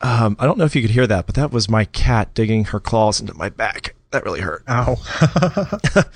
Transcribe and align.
Um, 0.00 0.36
I 0.38 0.46
don't 0.46 0.58
know 0.58 0.64
if 0.64 0.76
you 0.76 0.82
could 0.82 0.92
hear 0.92 1.08
that, 1.08 1.26
but 1.26 1.34
that 1.34 1.50
was 1.50 1.68
my 1.68 1.84
cat 1.84 2.32
digging 2.32 2.66
her 2.66 2.78
claws 2.78 3.20
into 3.20 3.34
my 3.34 3.48
back. 3.48 3.96
That 4.12 4.24
really 4.24 4.40
hurt. 4.40 4.62
Ow. 4.68 4.96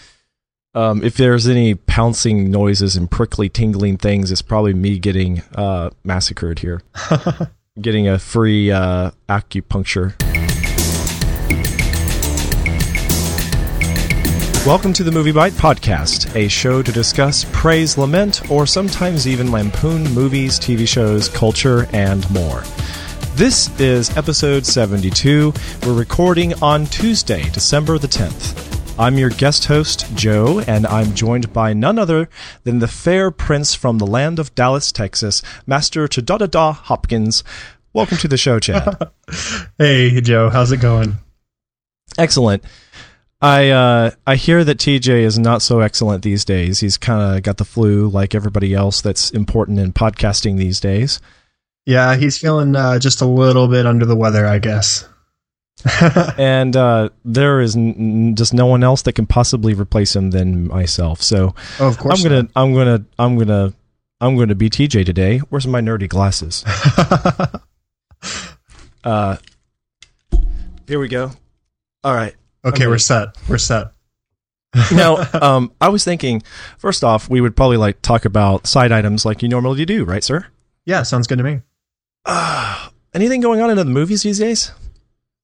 Um, 0.75 1.05
if 1.05 1.19
there's 1.19 1.47
any 1.47 1.75
pouncing 1.75 2.50
noises 2.50 2.97
and 2.97 3.10
prickly, 3.10 3.50
tingling 3.50 3.99
things, 3.99 4.33
it's 4.33 4.41
probably 4.41 4.73
me 4.73 4.99
getting 4.99 5.42
uh, 5.55 5.91
massacred 6.03 6.60
here. 6.60 6.81
getting 7.83 8.09
a 8.09 8.18
free 8.18 8.71
uh, 8.71 9.11
acupuncture. 9.29 10.14
Welcome 14.64 14.94
to 14.94 15.04
the 15.04 15.10
MovieByte 15.10 15.50
Podcast, 15.50 16.34
a 16.34 16.48
show 16.48 16.82
to 16.82 16.90
discuss, 16.90 17.44
praise, 17.52 17.98
lament, 17.98 18.50
or 18.50 18.66
sometimes 18.66 19.28
even 19.28 19.52
lampoon 19.52 20.04
movies, 20.14 20.58
TV 20.58 20.88
shows, 20.88 21.28
culture, 21.28 21.86
and 21.92 22.30
more. 22.30 22.62
This 23.43 23.68
is 23.80 24.16
episode 24.16 24.64
72. 24.64 25.52
We're 25.84 25.95
recording 25.95 26.55
on 26.62 26.87
Tuesday, 26.87 27.42
December 27.51 27.98
the 27.98 28.06
10th. 28.06 28.95
I'm 29.01 29.18
your 29.18 29.30
guest 29.30 29.65
host, 29.65 30.06
Joe, 30.15 30.60
and 30.60 30.87
I'm 30.87 31.12
joined 31.12 31.52
by 31.52 31.73
none 31.73 31.98
other 31.98 32.28
than 32.62 32.78
the 32.78 32.87
fair 32.87 33.32
prince 33.32 33.74
from 33.74 33.98
the 33.98 34.06
land 34.06 34.38
of 34.38 34.55
Dallas, 34.55 34.92
Texas, 34.92 35.42
Master 35.66 36.06
Chadada 36.06 36.73
Hopkins. 36.73 37.42
Welcome 37.92 38.18
to 38.18 38.28
the 38.28 38.37
show, 38.37 38.60
Chad. 38.60 39.10
hey, 39.77 40.20
Joe. 40.20 40.48
How's 40.48 40.70
it 40.70 40.80
going? 40.80 41.16
Excellent. 42.16 42.62
I 43.40 43.70
uh, 43.70 44.12
I 44.24 44.37
hear 44.37 44.62
that 44.62 44.79
TJ 44.79 45.09
is 45.23 45.37
not 45.37 45.62
so 45.62 45.80
excellent 45.80 46.23
these 46.23 46.45
days. 46.45 46.79
He's 46.79 46.96
kind 46.96 47.38
of 47.38 47.43
got 47.43 47.56
the 47.56 47.65
flu, 47.65 48.09
like 48.09 48.37
everybody 48.37 48.73
else 48.73 49.01
that's 49.01 49.32
important 49.32 49.80
in 49.80 49.93
podcasting 49.93 50.59
these 50.59 50.79
days. 50.79 51.18
Yeah, 51.84 52.16
he's 52.16 52.38
feeling 52.38 52.77
uh, 52.77 52.98
just 52.98 53.20
a 53.20 53.27
little 53.27 53.68
bit 53.68 53.86
under 53.86 54.06
the 54.06 54.16
weather, 54.16 54.46
I 54.46 54.59
guess. 54.59 55.09
and 56.38 56.77
uh, 56.77 57.09
there 57.24 57.60
is 57.60 57.76
n- 57.76 58.37
just 58.37 58.54
no 58.54 58.66
one 58.66 58.84
else 58.84 59.02
that 59.02 59.15
can 59.15 59.26
possibly 59.26 59.74
replace 59.74 60.15
him 60.15 60.30
than 60.30 60.68
myself. 60.68 61.23
So, 61.23 61.54
oh, 61.80 61.88
of 61.88 61.98
course, 61.98 62.24
I'm 62.24 62.30
gonna. 62.30 62.48
I'm 62.54 62.74
gonna, 62.74 63.04
I'm 63.18 63.37
gonna, 63.37 63.73
I'm 64.20 64.37
gonna 64.37 64.55
be 64.55 64.70
TJ 64.70 65.05
today. 65.05 65.39
Where's 65.39 65.67
my 65.67 65.81
nerdy 65.81 66.09
glasses? 66.09 66.65
uh, 69.05 69.37
here 70.87 71.01
we 71.01 71.09
go. 71.09 71.33
All 72.05 72.14
right. 72.14 72.35
Okay, 72.64 72.87
we're 72.87 72.98
set. 72.98 73.37
We're 73.48 73.59
set. 73.59 73.89
now, 74.92 75.27
um, 75.35 75.73
I 75.81 75.89
was 75.89 76.05
thinking, 76.05 76.42
first 76.79 77.03
off, 77.03 77.29
we 77.29 77.41
would 77.41 77.57
probably 77.57 77.77
like 77.77 78.01
talk 78.03 78.25
about 78.25 78.67
side 78.67 78.92
items 78.92 79.27
like 79.27 79.42
you 79.42 79.48
normally 79.48 79.85
do, 79.85 80.05
right, 80.05 80.23
sir? 80.23 80.47
Yeah, 80.87 81.03
sounds 81.03 81.27
good 81.27 81.39
to 81.39 81.45
me. 81.45 81.61
Uh, 82.25 82.89
anything 83.15 83.41
going 83.41 83.61
on 83.61 83.70
in 83.70 83.77
the 83.77 83.84
movies 83.84 84.23
these 84.23 84.39
days? 84.39 84.73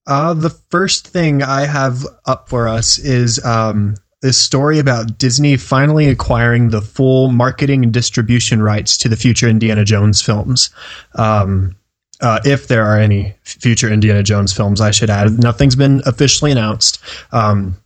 Uh, 0.07 0.33
the 0.33 0.49
first 0.49 1.07
thing 1.07 1.43
I 1.43 1.65
have 1.65 2.05
up 2.25 2.49
for 2.49 2.67
us 2.67 2.97
is 2.97 3.43
um, 3.45 3.95
this 4.21 4.37
story 4.37 4.79
about 4.79 5.17
Disney 5.17 5.55
finally 5.57 6.07
acquiring 6.07 6.69
the 6.69 6.81
full 6.81 7.29
marketing 7.29 7.83
and 7.83 7.93
distribution 7.93 8.61
rights 8.61 8.97
to 8.99 9.09
the 9.09 9.15
future 9.15 9.47
Indiana 9.47 9.85
Jones 9.85 10.21
films. 10.21 10.69
Um, 11.15 11.75
uh, 12.21 12.39
if 12.43 12.67
there 12.67 12.85
are 12.85 12.99
any 12.99 13.35
future 13.43 13.89
Indiana 13.89 14.23
Jones 14.23 14.51
films, 14.51 14.81
I 14.81 14.91
should 14.91 15.09
add. 15.09 15.39
Nothing's 15.39 15.75
been 15.75 16.01
officially 16.05 16.51
announced. 16.51 16.99
Um, 17.31 17.77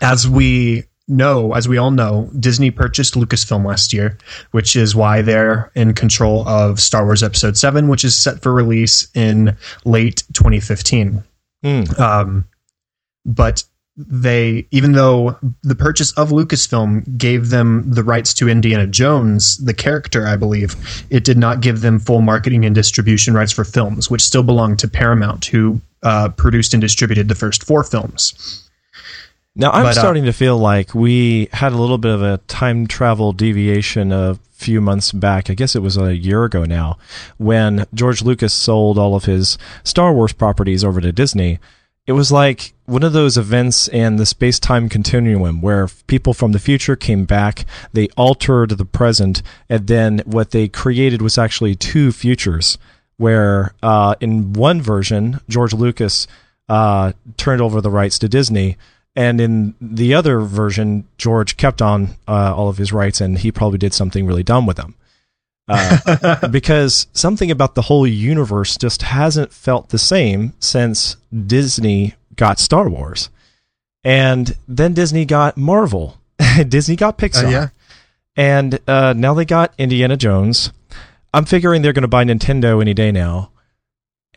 as 0.00 0.28
we 0.28 0.84
know, 1.08 1.52
as 1.52 1.68
we 1.68 1.78
all 1.78 1.90
know, 1.90 2.30
Disney 2.38 2.70
purchased 2.70 3.14
Lucasfilm 3.14 3.64
last 3.64 3.92
year, 3.92 4.18
which 4.50 4.76
is 4.76 4.94
why 4.94 5.22
they're 5.22 5.70
in 5.74 5.94
control 5.94 6.46
of 6.48 6.80
Star 6.80 7.04
Wars 7.04 7.22
Episode 7.22 7.56
7, 7.56 7.88
which 7.88 8.04
is 8.04 8.16
set 8.16 8.42
for 8.42 8.52
release 8.52 9.08
in 9.14 9.56
late 9.84 10.24
2015. 10.32 11.22
Mm. 11.64 12.00
Um, 12.00 12.44
but 13.24 13.64
they, 13.96 14.66
even 14.70 14.92
though 14.92 15.38
the 15.62 15.74
purchase 15.74 16.12
of 16.12 16.28
Lucasfilm 16.28 17.16
gave 17.16 17.48
them 17.48 17.84
the 17.90 18.04
rights 18.04 18.34
to 18.34 18.48
Indiana 18.48 18.86
Jones, 18.86 19.56
the 19.58 19.72
character, 19.72 20.26
I 20.26 20.36
believe, 20.36 20.76
it 21.08 21.24
did 21.24 21.38
not 21.38 21.60
give 21.60 21.80
them 21.80 21.98
full 21.98 22.20
marketing 22.20 22.66
and 22.66 22.74
distribution 22.74 23.32
rights 23.32 23.52
for 23.52 23.64
films, 23.64 24.10
which 24.10 24.22
still 24.22 24.42
belonged 24.42 24.80
to 24.80 24.88
Paramount, 24.88 25.46
who 25.46 25.80
uh, 26.02 26.28
produced 26.28 26.74
and 26.74 26.80
distributed 26.80 27.28
the 27.28 27.34
first 27.34 27.64
four 27.64 27.82
films. 27.82 28.65
Now 29.58 29.70
I'm 29.70 29.84
but, 29.84 29.96
uh, 29.96 30.00
starting 30.00 30.26
to 30.26 30.32
feel 30.34 30.58
like 30.58 30.94
we 30.94 31.48
had 31.52 31.72
a 31.72 31.78
little 31.78 31.96
bit 31.96 32.12
of 32.12 32.22
a 32.22 32.36
time 32.46 32.86
travel 32.86 33.32
deviation 33.32 34.12
a 34.12 34.38
few 34.52 34.82
months 34.82 35.12
back. 35.12 35.48
I 35.48 35.54
guess 35.54 35.74
it 35.74 35.82
was 35.82 35.96
a 35.96 36.14
year 36.14 36.44
ago 36.44 36.66
now 36.66 36.98
when 37.38 37.86
George 37.94 38.20
Lucas 38.20 38.52
sold 38.52 38.98
all 38.98 39.16
of 39.16 39.24
his 39.24 39.56
Star 39.82 40.12
Wars 40.12 40.34
properties 40.34 40.84
over 40.84 41.00
to 41.00 41.10
Disney. 41.10 41.58
It 42.06 42.12
was 42.12 42.30
like 42.30 42.74
one 42.84 43.02
of 43.02 43.14
those 43.14 43.38
events 43.38 43.88
in 43.88 44.16
the 44.16 44.26
space 44.26 44.60
time 44.60 44.90
continuum 44.90 45.62
where 45.62 45.88
people 46.06 46.34
from 46.34 46.52
the 46.52 46.58
future 46.58 46.94
came 46.94 47.24
back, 47.24 47.64
they 47.94 48.08
altered 48.16 48.70
the 48.70 48.84
present, 48.84 49.42
and 49.68 49.86
then 49.86 50.20
what 50.26 50.50
they 50.50 50.68
created 50.68 51.22
was 51.22 51.38
actually 51.38 51.74
two 51.74 52.12
futures. 52.12 52.76
Where 53.16 53.74
uh, 53.82 54.14
in 54.20 54.52
one 54.52 54.82
version, 54.82 55.40
George 55.48 55.72
Lucas 55.72 56.28
uh, 56.68 57.12
turned 57.38 57.62
over 57.62 57.80
the 57.80 57.90
rights 57.90 58.18
to 58.18 58.28
Disney 58.28 58.76
and 59.16 59.40
in 59.40 59.74
the 59.80 60.14
other 60.14 60.40
version, 60.40 61.08
George 61.16 61.56
kept 61.56 61.80
on 61.80 62.10
uh, 62.28 62.54
all 62.54 62.68
of 62.68 62.76
his 62.76 62.92
rights, 62.92 63.20
and 63.20 63.38
he 63.38 63.50
probably 63.50 63.78
did 63.78 63.94
something 63.94 64.26
really 64.26 64.42
dumb 64.42 64.66
with 64.66 64.76
them. 64.76 64.94
Uh, 65.68 66.46
because 66.50 67.06
something 67.14 67.50
about 67.50 67.74
the 67.74 67.82
whole 67.82 68.06
universe 68.06 68.76
just 68.76 69.02
hasn't 69.02 69.52
felt 69.52 69.88
the 69.88 69.98
same 69.98 70.52
since 70.60 71.16
Disney 71.46 72.14
got 72.36 72.58
Star 72.58 72.90
Wars, 72.90 73.30
and 74.04 74.54
then 74.68 74.92
Disney 74.92 75.24
got 75.24 75.56
Marvel, 75.56 76.18
Disney 76.68 76.94
got 76.94 77.16
Pixar, 77.16 77.46
uh, 77.46 77.48
yeah. 77.48 77.68
and 78.36 78.78
uh, 78.86 79.14
now 79.16 79.32
they 79.32 79.46
got 79.46 79.72
Indiana 79.78 80.18
Jones. 80.18 80.72
I'm 81.32 81.46
figuring 81.46 81.80
they're 81.80 81.94
going 81.94 82.02
to 82.02 82.08
buy 82.08 82.24
Nintendo 82.24 82.80
any 82.80 82.94
day 82.94 83.12
now. 83.12 83.50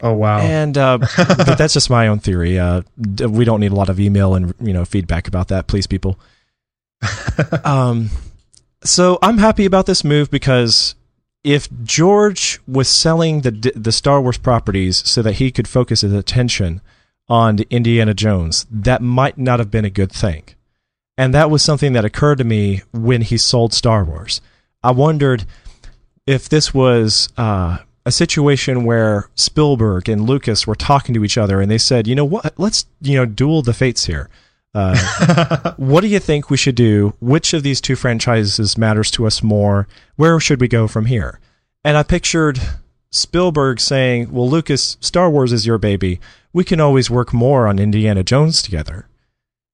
Oh 0.02 0.14
wow! 0.14 0.40
And 0.40 0.78
uh, 0.78 0.98
but 1.18 1.58
that's 1.58 1.74
just 1.74 1.90
my 1.90 2.08
own 2.08 2.20
theory. 2.20 2.58
Uh, 2.58 2.82
we 2.98 3.46
don't 3.46 3.60
need 3.60 3.72
a 3.72 3.76
lot 3.76 3.90
of 3.90 4.00
email 4.00 4.36
and 4.36 4.54
you 4.60 4.74
know 4.74 4.86
feedback 4.86 5.28
about 5.28 5.50
that, 5.50 5.68
please, 5.68 5.88
people. 5.88 6.20
um, 7.64 8.10
so 8.84 9.20
I'm 9.22 9.38
happy 9.38 9.66
about 9.66 9.86
this 9.86 10.04
move 10.04 10.32
because 10.32 10.96
if 11.44 11.68
George 11.84 12.60
was 12.68 12.88
selling 12.88 13.42
the 13.42 13.52
the 13.76 13.92
Star 13.92 14.22
Wars 14.22 14.38
properties 14.38 15.08
so 15.08 15.22
that 15.22 15.34
he 15.34 15.52
could 15.52 15.68
focus 15.68 16.02
his 16.02 16.14
attention 16.14 16.82
on 17.28 17.60
Indiana 17.70 18.14
Jones, 18.14 18.66
that 18.72 19.02
might 19.02 19.38
not 19.38 19.60
have 19.60 19.70
been 19.70 19.86
a 19.86 19.90
good 19.90 20.12
thing. 20.12 20.44
And 21.18 21.34
that 21.34 21.52
was 21.52 21.62
something 21.62 21.94
that 21.94 22.06
occurred 22.06 22.38
to 22.38 22.44
me 22.46 22.82
when 22.92 23.22
he 23.22 23.38
sold 23.38 23.74
Star 23.74 24.06
Wars. 24.06 24.42
I 24.82 24.92
wondered 24.92 25.46
if 26.26 26.48
this 26.48 26.74
was 26.74 27.28
uh, 27.38 27.80
a 28.06 28.12
situation 28.12 28.86
where 28.86 29.30
Spielberg 29.36 30.10
and 30.10 30.28
Lucas 30.28 30.66
were 30.66 30.76
talking 30.76 31.14
to 31.14 31.24
each 31.24 31.38
other 31.38 31.62
and 31.62 31.70
they 31.70 31.78
said, 31.78 32.08
you 32.08 32.16
know 32.16 32.26
what, 32.26 32.54
let's, 32.58 32.86
you 33.02 33.18
know, 33.18 33.26
duel 33.26 33.62
the 33.62 33.74
fates 33.74 34.06
here. 34.06 34.30
Uh, 34.74 35.74
what 35.78 36.02
do 36.02 36.08
you 36.08 36.20
think 36.20 36.50
we 36.50 36.58
should 36.58 36.76
do? 36.76 37.14
Which 37.20 37.54
of 37.54 37.64
these 37.64 37.82
two 37.82 37.96
franchises 37.96 38.78
matters 38.78 39.12
to 39.12 39.26
us 39.26 39.44
more? 39.44 39.88
Where 40.16 40.40
should 40.40 40.62
we 40.62 40.68
go 40.68 40.88
from 40.88 41.08
here? 41.08 41.40
And 41.84 41.98
I 41.98 42.04
pictured 42.04 42.60
Spielberg 43.12 43.80
saying, 43.80 44.32
well, 44.32 44.50
Lucas, 44.50 44.98
Star 45.02 45.30
Wars 45.30 45.52
is 45.52 45.66
your 45.66 45.78
baby. 45.78 46.20
We 46.54 46.64
can 46.64 46.80
always 46.80 47.10
work 47.10 47.34
more 47.34 47.68
on 47.68 47.80
Indiana 47.80 48.24
Jones 48.24 48.62
together. 48.62 49.09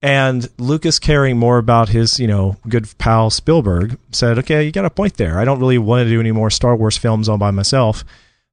And 0.01 0.47
Lucas, 0.57 0.99
caring 0.99 1.37
more 1.37 1.57
about 1.57 1.89
his, 1.89 2.19
you 2.19 2.27
know, 2.27 2.57
good 2.67 2.87
pal 2.97 3.29
Spielberg, 3.29 3.97
said, 4.11 4.37
"Okay, 4.39 4.63
you 4.63 4.71
got 4.71 4.85
a 4.85 4.89
point 4.89 5.15
there. 5.15 5.39
I 5.39 5.45
don't 5.45 5.59
really 5.59 5.77
want 5.77 6.05
to 6.05 6.09
do 6.09 6.19
any 6.19 6.31
more 6.31 6.49
Star 6.49 6.75
Wars 6.75 6.97
films 6.97 7.27
all 7.27 7.37
by 7.37 7.51
myself, 7.51 8.03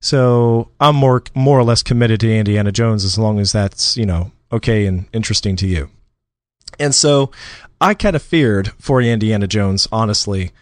so 0.00 0.70
I'm 0.80 0.96
more 0.96 1.22
more 1.34 1.58
or 1.58 1.64
less 1.64 1.82
committed 1.82 2.20
to 2.20 2.34
Indiana 2.34 2.72
Jones 2.72 3.04
as 3.04 3.18
long 3.18 3.38
as 3.38 3.52
that's 3.52 3.96
you 3.96 4.06
know 4.06 4.32
okay 4.50 4.86
and 4.86 5.06
interesting 5.12 5.56
to 5.56 5.66
you." 5.66 5.90
And 6.78 6.94
so 6.94 7.30
I 7.80 7.94
kind 7.94 8.16
of 8.16 8.22
feared 8.22 8.72
for 8.78 9.02
Indiana 9.02 9.46
Jones, 9.46 9.88
honestly, 9.92 10.52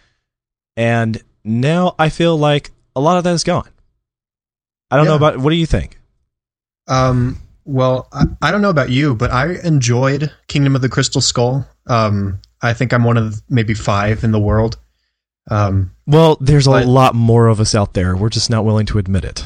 and 0.75 1.21
now 1.43 1.95
I 1.97 2.09
feel 2.09 2.37
like 2.37 2.71
a 2.95 2.99
lot 2.99 3.17
of 3.17 3.23
that 3.23 3.33
is 3.33 3.43
gone. 3.43 3.69
I 4.89 4.97
don't 4.97 5.05
yeah. 5.05 5.11
know 5.11 5.15
about 5.15 5.37
what 5.37 5.51
do 5.51 5.55
you 5.55 5.65
think? 5.65 5.99
Um, 6.87 7.37
well, 7.65 8.07
I, 8.11 8.25
I, 8.41 8.51
don't 8.51 8.61
know 8.61 8.69
about 8.69 8.89
you, 8.89 9.15
but 9.15 9.31
I 9.31 9.55
enjoyed 9.63 10.31
Kingdom 10.47 10.75
of 10.75 10.81
the 10.81 10.89
Crystal 10.89 11.21
Skull. 11.21 11.67
Um, 11.87 12.39
I 12.61 12.73
think 12.73 12.93
I'm 12.93 13.03
one 13.03 13.17
of 13.17 13.41
maybe 13.49 13.73
five 13.73 14.23
in 14.23 14.31
the 14.31 14.39
world. 14.39 14.77
Um, 15.49 15.91
well, 16.05 16.37
there's 16.39 16.65
but, 16.67 16.83
a 16.83 16.87
lot 16.87 17.15
more 17.15 17.47
of 17.47 17.59
us 17.59 17.75
out 17.75 17.93
there. 17.93 18.15
We're 18.15 18.29
just 18.29 18.49
not 18.49 18.65
willing 18.65 18.85
to 18.87 18.97
admit 18.97 19.25
it. 19.25 19.45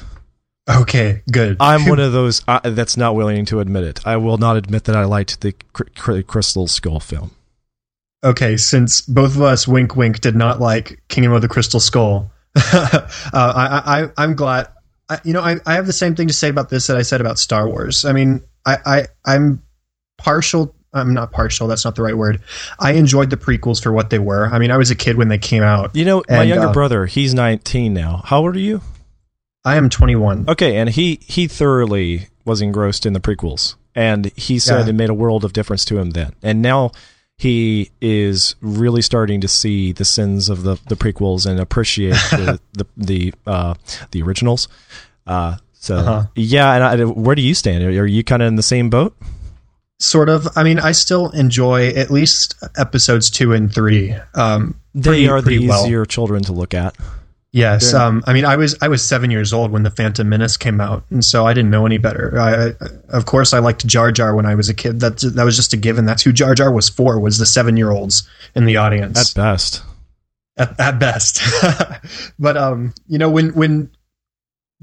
Okay, 0.69 1.21
good. 1.31 1.57
I'm 1.59 1.85
one 1.89 1.99
of 1.99 2.11
those 2.11 2.41
uh, 2.47 2.59
that's 2.63 2.97
not 2.97 3.15
willing 3.15 3.45
to 3.45 3.59
admit 3.59 3.83
it. 3.83 4.05
I 4.05 4.17
will 4.17 4.37
not 4.37 4.57
admit 4.57 4.85
that 4.85 4.95
I 4.95 5.05
liked 5.05 5.41
the 5.41 5.53
cr- 5.73 6.21
Crystal 6.21 6.67
Skull 6.67 6.99
film. 6.99 7.31
Okay, 8.23 8.57
since 8.57 9.01
both 9.01 9.35
of 9.35 9.41
us, 9.43 9.67
wink, 9.67 9.95
wink, 9.95 10.19
did 10.19 10.35
not 10.35 10.59
like 10.59 11.01
Kingdom 11.07 11.33
of 11.33 11.41
the 11.41 11.47
Crystal 11.47 11.79
Skull, 11.79 12.31
uh, 12.55 13.07
I, 13.33 13.81
I, 13.85 14.09
I'm 14.17 14.35
glad 14.35 14.67
I, 15.09 15.19
you 15.23 15.33
know, 15.33 15.41
I, 15.41 15.57
I 15.65 15.75
have 15.75 15.85
the 15.85 15.93
same 15.93 16.15
thing 16.15 16.27
to 16.27 16.33
say 16.33 16.49
about 16.49 16.69
this 16.69 16.87
that 16.87 16.97
I 16.97 17.01
said 17.03 17.21
about 17.21 17.37
Star 17.39 17.67
Wars. 17.67 18.05
I 18.05 18.11
mean, 18.13 18.41
I, 18.65 18.77
I 18.85 19.07
I'm 19.25 19.61
partial. 20.17 20.73
I'm 20.93 21.13
not 21.13 21.31
partial. 21.31 21.67
That's 21.67 21.83
not 21.83 21.95
the 21.95 22.01
right 22.03 22.17
word. 22.17 22.41
I 22.79 22.93
enjoyed 22.93 23.29
the 23.29 23.37
prequels 23.37 23.83
for 23.83 23.91
what 23.91 24.09
they 24.09 24.19
were. 24.19 24.47
I 24.47 24.59
mean, 24.59 24.71
I 24.71 24.77
was 24.77 24.91
a 24.91 24.95
kid 24.95 25.17
when 25.17 25.27
they 25.27 25.37
came 25.37 25.61
out. 25.61 25.93
You 25.95 26.05
know, 26.05 26.23
my 26.29 26.37
And, 26.39 26.49
younger 26.49 26.67
uh, 26.69 26.73
brother, 26.73 27.05
he's 27.05 27.33
19 27.33 27.93
now. 27.93 28.21
How 28.25 28.39
old 28.39 28.55
are 28.55 28.59
you? 28.59 28.81
I 29.65 29.75
am 29.75 29.89
21. 29.89 30.45
Okay, 30.47 30.77
and 30.77 30.89
he 30.89 31.19
he 31.21 31.47
thoroughly 31.47 32.27
was 32.45 32.61
engrossed 32.61 33.05
in 33.05 33.13
the 33.13 33.19
prequels, 33.19 33.75
and 33.95 34.27
he 34.35 34.57
said 34.59 34.85
Yeah. 34.85 34.89
it 34.89 34.93
made 34.93 35.09
a 35.09 35.13
world 35.13 35.43
of 35.43 35.53
difference 35.53 35.83
to 35.85 35.97
him 35.97 36.11
then. 36.11 36.33
And 36.43 36.61
now 36.61 36.91
he 37.37 37.91
is 38.01 38.55
really 38.61 39.01
starting 39.01 39.41
to 39.41 39.47
see 39.47 39.91
the 39.91 40.05
sins 40.05 40.47
of 40.49 40.63
the, 40.63 40.77
the 40.87 40.95
prequels 40.95 41.45
and 41.45 41.59
appreciate 41.59 42.13
the 42.31 42.59
the 42.73 42.85
the, 42.97 43.33
uh, 43.45 43.73
the 44.11 44.21
originals. 44.21 44.67
Uh, 45.27 45.57
so 45.73 45.97
Uh-huh. 45.97 46.23
yeah, 46.35 46.73
and 46.73 46.83
I, 47.01 47.05
where 47.05 47.35
do 47.35 47.41
you 47.41 47.53
stand? 47.53 47.83
Are 47.83 48.05
you 48.07 48.23
kind 48.23 48.41
of 48.41 48.47
in 48.47 48.55
the 48.55 48.63
same 48.63 48.89
boat? 48.89 49.15
Sort 49.99 50.29
of. 50.29 50.47
I 50.55 50.63
mean, 50.63 50.79
I 50.79 50.91
still 50.91 51.29
enjoy 51.31 51.87
at 51.89 52.09
least 52.11 52.55
episodes 52.77 53.29
two 53.29 53.53
and 53.53 53.73
three. 53.73 54.13
Um, 54.33 54.79
They 54.93 55.09
pretty- 55.09 55.27
are 55.29 55.41
the 55.41 55.43
pretty 55.45 55.67
well. 55.67 55.83
easier 55.85 56.05
children 56.05 56.43
to 56.43 56.53
look 56.53 56.73
at. 56.73 56.95
Yes. 57.55 57.93
Um, 57.93 58.21
I 58.27 58.33
mean, 58.33 58.43
I 58.43 58.57
was 58.57 58.75
I 58.81 58.89
was 58.89 59.07
seven 59.07 59.31
years 59.31 59.53
old 59.53 59.71
when 59.71 59.83
the 59.83 59.89
Phantom 59.89 60.27
Menace 60.27 60.57
came 60.57 60.81
out, 60.81 61.05
and 61.09 61.23
so 61.23 61.47
I 61.47 61.53
didn't 61.53 61.71
know 61.71 61.85
any 61.85 61.97
better. 61.97 62.37
I, 62.37 62.73
of 63.07 63.25
course, 63.25 63.53
I 63.53 63.59
liked 63.59 63.87
Jar 63.87 64.11
Jar 64.11 64.35
when 64.35 64.45
I 64.45 64.55
was 64.55 64.67
a 64.67 64.73
kid. 64.73 64.99
That 64.99 65.19
that 65.19 65.45
was 65.45 65.55
just 65.55 65.71
a 65.71 65.77
given. 65.77 66.03
That's 66.03 66.21
who 66.21 66.33
Jar 66.33 66.53
Jar 66.53 66.69
was 66.69 66.89
for. 66.89 67.17
Was 67.17 67.37
the 67.37 67.45
seven 67.45 67.77
year 67.77 67.91
olds 67.91 68.27
in 68.55 68.65
the 68.65 68.75
audience 68.75 69.31
At 69.31 69.41
best, 69.41 69.83
at, 70.57 70.77
at 70.77 70.99
best. 70.99 71.39
but 72.39 72.57
um, 72.57 72.93
you 73.07 73.17
know, 73.17 73.29
when 73.29 73.53
when 73.53 73.89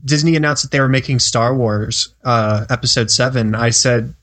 Disney 0.03 0.35
announced 0.35 0.63
that 0.63 0.71
they 0.71 0.81
were 0.81 0.89
making 0.89 1.19
Star 1.19 1.55
Wars 1.55 2.15
uh, 2.25 2.65
Episode 2.71 3.11
Seven, 3.11 3.55
I 3.55 3.69
said, 3.69 4.15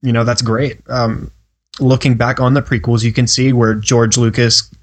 you 0.00 0.14
know, 0.14 0.24
that's 0.24 0.40
great. 0.40 0.80
Um, 0.88 1.30
looking 1.78 2.14
back 2.14 2.40
on 2.40 2.54
the 2.54 2.62
prequels, 2.62 3.04
you 3.04 3.12
can 3.12 3.26
see 3.26 3.52
where 3.52 3.74
George 3.74 4.16
Lucas 4.16 4.74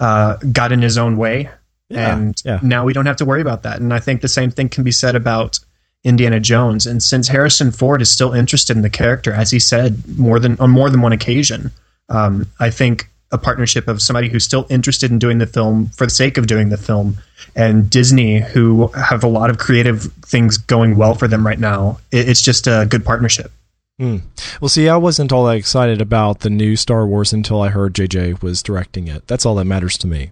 uh, 0.00 0.36
got 0.52 0.70
in 0.70 0.82
his 0.82 0.98
own 0.98 1.16
way, 1.16 1.48
yeah, 1.94 2.16
and 2.16 2.42
yeah. 2.44 2.60
now 2.62 2.84
we 2.84 2.92
don't 2.92 3.06
have 3.06 3.16
to 3.16 3.24
worry 3.24 3.40
about 3.40 3.62
that. 3.62 3.80
And 3.80 3.92
I 3.92 4.00
think 4.00 4.20
the 4.20 4.28
same 4.28 4.50
thing 4.50 4.68
can 4.68 4.84
be 4.84 4.92
said 4.92 5.14
about 5.14 5.58
Indiana 6.04 6.38
Jones. 6.40 6.86
And 6.86 7.02
since 7.02 7.28
Harrison 7.28 7.72
Ford 7.72 8.02
is 8.02 8.10
still 8.10 8.32
interested 8.32 8.76
in 8.76 8.82
the 8.82 8.90
character, 8.90 9.32
as 9.32 9.50
he 9.50 9.58
said 9.58 10.18
more 10.18 10.38
than 10.38 10.58
on 10.60 10.70
more 10.70 10.90
than 10.90 11.00
one 11.00 11.12
occasion, 11.12 11.70
um, 12.08 12.46
I 12.60 12.70
think 12.70 13.08
a 13.32 13.38
partnership 13.38 13.88
of 13.88 14.00
somebody 14.00 14.28
who's 14.28 14.44
still 14.44 14.66
interested 14.70 15.10
in 15.10 15.18
doing 15.18 15.38
the 15.38 15.46
film 15.46 15.88
for 15.88 16.06
the 16.06 16.10
sake 16.10 16.38
of 16.38 16.46
doing 16.46 16.68
the 16.68 16.76
film, 16.76 17.16
and 17.56 17.90
Disney, 17.90 18.40
who 18.40 18.88
have 18.88 19.24
a 19.24 19.28
lot 19.28 19.50
of 19.50 19.58
creative 19.58 20.04
things 20.24 20.56
going 20.56 20.96
well 20.96 21.14
for 21.14 21.26
them 21.26 21.44
right 21.44 21.58
now, 21.58 21.98
it, 22.12 22.28
it's 22.28 22.40
just 22.40 22.66
a 22.66 22.86
good 22.88 23.04
partnership. 23.04 23.50
Hmm. 23.98 24.18
Well, 24.60 24.68
see, 24.68 24.88
I 24.88 24.96
wasn't 24.96 25.32
all 25.32 25.46
that 25.46 25.56
excited 25.56 26.00
about 26.00 26.40
the 26.40 26.50
new 26.50 26.76
Star 26.76 27.06
Wars 27.06 27.32
until 27.32 27.62
I 27.62 27.68
heard 27.68 27.94
JJ 27.94 28.42
was 28.42 28.62
directing 28.62 29.08
it. 29.08 29.26
That's 29.26 29.46
all 29.46 29.54
that 29.56 29.64
matters 29.64 29.96
to 29.98 30.06
me. 30.06 30.30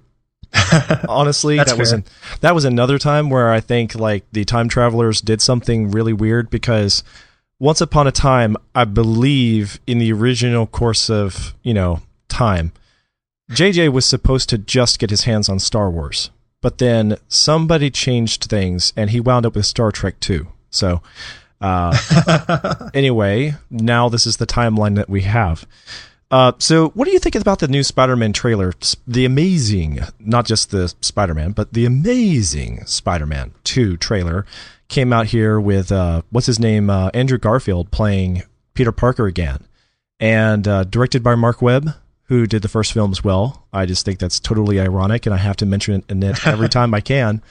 Honestly, 1.08 1.56
that 1.56 1.78
was 1.78 1.92
an, 1.92 2.04
that 2.40 2.54
was 2.54 2.64
another 2.64 2.98
time 2.98 3.30
where 3.30 3.50
I 3.50 3.60
think 3.60 3.94
like 3.94 4.24
the 4.32 4.44
time 4.44 4.68
travelers 4.68 5.20
did 5.20 5.40
something 5.40 5.90
really 5.90 6.12
weird 6.12 6.50
because 6.50 7.02
once 7.58 7.80
upon 7.80 8.06
a 8.06 8.12
time, 8.12 8.56
I 8.74 8.84
believe 8.84 9.80
in 9.86 9.98
the 9.98 10.12
original 10.12 10.66
course 10.66 11.08
of 11.08 11.54
you 11.62 11.74
know 11.74 12.00
time, 12.28 12.72
JJ 13.50 13.92
was 13.92 14.04
supposed 14.04 14.48
to 14.50 14.58
just 14.58 14.98
get 14.98 15.10
his 15.10 15.24
hands 15.24 15.48
on 15.48 15.58
Star 15.58 15.90
Wars, 15.90 16.30
but 16.60 16.78
then 16.78 17.16
somebody 17.28 17.90
changed 17.90 18.44
things 18.44 18.92
and 18.96 19.10
he 19.10 19.20
wound 19.20 19.46
up 19.46 19.54
with 19.54 19.66
Star 19.66 19.90
Trek 19.92 20.20
too. 20.20 20.48
So. 20.70 21.02
Uh, 21.60 22.90
anyway, 22.94 23.54
now 23.70 24.08
this 24.08 24.26
is 24.26 24.38
the 24.38 24.46
timeline 24.48 24.96
that 24.96 25.08
we 25.08 25.20
have. 25.20 25.64
Uh, 26.32 26.52
so, 26.56 26.88
what 26.90 27.04
do 27.04 27.10
you 27.10 27.18
think 27.18 27.34
about 27.34 27.58
the 27.58 27.68
new 27.68 27.82
Spider-Man 27.82 28.32
trailer? 28.32 28.72
The 29.06 29.26
amazing, 29.26 30.00
not 30.18 30.46
just 30.46 30.70
the 30.70 30.88
Spider-Man, 31.02 31.52
but 31.52 31.74
the 31.74 31.84
amazing 31.84 32.86
Spider-Man 32.86 33.52
Two 33.64 33.98
trailer 33.98 34.46
came 34.88 35.12
out 35.12 35.26
here 35.26 35.60
with 35.60 35.92
uh, 35.92 36.22
what's 36.30 36.46
his 36.46 36.58
name, 36.58 36.88
uh, 36.88 37.10
Andrew 37.12 37.36
Garfield 37.36 37.90
playing 37.90 38.44
Peter 38.72 38.92
Parker 38.92 39.26
again, 39.26 39.68
and 40.18 40.66
uh, 40.66 40.84
directed 40.84 41.22
by 41.22 41.34
Marc 41.34 41.60
Webb, 41.60 41.90
who 42.24 42.46
did 42.46 42.62
the 42.62 42.68
first 42.68 42.94
film 42.94 43.10
as 43.10 43.22
well. 43.22 43.66
I 43.70 43.84
just 43.84 44.06
think 44.06 44.18
that's 44.18 44.40
totally 44.40 44.80
ironic, 44.80 45.26
and 45.26 45.34
I 45.34 45.38
have 45.38 45.56
to 45.58 45.66
mention 45.66 45.96
it 45.96 46.04
in 46.10 46.22
it 46.22 46.46
every 46.46 46.68
time 46.70 46.94
I 46.94 47.02
can. 47.02 47.42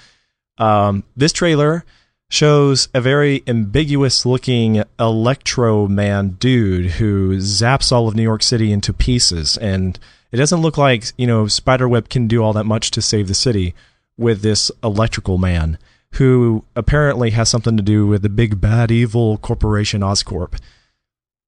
Um, 0.57 1.03
this 1.15 1.33
trailer 1.33 1.85
shows 2.31 2.87
a 2.93 3.01
very 3.01 3.43
ambiguous 3.45 4.25
looking 4.25 4.81
electro 4.97 5.85
man 5.85 6.29
dude 6.39 6.91
who 6.91 7.35
zaps 7.37 7.91
all 7.91 8.07
of 8.07 8.15
New 8.15 8.23
York 8.23 8.41
City 8.41 8.71
into 8.71 8.93
pieces 8.93 9.57
and 9.57 9.99
it 10.31 10.37
doesn't 10.37 10.61
look 10.61 10.77
like, 10.77 11.03
you 11.17 11.27
know, 11.27 11.47
Spiderweb 11.47 12.07
can 12.07 12.27
do 12.27 12.41
all 12.41 12.53
that 12.53 12.63
much 12.63 12.89
to 12.91 13.01
save 13.01 13.27
the 13.27 13.33
city 13.33 13.75
with 14.17 14.41
this 14.41 14.71
electrical 14.81 15.37
man 15.37 15.77
who 16.13 16.63
apparently 16.73 17.31
has 17.31 17.49
something 17.49 17.75
to 17.75 17.83
do 17.83 18.07
with 18.07 18.21
the 18.21 18.29
big 18.29 18.61
bad 18.61 18.91
evil 18.91 19.37
corporation 19.37 19.99
Oscorp. 19.99 20.57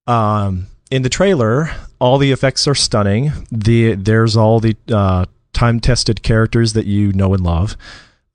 Um 0.05 0.67
in 0.91 1.01
the 1.01 1.09
trailer, 1.09 1.71
all 1.97 2.17
the 2.17 2.33
effects 2.33 2.67
are 2.67 2.75
stunning. 2.75 3.31
The 3.49 3.95
there's 3.95 4.35
all 4.35 4.59
the 4.59 4.75
uh, 4.91 5.25
time-tested 5.53 6.21
characters 6.21 6.73
that 6.73 6.85
you 6.85 7.13
know 7.13 7.33
and 7.33 7.43
love 7.43 7.77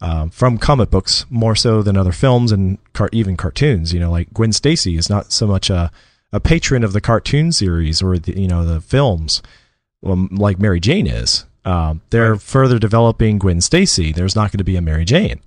um, 0.00 0.30
from 0.30 0.58
comic 0.58 0.90
books 0.90 1.26
more 1.28 1.56
so 1.56 1.82
than 1.82 1.96
other 1.96 2.12
films 2.12 2.52
and 2.52 2.78
car- 2.92 3.10
even 3.12 3.36
cartoons. 3.36 3.92
You 3.92 4.00
know, 4.00 4.10
like 4.10 4.32
Gwen 4.32 4.52
Stacy 4.52 4.96
is 4.96 5.10
not 5.10 5.32
so 5.32 5.46
much 5.46 5.70
a, 5.70 5.90
a 6.32 6.40
patron 6.40 6.84
of 6.84 6.92
the 6.92 7.00
cartoon 7.00 7.50
series 7.52 8.00
or 8.02 8.18
the, 8.18 8.38
you 8.40 8.46
know 8.48 8.64
the 8.64 8.80
films, 8.80 9.42
um, 10.04 10.28
like 10.32 10.58
Mary 10.58 10.80
Jane 10.80 11.06
is. 11.06 11.44
Um, 11.64 12.00
they're 12.10 12.32
Right. 12.32 12.40
further 12.40 12.78
developing 12.78 13.38
Gwen 13.38 13.60
Stacy. 13.60 14.12
There's 14.12 14.36
not 14.36 14.50
going 14.52 14.58
to 14.58 14.64
be 14.64 14.76
a 14.76 14.80
Mary 14.82 15.04
Jane, 15.04 15.40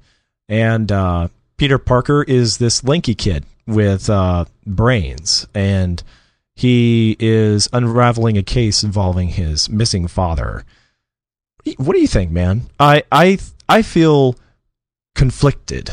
and 0.50 0.92
uh, 0.92 1.30
Peter 1.58 1.78
Parker 1.78 2.24
is 2.24 2.58
this 2.58 2.84
lanky 2.84 3.16
kid 3.16 3.46
with 3.66 4.10
uh, 4.10 4.46
brains, 4.68 5.48
and 5.56 6.04
he 6.54 7.16
is 7.20 7.70
unraveling 7.72 8.38
a 8.38 8.44
case 8.44 8.84
involving 8.84 9.30
his 9.30 9.70
missing 9.70 10.08
father. 10.08 10.66
What 11.78 11.94
do 11.94 12.02
you 12.02 12.08
think, 12.08 12.30
man? 12.32 12.64
I 12.80 13.04
I 13.12 13.40
I 13.70 13.82
feel 13.84 14.36
conflicted. 15.16 15.92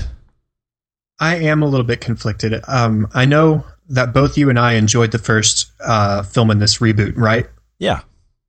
I 1.21 1.37
am 1.37 1.63
a 1.63 1.67
little 1.67 1.87
bit 1.87 2.01
conflicted. 2.01 2.61
Um, 2.69 3.09
I 3.13 3.25
know 3.25 3.65
that 3.89 4.13
both 4.13 4.39
you 4.39 4.51
and 4.51 4.59
I 4.59 4.75
enjoyed 4.75 5.11
the 5.11 5.19
first 5.19 5.71
uh, 5.81 6.23
film 6.23 6.51
in 6.51 6.59
this 6.59 6.79
reboot, 6.79 7.15
right? 7.17 7.47
Yeah. 7.79 8.03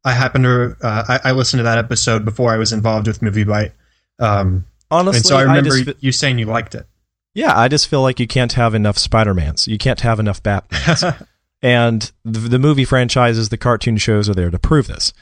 I 0.03 0.11
happened 0.13 0.43
to 0.45 0.75
uh, 0.81 1.03
I, 1.07 1.29
I 1.29 1.31
listened 1.31 1.59
to 1.59 1.63
that 1.63 1.77
episode 1.77 2.23
before 2.25 2.51
I 2.53 2.57
was 2.57 2.71
involved 2.71 3.07
with 3.07 3.19
MovieByte, 3.21 3.71
um, 4.19 4.65
Honestly, 4.91 5.17
and 5.17 5.25
so 5.25 5.37
I 5.37 5.43
remember 5.43 5.83
just, 5.83 6.03
you 6.03 6.11
saying 6.11 6.39
you 6.39 6.45
liked 6.45 6.73
it. 6.73 6.87
yeah, 7.33 7.57
I 7.57 7.67
just 7.67 7.87
feel 7.87 8.01
like 8.01 8.19
you 8.19 8.27
can't 8.27 8.53
have 8.53 8.73
enough 8.73 8.97
Spider-Mans. 8.97 9.67
You 9.67 9.77
can't 9.77 9.99
have 10.01 10.19
enough 10.19 10.41
Batmans. 10.41 11.27
and 11.61 12.11
the, 12.25 12.39
the 12.39 12.59
movie 12.59 12.85
franchises, 12.85 13.49
the 13.49 13.57
cartoon 13.57 13.97
shows 13.97 14.29
are 14.29 14.33
there 14.33 14.49
to 14.49 14.57
prove 14.57 14.87
this. 14.87 15.13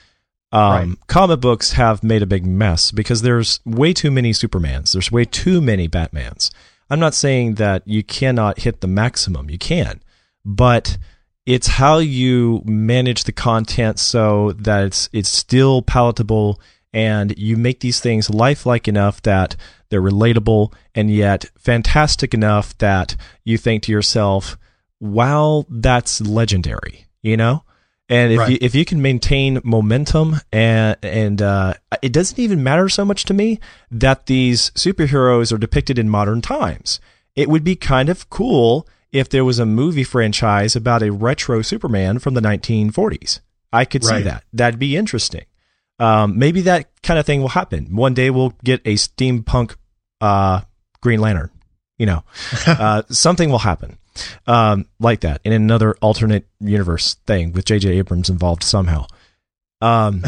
Um, 0.51 0.71
Right. 0.71 1.07
Comic 1.07 1.41
books 1.41 1.73
have 1.73 2.03
made 2.03 2.21
a 2.21 2.27
big 2.27 2.45
mess 2.45 2.91
because 2.91 3.21
there's 3.21 3.59
way 3.65 3.93
too 3.93 4.11
many 4.11 4.31
Supermans. 4.31 4.93
There's 4.93 5.11
way 5.11 5.25
too 5.25 5.61
many 5.61 5.89
Batmans. 5.89 6.51
I'm 6.89 6.99
not 6.99 7.13
saying 7.13 7.55
that 7.55 7.83
you 7.85 8.03
cannot 8.03 8.59
hit 8.61 8.79
the 8.79 8.87
maximum. 8.87 9.49
You 9.49 9.57
can, 9.57 10.01
but 10.45 10.97
it's 11.45 11.67
how 11.67 11.97
you 11.97 12.61
manage 12.65 13.25
the 13.25 13.31
content 13.31 13.99
so 13.99 14.53
that 14.53 14.85
it's 14.85 15.09
it's 15.11 15.29
still 15.29 15.81
palatable 15.81 16.61
and 16.93 17.37
you 17.37 17.57
make 17.57 17.81
these 17.81 17.99
things 17.99 18.29
lifelike 18.29 18.87
enough 18.87 19.21
that 19.23 19.55
they're 19.89 20.01
relatable 20.01 20.73
and 20.95 21.11
yet 21.11 21.45
fantastic 21.57 22.33
enough 22.33 22.77
that 22.77 23.15
you 23.43 23.57
think 23.57 23.83
to 23.83 23.91
yourself, 23.91 24.57
"Wow, 24.99 25.65
that's 25.69 26.21
legendary." 26.21 27.07
You 27.21 27.35
know? 27.35 27.63
And 28.09 28.31
if 28.31 28.39
Right. 28.39 28.51
you 28.51 28.57
if 28.61 28.73
you 28.73 28.85
can 28.85 29.01
maintain 29.01 29.59
momentum 29.63 30.37
and 30.51 30.95
and 31.03 31.41
uh, 31.41 31.73
it 32.01 32.13
doesn't 32.13 32.39
even 32.39 32.63
matter 32.63 32.87
so 32.87 33.03
much 33.03 33.25
to 33.25 33.33
me 33.33 33.59
that 33.91 34.27
these 34.27 34.71
superheroes 34.71 35.51
are 35.51 35.57
depicted 35.57 35.99
in 35.99 36.09
modern 36.09 36.41
times. 36.41 36.99
It 37.35 37.49
would 37.49 37.63
be 37.63 37.75
kind 37.75 38.09
of 38.09 38.29
cool 38.29 38.87
if 39.11 39.29
there 39.29 39.45
was 39.45 39.59
a 39.59 39.65
movie 39.65 40.03
franchise 40.03 40.75
about 40.75 41.03
a 41.03 41.11
retro 41.11 41.61
Superman 41.61 42.19
from 42.19 42.33
the 42.33 42.41
1940s. 42.41 43.41
I 43.73 43.83
could 43.85 44.03
see 44.03 44.21
that. 44.21 44.43
That'd 44.53 44.79
be 44.79 44.95
interesting. 44.95 45.45
Um, 45.99 46.37
maybe 46.39 46.61
that 46.61 46.89
kind 47.03 47.19
of 47.19 47.25
thing 47.25 47.41
will 47.41 47.49
happen. 47.49 47.95
One 47.95 48.13
day 48.13 48.29
we'll 48.29 48.53
get 48.63 48.81
a 48.85 48.95
steampunk 48.95 49.75
uh, 50.21 50.61
Green 51.01 51.19
Lantern. 51.19 51.49
You 51.97 52.05
know, 52.05 52.23
uh, 52.67 53.01
something 53.09 53.49
will 53.49 53.57
happen 53.59 53.97
um, 54.45 54.85
like 54.99 55.21
that 55.21 55.41
in 55.43 55.53
another 55.53 55.95
alternate 56.01 56.45
universe 56.59 57.15
thing 57.25 57.53
with 57.53 57.65
J.J. 57.65 57.97
Abrams 57.97 58.29
involved 58.29 58.63
somehow. 58.63 59.05
Um, 59.81 60.23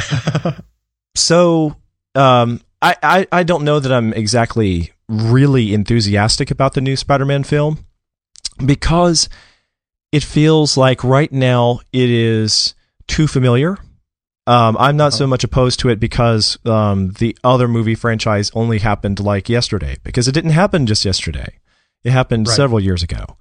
so 1.16 1.76
um, 2.16 2.62
I, 2.82 2.96
I, 3.02 3.28
I 3.32 3.44
don't 3.44 3.64
know 3.64 3.80
that 3.80 3.92
I'm 3.92 4.14
exactly 4.14 4.92
really 5.08 5.74
enthusiastic 5.74 6.52
about 6.52 6.74
the 6.74 6.82
new 6.82 6.96
Spider-Man 6.96 7.44
film 7.44 7.86
because 8.66 9.30
it 10.12 10.24
feels 10.24 10.78
like 10.78 11.04
right 11.04 11.32
now 11.32 11.80
it 11.92 12.10
is 12.10 12.74
too 13.08 13.28
familiar. 13.28 13.78
Um, 14.48 14.78
I'm 14.80 14.98
not 14.98 15.14
so 15.14 15.28
much 15.28 15.44
opposed 15.44 15.80
to 15.82 15.90
it 15.90 16.00
because 16.00 16.58
um, 16.66 17.12
the 17.20 17.38
other 17.44 17.68
movie 17.68 17.94
franchise 17.94 18.50
only 18.56 18.80
happened 18.80 19.20
like 19.20 19.48
yesterday 19.48 19.98
because 20.04 20.28
it 20.28 20.32
didn't 20.32 20.52
happen 20.52 20.88
just 20.88 21.06
yesterday. 21.06 21.60
It 22.04 22.12
happened 22.12 22.48
Right. 22.48 22.56
several 22.56 22.80
years 22.80 23.04
ago. 23.04 23.38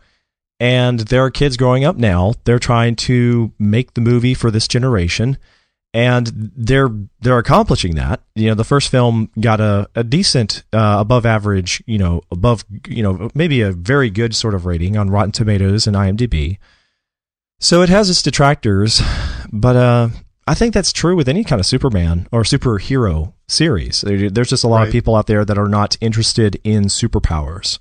And 0.61 1.01
there 1.01 1.23
are 1.25 1.31
kids 1.31 1.57
growing 1.57 1.85
up 1.85 1.97
now. 1.97 2.35
They're 2.45 2.59
trying 2.59 2.97
to 2.97 3.53
make 3.59 3.95
the 3.95 4.01
movie 4.01 4.35
for 4.35 4.51
this 4.51 4.67
generation 4.69 5.39
and 5.95 6.27
they're 6.55 6.91
they're 7.21 7.39
accomplishing 7.39 7.95
that. 7.95 8.21
You 8.35 8.49
know, 8.49 8.55
the 8.55 8.65
first 8.65 8.91
film 8.91 9.31
got 9.41 9.59
a, 9.61 9.89
a 9.95 10.05
decent, 10.05 10.63
uh, 10.73 10.97
above 11.01 11.25
average, 11.25 11.83
you 11.87 11.97
know, 11.97 12.21
above, 12.31 12.65
you 12.87 13.03
know, 13.03 13.31
maybe 13.35 13.63
a 13.63 13.73
very 13.73 14.11
good 14.11 14.35
sort 14.37 14.55
of 14.55 14.67
rating 14.67 14.97
on 14.99 15.11
Rotten 15.11 15.33
Tomatoes 15.33 15.87
and 15.87 15.97
IMDb. 15.97 16.59
So 17.61 17.81
it 17.83 17.89
has 17.89 18.11
its 18.11 18.23
detractors, 18.23 19.01
but 19.51 19.77
uh, 19.77 20.09
I 20.47 20.55
think 20.55 20.75
that's 20.75 20.93
true 20.93 21.17
with 21.17 21.29
any 21.29 21.43
kind 21.43 21.59
of 21.59 21.67
Superman 21.67 22.29
or 22.33 22.43
superhero 22.43 23.33
series. 23.49 24.03
There- 24.03 24.31
There's 24.31 24.51
just 24.51 24.65
a 24.65 24.69
lot 24.69 24.83
of 24.87 24.93
people 24.93 25.17
out 25.17 25.27
there 25.27 25.45
that 25.45 25.59
are 25.59 25.69
not 25.69 25.97
interested 26.01 26.61
in 26.65 26.85
superpowers. 26.85 27.79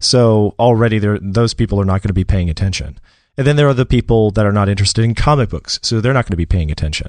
So 0.00 0.54
already 0.58 0.98
there, 0.98 1.18
those 1.20 1.54
people 1.54 1.80
are 1.80 1.84
not 1.84 2.02
going 2.02 2.08
to 2.08 2.14
be 2.14 2.24
paying 2.24 2.48
attention. 2.50 2.98
And 3.36 3.46
then 3.46 3.56
there 3.56 3.68
are 3.68 3.74
the 3.74 3.86
people 3.86 4.30
that 4.32 4.46
are 4.46 4.52
not 4.52 4.68
interested 4.68 5.04
in 5.04 5.14
comic 5.14 5.48
books, 5.50 5.78
so 5.82 6.00
they're 6.00 6.12
not 6.12 6.24
going 6.26 6.32
to 6.32 6.36
be 6.36 6.46
paying 6.46 6.70
attention. 6.70 7.08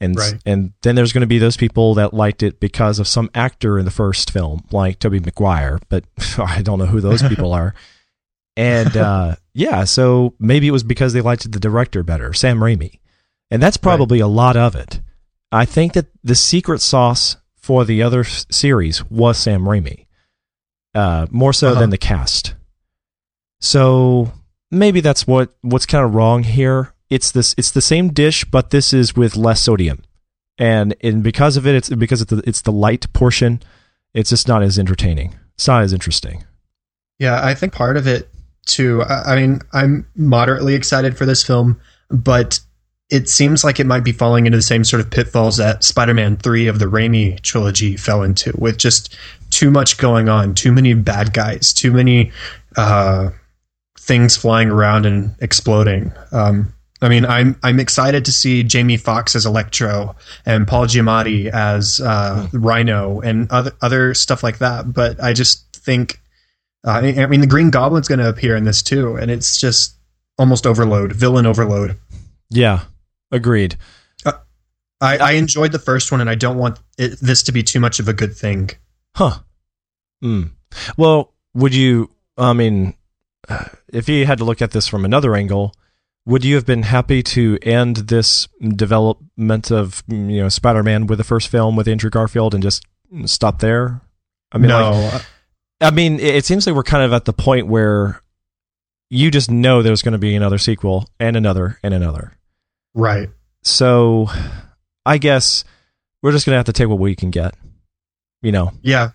And 0.00 0.16
Right. 0.16 0.34
and 0.44 0.72
then 0.82 0.96
there's 0.96 1.12
going 1.12 1.20
to 1.20 1.28
be 1.28 1.38
those 1.38 1.56
people 1.56 1.94
that 1.94 2.12
liked 2.12 2.42
it 2.42 2.58
because 2.58 2.98
of 2.98 3.06
some 3.06 3.30
actor 3.34 3.78
in 3.78 3.84
the 3.84 3.90
first 3.92 4.32
film, 4.32 4.64
like 4.72 4.98
Tobey 4.98 5.20
Maguire, 5.20 5.78
but 5.88 6.04
I 6.38 6.62
don't 6.62 6.78
know 6.80 6.86
who 6.86 7.00
those 7.00 7.22
people 7.22 7.52
are. 7.60 7.74
And 8.56 8.96
uh, 8.96 9.36
yeah, 9.54 9.84
so 9.84 10.34
maybe 10.40 10.66
it 10.66 10.72
was 10.72 10.82
because 10.82 11.12
they 11.12 11.20
liked 11.20 11.50
the 11.50 11.60
director 11.60 12.02
better, 12.02 12.32
Sam 12.32 12.58
Raimi. 12.58 12.98
And 13.50 13.62
that's 13.62 13.76
probably 13.76 14.18
a 14.18 14.26
lot 14.26 14.56
of 14.56 14.74
it. 14.74 15.00
I 15.52 15.64
think 15.64 15.92
that 15.92 16.06
the 16.24 16.34
secret 16.34 16.80
sauce 16.80 17.36
for 17.56 17.84
the 17.84 18.02
other 18.02 18.24
series 18.24 19.04
was 19.10 19.38
Sam 19.38 19.62
Raimi, 19.62 20.06
uh, 20.94 21.26
more 21.30 21.52
so 21.52 21.68
Uh-huh. 21.70 21.80
than 21.80 21.90
the 21.90 21.98
cast. 21.98 22.54
So 23.60 24.32
maybe 24.70 25.00
that's 25.00 25.26
what 25.26 25.54
what's 25.62 25.86
kind 25.86 26.04
of 26.04 26.14
wrong 26.14 26.42
here. 26.42 26.92
It's 27.10 27.30
this 27.30 27.54
it's 27.58 27.70
the 27.70 27.80
same 27.82 28.08
dish, 28.12 28.44
but 28.44 28.70
this 28.70 28.92
is 28.92 29.14
with 29.14 29.36
less 29.36 29.60
sodium, 29.60 30.02
and 30.58 30.94
and 31.02 31.22
because 31.22 31.56
of 31.56 31.66
it, 31.66 31.74
it's 31.74 31.88
because 31.90 32.22
it's 32.22 32.30
the, 32.30 32.42
it's 32.46 32.62
the 32.62 32.72
light 32.72 33.12
portion. 33.12 33.60
It's 34.14 34.30
just 34.30 34.48
not 34.48 34.62
as 34.62 34.78
entertaining. 34.78 35.34
It's 35.54 35.66
not 35.68 35.82
as 35.82 35.92
interesting. 35.92 36.44
Yeah, 37.18 37.40
I 37.44 37.54
think 37.54 37.72
part 37.72 37.96
of 37.96 38.06
it 38.06 38.28
too. 38.66 39.02
I 39.02 39.34
I 39.34 39.36
mean, 39.36 39.60
I'm 39.72 40.06
moderately 40.16 40.74
excited 40.74 41.16
for 41.16 41.26
this 41.26 41.42
film, 41.44 41.80
but 42.10 42.60
it 43.12 43.28
seems 43.28 43.62
like 43.62 43.78
it 43.78 43.84
might 43.84 44.04
be 44.04 44.10
falling 44.10 44.46
into 44.46 44.56
the 44.56 44.62
same 44.62 44.84
sort 44.84 45.00
of 45.00 45.10
pitfalls 45.10 45.58
that 45.58 45.84
Spider-Man 45.84 46.38
3 46.38 46.66
of 46.66 46.78
the 46.78 46.86
Raimi 46.86 47.38
trilogy 47.42 47.94
fell 47.94 48.22
into 48.22 48.54
with 48.56 48.78
just 48.78 49.14
too 49.50 49.70
much 49.70 49.98
going 49.98 50.30
on, 50.30 50.54
too 50.54 50.72
many 50.72 50.94
bad 50.94 51.34
guys, 51.34 51.74
too 51.74 51.92
many 51.92 52.32
uh, 52.74 53.28
things 53.98 54.34
flying 54.34 54.70
around 54.70 55.04
and 55.04 55.36
exploding. 55.40 56.10
Um, 56.32 56.72
I 57.02 57.10
mean, 57.10 57.26
I'm 57.26 57.58
I'm 57.62 57.80
excited 57.80 58.24
to 58.24 58.32
see 58.32 58.62
Jamie 58.62 58.96
Foxx 58.96 59.36
as 59.36 59.44
Electro 59.44 60.16
and 60.46 60.66
Paul 60.66 60.86
Giamatti 60.86 61.50
as 61.50 62.00
uh, 62.00 62.48
Rhino 62.54 63.20
and 63.20 63.50
other 63.50 63.72
other 63.82 64.14
stuff 64.14 64.42
like 64.42 64.58
that. 64.58 64.90
But 64.90 65.22
I 65.22 65.34
just 65.34 65.70
think 65.76 66.18
uh, 66.86 66.92
I 66.92 67.26
mean, 67.26 67.42
the 67.42 67.46
Green 67.46 67.68
Goblin's 67.68 68.08
going 68.08 68.20
to 68.20 68.28
appear 68.28 68.56
in 68.56 68.64
this 68.64 68.82
too, 68.82 69.16
and 69.16 69.30
it's 69.30 69.58
just 69.58 69.96
almost 70.38 70.66
overload, 70.66 71.12
villain 71.12 71.44
overload. 71.44 71.98
Yeah, 72.48 72.84
agreed. 73.32 73.76
I, 75.02 75.18
I 75.18 75.32
enjoyed 75.32 75.72
the 75.72 75.80
first 75.80 76.12
one, 76.12 76.20
and 76.20 76.30
I 76.30 76.36
don't 76.36 76.56
want 76.56 76.78
it, 76.96 77.18
this 77.20 77.42
to 77.44 77.52
be 77.52 77.64
too 77.64 77.80
much 77.80 77.98
of 77.98 78.06
a 78.06 78.12
good 78.12 78.36
thing. 78.36 78.70
Huh. 79.16 79.40
Hmm. 80.22 80.44
Well, 80.96 81.34
would 81.54 81.74
you? 81.74 82.10
I 82.38 82.52
mean, 82.52 82.94
uh, 83.48 83.64
if 83.92 84.08
you 84.08 84.24
had 84.24 84.38
to 84.38 84.44
look 84.44 84.62
at 84.62 84.70
this 84.70 84.86
from 84.86 85.04
another 85.04 85.34
angle, 85.34 85.74
would 86.24 86.44
you 86.44 86.54
have 86.54 86.64
been 86.64 86.84
happy 86.84 87.20
to 87.24 87.58
end 87.62 87.96
this 87.96 88.46
development 88.76 89.72
of 89.72 90.04
you 90.06 90.40
know 90.40 90.48
Spider-Man 90.48 91.08
with 91.08 91.18
the 91.18 91.24
first 91.24 91.48
film 91.48 91.74
with 91.74 91.88
Andrew 91.88 92.08
Garfield 92.08 92.54
and 92.54 92.62
just 92.62 92.86
stop 93.24 93.58
there? 93.58 94.00
I 94.52 94.58
mean, 94.58 94.68
no, 94.68 95.10
like, 95.12 95.26
I 95.80 95.90
mean, 95.90 96.20
it 96.20 96.36
it 96.36 96.44
seems 96.44 96.64
like 96.64 96.76
we're 96.76 96.84
kind 96.84 97.02
of 97.02 97.12
at 97.12 97.24
the 97.24 97.32
point 97.32 97.66
where 97.66 98.22
you 99.10 99.32
just 99.32 99.50
know 99.50 99.82
there's 99.82 100.02
going 100.02 100.12
to 100.12 100.18
be 100.18 100.36
another 100.36 100.58
sequel 100.58 101.08
and 101.18 101.36
another 101.36 101.80
and 101.82 101.92
another. 101.92 102.34
Right? 102.94 103.28
So, 103.62 104.28
I 105.06 105.18
guess 105.18 105.64
we're 106.22 106.32
just 106.32 106.46
going 106.46 106.54
to 106.54 106.58
have 106.58 106.66
to 106.66 106.72
take 106.72 106.88
what 106.88 106.98
we 106.98 107.14
can 107.14 107.30
get. 107.30 107.54
You 108.42 108.50
know, 108.52 108.72
Yeah, 108.82 109.10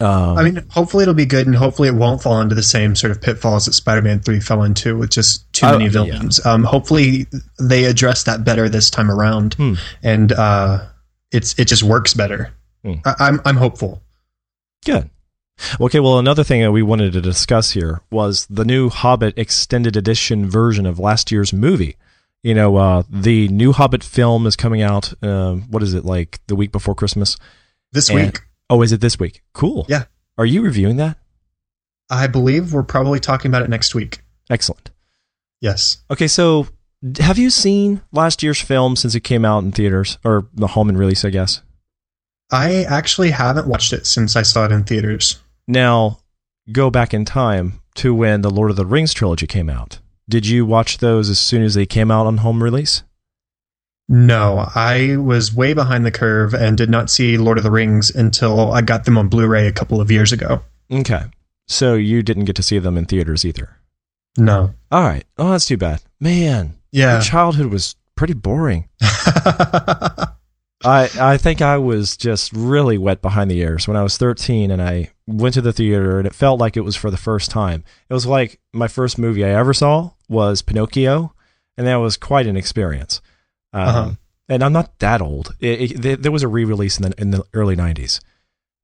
um, 0.00 0.36
I 0.38 0.42
mean, 0.42 0.64
hopefully 0.70 1.02
it'll 1.02 1.14
be 1.14 1.26
good, 1.26 1.46
and 1.46 1.54
hopefully 1.54 1.88
it 1.88 1.94
won't 1.94 2.20
fall 2.22 2.40
into 2.40 2.54
the 2.54 2.62
same 2.62 2.96
sort 2.96 3.10
of 3.12 3.20
pitfalls 3.22 3.66
that 3.66 3.74
Spider-Man 3.74 4.20
Three 4.20 4.40
fell 4.40 4.62
into 4.64 4.96
with 4.96 5.10
just 5.10 5.50
too 5.52 5.66
many 5.66 5.84
yeah. 5.84 5.90
villains. 5.90 6.44
Um, 6.44 6.64
hopefully 6.64 7.26
they 7.60 7.84
address 7.84 8.24
that 8.24 8.44
better 8.44 8.68
this 8.68 8.90
time 8.90 9.10
around, 9.10 9.54
Hmm. 9.54 9.74
and 10.02 10.32
uh, 10.32 10.86
it's 11.30 11.58
it 11.58 11.66
just 11.66 11.82
works 11.84 12.12
better. 12.12 12.52
Hmm. 12.84 12.94
I, 13.04 13.14
I'm 13.20 13.40
I'm 13.44 13.56
hopeful. 13.56 14.02
Good. 14.84 15.10
Okay, 15.80 16.00
well, 16.00 16.18
another 16.18 16.42
thing 16.42 16.60
that 16.62 16.72
we 16.72 16.82
wanted 16.82 17.12
to 17.12 17.20
discuss 17.20 17.70
here 17.70 18.00
was 18.10 18.46
the 18.50 18.64
new 18.64 18.88
Hobbit 18.90 19.38
extended 19.38 19.96
edition 19.96 20.50
version 20.50 20.84
of 20.86 20.98
last 20.98 21.30
year's 21.30 21.52
movie. 21.52 21.96
You 22.44 22.54
know, 22.54 22.76
uh, 22.76 23.02
the 23.10 23.48
new 23.48 23.72
Hobbit 23.72 24.04
film 24.04 24.46
is 24.46 24.54
coming 24.54 24.82
out. 24.82 25.12
Um, 25.24 25.62
what 25.70 25.82
is 25.82 25.94
it 25.94 26.04
like 26.04 26.38
the 26.46 26.54
week 26.54 26.70
before 26.70 26.94
Christmas? 26.94 27.36
This 27.90 28.08
And- 28.10 28.18
week, 28.26 28.40
Oh, 28.70 28.80
is 28.82 28.92
it 28.92 29.00
this 29.00 29.18
week? 29.18 29.42
Cool. 29.52 29.84
Yeah. 29.88 30.04
Are 30.38 30.46
you 30.46 30.62
reviewing 30.62 30.96
that? 30.96 31.18
I 32.10 32.26
believe 32.26 32.72
we're 32.72 32.82
probably 32.82 33.18
talking 33.20 33.50
about 33.50 33.62
it 33.62 33.68
next 33.70 33.94
week. 33.94 34.22
Excellent. 34.50 34.90
Yes. 35.60 35.98
Okay, 36.10 36.26
so 36.28 36.68
have 37.18 37.38
you 37.38 37.50
seen 37.50 38.00
last 38.12 38.42
year's 38.42 38.60
film 38.60 38.96
since 38.96 39.14
it 39.14 39.20
came 39.20 39.44
out 39.44 39.64
in 39.64 39.72
theaters 39.72 40.18
or 40.24 40.48
the 40.54 40.68
home 40.68 40.88
and 40.88 40.98
release? 40.98 41.24
I 41.24 41.30
guess. 41.30 41.62
I 42.50 42.84
actually 42.84 43.30
haven't 43.30 43.66
watched 43.66 43.92
it 43.92 44.06
since 44.06 44.36
I 44.36 44.42
saw 44.42 44.64
it 44.66 44.72
in 44.72 44.84
theaters. 44.84 45.40
Now, 45.66 46.20
go 46.72 46.90
back 46.90 47.12
in 47.14 47.24
time 47.24 47.80
to 47.96 48.14
when 48.14 48.42
the 48.42 48.50
Lord 48.50 48.70
of 48.70 48.76
the 48.76 48.86
Rings 48.86 49.12
trilogy 49.14 49.46
came 49.46 49.70
out. 49.70 49.98
Did 50.28 50.46
you 50.46 50.64
watch 50.64 50.98
those 50.98 51.28
as 51.30 51.38
soon 51.38 51.62
as 51.62 51.74
they 51.74 51.86
came 51.86 52.10
out 52.10 52.26
on 52.26 52.38
home 52.38 52.62
release? 52.62 53.02
No, 54.08 54.68
I 54.74 55.16
was 55.16 55.54
way 55.54 55.72
behind 55.72 56.04
the 56.04 56.10
curve 56.10 56.52
and 56.54 56.76
did 56.76 56.90
not 56.90 57.10
see 57.10 57.38
Lord 57.38 57.56
of 57.58 57.64
the 57.64 57.70
Rings 57.70 58.10
until 58.14 58.72
I 58.72 58.82
got 58.82 59.04
them 59.04 59.16
on 59.16 59.28
Blu-ray 59.28 59.66
a 59.66 59.72
couple 59.72 60.00
of 60.00 60.10
years 60.10 60.30
ago. 60.32 60.62
Okay. 60.92 61.22
So 61.68 61.94
you 61.94 62.22
didn't 62.22 62.44
get 62.44 62.56
to 62.56 62.62
see 62.62 62.78
them 62.78 62.98
in 62.98 63.06
theaters 63.06 63.44
either. 63.46 63.78
No. 64.36 64.74
All 64.90 65.02
right. 65.02 65.24
Oh, 65.38 65.50
that's 65.52 65.64
too 65.66 65.78
bad. 65.78 66.02
Man, 66.20 66.74
Yeah. 66.92 67.14
your 67.14 67.22
childhood 67.22 67.66
was 67.66 67.96
pretty 68.16 68.34
boring. 68.34 68.88
I 70.86 71.08
I 71.18 71.38
think 71.38 71.62
I 71.62 71.78
was 71.78 72.16
just 72.16 72.52
really 72.52 72.98
wet 72.98 73.22
behind 73.22 73.50
the 73.50 73.58
ears 73.60 73.88
when 73.88 73.96
I 73.96 74.02
was 74.02 74.18
13 74.18 74.70
and 74.70 74.82
I 74.82 75.10
went 75.26 75.54
to 75.54 75.62
the 75.62 75.72
theater 75.72 76.18
and 76.18 76.26
it 76.26 76.34
felt 76.34 76.60
like 76.60 76.76
it 76.76 76.82
was 76.82 76.94
for 76.96 77.10
the 77.10 77.16
first 77.16 77.50
time. 77.50 77.84
It 78.10 78.14
was 78.14 78.26
like 78.26 78.60
my 78.72 78.88
first 78.88 79.18
movie 79.18 79.44
I 79.44 79.50
ever 79.50 79.72
saw 79.72 80.10
was 80.28 80.62
Pinocchio 80.62 81.32
and 81.76 81.86
that 81.86 81.96
was 81.96 82.16
quite 82.16 82.46
an 82.46 82.56
experience. 82.56 83.20
Um, 83.72 83.88
Uh-huh. 83.88 84.10
And 84.46 84.62
I'm 84.62 84.74
not 84.74 84.98
that 84.98 85.22
old. 85.22 85.54
It, 85.58 85.92
it, 85.92 86.02
there- 86.02 86.16
there 86.16 86.32
was 86.32 86.42
a 86.42 86.48
re-release 86.48 86.98
in 86.98 87.02
the 87.10 87.14
in 87.20 87.30
the 87.30 87.44
early 87.54 87.76
90s. 87.76 88.20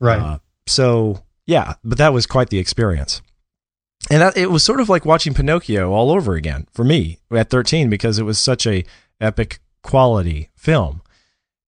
right. 0.00 0.18
Uh, 0.20 0.38
so 0.66 1.23
yeah, 1.47 1.75
but 1.85 1.99
that 1.99 2.12
was 2.14 2.26
quite 2.26 2.49
the 2.50 2.59
experience. 2.59 3.20
And 4.11 4.23
that, 4.23 4.37
it 4.38 4.50
was 4.50 4.62
sort 4.64 4.80
of 4.80 4.88
like 4.88 5.04
watching 5.04 5.35
Pinocchio 5.35 5.90
all 5.92 6.11
over 6.11 6.35
again 6.35 6.66
for 6.73 6.85
me 6.85 7.18
at 7.30 7.50
13 7.50 7.90
because 7.90 8.18
it 8.18 8.23
was 8.25 8.38
such 8.38 8.66
a 8.66 8.85
epic 9.20 9.61
quality 9.82 10.49
film. 10.56 11.02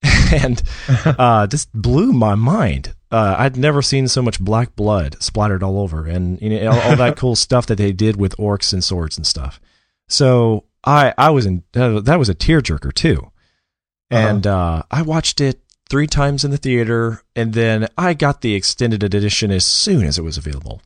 and 0.31 0.61
uh, 0.87 1.47
just 1.47 1.71
blew 1.73 2.11
my 2.11 2.35
mind. 2.35 2.93
Uh, 3.11 3.35
I'd 3.37 3.57
never 3.57 3.81
seen 3.81 4.07
so 4.07 4.21
much 4.21 4.39
black 4.39 4.75
blood 4.75 5.21
splattered 5.21 5.63
all 5.63 5.79
over, 5.79 6.07
and 6.07 6.41
you 6.41 6.49
know 6.49 6.71
all, 6.71 6.79
all 6.79 6.95
that 6.95 7.17
cool 7.17 7.35
stuff 7.35 7.65
that 7.67 7.77
they 7.77 7.91
did 7.91 8.15
with 8.15 8.37
orcs 8.37 8.71
and 8.73 8.83
swords 8.83 9.17
and 9.17 9.27
stuff. 9.27 9.59
So 10.07 10.65
I 10.83 11.13
I 11.17 11.29
was 11.29 11.45
in 11.45 11.63
uh, 11.75 11.99
that 12.01 12.19
was 12.19 12.29
a 12.29 12.35
tearjerker 12.35 12.93
too, 12.93 13.31
and 14.09 14.47
uh, 14.47 14.83
I 14.89 15.01
watched 15.01 15.41
it 15.41 15.59
three 15.89 16.07
times 16.07 16.45
in 16.45 16.51
the 16.51 16.57
theater, 16.57 17.21
and 17.35 17.53
then 17.53 17.87
I 17.97 18.13
got 18.13 18.41
the 18.41 18.55
extended 18.55 19.03
edition 19.03 19.51
as 19.51 19.65
soon 19.65 20.05
as 20.05 20.17
it 20.17 20.23
was 20.23 20.37
available, 20.37 20.81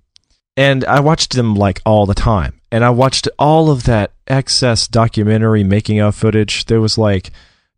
and 0.58 0.84
I 0.86 1.00
watched 1.00 1.34
them 1.34 1.56
like 1.56 1.80
all 1.86 2.08
the 2.08 2.16
time, 2.16 2.60
and 2.72 2.84
I 2.84 2.90
watched 2.90 3.28
all 3.38 3.70
of 3.70 3.84
that 3.84 4.14
excess 4.28 4.88
documentary 4.88 5.64
making 5.64 6.00
of 6.00 6.16
footage. 6.16 6.66
There 6.66 6.82
was 6.82 6.98
like 6.98 7.32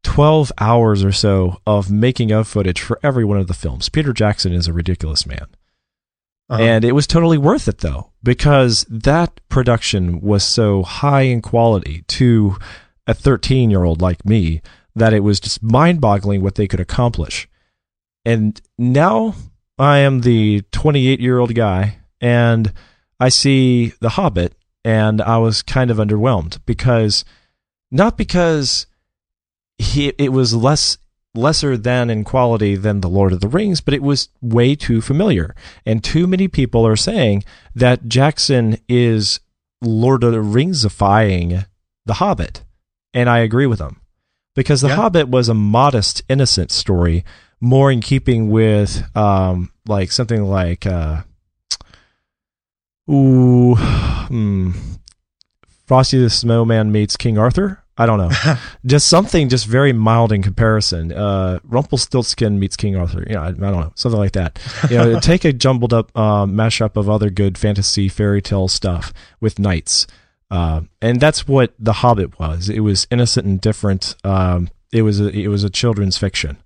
12 0.03 0.51
hours 0.57 1.03
or 1.03 1.11
so 1.11 1.61
of 1.65 1.91
making 1.91 2.31
of 2.31 2.47
footage 2.47 2.81
for 2.81 2.99
every 3.03 3.25
one 3.25 3.37
of 3.37 3.47
the 3.47 3.53
films. 3.53 3.89
Peter 3.89 4.13
Jackson 4.13 4.53
is 4.53 4.67
a 4.67 4.73
ridiculous 4.73 5.25
man. 5.25 5.47
Uh-huh. 6.49 6.61
And 6.61 6.85
it 6.85 6.93
was 6.93 7.07
totally 7.07 7.37
worth 7.37 7.67
it 7.67 7.79
though, 7.79 8.11
because 8.23 8.85
that 8.89 9.41
production 9.49 10.21
was 10.21 10.43
so 10.43 10.83
high 10.83 11.23
in 11.23 11.41
quality 11.41 12.03
to 12.07 12.55
a 13.05 13.13
13 13.13 13.69
year 13.69 13.83
old 13.83 14.01
like 14.01 14.25
me 14.25 14.61
that 14.95 15.13
it 15.13 15.19
was 15.21 15.39
just 15.39 15.61
mind 15.61 16.01
boggling 16.01 16.41
what 16.41 16.55
they 16.55 16.67
could 16.67 16.79
accomplish. 16.79 17.47
And 18.25 18.59
now 18.77 19.35
I 19.77 19.99
am 19.99 20.21
the 20.21 20.63
28 20.71 21.19
year 21.19 21.37
old 21.37 21.53
guy 21.53 21.97
and 22.19 22.73
I 23.19 23.29
see 23.29 23.93
The 23.99 24.09
Hobbit 24.09 24.53
and 24.83 25.21
I 25.21 25.37
was 25.37 25.61
kind 25.61 25.91
of 25.91 25.97
underwhelmed 25.97 26.59
because 26.65 27.25
not 27.91 28.17
because 28.17 28.87
he 29.77 30.09
it 30.17 30.31
was 30.31 30.53
less 30.53 30.97
lesser 31.35 31.77
than 31.77 32.09
in 32.09 32.23
quality 32.23 32.75
than 32.75 33.01
the 33.01 33.09
Lord 33.09 33.31
of 33.31 33.41
the 33.41 33.47
Rings, 33.47 33.79
but 33.79 33.93
it 33.93 34.01
was 34.01 34.29
way 34.41 34.75
too 34.75 35.01
familiar. 35.01 35.55
And 35.85 36.03
too 36.03 36.25
many 36.27 36.47
people 36.47 36.85
are 36.85 36.95
saying 36.95 37.43
that 37.75 38.07
Jackson 38.07 38.79
is 38.89 39.39
Lord 39.81 40.23
of 40.23 40.31
the 40.33 40.41
Ringsifying 40.41 41.65
The 42.05 42.15
Hobbit. 42.15 42.63
And 43.13 43.29
I 43.29 43.39
agree 43.39 43.67
with 43.67 43.79
them. 43.79 44.01
Because 44.55 44.81
The 44.81 44.87
Yeah. 44.87 44.95
Hobbit 44.95 45.27
was 45.29 45.47
a 45.47 45.53
modest, 45.53 46.23
innocent 46.27 46.71
story, 46.71 47.23
more 47.61 47.91
in 47.91 48.01
keeping 48.01 48.49
with 48.49 49.03
um, 49.15 49.71
like 49.87 50.11
something 50.11 50.43
like 50.43 50.87
uh, 50.87 51.21
Ooh, 53.09 53.75
hmm, 54.27 54.71
Frosty 55.85 56.19
the 56.19 56.29
Snowman 56.29 56.91
meets 56.91 57.15
King 57.15 57.37
Arthur. 57.37 57.83
I 57.97 58.05
don't 58.05 58.19
know, 58.19 58.29
just 58.85 59.07
something 59.07 59.49
just 59.49 59.65
very 59.65 59.91
mild 59.93 60.31
in 60.31 60.43
comparison. 60.43 61.11
Uh, 61.11 61.59
Rumpelstiltskin 61.63 62.59
meets 62.59 62.77
King 62.77 62.95
Arthur. 62.95 63.23
You 63.27 63.35
know, 63.35 63.41
I, 63.41 63.47
I 63.47 63.51
don't 63.51 63.61
know, 63.79 63.91
something 63.95 64.19
like 64.19 64.33
that. 64.33 64.59
You 64.89 64.97
know, 64.97 65.19
take 65.21 65.43
a 65.45 65.51
jumbled 65.53 65.93
up 65.93 66.11
uh, 66.15 66.45
mashup 66.45 66.95
of 66.95 67.09
other 67.09 67.29
good 67.29 67.57
fantasy 67.57 68.07
fairy 68.07 68.41
tale 68.41 68.67
stuff 68.67 69.13
with 69.41 69.57
knights, 69.59 70.05
uh, 70.51 70.81
and 71.01 71.19
that's 71.19 71.47
what 71.47 71.73
The 71.79 71.93
Hobbit 71.93 72.39
was. 72.39 72.69
It 72.69 72.81
was 72.81 73.07
innocent 73.09 73.45
and 73.47 73.59
different. 73.59 74.15
Um, 74.23 74.69
it 74.91 75.01
was 75.01 75.19
a, 75.19 75.29
it 75.29 75.47
was 75.47 75.63
a 75.63 75.69
children's 75.69 76.17
fiction. 76.17 76.57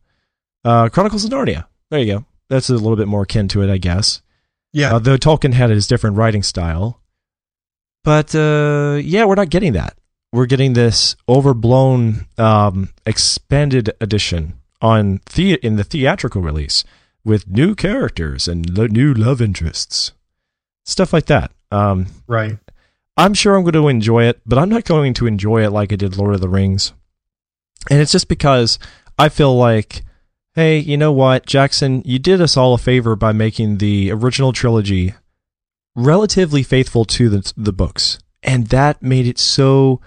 Uh, 0.66 0.90
Chronicles 0.90 1.24
of 1.24 1.32
Narnia. 1.32 1.66
There 1.90 2.00
you 2.00 2.14
go. 2.14 2.26
That's 2.50 2.70
a 2.70 2.74
little 2.74 2.98
bit 2.98 3.08
more 3.08 3.24
akin 3.24 3.48
to 3.50 3.62
it, 3.64 3.72
I 3.72 3.78
guess. 3.78 4.22
yeah. 4.74 4.96
Uh, 4.96 5.00
though 5.00 5.18
Tolkien 5.18 5.54
had 5.54 5.70
his 5.70 5.88
different 5.88 6.18
writing 6.18 6.44
style. 6.44 7.02
But 8.04 8.36
uh, 8.36 9.00
yeah, 9.02 9.26
we're 9.26 9.36
not 9.36 9.50
getting 9.50 9.74
that. 9.74 9.96
We're 10.32 10.46
getting 10.46 10.74
this 10.74 11.16
overblown, 11.28 12.26
um, 12.38 12.90
expanded 13.06 13.92
edition 14.00 14.54
on 14.82 15.20
the- 15.36 15.60
in 15.66 15.76
the 15.76 15.84
theatrical 15.84 16.42
release 16.42 16.84
with 17.24 17.48
new 17.48 17.76
characters 17.76 18.48
and 18.48 18.78
lo- 18.78 18.88
new 18.88 19.14
love 19.14 19.42
interests, 19.42 20.14
stuff 20.86 21.12
like 21.14 21.26
that. 21.26 21.52
Um, 21.70 22.08
right. 22.28 22.58
I'm 23.18 23.34
sure 23.34 23.56
I'm 23.56 23.64
going 23.64 23.74
to 23.74 23.88
enjoy 23.90 24.24
it, 24.24 24.42
but 24.46 24.58
I'm 24.58 24.70
not 24.70 24.86
going 24.86 25.14
to 25.16 25.28
enjoy 25.28 25.64
it 25.66 25.72
like 25.72 25.92
I 25.92 25.98
did 25.98 26.18
Lord 26.18 26.34
of 26.34 26.42
the 26.42 26.50
Rings. 26.50 26.94
And 27.90 28.00
it's 28.00 28.12
just 28.12 28.28
because 28.28 28.80
I 29.20 29.30
feel 29.30 29.56
like, 29.56 30.04
hey, 30.56 30.80
you 30.80 30.98
know 30.98 31.12
what, 31.12 31.46
Jackson, 31.46 32.02
you 32.06 32.20
did 32.20 32.42
us 32.42 32.56
all 32.56 32.74
a 32.74 32.78
favor 32.78 33.16
by 33.16 33.32
making 33.34 33.78
the 33.78 34.12
original 34.12 34.54
trilogy 34.54 35.14
relatively 35.96 36.64
faithful 36.64 37.04
to 37.04 37.30
the 37.30 37.54
the 37.58 37.74
books, 37.74 38.18
and 38.42 38.68
that 38.68 39.04
made 39.04 39.28
it 39.28 39.38
so 39.38 40.00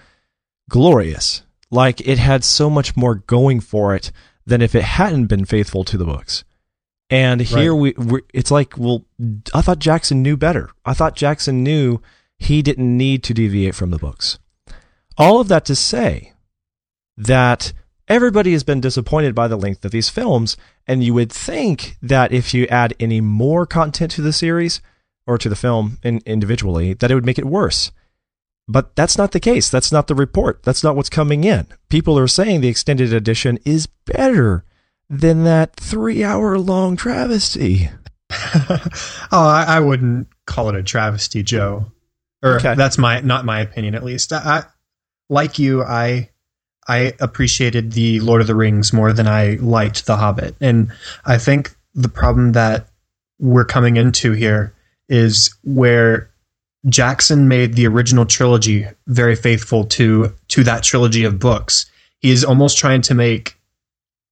glorious. 0.69 1.43
Like 1.71 2.01
it 2.01 2.17
had 2.17 2.43
so 2.43 2.69
much 2.69 2.95
more 2.95 3.15
going 3.15 3.59
for 3.59 3.95
it 3.95 4.11
than 4.45 4.61
if 4.61 4.75
it 4.75 4.83
hadn't 4.83 5.27
been 5.27 5.45
faithful 5.45 5.83
to 5.85 5.97
the 5.97 6.05
books. 6.05 6.43
And 7.09 7.41
here 7.41 7.75
we, 7.75 7.93
we 7.93 8.21
it's 8.33 8.51
like, 8.51 8.77
well, 8.77 9.05
I 9.53 9.61
thought 9.61 9.79
Jackson 9.79 10.23
knew 10.23 10.37
better. 10.37 10.71
I 10.85 10.93
thought 10.93 11.15
Jackson 11.15 11.63
knew 11.63 12.01
he 12.39 12.61
didn't 12.61 12.97
need 12.97 13.23
to 13.23 13.33
deviate 13.33 13.75
from 13.75 13.91
the 13.91 13.99
books. 13.99 14.39
All 15.17 15.39
of 15.39 15.47
that 15.47 15.65
to 15.65 15.75
say 15.75 16.33
that 17.15 17.73
everybody 18.07 18.51
has 18.53 18.63
been 18.63 18.81
disappointed 18.81 19.33
by 19.33 19.47
the 19.47 19.55
length 19.55 19.85
of 19.85 19.91
these 19.91 20.09
films, 20.09 20.57
and 20.87 21.03
you 21.03 21.13
would 21.13 21.31
think 21.31 21.97
that 22.01 22.31
if 22.31 22.53
you 22.53 22.65
add 22.67 22.93
any 22.99 23.21
more 23.21 23.65
content 23.65 24.11
to 24.11 24.21
the 24.21 24.33
series 24.33 24.81
or 25.27 25.37
to 25.37 25.47
the 25.47 25.55
film 25.55 25.99
in, 26.03 26.21
individually, 26.25 26.93
that 26.93 27.11
it 27.11 27.15
would 27.15 27.25
make 27.25 27.39
it 27.39 27.45
worse. 27.45 27.91
But 28.67 28.95
that's 28.95 29.17
not 29.17 29.31
the 29.31 29.39
case. 29.39 29.69
That's 29.69 29.91
not 29.91 30.07
the 30.07 30.15
report. 30.15 30.63
That's 30.63 30.83
not 30.83 30.95
what's 30.95 31.09
coming 31.09 31.43
in. 31.43 31.67
People 31.89 32.17
are 32.17 32.27
saying 32.27 32.61
the 32.61 32.67
extended 32.67 33.13
edition 33.13 33.59
is 33.63 33.87
better 34.05 34.65
than 35.09 35.43
that 35.43 35.75
three 35.75 36.23
hour 36.23 36.57
long 36.57 36.95
travesty. 36.95 37.89
oh, 38.31 38.87
I, 39.31 39.65
I 39.67 39.79
wouldn't 39.79 40.27
call 40.47 40.69
it 40.69 40.75
a 40.75 40.81
travesty, 40.83 41.43
Joe. 41.43 41.91
Or 42.43 42.55
Okay. 42.55 42.73
that's 42.75 42.97
my 42.97 43.21
not 43.21 43.45
my 43.45 43.59
opinion, 43.61 43.93
at 43.95 44.03
least. 44.03 44.33
I, 44.33 44.63
like 45.29 45.59
you. 45.59 45.83
I 45.83 46.29
I 46.87 47.13
appreciated 47.19 47.91
the 47.93 48.19
Lord 48.19 48.41
of 48.41 48.47
the 48.47 48.55
Rings 48.55 48.93
more 48.93 49.13
than 49.13 49.27
I 49.27 49.57
liked 49.61 50.05
The 50.05 50.17
Hobbit, 50.17 50.55
and 50.59 50.91
I 51.23 51.37
think 51.37 51.75
the 51.93 52.09
problem 52.09 52.51
that 52.53 52.89
we're 53.39 53.65
coming 53.65 53.97
into 53.97 54.31
here 54.33 54.73
is 55.07 55.55
where 55.63 56.29
Jackson 56.87 57.47
made 57.47 57.73
the 57.73 57.87
original 57.87 58.25
trilogy 58.25 58.87
very 59.07 59.35
faithful 59.35 59.85
to 59.85 60.33
to 60.49 60.63
that 60.63 60.83
trilogy 60.83 61.23
of 61.23 61.39
books. 61.39 61.85
He 62.19 62.31
is 62.31 62.43
almost 62.43 62.77
trying 62.77 63.01
to 63.03 63.13
make 63.13 63.57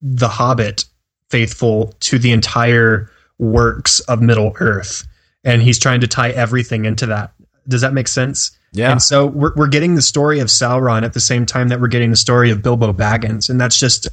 The 0.01 0.27
Hobbit 0.27 0.85
faithful 1.29 1.93
to 2.01 2.19
the 2.19 2.31
entire 2.31 3.09
works 3.39 3.99
of 4.01 4.21
Middle 4.21 4.55
Earth, 4.59 5.07
and 5.43 5.61
he's 5.61 5.79
trying 5.79 6.01
to 6.01 6.07
tie 6.07 6.29
everything 6.29 6.85
into 6.85 7.07
that. 7.07 7.33
Does 7.67 7.81
that 7.81 7.93
make 7.93 8.07
sense? 8.07 8.51
Yeah. 8.71 8.91
And 8.91 9.01
so 9.01 9.25
we're 9.27 9.53
we're 9.55 9.67
getting 9.67 9.95
the 9.95 10.01
story 10.01 10.39
of 10.39 10.47
Sauron 10.47 11.03
at 11.03 11.13
the 11.13 11.19
same 11.19 11.45
time 11.45 11.69
that 11.69 11.79
we're 11.79 11.87
getting 11.87 12.11
the 12.11 12.15
story 12.15 12.51
of 12.51 12.61
Bilbo 12.61 12.93
Baggins, 12.93 13.49
and 13.49 13.59
that's 13.59 13.79
just 13.79 14.07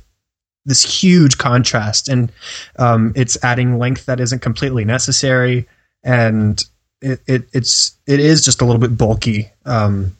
this 0.64 0.82
huge 0.82 1.38
contrast. 1.38 2.08
And 2.08 2.32
um, 2.78 3.12
it's 3.16 3.42
adding 3.42 3.78
length 3.78 4.06
that 4.06 4.20
isn't 4.20 4.40
completely 4.40 4.84
necessary, 4.84 5.68
and 6.02 6.62
it, 7.00 7.20
it 7.26 7.48
it's 7.52 7.98
it 8.06 8.20
is 8.20 8.44
just 8.44 8.60
a 8.60 8.64
little 8.64 8.80
bit 8.80 8.96
bulky. 8.96 9.50
Um, 9.64 10.16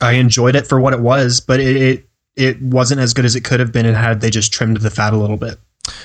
I 0.00 0.12
enjoyed 0.12 0.56
it 0.56 0.66
for 0.66 0.80
what 0.80 0.92
it 0.92 1.00
was, 1.00 1.40
but 1.40 1.60
it, 1.60 1.76
it 1.76 2.08
it 2.36 2.62
wasn't 2.62 3.00
as 3.00 3.14
good 3.14 3.24
as 3.24 3.34
it 3.36 3.44
could 3.44 3.60
have 3.60 3.72
been, 3.72 3.86
and 3.86 3.96
had 3.96 4.20
they 4.20 4.30
just 4.30 4.52
trimmed 4.52 4.78
the 4.78 4.90
fat 4.90 5.12
a 5.12 5.16
little 5.16 5.36
bit. 5.36 5.58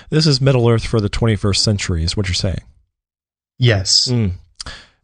This 0.10 0.26
is 0.26 0.42
Middle 0.42 0.68
Earth 0.68 0.86
for 0.86 1.02
the 1.02 1.10
21st 1.10 1.58
century, 1.58 2.04
is 2.04 2.16
what 2.18 2.28
you're 2.28 2.34
saying. 2.34 2.62
Yes. 3.60 4.08
Mm. 4.08 4.32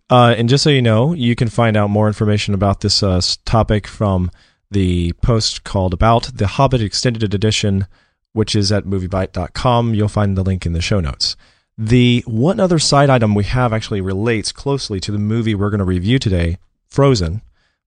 Uh, 0.10 0.34
and 0.38 0.50
just 0.50 0.64
so 0.64 0.70
you 0.70 0.82
know, 0.82 1.14
you 1.14 1.36
can 1.36 1.50
find 1.50 1.78
out 1.78 1.90
more 1.90 2.08
information 2.08 2.54
about 2.54 2.82
this 2.82 3.04
uh, 3.04 3.22
topic 3.46 3.86
from 3.86 4.32
the 4.72 5.14
post 5.22 5.64
called 5.64 5.94
About 5.94 6.32
the 6.34 6.48
Hobbit 6.48 6.82
Extended 6.82 7.34
Edition, 7.34 7.86
which 8.34 8.56
is 8.56 8.72
at 8.72 8.86
moviebyte.com. 8.86 9.94
You'll 9.94 10.08
find 10.08 10.36
the 10.36 10.44
link 10.44 10.66
in 10.66 10.74
the 10.74 10.82
show 10.82 11.00
notes. 11.00 11.36
The 11.82 12.26
one 12.28 12.60
other 12.60 12.78
side 12.78 13.10
item 13.10 13.34
we 13.34 13.46
have 13.46 13.72
actually 13.72 14.02
relates 14.02 14.52
closely 14.52 15.00
to 15.00 15.14
the 15.14 15.18
movie 15.18 15.56
we're 15.56 15.70
going 15.70 15.80
to 15.80 15.86
review 15.86 16.20
today, 16.20 16.58
Frozen, 16.90 17.42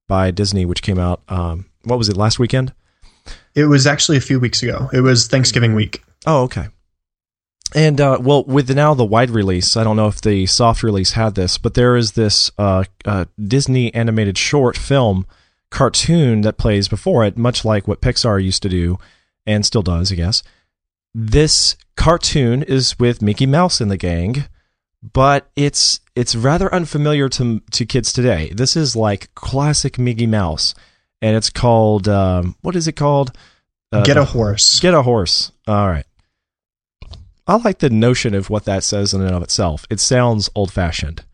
by 0.08 0.30
Disney, 0.30 0.64
which 0.64 0.80
came 0.80 0.98
out, 0.98 1.20
um, 1.28 1.66
what 1.84 1.98
was 1.98 2.08
it, 2.08 2.16
last 2.16 2.38
weekend? 2.38 2.72
It 3.54 3.66
was 3.66 3.86
actually 3.86 4.16
a 4.16 4.22
few 4.22 4.40
weeks 4.40 4.62
ago. 4.62 4.88
It 4.94 5.02
was 5.02 5.28
Thanksgiving 5.28 5.74
week. 5.74 6.02
Oh, 6.24 6.44
okay. 6.44 6.68
And 7.74 8.00
uh, 8.00 8.16
well, 8.18 8.44
with 8.44 8.68
the, 8.68 8.74
now 8.74 8.94
the 8.94 9.04
wide 9.04 9.28
release, 9.28 9.76
I 9.76 9.84
don't 9.84 9.96
know 9.96 10.08
if 10.08 10.22
the 10.22 10.46
soft 10.46 10.82
release 10.82 11.12
had 11.12 11.34
this, 11.34 11.58
but 11.58 11.74
there 11.74 11.94
is 11.94 12.12
this 12.12 12.50
uh, 12.56 12.84
uh, 13.04 13.26
Disney 13.38 13.92
animated 13.92 14.38
short 14.38 14.74
film 14.74 15.26
cartoon 15.68 16.40
that 16.40 16.56
plays 16.56 16.88
before 16.88 17.26
it, 17.26 17.36
much 17.36 17.62
like 17.62 17.86
what 17.86 18.00
Pixar 18.00 18.42
used 18.42 18.62
to 18.62 18.70
do 18.70 18.98
and 19.44 19.66
still 19.66 19.82
does, 19.82 20.10
I 20.10 20.14
guess. 20.14 20.42
This 21.14 21.76
cartoon 21.96 22.62
is 22.62 22.98
with 22.98 23.22
Mickey 23.22 23.46
Mouse 23.46 23.80
in 23.80 23.88
the 23.88 23.96
gang, 23.96 24.46
but 25.02 25.50
it's 25.56 26.00
it's 26.14 26.34
rather 26.34 26.72
unfamiliar 26.74 27.28
to 27.30 27.60
to 27.72 27.86
kids 27.86 28.12
today. 28.12 28.50
This 28.54 28.76
is 28.76 28.96
like 28.96 29.34
classic 29.34 29.98
Mickey 29.98 30.26
Mouse, 30.26 30.74
and 31.20 31.36
it's 31.36 31.50
called 31.50 32.08
um, 32.08 32.56
what 32.62 32.76
is 32.76 32.88
it 32.88 32.92
called? 32.92 33.36
Uh, 33.92 34.04
Get 34.04 34.16
a 34.16 34.24
horse. 34.24 34.80
Get 34.80 34.94
a 34.94 35.02
horse. 35.02 35.52
All 35.66 35.88
right. 35.88 36.06
I 37.46 37.56
like 37.56 37.80
the 37.80 37.90
notion 37.90 38.34
of 38.34 38.48
what 38.48 38.64
that 38.64 38.84
says 38.84 39.12
in 39.12 39.20
and 39.20 39.34
of 39.34 39.42
itself. 39.42 39.84
It 39.90 40.00
sounds 40.00 40.48
old 40.54 40.72
fashioned. 40.72 41.24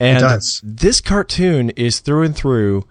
And 0.00 0.20
does. 0.20 0.60
this 0.62 1.00
cartoon 1.00 1.70
is 1.70 2.00
through 2.00 2.24
and 2.24 2.36
through, 2.36 2.86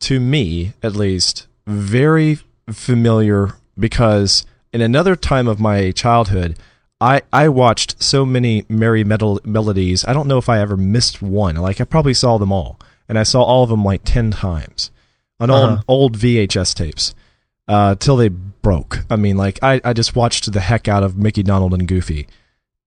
to 0.00 0.18
me 0.18 0.72
at 0.82 0.96
least, 0.96 1.46
very 1.66 2.38
familiar 2.70 3.54
because 3.78 4.44
in 4.72 4.80
another 4.80 5.16
time 5.16 5.48
of 5.48 5.60
my 5.60 5.90
childhood, 5.90 6.56
I, 7.00 7.22
I 7.32 7.48
watched 7.48 8.02
so 8.02 8.24
many 8.24 8.64
merry 8.68 9.04
metal 9.04 9.40
melodies. 9.44 10.04
I 10.04 10.12
don't 10.12 10.28
know 10.28 10.38
if 10.38 10.48
I 10.48 10.60
ever 10.60 10.76
missed 10.76 11.20
one. 11.20 11.56
Like 11.56 11.80
I 11.80 11.84
probably 11.84 12.14
saw 12.14 12.38
them 12.38 12.52
all, 12.52 12.78
and 13.08 13.18
I 13.18 13.22
saw 13.24 13.42
all 13.42 13.64
of 13.64 13.70
them 13.70 13.84
like 13.84 14.02
ten 14.04 14.30
times 14.30 14.90
on 15.40 15.50
Uh-huh. 15.50 15.82
old 15.88 16.14
old 16.14 16.16
VHS 16.18 16.74
tapes. 16.74 17.14
uh, 17.68 17.94
till 17.94 18.16
they 18.16 18.28
broke. 18.28 19.04
I 19.10 19.16
mean, 19.16 19.36
like 19.36 19.58
I, 19.62 19.80
I 19.84 19.92
just 19.92 20.14
watched 20.16 20.52
the 20.52 20.60
heck 20.60 20.88
out 20.88 21.02
of 21.02 21.16
Mickey, 21.16 21.42
Donald, 21.42 21.72
and 21.74 21.86
Goofy, 21.88 22.26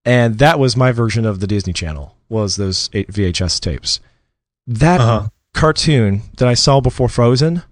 and 0.04 0.38
that 0.40 0.60
was 0.60 0.76
my 0.78 0.92
version 0.92 1.26
of 1.26 1.40
the 1.40 1.48
Disney 1.48 1.74
Channel. 1.74 2.16
Was 2.30 2.56
those 2.58 2.90
eight 2.94 3.08
VHS 3.12 3.60
tapes? 3.60 4.00
That 4.68 5.00
Uh-huh. 5.02 5.28
cartoon 5.54 6.24
that 6.38 6.48
I 6.48 6.54
saw 6.56 6.82
before 6.82 7.08
Frozen 7.10 7.64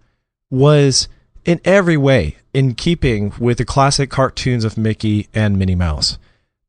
was 0.49 1.07
in 1.45 1.59
every 1.65 1.97
way 1.97 2.37
in 2.53 2.75
keeping 2.75 3.33
with 3.39 3.57
the 3.57 3.65
classic 3.65 4.09
cartoons 4.09 4.63
of 4.63 4.77
Mickey 4.77 5.27
and 5.33 5.57
Minnie 5.57 5.75
Mouse. 5.75 6.17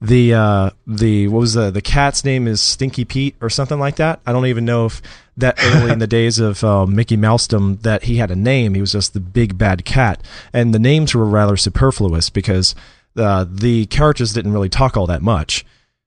The 0.00 0.34
uh 0.34 0.70
the 0.86 1.28
what 1.28 1.40
was 1.40 1.54
the 1.54 1.70
the 1.70 1.80
cat's 1.80 2.24
name 2.24 2.46
is 2.46 2.60
Stinky 2.60 3.04
Pete 3.04 3.36
or 3.40 3.48
something 3.48 3.78
like 3.78 3.96
that. 3.96 4.20
I 4.26 4.32
don't 4.32 4.46
even 4.46 4.64
know 4.64 4.86
if 4.86 5.00
that 5.36 5.56
early 5.62 5.92
in 5.92 5.98
the 5.98 6.06
days 6.06 6.38
of 6.38 6.62
uh, 6.62 6.86
Mickey 6.86 7.16
Mousedom 7.16 7.80
that 7.82 8.04
he 8.04 8.16
had 8.16 8.30
a 8.30 8.36
name. 8.36 8.74
He 8.74 8.80
was 8.80 8.92
just 8.92 9.14
the 9.14 9.20
big 9.20 9.56
bad 9.56 9.84
cat, 9.84 10.22
and 10.52 10.74
the 10.74 10.78
names 10.78 11.14
were 11.14 11.24
rather 11.24 11.56
superfluous 11.56 12.28
because 12.28 12.74
uh, 13.16 13.46
the 13.48 13.86
characters 13.86 14.32
didn't 14.32 14.52
really 14.52 14.68
talk 14.68 14.96
all 14.96 15.06
that 15.06 15.22
much. 15.22 15.64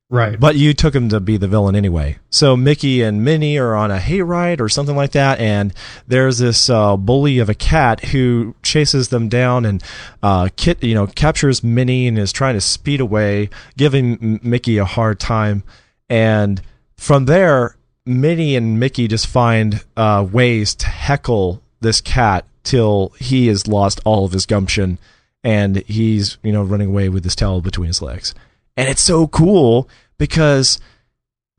Right. 0.09 0.39
But 0.39 0.55
you 0.55 0.73
took 0.73 0.95
him 0.95 1.09
to 1.09 1.19
be 1.19 1.35
the 1.35 1.49
villain 1.49 1.75
anyway. 1.75 2.17
So 2.29 2.55
Mickey 2.55 3.01
and 3.01 3.25
Minnie 3.25 3.57
are 3.57 3.75
on 3.75 3.91
a 3.91 3.97
hayride 3.97 4.61
or 4.61 4.69
something 4.69 4.95
like 4.95 5.11
that, 5.11 5.39
and 5.39 5.73
there's 6.07 6.37
this 6.37 6.69
uh, 6.69 6.95
bully 6.95 7.39
of 7.39 7.49
a 7.49 7.53
cat 7.53 8.05
who 8.05 8.55
chases 8.63 9.09
them 9.09 9.27
down 9.27 9.65
and 9.65 9.83
uh, 10.23 10.47
kit, 10.55 10.81
you 10.81 10.95
know, 10.95 11.07
captures 11.07 11.61
Minnie 11.61 12.07
and 12.07 12.17
is 12.17 12.31
trying 12.31 12.53
to 12.53 12.61
speed 12.61 13.01
away, 13.01 13.49
giving 13.75 14.39
Mickey 14.41 14.77
a 14.77 14.85
hard 14.85 15.19
time. 15.19 15.63
And 16.09 16.61
from 16.95 17.25
there, 17.25 17.75
Minnie 18.05 18.55
and 18.55 18.79
Mickey 18.79 19.09
just 19.09 19.27
find 19.27 19.83
uh, 19.97 20.25
ways 20.31 20.73
to 20.75 20.87
heckle 20.87 21.61
this 21.81 21.99
cat 21.99 22.45
till 22.63 23.09
he 23.19 23.47
has 23.47 23.67
lost 23.67 23.99
all 24.05 24.23
of 24.23 24.31
his 24.31 24.45
gumption 24.45 24.99
and 25.43 25.77
he's 25.83 26.37
you 26.43 26.51
know 26.51 26.63
running 26.63 26.89
away 26.89 27.07
with 27.07 27.23
his 27.23 27.35
tail 27.35 27.61
between 27.61 27.87
his 27.87 28.01
legs 28.01 28.33
and 28.77 28.87
it's 28.87 29.01
so 29.01 29.27
cool 29.27 29.89
because 30.17 30.79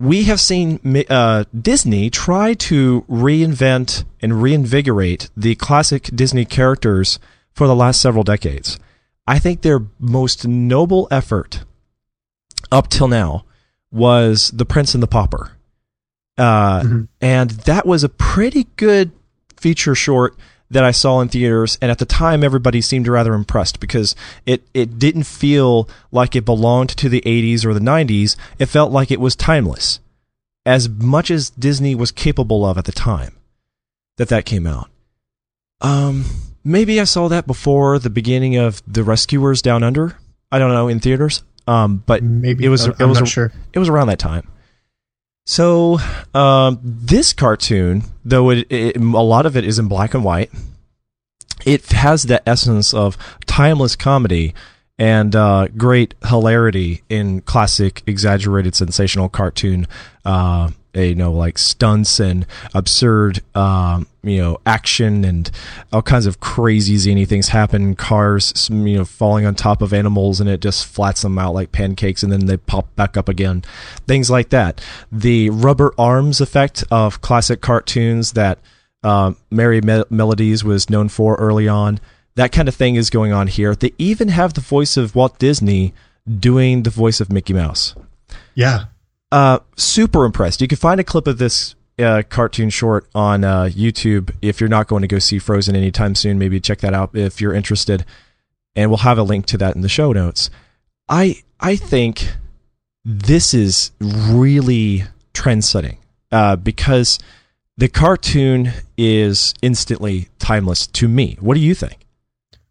we 0.00 0.24
have 0.24 0.40
seen 0.40 0.80
uh, 1.10 1.44
Disney 1.60 2.08
try 2.08 2.54
to 2.54 3.02
reinvent 3.10 4.04
and 4.22 4.40
reinvigorate 4.42 5.28
the 5.36 5.54
classic 5.56 6.04
Disney 6.14 6.44
characters 6.44 7.18
for 7.52 7.66
the 7.66 7.74
last 7.74 8.00
several 8.00 8.22
decades. 8.24 8.78
I 9.26 9.38
think 9.38 9.60
their 9.62 9.80
most 9.98 10.46
noble 10.46 11.08
effort 11.10 11.64
up 12.70 12.88
till 12.88 13.08
now 13.08 13.44
was 13.90 14.50
The 14.54 14.64
Prince 14.64 14.94
and 14.94 15.02
the 15.02 15.06
Pauper. 15.08 15.52
Uh, 16.36 16.82
Mhm. 16.82 17.08
And 17.20 17.50
that 17.50 17.84
was 17.84 18.04
a 18.04 18.08
pretty 18.08 18.68
good 18.76 19.10
feature 19.56 19.94
short 19.96 20.36
that 20.70 20.84
I 20.84 20.90
saw 20.90 21.20
in 21.20 21.28
theaters, 21.28 21.78
and 21.80 21.90
at 21.90 21.98
the 21.98 22.04
time, 22.04 22.44
everybody 22.44 22.80
seemed 22.80 23.08
rather 23.08 23.34
impressed 23.34 23.80
because 23.80 24.14
it 24.44 24.62
it 24.74 24.98
didn't 24.98 25.24
feel 25.24 25.88
like 26.12 26.36
it 26.36 26.44
belonged 26.44 26.90
to 26.90 27.08
the 27.08 27.22
80s 27.22 27.64
or 27.64 27.72
the 27.72 27.80
90s. 27.80 28.36
It 28.58 28.66
felt 28.66 28.92
like 28.92 29.10
it 29.10 29.20
was 29.20 29.34
timeless, 29.34 30.00
as 30.66 30.88
much 30.88 31.30
as 31.30 31.50
Disney 31.50 31.94
was 31.94 32.10
capable 32.12 32.66
of 32.66 32.76
at 32.76 32.84
the 32.84 32.92
time 32.92 33.34
that 34.18 34.28
that 34.28 34.44
came 34.44 34.66
out. 34.66 34.90
Um, 35.80 36.24
maybe 36.64 37.00
I 37.00 37.04
saw 37.04 37.28
that 37.28 37.46
before 37.46 37.98
the 37.98 38.10
beginning 38.10 38.56
of 38.56 38.82
The 38.86 39.02
Rescuers 39.04 39.62
Down 39.62 39.82
Under. 39.82 40.18
I 40.50 40.58
don't 40.58 40.72
know 40.72 40.88
in 40.88 41.00
theaters. 41.00 41.42
Um, 41.66 42.02
but 42.06 42.22
Maybe 42.22 42.64
it 42.64 42.70
was 42.70 42.86
I'm 42.86 42.94
it 42.98 43.04
was 43.04 43.20
not 43.20 43.28
sure. 43.28 43.52
it 43.74 43.78
was 43.78 43.90
around 43.90 44.06
that 44.06 44.18
time. 44.18 44.48
So 45.48 45.98
um, 46.34 46.78
this 46.82 47.32
cartoon, 47.32 48.02
though 48.22 48.50
it, 48.50 48.66
it, 48.70 48.96
a 48.96 49.00
lot 49.00 49.46
of 49.46 49.56
it 49.56 49.64
is 49.64 49.78
in 49.78 49.88
black 49.88 50.12
and 50.12 50.22
white, 50.22 50.50
it 51.64 51.86
has 51.86 52.24
the 52.24 52.46
essence 52.46 52.92
of 52.92 53.16
timeless 53.46 53.96
comedy 53.96 54.52
and 54.98 55.34
uh, 55.34 55.68
great 55.68 56.12
hilarity 56.26 57.02
in 57.08 57.40
classic, 57.40 58.02
exaggerated, 58.06 58.74
sensational 58.74 59.30
cartoon. 59.30 59.86
Uh, 60.22 60.72
you 60.94 61.14
know, 61.14 61.32
like 61.32 61.58
stunts 61.58 62.18
and 62.18 62.46
absurd, 62.74 63.40
um, 63.54 64.06
you 64.22 64.38
know, 64.38 64.58
action 64.66 65.24
and 65.24 65.50
all 65.92 66.02
kinds 66.02 66.26
of 66.26 66.40
crazy 66.40 66.96
zany 66.96 67.24
things 67.24 67.48
happen. 67.48 67.94
Cars, 67.94 68.68
you 68.70 68.98
know, 68.98 69.04
falling 69.04 69.46
on 69.46 69.54
top 69.54 69.82
of 69.82 69.92
animals 69.92 70.40
and 70.40 70.48
it 70.48 70.60
just 70.60 70.86
flats 70.86 71.22
them 71.22 71.38
out 71.38 71.54
like 71.54 71.72
pancakes 71.72 72.22
and 72.22 72.32
then 72.32 72.46
they 72.46 72.56
pop 72.56 72.94
back 72.96 73.16
up 73.16 73.28
again. 73.28 73.62
Things 74.06 74.30
like 74.30 74.48
that. 74.50 74.80
The 75.12 75.50
rubber 75.50 75.92
arms 75.98 76.40
effect 76.40 76.84
of 76.90 77.20
classic 77.20 77.60
cartoons 77.60 78.32
that 78.32 78.58
uh, 79.02 79.32
Merry 79.50 79.80
Me- 79.80 80.04
Melodies 80.10 80.64
was 80.64 80.90
known 80.90 81.08
for 81.08 81.36
early 81.36 81.68
on. 81.68 82.00
That 82.34 82.52
kind 82.52 82.68
of 82.68 82.74
thing 82.74 82.94
is 82.96 83.10
going 83.10 83.32
on 83.32 83.46
here. 83.48 83.74
They 83.74 83.92
even 83.98 84.28
have 84.28 84.54
the 84.54 84.60
voice 84.60 84.96
of 84.96 85.14
Walt 85.14 85.38
Disney 85.38 85.92
doing 86.28 86.82
the 86.82 86.90
voice 86.90 87.20
of 87.20 87.32
Mickey 87.32 87.52
Mouse. 87.52 87.94
Yeah. 88.54 88.84
Uh, 89.30 89.58
super 89.76 90.24
impressed. 90.24 90.60
You 90.60 90.68
can 90.68 90.78
find 90.78 90.98
a 90.98 91.04
clip 91.04 91.26
of 91.26 91.38
this 91.38 91.74
uh, 91.98 92.22
cartoon 92.28 92.70
short 92.70 93.06
on 93.14 93.44
uh, 93.44 93.64
YouTube 93.64 94.34
if 94.40 94.60
you're 94.60 94.68
not 94.68 94.86
going 94.86 95.02
to 95.02 95.08
go 95.08 95.18
see 95.18 95.38
Frozen 95.38 95.76
anytime 95.76 96.14
soon. 96.14 96.38
Maybe 96.38 96.60
check 96.60 96.78
that 96.78 96.94
out 96.94 97.10
if 97.14 97.40
you're 97.40 97.52
interested, 97.52 98.04
and 98.74 98.90
we'll 98.90 98.98
have 98.98 99.18
a 99.18 99.22
link 99.22 99.46
to 99.46 99.58
that 99.58 99.74
in 99.74 99.82
the 99.82 99.88
show 99.88 100.12
notes. 100.12 100.50
I 101.08 101.42
I 101.60 101.76
think 101.76 102.32
this 103.04 103.52
is 103.52 103.90
really 104.00 105.04
trend 105.34 105.64
setting 105.64 105.98
uh, 106.32 106.56
because 106.56 107.18
the 107.76 107.88
cartoon 107.88 108.72
is 108.96 109.54
instantly 109.62 110.28
timeless 110.38 110.86
to 110.86 111.08
me. 111.08 111.36
What 111.40 111.54
do 111.54 111.60
you 111.60 111.74
think? 111.74 112.06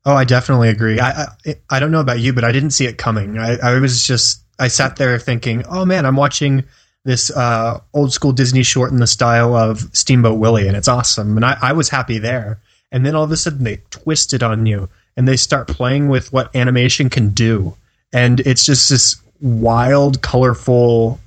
Oh, 0.06 0.16
I 0.16 0.24
definitely 0.24 0.70
agree. 0.70 1.00
I, 1.00 1.28
I 1.46 1.56
I 1.70 1.80
don't 1.80 1.92
know 1.92 2.00
about 2.00 2.20
you, 2.20 2.34
but 2.34 2.44
I 2.44 2.52
didn't 2.52 2.72
see 2.72 2.86
it 2.86 2.98
coming. 2.98 3.38
I, 3.38 3.58
I 3.58 3.80
was 3.80 4.08
just 4.08 4.42
I 4.60 4.68
sat 4.70 4.96
there 4.96 5.18
thinking, 5.20 5.66
oh 5.68 5.86
man, 5.86 6.06
I'm 6.06 6.16
watching 6.16 6.64
this 7.06 7.32
uh, 7.32 7.80
old 7.94 8.12
school 8.12 8.32
Disney 8.32 8.64
short 8.64 8.92
in 8.92 9.00
the 9.00 9.08
style 9.08 9.56
of 9.56 9.80
Steamboat 9.94 10.40
Willie, 10.40 10.68
and 10.68 10.76
it's 10.76 10.88
awesome. 10.88 11.38
And 11.38 11.46
I, 11.46 11.58
I 11.62 11.74
was 11.74 11.90
happy 11.90 12.18
there. 12.18 12.60
And 12.92 13.06
then 13.06 13.16
all 13.16 13.24
of 13.24 13.32
a 13.32 13.38
sudden 13.38 13.64
they 13.64 13.82
twist 13.90 14.34
it 14.34 14.44
on 14.44 14.66
you, 14.66 14.90
and 15.16 15.28
they 15.28 15.38
start 15.38 15.68
playing 15.68 16.10
with 16.10 16.32
what 16.32 16.56
animation 16.56 17.10
can 17.10 17.30
do, 17.30 17.76
and 18.14 18.40
it's 18.42 18.66
just 18.66 18.90
this 18.90 19.18
wild, 19.42 20.22
colorful. 20.22 21.20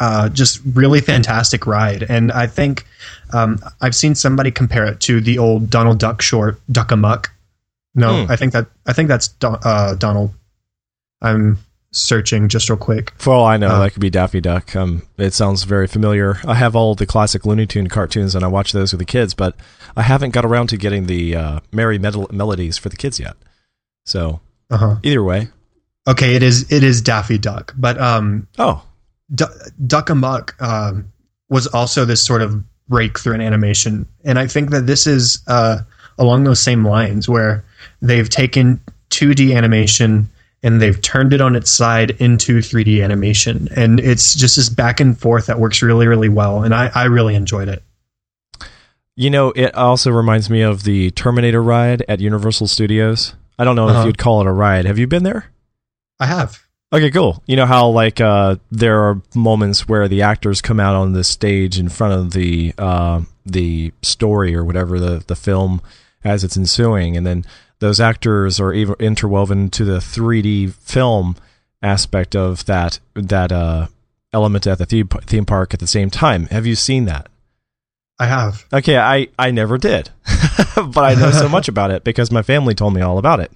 Uh, 0.00 0.28
just 0.30 0.60
really 0.72 1.00
fantastic 1.02 1.66
ride, 1.66 2.02
and 2.02 2.32
I 2.32 2.46
think 2.46 2.86
um, 3.32 3.58
I've 3.80 3.94
seen 3.94 4.14
somebody 4.14 4.50
compare 4.50 4.86
it 4.86 5.00
to 5.00 5.20
the 5.20 5.38
old 5.38 5.68
Donald 5.68 5.98
Duck 5.98 6.22
short 6.22 6.58
Duck 6.72 6.90
Amuck, 6.90 7.30
no, 7.94 8.24
Hmm. 8.24 8.32
I 8.32 8.36
think 8.36 8.52
that 8.54 8.68
I 8.86 8.94
think 8.94 9.08
that's 9.08 9.28
Don, 9.28 9.58
uh, 9.62 9.94
Donald. 9.94 10.32
I'm 11.20 11.58
searching 11.92 12.48
just 12.48 12.68
real 12.68 12.76
quick. 12.76 13.12
For 13.18 13.32
all 13.32 13.44
I 13.46 13.56
know, 13.58 13.68
Uh, 13.68 13.78
that 13.80 13.92
could 13.92 14.00
be 14.00 14.10
Daffy 14.10 14.40
Duck. 14.40 14.74
Um, 14.74 15.02
it 15.18 15.32
sounds 15.34 15.64
very 15.64 15.86
familiar. 15.86 16.38
I 16.46 16.54
have 16.54 16.74
all 16.74 16.94
the 16.94 17.06
classic 17.06 17.44
Looney 17.46 17.66
Tune 17.66 17.88
cartoons, 17.88 18.34
and 18.34 18.44
I 18.44 18.48
watch 18.48 18.72
those 18.72 18.92
with 18.92 18.98
the 18.98 19.04
kids, 19.04 19.34
but 19.34 19.54
I 19.96 20.02
haven't 20.02 20.30
got 20.30 20.44
around 20.44 20.68
to 20.68 20.76
getting 20.76 21.06
the 21.06 21.36
uh, 21.36 21.60
Merry 21.70 21.98
Mel- 21.98 22.28
Melodies 22.32 22.78
for 22.78 22.88
the 22.88 22.96
kids 22.96 23.20
yet. 23.20 23.34
So 24.04 24.40
Uh 24.70 24.76
huh. 24.78 24.96
either 25.02 25.22
way, 25.22 25.48
Okay, 26.08 26.34
it 26.34 26.42
is 26.42 26.72
it 26.72 26.82
is 26.82 27.00
Daffy 27.00 27.38
Duck, 27.38 27.74
but 27.76 28.00
um, 28.00 28.48
oh, 28.58 28.82
D- 29.32 29.44
Duck 29.86 30.10
Amuck 30.10 30.60
um, 30.60 31.12
was 31.48 31.68
also 31.68 32.04
this 32.04 32.20
sort 32.20 32.42
of 32.42 32.60
breakthrough 32.88 33.34
in 33.34 33.40
animation, 33.40 34.06
and 34.24 34.36
I 34.38 34.48
think 34.48 34.70
that 34.70 34.86
this 34.88 35.06
is 35.06 35.40
uh, 35.46 35.78
along 36.18 36.42
those 36.44 36.60
same 36.60 36.84
lines 36.84 37.28
where 37.28 37.64
they've 38.00 38.28
taken 38.28 38.80
2D 39.10 39.54
animation 39.56 40.28
and 40.62 40.80
they've 40.80 41.00
turned 41.02 41.32
it 41.32 41.40
on 41.40 41.56
its 41.56 41.70
side 41.70 42.12
into 42.12 42.58
3D 42.58 43.02
animation, 43.02 43.68
and 43.74 43.98
it's 44.00 44.34
just 44.34 44.56
this 44.56 44.68
back 44.68 45.00
and 45.00 45.18
forth 45.18 45.46
that 45.46 45.58
works 45.58 45.82
really 45.82 46.06
really 46.06 46.28
well, 46.28 46.62
and 46.62 46.74
I, 46.74 46.90
I 46.94 47.04
really 47.04 47.34
enjoyed 47.34 47.68
it. 47.68 47.82
you 49.16 49.28
know, 49.30 49.50
it 49.52 49.74
also 49.74 50.10
reminds 50.10 50.48
me 50.48 50.62
of 50.62 50.84
the 50.84 51.10
Terminator 51.12 51.62
ride 51.62 52.02
at 52.08 52.20
Universal 52.20 52.68
Studios. 52.68 53.34
I 53.58 53.64
don't 53.64 53.76
know 53.76 53.88
if 53.88 53.94
Uh-huh. 53.96 54.06
you'd 54.06 54.18
call 54.18 54.40
it 54.40 54.46
a 54.46 54.52
ride. 54.52 54.86
Have 54.86 54.98
you 54.98 55.06
been 55.06 55.22
there? 55.22 55.46
I 56.18 56.26
have. 56.26 56.58
Okay, 56.94 57.10
cool. 57.10 57.42
You 57.46 57.56
know 57.56 57.66
how 57.66 57.88
like 57.88 58.20
uh, 58.20 58.56
there 58.70 59.00
are 59.02 59.20
moments 59.34 59.88
where 59.88 60.08
the 60.08 60.22
actors 60.22 60.60
come 60.60 60.78
out 60.80 60.94
on 60.94 61.12
the 61.14 61.24
stage 61.24 61.78
in 61.78 61.88
front 61.88 62.12
of 62.14 62.32
the 62.32 62.74
uh, 62.78 63.22
the 63.46 63.92
story 64.02 64.54
or 64.54 64.64
whatever 64.64 64.98
the 65.00 65.24
the 65.26 65.36
film 65.36 65.80
as 66.24 66.44
it's 66.44 66.56
ensuing, 66.56 67.16
and 67.16 67.26
then 67.26 67.44
those 67.82 68.00
actors 68.00 68.60
are 68.60 68.72
interwoven 68.72 69.68
to 69.70 69.84
the 69.84 69.98
3D 69.98 70.72
film 70.74 71.36
aspect 71.82 72.36
of 72.36 72.64
that 72.66 73.00
that 73.14 73.50
uh, 73.50 73.88
element 74.32 74.66
at 74.68 74.78
the 74.78 74.86
theme, 74.86 75.08
theme 75.08 75.44
park 75.44 75.74
at 75.74 75.80
the 75.80 75.86
same 75.86 76.08
time. 76.08 76.46
Have 76.46 76.64
you 76.64 76.76
seen 76.76 77.06
that? 77.06 77.28
I 78.20 78.26
have. 78.26 78.64
Okay, 78.72 78.96
I, 78.96 79.28
I 79.36 79.50
never 79.50 79.78
did, 79.78 80.10
but 80.76 81.04
I 81.04 81.14
know 81.14 81.32
so 81.32 81.48
much 81.48 81.66
about 81.66 81.90
it 81.90 82.04
because 82.04 82.30
my 82.30 82.42
family 82.42 82.74
told 82.74 82.94
me 82.94 83.00
all 83.00 83.18
about 83.18 83.40
it. 83.40 83.50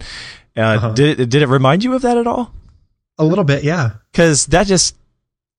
Uh, 0.56 0.60
Uh-huh. 0.60 0.92
Did 0.92 1.20
it, 1.20 1.30
did 1.30 1.42
it 1.42 1.48
remind 1.48 1.84
you 1.84 1.94
of 1.94 2.02
that 2.02 2.18
at 2.18 2.26
all? 2.26 2.52
A 3.18 3.24
little 3.24 3.44
bit, 3.44 3.62
yeah. 3.62 3.92
because 4.10 4.46
that 4.46 4.66
just 4.66 4.96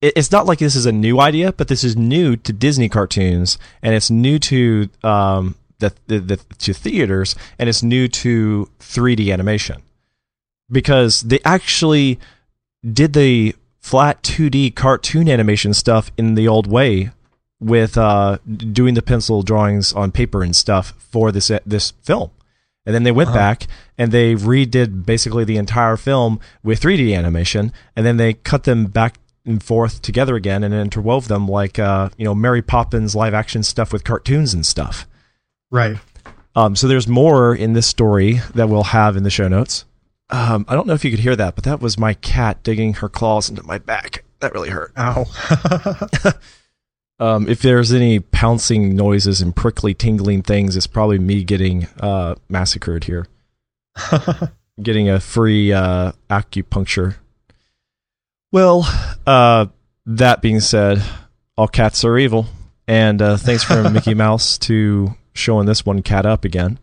it's 0.01 0.31
not 0.31 0.45
like 0.45 0.59
this 0.59 0.75
is 0.75 0.85
a 0.85 0.91
new 0.91 1.19
idea 1.19 1.51
but 1.51 1.67
this 1.69 1.83
is 1.83 1.95
new 1.97 2.35
to 2.35 2.53
disney 2.53 2.87
cartoons 2.87 3.57
and 3.81 3.95
it's 3.95 4.11
new 4.11 4.37
to 4.37 4.87
um, 5.03 5.55
the, 5.79 5.93
the, 6.07 6.19
the 6.19 6.37
to 6.37 6.73
theaters, 6.73 7.35
and 7.59 7.69
it's 7.69 7.83
new 7.83 8.07
to 8.07 8.69
3D 8.79 9.31
animation 9.31 9.81
because 10.69 11.21
they 11.21 11.39
actually 11.45 12.19
did 12.83 13.13
the 13.13 13.55
flat 13.79 14.21
2D 14.23 14.75
cartoon 14.75 15.29
animation 15.29 15.73
stuff 15.73 16.11
in 16.17 16.35
the 16.35 16.47
old 16.47 16.67
way 16.67 17.11
with 17.59 17.97
uh, 17.97 18.37
doing 18.47 18.93
the 18.93 19.01
pencil 19.01 19.41
drawings 19.41 19.93
on 19.93 20.11
paper 20.11 20.43
and 20.43 20.55
stuff 20.55 20.93
for 20.97 21.31
this 21.31 21.51
this 21.65 21.91
film. 22.03 22.31
And 22.85 22.95
then 22.95 23.03
they 23.03 23.11
went 23.11 23.29
uh-huh. 23.29 23.37
back 23.37 23.67
and 23.97 24.11
they 24.11 24.35
redid 24.35 25.05
basically 25.05 25.43
the 25.43 25.57
entire 25.57 25.97
film 25.97 26.39
with 26.63 26.79
3D 26.79 27.17
animation, 27.17 27.73
and 27.95 28.05
then 28.05 28.17
they 28.17 28.33
cut 28.33 28.63
them 28.63 28.85
back 28.85 29.17
and 29.45 29.63
forth 29.63 30.01
together 30.01 30.35
again 30.35 30.63
and 30.63 30.73
interwove 30.73 31.27
them 31.27 31.47
like 31.47 31.79
uh, 31.79 32.09
you 32.17 32.25
know 32.25 32.35
Mary 32.35 32.61
Poppins 32.61 33.15
live 33.15 33.33
action 33.33 33.63
stuff 33.63 33.91
with 33.91 34.03
cartoons 34.03 34.53
and 34.53 34.65
stuff. 34.65 35.07
Right. 35.71 35.97
Um, 36.55 36.75
so 36.75 36.87
there's 36.87 37.07
more 37.07 37.53
in 37.55 37.73
this 37.73 37.87
story 37.87 38.41
that 38.55 38.69
we'll 38.69 38.83
have 38.83 39.15
in 39.15 39.23
the 39.23 39.29
show 39.29 39.47
notes. 39.47 39.85
Um, 40.29 40.65
I 40.67 40.75
don't 40.75 40.87
know 40.87 40.93
if 40.93 41.05
you 41.05 41.11
could 41.11 41.19
hear 41.19 41.35
that, 41.35 41.55
but 41.55 41.63
that 41.65 41.79
was 41.79 41.97
my 41.97 42.13
cat 42.15 42.63
digging 42.63 42.95
her 42.95 43.09
claws 43.09 43.49
into 43.49 43.63
my 43.63 43.77
back. 43.77 44.23
That 44.39 44.53
really 44.53 44.69
hurt. 44.69 44.91
Ow. 44.97 45.25
um, 47.19 47.47
if 47.47 47.61
there's 47.61 47.93
any 47.93 48.19
pouncing 48.19 48.95
noises 48.95 49.41
and 49.41 49.55
prickly, 49.55 49.93
tingling 49.93 50.41
things, 50.43 50.75
it's 50.75 50.87
probably 50.87 51.19
me 51.19 51.43
getting 51.43 51.87
uh, 51.99 52.35
massacred 52.49 53.05
here. 53.05 53.27
getting 54.81 55.09
a 55.09 55.19
free 55.19 55.73
uh, 55.73 56.11
acupuncture. 56.29 57.15
Well, 58.51 58.87
uh, 59.25 59.67
that 60.05 60.41
being 60.41 60.59
said, 60.59 61.03
all 61.57 61.67
cats 61.67 62.03
are 62.03 62.17
evil. 62.17 62.47
And 62.87 63.21
uh, 63.21 63.37
thanks 63.37 63.63
from 63.63 63.91
Mickey 63.93 64.13
Mouse 64.13 64.57
to 64.59 65.13
showing 65.37 65.65
this 65.65 65.85
one 65.85 66.01
cat 66.01 66.25
up 66.25 66.43
again. 66.43 66.79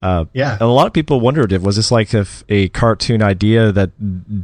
Uh, 0.00 0.26
yeah, 0.32 0.52
and 0.52 0.62
a 0.62 0.66
lot 0.66 0.86
of 0.86 0.92
people 0.92 1.18
wondered 1.18 1.52
if 1.52 1.60
was 1.60 1.74
this 1.74 1.90
like 1.90 2.14
a, 2.14 2.24
a 2.48 2.68
cartoon 2.68 3.20
idea 3.20 3.72
that 3.72 3.90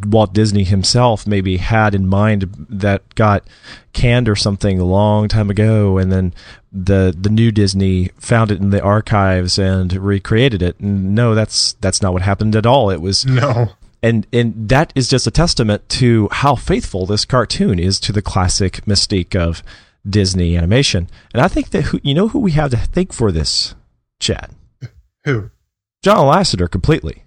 Walt 0.04 0.32
Disney 0.32 0.64
himself 0.64 1.28
maybe 1.28 1.58
had 1.58 1.94
in 1.94 2.08
mind 2.08 2.66
that 2.68 3.14
got 3.14 3.44
canned 3.92 4.28
or 4.28 4.34
something 4.34 4.80
a 4.80 4.84
long 4.84 5.28
time 5.28 5.50
ago, 5.50 5.96
and 5.96 6.10
then 6.10 6.34
the 6.72 7.14
the 7.16 7.30
new 7.30 7.52
Disney 7.52 8.10
found 8.18 8.50
it 8.50 8.60
in 8.60 8.70
the 8.70 8.82
archives 8.82 9.56
and 9.56 9.92
recreated 9.92 10.60
it. 10.60 10.80
And 10.80 11.14
no, 11.14 11.36
that's 11.36 11.74
that's 11.74 12.02
not 12.02 12.12
what 12.12 12.22
happened 12.22 12.56
at 12.56 12.66
all. 12.66 12.90
It 12.90 13.00
was 13.00 13.24
no. 13.26 13.70
And 14.02 14.26
and 14.32 14.68
that 14.68 14.92
is 14.96 15.08
just 15.08 15.28
a 15.28 15.30
testament 15.30 15.88
to 15.90 16.28
how 16.32 16.56
faithful 16.56 17.06
this 17.06 17.24
cartoon 17.24 17.78
is 17.78 18.00
to 18.00 18.12
the 18.12 18.22
classic 18.22 18.84
mystique 18.86 19.36
of 19.36 19.62
Disney 20.08 20.56
animation. 20.56 21.08
And 21.32 21.40
I 21.40 21.48
think 21.48 21.70
that 21.70 21.82
who, 21.82 22.00
you 22.02 22.14
know 22.14 22.28
who 22.28 22.38
we 22.38 22.52
have 22.52 22.70
to 22.70 22.76
thank 22.76 23.12
for 23.12 23.32
this, 23.32 23.74
Chad. 24.20 24.50
Who? 25.24 25.50
John 26.02 26.18
Lasseter 26.18 26.70
completely. 26.70 27.22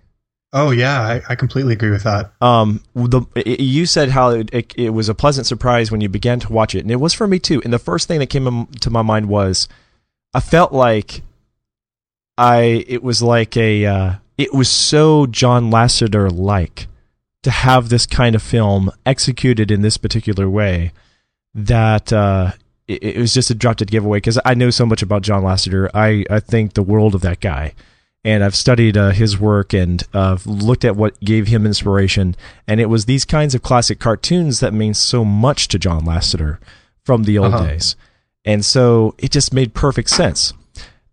Oh 0.54 0.72
yeah, 0.72 1.02
I, 1.02 1.22
I 1.30 1.36
completely 1.36 1.74
agree 1.74 1.90
with 1.90 2.04
that. 2.04 2.32
Um, 2.42 2.82
the 2.96 3.22
it, 3.36 3.60
you 3.60 3.86
said 3.86 4.10
how 4.10 4.30
it, 4.30 4.50
it, 4.54 4.74
it, 4.78 4.90
was 4.92 5.10
a 5.10 5.16
pleasant 5.16 5.46
surprise 5.46 5.92
when 5.92 6.00
you 6.00 6.08
began 6.08 6.40
to 6.40 6.54
watch 6.54 6.74
it, 6.74 6.80
and 6.80 6.92
it 6.92 6.98
was 6.98 7.14
for 7.14 7.28
me 7.28 7.38
too. 7.38 7.62
And 7.64 7.74
the 7.74 7.80
first 7.80 8.08
thing 8.08 8.20
that 8.20 8.30
came 8.30 8.68
to 8.68 8.90
my 8.90 9.02
mind 9.02 9.28
was, 9.28 9.68
I 10.34 10.40
felt 10.40 10.72
like 10.72 11.22
I 12.38 12.86
it 12.88 13.04
was 13.04 13.22
like 13.22 13.58
a 13.58 13.86
uh, 13.86 14.14
it 14.38 14.54
was 14.54 14.70
so 14.70 15.26
John 15.26 15.70
Lasseter 15.70 16.32
like 16.32 16.88
to 17.44 17.52
have 17.52 17.90
this 17.90 18.06
kind 18.06 18.34
of 18.36 18.42
film 18.42 18.90
executed 19.06 19.70
in 19.70 19.82
this 19.82 19.98
particular 19.98 20.50
way 20.50 20.94
that 21.54 22.14
uh, 22.14 22.52
it, 22.88 23.04
it 23.04 23.18
was 23.18 23.34
just 23.34 23.50
a 23.50 23.56
drop 23.56 23.78
dead 23.78 23.92
giveaway 23.92 24.18
because 24.18 24.40
I 24.46 24.54
know 24.54 24.70
so 24.70 24.86
much 24.86 25.02
about 25.02 25.22
John 25.22 25.44
Lasseter. 25.44 25.90
I, 25.94 26.26
I 26.30 26.40
think 26.40 26.74
the 26.74 26.84
world 26.84 27.16
of 27.16 27.22
that 27.22 27.40
guy. 27.40 27.74
And 28.24 28.44
I've 28.44 28.56
studied 28.56 28.98
uh, 28.98 29.12
his 29.12 29.40
work 29.40 29.74
and 29.74 30.04
uh, 30.14 30.38
looked 30.46 30.84
at 30.84 30.98
what 30.98 31.20
gave 31.22 31.48
him 31.48 31.66
inspiration. 31.66 32.36
And 32.68 32.82
it 32.82 32.88
was 32.88 33.06
these 33.06 33.24
kinds 33.24 33.56
of 33.56 33.62
classic 33.62 34.00
cartoons 34.00 34.60
that 34.60 34.74
mean 34.74 34.94
so 34.94 35.24
much 35.24 35.70
to 35.70 35.80
John 35.80 36.04
Lasseter 36.04 36.58
from 37.06 37.24
the 37.24 37.38
old 37.38 37.54
uh-huh. 37.54 37.68
days. 37.68 37.96
And 38.44 38.66
so 38.66 39.16
it 39.18 39.32
just 39.32 39.54
made 39.54 39.74
perfect 39.74 40.10
sense. 40.10 40.54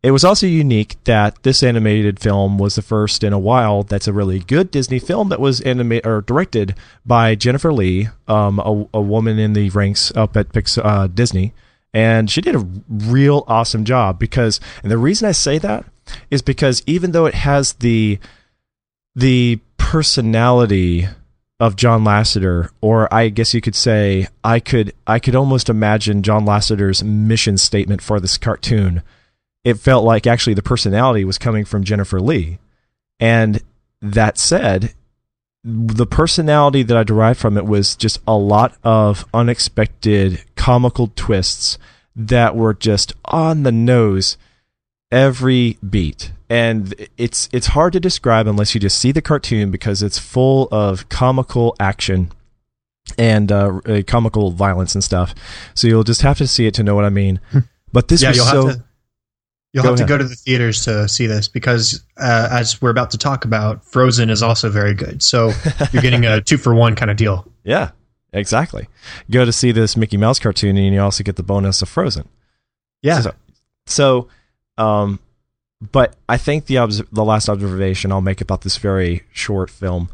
It 0.03 0.11
was 0.11 0.25
also 0.25 0.47
unique 0.47 0.97
that 1.05 1.43
this 1.45 1.63
animated 1.63 2.21
film 2.21 2.59
was 2.59 2.75
the 2.75 2.83
first 2.83 3.25
in 3.25 3.33
a 3.33 3.39
while 3.39 3.85
that's 3.85 4.09
a 4.09 4.13
really 4.13 4.41
good 4.41 4.71
Disney 4.71 4.99
film 4.99 5.31
that 5.31 5.41
was 5.41 5.61
animated 5.63 6.07
or 6.07 6.21
directed 6.21 6.75
by 7.07 7.35
Jennifer 7.35 7.73
Lee, 7.73 8.09
um, 8.29 8.59
a, 8.59 8.87
a, 8.93 9.01
woman 9.01 9.39
in 9.39 9.55
the 9.55 9.71
ranks 9.71 10.13
up 10.15 10.37
at 10.37 10.53
Pixar, 10.53 10.85
uh, 10.85 11.07
Disney 11.07 11.55
and 11.95 12.29
she 12.29 12.41
did 12.41 12.57
a 12.57 12.67
real 12.89 13.45
awesome 13.47 13.85
job 13.85 14.19
because 14.19 14.61
and 14.83 14.91
the 14.91 14.99
reason 14.99 15.29
I 15.29 15.33
say 15.33 15.59
that 15.59 15.87
is 16.31 16.43
because 16.43 16.83
even 16.87 17.13
though 17.13 17.27
it 17.27 17.35
has 17.35 17.75
the 17.75 18.19
the 19.15 19.61
personality 19.79 21.07
of 21.61 21.77
John 21.77 22.05
Lasseter 22.05 22.71
or 22.81 23.13
I 23.15 23.29
guess 23.29 23.55
you 23.55 23.61
could 23.61 23.77
say 23.77 24.27
I 24.43 24.59
could 24.61 24.93
I 25.07 25.19
could 25.21 25.37
almost 25.37 25.69
imagine 25.69 26.23
John 26.25 26.45
Lasseter's 26.45 27.05
mission 27.05 27.57
statement 27.57 28.03
for 28.03 28.19
this 28.19 28.37
cartoon. 28.37 29.03
It 29.63 29.75
felt 29.75 30.05
like 30.05 30.27
actually 30.27 30.55
the 30.55 30.63
personality 30.63 31.25
was 31.25 31.39
coming 31.39 31.65
from 31.65 31.85
Jennifer 31.85 32.21
Lee. 32.21 32.59
And 33.21 33.63
that 34.03 34.37
said 34.37 34.93
the 35.63 36.07
personality 36.07 36.83
that 36.83 36.97
I 36.97 37.05
derived 37.05 37.41
from 37.41 37.57
it 37.57 37.65
was 37.65 37.97
just 37.97 38.21
a 38.27 38.37
lot 38.37 38.77
of 38.85 39.25
unexpected 39.33 40.45
comical 40.65 41.13
twists 41.15 41.77
that 42.17 42.57
were 42.57 42.73
just 42.73 43.13
on 43.27 43.65
the 43.65 43.73
nose 43.73 44.39
every 45.13 45.77
beat. 45.87 46.33
And 46.49 46.95
it's 47.19 47.51
it's 47.53 47.67
hard 47.69 47.93
to 47.93 48.01
describe 48.01 48.47
unless 48.47 48.75
you 48.75 48.81
just 48.81 48.99
see 48.99 49.13
the 49.13 49.21
cartoon 49.21 49.71
because 49.71 50.03
it's 50.03 50.19
full 50.19 50.69
of 50.73 51.11
comical 51.11 51.77
action 51.79 52.33
and 53.19 53.53
uh, 53.53 53.81
comical 54.07 54.53
violence 54.53 54.95
and 54.95 55.05
stuff. 55.05 55.35
So 55.75 55.87
you'll 55.87 56.03
just 56.03 56.23
have 56.23 56.39
to 56.39 56.47
see 56.47 56.67
it 56.67 56.73
to 56.75 56.83
know 56.83 56.95
what 56.95 57.05
I 57.05 57.11
mean. 57.11 57.41
But 57.93 58.09
this 58.09 58.23
yeah, 58.23 58.31
was 58.31 58.49
so. 58.49 58.71
To, 58.71 58.85
you'll 59.75 59.85
have 59.85 59.95
ahead. 59.95 60.09
to 60.09 60.13
go 60.15 60.17
to 60.17 60.25
the 60.25 60.35
theaters 60.35 60.85
to 60.87 61.09
see 61.09 61.27
this 61.27 61.47
because, 61.47 62.03
uh, 62.17 62.49
as 62.51 62.81
we're 62.81 62.91
about 62.91 63.11
to 63.11 63.19
talk 63.19 63.45
about, 63.45 63.85
Frozen 63.85 64.31
is 64.31 64.43
also 64.43 64.71
very 64.71 64.95
good. 64.95 65.23
So 65.23 65.53
you're 65.93 66.03
getting 66.03 66.25
a 66.25 66.41
two 66.45 66.57
for 66.57 66.75
one 66.75 66.97
kind 66.97 67.11
of 67.11 67.19
deal. 67.19 67.47
Yeah, 67.65 67.91
Exactly. 68.35 68.89
Go 69.31 69.45
to 69.45 69.53
see 69.53 69.73
this 69.73 69.97
Mickey 69.97 70.17
Mouse 70.17 70.39
cartoon, 70.39 70.77
and 70.77 70.93
you 70.93 71.01
also 71.01 71.25
get 71.25 71.37
the 71.37 71.43
bonus 71.43 71.81
of 71.81 71.89
Frozen. 71.89 72.29
Yeah. 73.01 73.21
So, 73.21 73.35
so 73.87 74.29
um, 74.77 75.21
but 75.93 76.17
I 76.29 76.37
think 76.37 76.67
the 76.67 76.79
obs- 76.79 77.03
the 77.13 77.25
last 77.25 77.49
observation 77.49 78.13
I'll 78.13 78.21
make 78.21 78.41
about 78.41 78.63
this 78.63 78.77
very 78.77 79.23
short 79.33 79.71
film, 79.71 80.09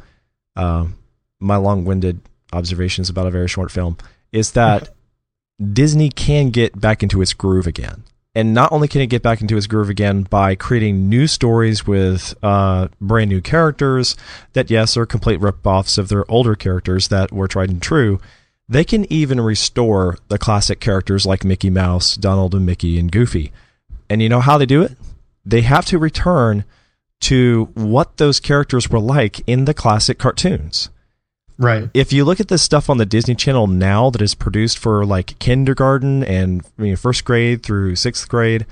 um, 0.56 0.96
my 1.38 1.56
long 1.56 1.84
winded 1.84 2.20
observations 2.52 3.08
about 3.08 3.26
a 3.26 3.30
very 3.30 3.48
short 3.48 3.70
film, 3.70 3.96
is 4.32 4.52
that 4.52 4.90
Disney 5.72 6.10
can 6.10 6.50
get 6.50 6.78
back 6.80 7.02
into 7.02 7.22
its 7.22 7.32
groove 7.32 7.66
again 7.66 8.04
and 8.34 8.54
not 8.54 8.70
only 8.70 8.86
can 8.86 9.00
it 9.00 9.08
get 9.08 9.22
back 9.22 9.40
into 9.40 9.56
its 9.56 9.66
groove 9.66 9.90
again 9.90 10.22
by 10.22 10.54
creating 10.54 11.08
new 11.08 11.26
stories 11.26 11.86
with 11.86 12.34
uh, 12.42 12.88
brand 13.00 13.28
new 13.28 13.40
characters 13.40 14.16
that, 14.52 14.70
yes, 14.70 14.96
are 14.96 15.06
complete 15.06 15.40
rip-offs 15.40 15.98
of 15.98 16.08
their 16.08 16.30
older 16.30 16.54
characters 16.54 17.08
that 17.08 17.32
were 17.32 17.48
tried 17.48 17.70
and 17.70 17.82
true, 17.82 18.20
they 18.68 18.84
can 18.84 19.10
even 19.12 19.40
restore 19.40 20.16
the 20.28 20.38
classic 20.38 20.78
characters 20.78 21.26
like 21.26 21.44
Mickey 21.44 21.70
Mouse, 21.70 22.16
Donald 22.16 22.54
and 22.54 22.64
Mickey, 22.64 23.00
and 23.00 23.10
Goofy. 23.10 23.52
And 24.08 24.22
you 24.22 24.28
know 24.28 24.40
how 24.40 24.58
they 24.58 24.66
do 24.66 24.82
it? 24.82 24.96
They 25.44 25.62
have 25.62 25.86
to 25.86 25.98
return 25.98 26.64
to 27.22 27.70
what 27.74 28.16
those 28.18 28.38
characters 28.38 28.88
were 28.88 29.00
like 29.00 29.40
in 29.48 29.64
the 29.64 29.74
classic 29.74 30.18
cartoons. 30.18 30.88
Right. 31.60 31.90
If 31.92 32.10
you 32.10 32.24
look 32.24 32.40
at 32.40 32.48
this 32.48 32.62
stuff 32.62 32.88
on 32.88 32.96
the 32.96 33.04
Disney 33.04 33.34
Channel 33.34 33.66
now 33.66 34.08
that 34.10 34.22
is 34.22 34.34
produced 34.34 34.78
for 34.78 35.04
like 35.04 35.38
kindergarten 35.38 36.24
and 36.24 36.64
you 36.78 36.86
know, 36.86 36.96
first 36.96 37.26
grade 37.26 37.62
through 37.62 37.96
sixth 37.96 38.26
grade, 38.30 38.64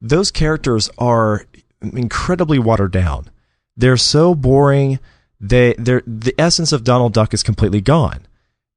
those 0.00 0.32
characters 0.32 0.90
are 0.98 1.46
incredibly 1.80 2.58
watered 2.58 2.90
down. 2.90 3.30
They're 3.76 3.96
so 3.96 4.34
boring. 4.34 4.98
They 5.40 5.74
they're 5.78 6.02
the 6.04 6.34
essence 6.36 6.72
of 6.72 6.82
Donald 6.82 7.12
Duck 7.12 7.32
is 7.32 7.44
completely 7.44 7.80
gone. 7.80 8.26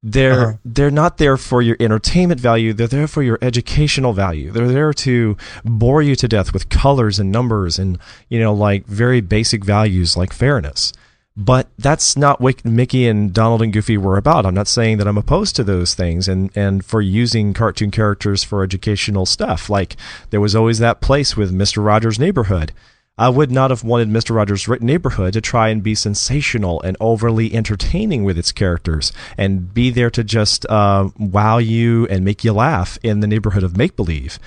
They're 0.04 0.50
uh-huh. 0.50 0.58
they're 0.64 0.92
not 0.92 1.18
there 1.18 1.36
for 1.36 1.64
your 1.64 1.76
entertainment 1.80 2.40
value. 2.40 2.72
They're 2.72 2.86
there 2.86 3.08
for 3.08 3.24
your 3.24 3.40
educational 3.42 4.14
value. 4.14 4.52
They're 4.52 4.68
there 4.68 4.94
to 4.94 5.36
bore 5.64 6.04
you 6.04 6.16
to 6.18 6.28
death 6.28 6.54
with 6.54 6.70
colors 6.70 7.18
and 7.18 7.32
numbers 7.32 7.80
and 7.80 7.98
you 8.30 8.40
know 8.40 8.54
like 8.54 8.86
very 8.86 9.22
basic 9.22 9.66
values 9.66 10.16
like 10.16 10.34
fairness. 10.34 10.94
But 11.38 11.68
that's 11.78 12.16
not 12.16 12.40
what 12.40 12.64
Mickey 12.64 13.08
and 13.08 13.34
Donald 13.34 13.62
and 13.62 13.74
Goofy 13.74 13.98
were 13.98 14.18
about. 14.18 14.46
I'm 14.46 14.54
not 14.54 14.70
saying 14.70 14.98
that 14.98 15.08
I'm 15.08 15.18
opposed 15.18 15.56
to 15.58 15.66
those 15.66 15.94
things 15.94 16.30
and, 16.30 16.50
and 16.56 16.84
for 16.84 17.02
using 17.02 17.54
cartoon 17.54 17.92
characters 17.92 18.44
for 18.44 18.64
educational 18.64 19.26
stuff. 19.26 19.70
Like 19.70 19.98
there 20.30 20.40
was 20.40 20.56
always 20.56 20.80
that 20.80 21.02
place 21.02 21.36
with 21.36 21.54
Mr. 21.54 21.84
Rogers' 21.84 22.20
Neighborhood. 22.20 22.72
I 23.18 23.30
would 23.30 23.52
not 23.52 23.70
have 23.70 23.84
wanted 23.84 24.10
Mr. 24.10 24.36
Rogers' 24.36 24.68
Neighborhood 24.82 25.34
to 25.34 25.42
try 25.42 25.70
and 25.70 25.84
be 25.84 25.96
sensational 25.96 26.82
and 26.82 26.98
overly 27.00 27.54
entertaining 27.54 28.24
with 28.24 28.38
its 28.38 28.52
characters 28.52 29.12
and 29.38 29.74
be 29.74 29.90
there 29.90 30.10
to 30.12 30.24
just 30.24 30.66
uh, 30.68 31.10
wow 31.18 31.58
you 31.58 32.08
and 32.08 32.24
make 32.26 32.44
you 32.44 32.54
laugh 32.54 32.98
in 33.04 33.20
the 33.22 33.28
neighborhood 33.28 33.64
of 33.64 33.78
make 33.78 33.96
believe. 33.96 34.38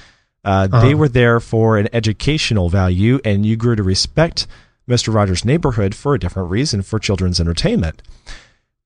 Uh, 0.44 0.68
They 0.68 0.94
were 0.94 1.08
there 1.08 1.40
for 1.40 1.76
an 1.76 1.88
educational 1.92 2.68
value, 2.68 3.20
and 3.24 3.44
you 3.44 3.56
grew 3.56 3.76
to 3.76 3.82
respect 3.82 4.46
Mr. 4.88 5.12
Rogers' 5.12 5.44
Neighborhood 5.44 5.94
for 5.94 6.14
a 6.14 6.18
different 6.18 6.50
reason 6.50 6.82
for 6.82 6.98
children's 6.98 7.40
entertainment. 7.40 8.02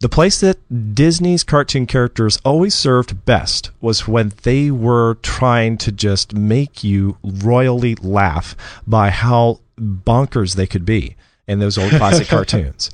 The 0.01 0.09
place 0.09 0.41
that 0.41 0.59
Disney's 0.97 1.45
cartoon 1.45 1.87
characters 1.87 2.41
always 2.45 2.75
served 2.75 3.25
best 3.25 3.71
was 3.81 4.09
when 4.09 4.33
they 4.43 4.69
were 4.69 5.15
trying 5.23 5.79
to 5.79 5.93
just 5.93 6.35
make 6.35 6.83
you 6.83 7.19
royally 7.23 7.95
laugh 7.95 8.57
by 8.85 9.11
how 9.11 9.61
bonkers 9.79 10.57
they 10.57 10.67
could 10.67 10.85
be 10.85 11.15
in 11.47 11.61
those 11.61 11.79
old 11.79 11.91
classic 11.93 12.27
cartoons. 12.29 12.91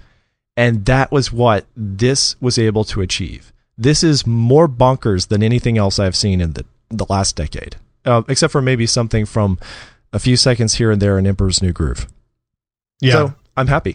And 0.54 0.84
that 0.84 1.10
was 1.10 1.32
what 1.32 1.64
this 1.74 2.38
was 2.42 2.58
able 2.58 2.84
to 2.84 3.00
achieve. 3.00 3.54
This 3.78 4.04
is 4.04 4.26
more 4.26 4.68
bonkers 4.68 5.28
than 5.28 5.42
anything 5.42 5.78
else 5.78 5.98
I've 5.98 6.16
seen 6.16 6.42
in 6.42 6.52
the, 6.52 6.66
the 6.90 7.06
last 7.08 7.36
decade, 7.36 7.76
uh, 8.04 8.22
except 8.28 8.52
for 8.52 8.60
maybe 8.60 8.84
something 8.84 9.24
from 9.24 9.58
a 10.12 10.18
few 10.18 10.36
seconds 10.36 10.74
here 10.74 10.90
and 10.90 11.00
there 11.00 11.18
in 11.18 11.26
Emperor's 11.26 11.62
New 11.62 11.72
Groove. 11.72 12.06
Yeah. 13.00 13.12
So 13.12 13.34
I'm 13.56 13.66
happy. 13.66 13.92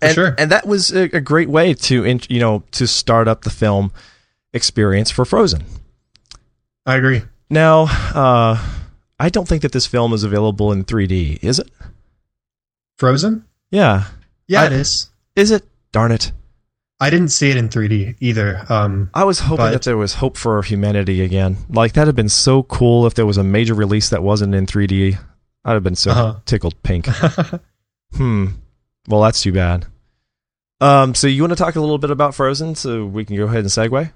For 0.00 0.04
and, 0.06 0.14
sure. 0.14 0.34
and 0.38 0.50
that 0.50 0.66
was 0.66 0.92
a, 0.94 1.02
a 1.16 1.20
great 1.20 1.48
way 1.48 1.74
to, 1.74 2.18
you 2.28 2.40
know, 2.40 2.62
to 2.72 2.86
start 2.86 3.28
up 3.28 3.42
the 3.42 3.50
film 3.50 3.92
experience 4.52 5.10
for 5.10 5.24
Frozen. 5.24 5.64
I 6.86 6.96
agree. 6.96 7.22
Now, 7.50 7.82
uh, 8.14 8.64
I 9.18 9.28
don't 9.28 9.46
think 9.48 9.62
that 9.62 9.72
this 9.72 9.86
film 9.86 10.12
is 10.12 10.22
available 10.24 10.72
in 10.72 10.84
3D, 10.84 11.42
is 11.42 11.58
it? 11.58 11.68
Frozen? 12.98 13.44
Yeah. 13.70 14.04
Yeah, 14.46 14.62
I- 14.62 14.66
it 14.66 14.72
is. 14.72 15.10
Is 15.36 15.50
it? 15.50 15.64
Darn 15.92 16.12
it. 16.12 16.32
I 17.02 17.08
didn't 17.08 17.28
see 17.28 17.50
it 17.50 17.56
in 17.56 17.68
3D 17.70 18.16
either. 18.20 18.64
Um, 18.68 19.08
I 19.14 19.24
was 19.24 19.40
hoping 19.40 19.64
But- 19.66 19.70
that 19.72 19.82
there 19.82 19.96
was 19.96 20.14
hope 20.14 20.36
for 20.36 20.62
humanity 20.62 21.22
again. 21.22 21.56
Like, 21.70 21.94
that'd 21.94 22.08
have 22.08 22.16
been 22.16 22.28
so 22.28 22.62
cool 22.64 23.06
if 23.06 23.14
there 23.14 23.24
was 23.26 23.38
a 23.38 23.44
major 23.44 23.74
release 23.74 24.10
that 24.10 24.22
wasn't 24.22 24.54
in 24.54 24.66
3D. 24.66 25.18
I'd 25.64 25.74
have 25.74 25.82
been 25.82 25.94
so 25.96 26.10
Uh-huh. 26.10 26.34
tickled 26.46 26.82
pink. 26.82 27.06
Hmm. 28.16 28.46
Well, 29.06 29.22
that's 29.22 29.40
too 29.40 29.52
bad. 29.52 29.86
Um, 30.80 31.14
so 31.14 31.26
you 31.28 31.42
want 31.42 31.52
to 31.52 31.56
talk 31.56 31.76
a 31.76 31.80
little 31.80 31.98
bit 31.98 32.10
about 32.10 32.34
Frozen 32.34 32.74
so 32.74 33.04
we 33.06 33.24
can 33.24 33.36
go 33.36 33.44
ahead 33.44 33.58
and 33.60 33.68
segue? 33.68 34.10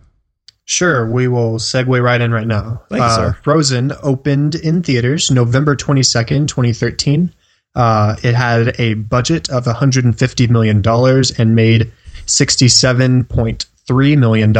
Sure, 0.64 1.09
we 1.09 1.28
will 1.28 1.59
segue 1.59 2.02
right 2.02 2.20
in 2.20 2.33
right 2.33 2.46
now. 2.46 2.83
Thank 2.88 3.00
you, 3.00 3.07
uh, 3.07 3.16
sir. 3.16 3.38
Frozen 3.44 3.92
opened 4.02 4.57
in 4.57 4.83
theaters 4.83 5.30
November 5.30 5.76
22nd, 5.76 6.48
2013. 6.48 7.33
Uh, 7.76 8.16
it 8.24 8.35
had 8.35 8.74
a 8.80 8.94
budget 8.94 9.48
of 9.50 9.64
$150 9.66 10.50
million 10.50 10.83
and 11.38 11.54
made 11.54 11.92
$67.3 12.26 14.18
million 14.18 14.50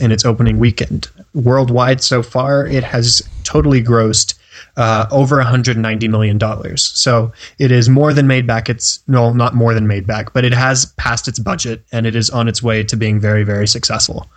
in 0.00 0.12
its 0.12 0.24
opening 0.24 0.58
weekend. 0.58 1.08
Worldwide 1.34 2.02
so 2.02 2.22
far, 2.22 2.66
it 2.66 2.84
has 2.84 3.22
totally 3.44 3.82
grossed 3.82 4.34
uh, 4.78 5.06
over 5.10 5.36
$190 5.42 6.08
million. 6.08 6.76
So 6.76 7.32
it 7.58 7.72
is 7.72 7.88
more 7.88 8.14
than 8.14 8.28
made 8.28 8.46
back. 8.46 8.70
It's, 8.70 9.00
no, 9.08 9.32
not 9.32 9.54
more 9.54 9.74
than 9.74 9.88
made 9.88 10.06
back, 10.06 10.32
but 10.32 10.44
it 10.44 10.54
has 10.54 10.86
passed 10.96 11.26
its 11.26 11.40
budget 11.40 11.84
and 11.92 12.06
it 12.06 12.14
is 12.14 12.30
on 12.30 12.46
its 12.46 12.62
way 12.62 12.84
to 12.84 12.96
being 12.96 13.20
very, 13.20 13.42
very 13.42 13.66
successful. 13.66 14.28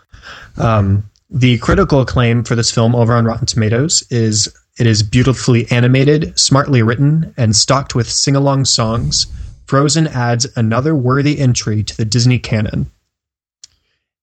Um, 0.58 1.10
the 1.30 1.60
critical 1.60 2.02
acclaim 2.02 2.44
for 2.44 2.56
this 2.56 2.72
film 2.72 2.96
over 2.96 3.14
on 3.14 3.24
Rotten 3.24 3.46
Tomatoes 3.46 4.04
is 4.10 4.54
it 4.80 4.88
is 4.88 5.04
beautifully 5.04 5.70
animated, 5.70 6.38
smartly 6.38 6.82
written, 6.82 7.34
and 7.38 7.56
stocked 7.56 7.94
with 7.94 8.10
sing 8.10 8.36
along 8.36 8.66
songs. 8.66 9.28
Frozen 9.68 10.08
adds 10.08 10.48
another 10.58 10.96
worthy 10.96 11.40
entry 11.40 11.84
to 11.84 11.96
the 11.96 12.04
Disney 12.04 12.40
canon. 12.40 12.90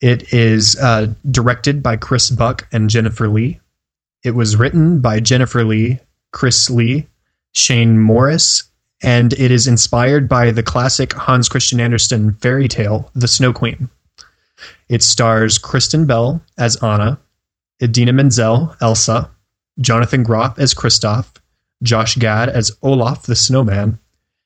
It 0.01 0.33
is 0.33 0.77
uh, 0.81 1.15
directed 1.31 1.83
by 1.83 1.97
Chris 1.97 2.29
Buck 2.29 2.67
and 2.73 2.91
Jennifer 2.91 3.29
Lee. 3.29 3.61
It 4.25 4.33
was 4.33 4.57
written 4.57 5.01
by 5.01 5.21
Jennifer 5.21 5.65
Lee, 5.65 6.01
Chris 6.33 6.71
Lee, 6.71 7.07
Shane 7.53 7.99
Morris, 7.99 8.65
and 9.03 9.33
it 9.35 9.51
is 9.51 9.67
inspired 9.67 10.29
by 10.29 10.51
the 10.51 10.63
classic 10.63 11.13
Hans 11.13 11.49
Christian 11.49 11.81
Andersen 11.81 12.35
fairy 12.35 12.69
tale, 12.69 13.11
The 13.15 13.29
Snow 13.29 13.53
Queen. 13.53 13.89
It 14.89 15.03
stars 15.03 15.59
Kristen 15.59 16.07
Bell 16.07 16.43
as 16.59 16.77
Anna, 16.83 17.19
Idina 17.83 18.13
Menzel, 18.13 18.75
Elsa, 18.81 19.31
Jonathan 19.81 20.25
Groff 20.25 20.59
as 20.59 20.75
Kristoff, 20.75 21.27
Josh 21.83 22.17
Gad 22.17 22.49
as 22.49 22.77
Olaf 22.83 23.23
the 23.23 23.37
Snowman, 23.37 23.99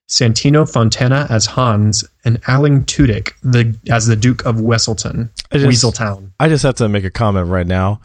Santino 0.09 0.71
Fontana 0.71 1.27
as 1.31 1.47
Hans, 1.47 2.05
and 2.27 2.39
Alan 2.47 2.85
Tudyk 2.85 3.33
the, 3.43 3.75
as 3.91 4.07
the 4.07 4.17
Duke 4.17 4.45
of 4.45 4.57
Wesselton, 4.57 5.31
I 5.51 5.59
just- 5.59 5.83
Weaseltown. 5.85 6.33
I 6.39 6.49
just 6.51 6.63
have 6.65 6.75
to 6.75 6.89
make 6.91 7.05
a 7.05 7.11
comment 7.11 7.49
right 7.49 7.67
now. 7.67 8.01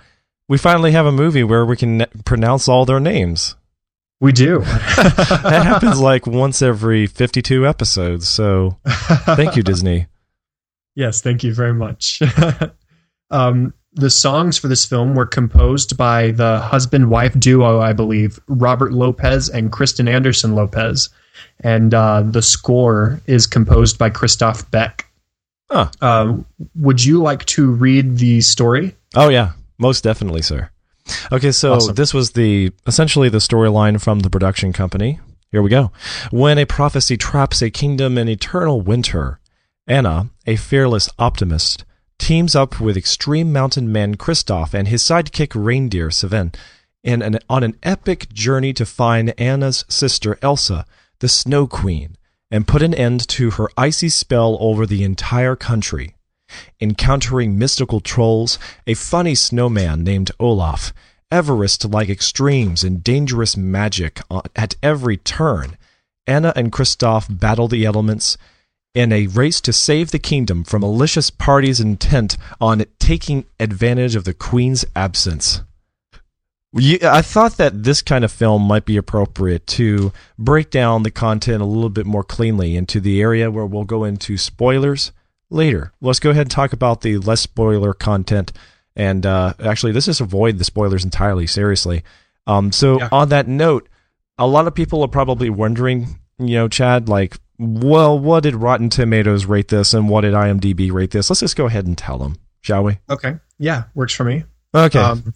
We 0.47 0.57
finally 0.57 0.93
have 0.93 1.05
a 1.05 1.11
movie 1.11 1.43
where 1.43 1.65
we 1.65 1.75
can 1.75 2.05
pronounce 2.23 2.69
all 2.69 2.85
their 2.85 3.01
names. 3.01 3.55
We 4.19 4.31
do. 4.31 4.59
That 5.47 5.63
happens 5.65 5.99
like 5.99 6.25
once 6.25 6.61
every 6.61 7.05
52 7.07 7.67
episodes. 7.67 8.27
So 8.27 8.77
thank 8.85 9.55
you, 9.55 9.63
Disney. 9.63 10.07
Yes, 10.95 11.21
thank 11.21 11.43
you 11.43 11.53
very 11.53 11.75
much. 11.75 12.23
um, 13.29 13.71
the 13.93 14.09
songs 14.09 14.57
for 14.57 14.67
this 14.67 14.83
film 14.83 15.13
were 15.13 15.27
composed 15.27 15.95
by 15.95 16.31
the 16.31 16.57
husband 16.57 17.11
wife 17.11 17.39
duo, 17.39 17.79
I 17.79 17.93
believe, 17.93 18.39
Robert 18.47 18.93
Lopez 18.93 19.47
and 19.47 19.71
Kristen 19.71 20.07
Anderson 20.07 20.55
Lopez. 20.55 21.09
And 21.59 21.93
uh, 21.93 22.23
the 22.23 22.41
score 22.41 23.21
is 23.27 23.45
composed 23.45 23.99
by 23.99 24.09
Christoph 24.09 24.71
Beck. 24.71 25.07
Huh. 25.69 25.91
Um, 26.01 26.47
would 26.73 27.05
you 27.05 27.21
like 27.21 27.45
to 27.45 27.69
read 27.69 28.17
the 28.17 28.41
story? 28.41 28.95
Oh 29.15 29.29
yeah, 29.29 29.51
most 29.77 30.03
definitely, 30.03 30.41
sir. 30.41 30.71
Okay, 31.31 31.51
so 31.51 31.73
Awesome. 31.73 31.95
this 31.95 32.13
was 32.13 32.31
the 32.31 32.71
essentially 32.85 33.29
the 33.29 33.37
storyline 33.39 34.01
from 34.01 34.19
the 34.19 34.29
production 34.29 34.73
company. 34.73 35.19
Here 35.51 35.61
we 35.61 35.69
go. 35.69 35.91
When 36.31 36.57
a 36.57 36.65
prophecy 36.65 37.15
traps 37.17 37.61
a 37.61 37.69
kingdom 37.69 38.17
in 38.17 38.27
eternal 38.27 38.81
winter, 38.81 39.39
Anna, 39.87 40.29
a 40.45 40.57
fearless 40.57 41.09
optimist, 41.17 41.85
teams 42.19 42.55
up 42.55 42.81
with 42.81 42.97
extreme 42.97 43.53
mountain 43.53 43.89
man 43.91 44.15
Kristoff 44.15 44.73
and 44.73 44.89
his 44.89 45.01
sidekick 45.03 45.53
reindeer 45.55 46.11
Sven 46.11 46.51
in 47.03 47.21
an, 47.21 47.39
on 47.49 47.63
an 47.63 47.77
epic 47.83 48.27
journey 48.33 48.73
to 48.73 48.85
find 48.85 49.33
Anna's 49.39 49.85
sister 49.87 50.37
Elsa, 50.41 50.85
the 51.19 51.29
Snow 51.29 51.67
Queen, 51.67 52.17
and 52.51 52.67
put 52.67 52.81
an 52.81 52.93
end 52.93 53.25
to 53.29 53.51
her 53.51 53.69
icy 53.77 54.09
spell 54.09 54.57
over 54.59 54.85
the 54.85 55.03
entire 55.03 55.55
country 55.55 56.15
encountering 56.79 57.57
mystical 57.57 57.99
trolls, 57.99 58.57
a 58.85 58.93
funny 58.93 59.35
snowman 59.35 60.03
named 60.03 60.31
Olaf, 60.39 60.93
Everest 61.31 61.85
like 61.85 62.09
extremes 62.09 62.83
and 62.83 63.03
dangerous 63.03 63.57
magic 63.57 64.21
at 64.55 64.75
every 64.81 65.17
turn. 65.17 65.77
Anna 66.25 66.53
and 66.55 66.71
Kristoff 66.71 67.27
battle 67.29 67.67
the 67.67 67.85
elements 67.85 68.37
in 68.93 69.11
a 69.11 69.27
race 69.27 69.61
to 69.61 69.73
save 69.73 70.11
the 70.11 70.19
kingdom 70.19 70.63
from 70.63 70.81
malicious 70.81 71.29
parties 71.29 71.79
intent 71.79 72.37
on 72.59 72.85
taking 72.99 73.45
advantage 73.59 74.15
of 74.15 74.23
the 74.23 74.33
queen's 74.33 74.85
absence. 74.95 75.61
I 76.75 77.21
thought 77.21 77.57
that 77.57 77.83
this 77.83 78.01
kind 78.01 78.23
of 78.25 78.31
film 78.31 78.61
might 78.63 78.85
be 78.85 78.97
appropriate 78.97 79.67
to 79.67 80.11
break 80.37 80.69
down 80.69 81.03
the 81.03 81.11
content 81.11 81.61
a 81.61 81.65
little 81.65 81.89
bit 81.89 82.05
more 82.05 82.23
cleanly 82.23 82.75
into 82.75 82.99
the 82.99 83.21
area 83.21 83.49
where 83.49 83.65
we'll 83.65 83.83
go 83.83 84.03
into 84.03 84.37
spoilers 84.37 85.11
later. 85.49 85.91
Let's 86.01 86.19
go 86.19 86.29
ahead 86.31 86.41
and 86.43 86.51
talk 86.51 86.73
about 86.73 87.01
the 87.01 87.17
less 87.17 87.41
spoiler 87.41 87.93
content. 87.93 88.51
And 88.95 89.25
uh, 89.25 89.53
actually, 89.59 89.93
let's 89.93 90.07
just 90.07 90.21
avoid 90.21 90.57
the 90.57 90.63
spoilers 90.63 91.03
entirely, 91.03 91.47
seriously. 91.47 92.03
Um, 92.47 92.71
so, 92.71 92.99
Yeah. 92.99 93.09
on 93.11 93.29
that 93.29 93.47
note, 93.47 93.87
a 94.37 94.47
lot 94.47 94.67
of 94.67 94.73
people 94.75 95.01
are 95.03 95.07
probably 95.07 95.49
wondering, 95.49 96.19
you 96.39 96.55
know, 96.55 96.67
Chad, 96.67 97.07
like, 97.09 97.37
well, 97.59 98.17
what 98.17 98.43
did 98.43 98.55
Rotten 98.55 98.89
Tomatoes 98.89 99.45
rate 99.45 99.67
this 99.67 99.93
and 99.93 100.09
what 100.09 100.21
did 100.21 100.33
IMDb 100.33 100.91
rate 100.91 101.11
this? 101.11 101.29
Let's 101.29 101.39
just 101.41 101.55
go 101.55 101.65
ahead 101.65 101.85
and 101.87 101.97
tell 101.97 102.17
them, 102.17 102.37
shall 102.61 102.83
we? 102.83 102.97
Okay. 103.09 103.35
Yeah, 103.59 103.83
works 103.95 104.13
for 104.13 104.23
me. 104.23 104.43
Okay. 104.75 104.99
Um, 104.99 105.33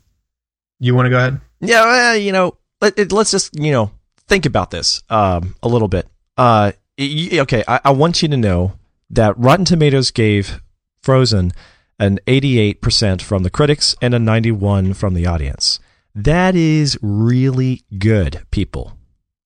you 0.80 0.94
want 0.96 1.08
to 1.08 1.10
go 1.10 1.18
ahead? 1.18 1.42
Yeah, 1.60 1.84
well, 1.86 2.18
you 2.18 2.32
know, 2.32 2.58
let, 2.80 2.98
it, 2.98 3.12
let's 3.12 3.32
just, 3.32 3.58
you 3.60 3.72
know, 3.72 3.92
think 4.28 4.46
about 4.46 4.72
this 4.72 5.02
um, 5.10 5.56
a 5.64 5.68
little 5.68 5.88
bit. 5.88 6.08
Uh, 6.38 6.72
okay, 7.00 7.64
I, 7.68 7.80
I 7.86 7.92
want 7.92 8.22
you 8.22 8.30
to 8.30 8.38
know 8.38 8.74
that 9.12 9.38
Rotten 9.38 9.66
Tomatoes 9.66 10.12
gave 10.12 10.62
Frozen 11.04 11.52
an 12.00 12.20
88% 12.28 13.22
from 13.22 13.44
the 13.44 13.50
critics 13.50 13.96
and 14.02 14.14
a 14.14 14.20
91 14.20 14.94
from 14.94 15.14
the 15.14 15.26
audience. 15.26 15.80
That 16.16 16.56
is 16.56 16.98
really 17.02 17.84
good, 18.00 18.42
people. 18.52 18.98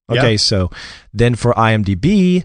Okay, 0.09 0.31
Yeah. 0.31 0.37
so 0.37 0.69
then 1.13 1.35
for 1.35 1.53
IMDb, 1.53 2.43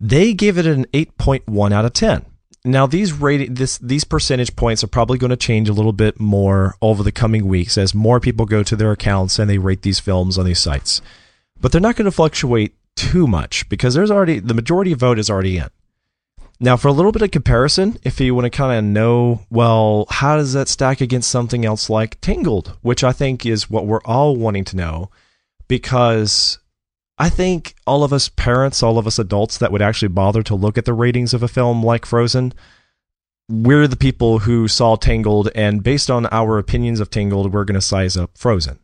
they 0.00 0.34
give 0.34 0.56
it 0.58 0.66
an 0.66 0.86
8.1 0.94 1.72
out 1.72 1.84
of 1.84 1.92
10. 1.92 2.24
Now 2.64 2.86
these 2.86 3.12
rating 3.12 3.54
this 3.54 3.76
these 3.78 4.04
percentage 4.04 4.54
points 4.54 4.84
are 4.84 4.88
probably 4.88 5.18
going 5.18 5.30
to 5.30 5.36
change 5.36 5.68
a 5.68 5.72
little 5.72 5.92
bit 5.92 6.20
more 6.20 6.76
over 6.80 7.02
the 7.02 7.10
coming 7.10 7.48
weeks 7.48 7.76
as 7.76 7.92
more 7.92 8.20
people 8.20 8.46
go 8.46 8.62
to 8.62 8.76
their 8.76 8.92
accounts 8.92 9.40
and 9.40 9.50
they 9.50 9.58
rate 9.58 9.82
these 9.82 9.98
films 9.98 10.38
on 10.38 10.44
these 10.46 10.60
sites. 10.60 11.02
But 11.60 11.72
they're 11.72 11.80
not 11.80 11.96
going 11.96 12.04
to 12.04 12.12
fluctuate 12.12 12.76
too 12.94 13.26
much 13.26 13.68
because 13.68 13.94
there's 13.94 14.12
already 14.12 14.38
the 14.38 14.54
majority 14.54 14.94
vote 14.94 15.18
is 15.18 15.28
already 15.28 15.58
in. 15.58 15.68
Now, 16.60 16.76
for 16.76 16.88
a 16.88 16.92
little 16.92 17.12
bit 17.12 17.22
of 17.22 17.30
comparison, 17.30 17.98
if 18.04 18.20
you 18.20 18.34
want 18.34 18.44
to 18.44 18.50
kind 18.50 18.78
of 18.78 18.84
know, 18.84 19.46
well, 19.50 20.06
how 20.08 20.36
does 20.36 20.52
that 20.52 20.68
stack 20.68 21.00
against 21.00 21.30
something 21.30 21.64
else 21.64 21.90
like 21.90 22.20
Tangled, 22.20 22.76
which 22.82 23.02
I 23.02 23.12
think 23.12 23.44
is 23.44 23.68
what 23.68 23.86
we're 23.86 24.02
all 24.04 24.36
wanting 24.36 24.64
to 24.66 24.76
know, 24.76 25.10
because 25.66 26.58
I 27.18 27.28
think 27.28 27.74
all 27.86 28.04
of 28.04 28.12
us 28.12 28.28
parents, 28.28 28.82
all 28.82 28.98
of 28.98 29.06
us 29.06 29.18
adults 29.18 29.58
that 29.58 29.72
would 29.72 29.82
actually 29.82 30.08
bother 30.08 30.42
to 30.44 30.54
look 30.54 30.78
at 30.78 30.84
the 30.84 30.94
ratings 30.94 31.34
of 31.34 31.42
a 31.42 31.48
film 31.48 31.82
like 31.82 32.06
Frozen, 32.06 32.54
we're 33.48 33.88
the 33.88 33.96
people 33.96 34.40
who 34.40 34.68
saw 34.68 34.96
Tangled, 34.96 35.50
and 35.54 35.82
based 35.82 36.10
on 36.10 36.26
our 36.26 36.58
opinions 36.58 37.00
of 37.00 37.10
Tangled, 37.10 37.52
we're 37.52 37.64
going 37.64 37.74
to 37.74 37.80
size 37.80 38.16
up 38.16 38.38
Frozen. 38.38 38.78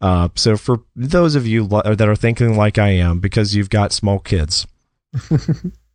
Uh, 0.00 0.28
so 0.34 0.56
for 0.56 0.82
those 0.96 1.34
of 1.34 1.46
you 1.46 1.66
that 1.68 2.08
are 2.08 2.16
thinking 2.16 2.56
like 2.56 2.76
I 2.76 2.90
am, 2.90 3.20
because 3.20 3.54
you've 3.54 3.70
got 3.70 3.92
small 3.92 4.18
kids, 4.18 4.66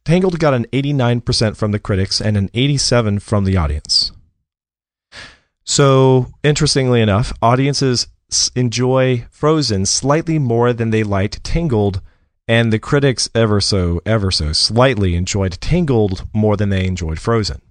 Tangled 0.07 0.39
got 0.39 0.53
an 0.53 0.65
89% 0.71 1.57
from 1.57 1.73
the 1.73 1.79
critics 1.79 2.21
and 2.21 2.37
an 2.37 2.49
87 2.53 3.19
from 3.19 3.43
the 3.43 3.57
audience. 3.57 4.13
So, 5.65 6.27
interestingly 6.45 7.01
enough, 7.01 7.33
audiences 7.41 8.07
enjoy 8.55 9.25
Frozen 9.29 9.85
slightly 9.85 10.39
more 10.39 10.71
than 10.71 10.91
they 10.91 11.03
liked 11.03 11.43
Tangled, 11.43 11.99
and 12.47 12.71
the 12.71 12.79
critics 12.79 13.29
ever 13.35 13.59
so, 13.59 14.01
ever 14.05 14.31
so 14.31 14.53
slightly 14.53 15.13
enjoyed 15.13 15.59
Tangled 15.59 16.25
more 16.33 16.55
than 16.55 16.69
they 16.69 16.85
enjoyed 16.85 17.19
Frozen. 17.19 17.61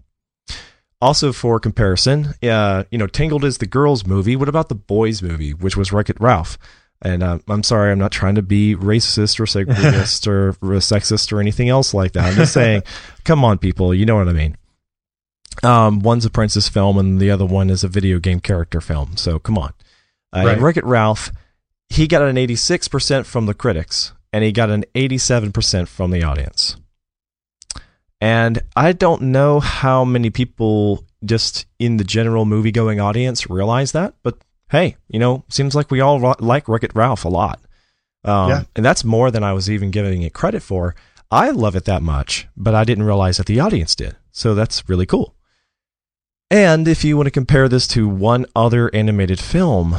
Also, 1.01 1.33
for 1.33 1.59
comparison, 1.59 2.35
uh, 2.43 2.85
you 2.91 2.99
know, 2.99 3.07
Tangled 3.07 3.47
is 3.47 3.57
the 3.57 3.67
girls' 3.67 4.07
movie. 4.07 4.37
What 4.37 4.51
about 4.51 4.69
the 4.69 4.75
boys' 4.75 5.23
movie, 5.23 5.55
which 5.55 5.75
was 5.75 5.91
Wreck 5.91 6.11
It 6.11 6.21
Ralph? 6.21 6.59
And 7.03 7.23
uh, 7.23 7.39
I'm 7.49 7.63
sorry, 7.63 7.93
I'm 7.93 7.99
not 7.99 8.13
trying 8.13 8.37
to 8.37 8.43
be 8.43 8.75
racist 8.75 9.39
or 9.39 9.45
segregist 9.47 10.27
or, 10.27 10.49
or 10.49 10.79
sexist 10.81 11.33
or 11.33 11.41
anything 11.41 11.69
else 11.69 11.95
like 11.95 12.13
that. 12.13 12.25
I'm 12.25 12.35
just 12.35 12.53
saying, 12.53 12.83
come 13.25 13.45
on, 13.45 13.59
people, 13.59 13.95
you 13.95 14.07
know 14.07 14.17
what 14.17 14.29
I 14.29 14.33
mean. 14.33 14.57
Um, 15.63 16.01
one's 16.01 16.25
a 16.25 16.31
princess 16.31 16.69
film 16.69 16.99
and 16.99 17.19
the 17.19 17.31
other 17.31 17.47
one 17.47 17.71
is 17.71 17.83
a 17.83 17.89
video 17.89 18.19
game 18.19 18.41
character 18.41 18.81
film. 18.81 19.17
So 19.17 19.39
come 19.39 19.57
on. 19.57 19.73
Uh, 20.35 20.45
right. 20.45 20.59
Wreck 20.59 20.77
It 20.77 20.85
Ralph, 20.85 21.31
he 21.89 22.07
got 22.07 22.23
an 22.23 22.37
86% 22.37 23.25
from 23.25 23.47
the 23.47 23.55
critics 23.55 24.13
and 24.33 24.45
he 24.45 24.53
got 24.53 24.71
an 24.71 24.85
87% 24.95 25.89
from 25.89 26.11
the 26.11 26.23
audience. 26.23 26.77
And 28.21 28.63
I 28.75 28.93
don't 28.93 29.23
know 29.23 29.61
how 29.61 30.05
many 30.05 30.31
people 30.31 31.05
just 31.25 31.67
in 31.79 31.97
the 31.97 32.05
general 32.05 32.45
movie 32.45 32.73
going 32.73 33.01
audience 33.01 33.49
realize 33.51 33.93
that, 33.93 34.15
but 34.23 34.39
hey, 34.71 34.97
you 35.09 35.19
know, 35.19 35.45
seems 35.49 35.75
like 35.75 35.91
we 35.91 36.01
all 36.01 36.35
like 36.41 36.69
Wreck 36.69 36.85
It 36.85 36.95
Ralph 36.95 37.25
a 37.25 37.29
lot. 37.29 37.61
Um, 38.25 38.51
yeah. 38.51 38.63
And 38.75 38.85
that's 38.85 39.05
more 39.05 39.31
than 39.31 39.45
I 39.45 39.53
was 39.53 39.71
even 39.71 39.91
giving 39.91 40.23
it 40.23 40.35
credit 40.35 40.63
for. 40.63 40.95
I 41.31 41.51
love 41.51 41.77
it 41.77 41.85
that 41.85 42.03
much, 42.03 42.49
but 42.57 42.75
I 42.75 42.85
didn't 42.85 43.05
realize 43.05 43.37
that 43.37 43.47
the 43.47 43.61
audience 43.61 43.95
did. 43.95 44.17
So 44.31 44.55
that's 44.55 44.89
really 44.89 45.07
cool. 45.07 45.35
And 46.51 46.87
if 46.87 47.05
you 47.05 47.17
want 47.17 47.27
to 47.27 47.33
compare 47.33 47.69
this 47.69 47.89
to 47.89 48.09
one 48.09 48.47
other 48.55 48.95
animated 48.95 49.41
film 49.41 49.97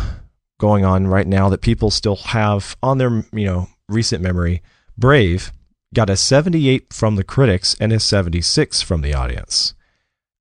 going 0.59 0.85
on 0.85 1.07
right 1.07 1.27
now 1.27 1.49
that 1.49 1.61
people 1.61 1.91
still 1.91 2.15
have 2.15 2.77
on 2.81 2.97
their, 2.97 3.25
you 3.33 3.45
know, 3.45 3.67
recent 3.89 4.23
memory, 4.23 4.61
Brave 4.97 5.51
got 5.93 6.09
a 6.09 6.15
78 6.17 6.93
from 6.93 7.15
the 7.15 7.23
critics 7.23 7.75
and 7.79 7.91
a 7.91 7.99
76 7.99 8.81
from 8.81 9.01
the 9.01 9.13
audience. 9.13 9.73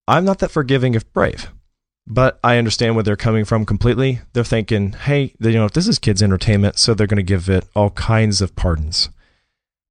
I'm 0.08 0.24
not 0.24 0.38
that 0.38 0.50
forgiving 0.50 0.94
of 0.94 1.12
Brave. 1.12 1.50
But 2.06 2.38
I 2.44 2.58
understand 2.58 2.94
where 2.94 3.02
they're 3.02 3.16
coming 3.16 3.44
from 3.44 3.66
completely. 3.66 4.20
They're 4.32 4.44
thinking, 4.44 4.92
hey, 4.92 5.34
you 5.40 5.52
know, 5.52 5.64
if 5.64 5.72
this 5.72 5.88
is 5.88 5.98
kids' 5.98 6.22
entertainment, 6.22 6.78
so 6.78 6.94
they're 6.94 7.08
going 7.08 7.16
to 7.16 7.22
give 7.22 7.48
it 7.48 7.66
all 7.74 7.90
kinds 7.90 8.40
of 8.40 8.54
pardons. 8.54 9.08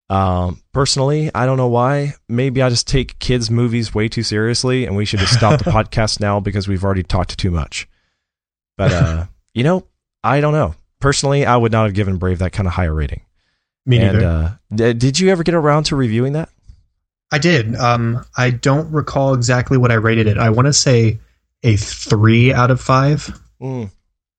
Um, 0.10 0.62
personally, 0.72 1.32
I 1.34 1.46
don't 1.46 1.58
know 1.58 1.68
why. 1.68 2.14
Maybe 2.30 2.62
I 2.62 2.70
just 2.70 2.88
take 2.88 3.20
kids' 3.20 3.50
movies 3.52 3.94
way 3.94 4.08
too 4.08 4.24
seriously, 4.24 4.86
and 4.86 4.96
we 4.96 5.04
should 5.04 5.20
just 5.20 5.34
stop 5.34 5.60
the 5.62 5.72
podcast 5.72 6.20
now 6.20 6.40
because 6.40 6.68
we've 6.68 6.84
already 6.84 7.04
talked 7.04 7.38
too 7.38 7.52
much. 7.52 7.88
But 8.78 8.92
uh, 8.92 9.26
you 9.54 9.64
know, 9.64 9.86
I 10.24 10.42
don't 10.42 10.54
know. 10.54 10.76
Personally, 11.00 11.46
I 11.46 11.58
would 11.58 11.72
not 11.72 11.86
have 11.86 11.94
given 11.94 12.18
Brave 12.18 12.40
that 12.40 12.52
kind 12.52 12.68
of 12.68 12.74
higher 12.74 12.94
rating. 12.94 13.22
Me 13.86 14.00
neither. 14.00 14.18
And, 14.18 14.26
uh, 14.26 14.50
d- 14.74 14.94
did 14.94 15.20
you 15.20 15.30
ever 15.30 15.44
get 15.44 15.56
around 15.56 15.86
to 15.86 15.96
reviewing 15.96 16.34
that? 16.34 16.50
I 17.32 17.38
did. 17.38 17.76
Um, 17.76 18.26
I 18.38 18.52
don't 18.52 18.92
recall 18.92 19.34
exactly 19.34 19.78
what 19.78 19.92
I 19.92 19.96
rated 19.96 20.28
it. 20.28 20.38
I 20.38 20.50
want 20.50 20.68
to 20.68 20.74
say 20.74 21.20
a 21.66 21.76
three 21.76 22.54
out 22.54 22.72
of 22.72 22.80
five. 22.80 23.38
Mm. 23.60 23.92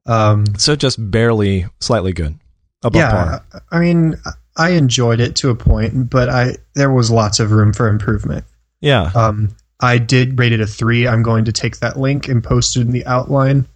Um, 0.06 0.44
so 0.56 0.76
just 0.76 1.10
barely, 1.10 1.66
slightly 1.80 2.12
good. 2.12 2.38
Above 2.84 3.00
yeah, 3.00 3.10
par. 3.10 3.62
I 3.72 3.80
mean, 3.80 4.14
I 4.56 4.70
enjoyed 4.70 5.20
it 5.20 5.34
to 5.36 5.50
a 5.50 5.54
point, 5.54 6.08
but 6.08 6.28
I 6.28 6.56
there 6.74 6.92
was 6.92 7.10
lots 7.10 7.40
of 7.40 7.50
room 7.50 7.72
for 7.72 7.88
improvement. 7.88 8.44
Yeah. 8.80 9.10
Um, 9.14 9.56
I 9.80 9.98
did 9.98 10.38
rate 10.38 10.52
it 10.52 10.60
a 10.60 10.66
three. 10.66 11.06
I'm 11.08 11.22
going 11.22 11.44
to 11.46 11.52
take 11.52 11.78
that 11.78 11.98
link 11.98 12.28
and 12.28 12.42
post 12.42 12.76
it 12.76 12.82
in 12.82 12.92
the 12.92 13.04
outline. 13.04 13.66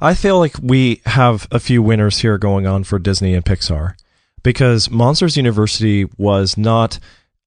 I 0.00 0.14
feel 0.14 0.38
like 0.38 0.54
we 0.62 1.00
have 1.06 1.48
a 1.50 1.58
few 1.58 1.82
winners 1.82 2.18
here 2.18 2.38
going 2.38 2.66
on 2.66 2.84
for 2.84 2.98
Disney 2.98 3.34
and 3.34 3.44
Pixar 3.44 3.94
because 4.42 4.90
Monsters 4.90 5.36
University 5.36 6.06
was 6.16 6.56
not 6.56 6.98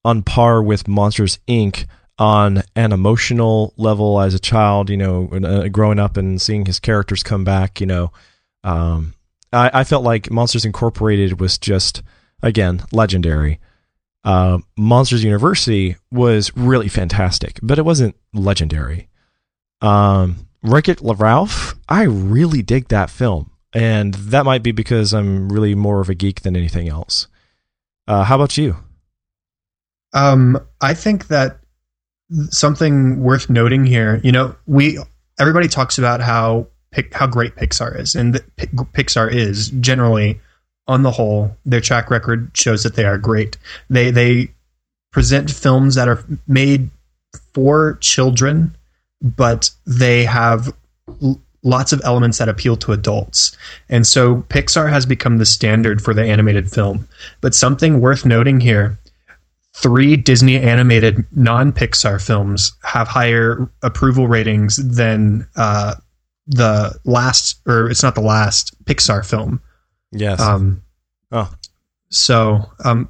on 0.04 0.24
par 0.24 0.62
with 0.62 0.88
Monsters 0.88 1.40
Inc 1.48 1.86
on 2.20 2.62
an 2.76 2.92
emotional 2.92 3.74
level 3.78 4.20
as 4.20 4.34
a 4.34 4.40
child, 4.40 4.90
you 4.90 4.98
know, 4.98 5.30
uh, 5.30 5.70
growing 5.70 6.00
up 6.00 6.18
and 6.18 6.42
seeing 6.42 6.66
his 6.66 6.80
characters 6.80 7.24
come 7.24 7.46
back, 7.46 7.80
you 7.80 7.88
know, 7.88 8.12
um, 8.64 9.14
I, 9.54 9.72
I, 9.74 9.84
felt 9.86 10.04
like 10.04 10.30
Monsters 10.30 10.66
Incorporated 10.66 11.40
was 11.40 11.58
just, 11.58 12.04
again, 12.44 12.84
legendary. 12.92 13.62
Uh, 14.26 14.60
Monsters 14.78 15.24
University 15.24 15.96
was 16.12 16.56
really 16.58 16.90
fantastic, 16.90 17.58
but 17.64 17.80
it 17.80 17.86
wasn't 17.86 18.18
legendary. 18.34 19.08
Um, 19.82 20.48
Wreck 20.62 20.90
It 20.90 21.00
Ralph, 21.02 21.76
I 21.88 22.04
really 22.04 22.62
dig 22.62 22.90
that 22.90 23.10
film. 23.10 23.52
And 23.72 24.14
that 24.16 24.46
might 24.46 24.64
be 24.64 24.74
because 24.74 25.14
I'm 25.14 25.50
really 25.50 25.74
more 25.74 26.02
of 26.02 26.10
a 26.10 26.16
geek 26.16 26.42
than 26.42 26.58
anything 26.58 26.90
else. 26.90 27.28
Uh, 28.08 28.24
how 28.24 28.36
about 28.36 28.58
you? 28.58 28.76
Um, 30.12 30.60
I 30.82 30.96
think 30.96 31.28
that 31.28 31.60
something 32.50 33.22
worth 33.22 33.50
noting 33.50 33.86
here. 33.86 34.20
You 34.24 34.32
know, 34.32 34.56
we 34.66 34.98
everybody 35.40 35.68
talks 35.68 35.98
about 35.98 36.22
how 36.22 36.68
how 37.14 37.28
great 37.28 37.56
Pixar 37.56 38.00
is, 38.00 38.16
and 38.16 38.36
Pixar 38.58 39.32
is 39.32 39.70
generally, 39.80 40.40
on 40.88 41.04
the 41.04 41.12
whole, 41.12 41.56
their 41.66 41.82
track 41.82 42.10
record 42.10 42.52
shows 42.54 42.84
that 42.84 42.96
they 42.96 43.06
are 43.06 43.18
great. 43.18 43.58
They 43.90 44.12
they 44.12 44.50
present 45.12 45.50
films 45.50 45.96
that 45.96 46.08
are 46.08 46.24
made 46.48 46.90
for 47.54 47.98
children, 48.02 48.76
but 49.22 49.72
they 49.86 50.26
have 50.26 50.74
lots 51.62 51.92
of 51.92 52.02
elements 52.04 52.38
that 52.38 52.48
appeal 52.48 52.78
to 52.78 52.94
adults. 52.94 53.56
And 53.90 54.08
so 54.08 54.44
Pixar 54.50 54.90
has 54.90 55.06
become 55.06 55.38
the 55.38 55.46
standard 55.46 56.02
for 56.02 56.14
the 56.14 56.24
animated 56.24 56.72
film. 56.72 57.08
But 57.42 57.54
something 57.54 58.00
worth 58.00 58.26
noting 58.26 58.62
here 58.62 58.98
three 59.82 60.18
Disney 60.18 60.58
animated 60.58 61.26
non 61.32 61.72
Pixar 61.72 62.24
films 62.24 62.74
have 62.84 63.08
higher 63.08 63.70
approval 63.82 64.28
ratings 64.28 64.76
than 64.76 65.48
uh, 65.56 65.96
the 66.48 66.98
last, 67.06 67.60
or 67.66 67.90
it's 67.90 68.04
not 68.04 68.16
the 68.16 68.22
last 68.22 68.76
Pixar 68.86 69.26
film. 69.26 69.62
Yes. 70.12 70.42
Um, 70.42 70.84
oh. 71.32 71.52
So, 72.10 72.70
um, 72.84 73.10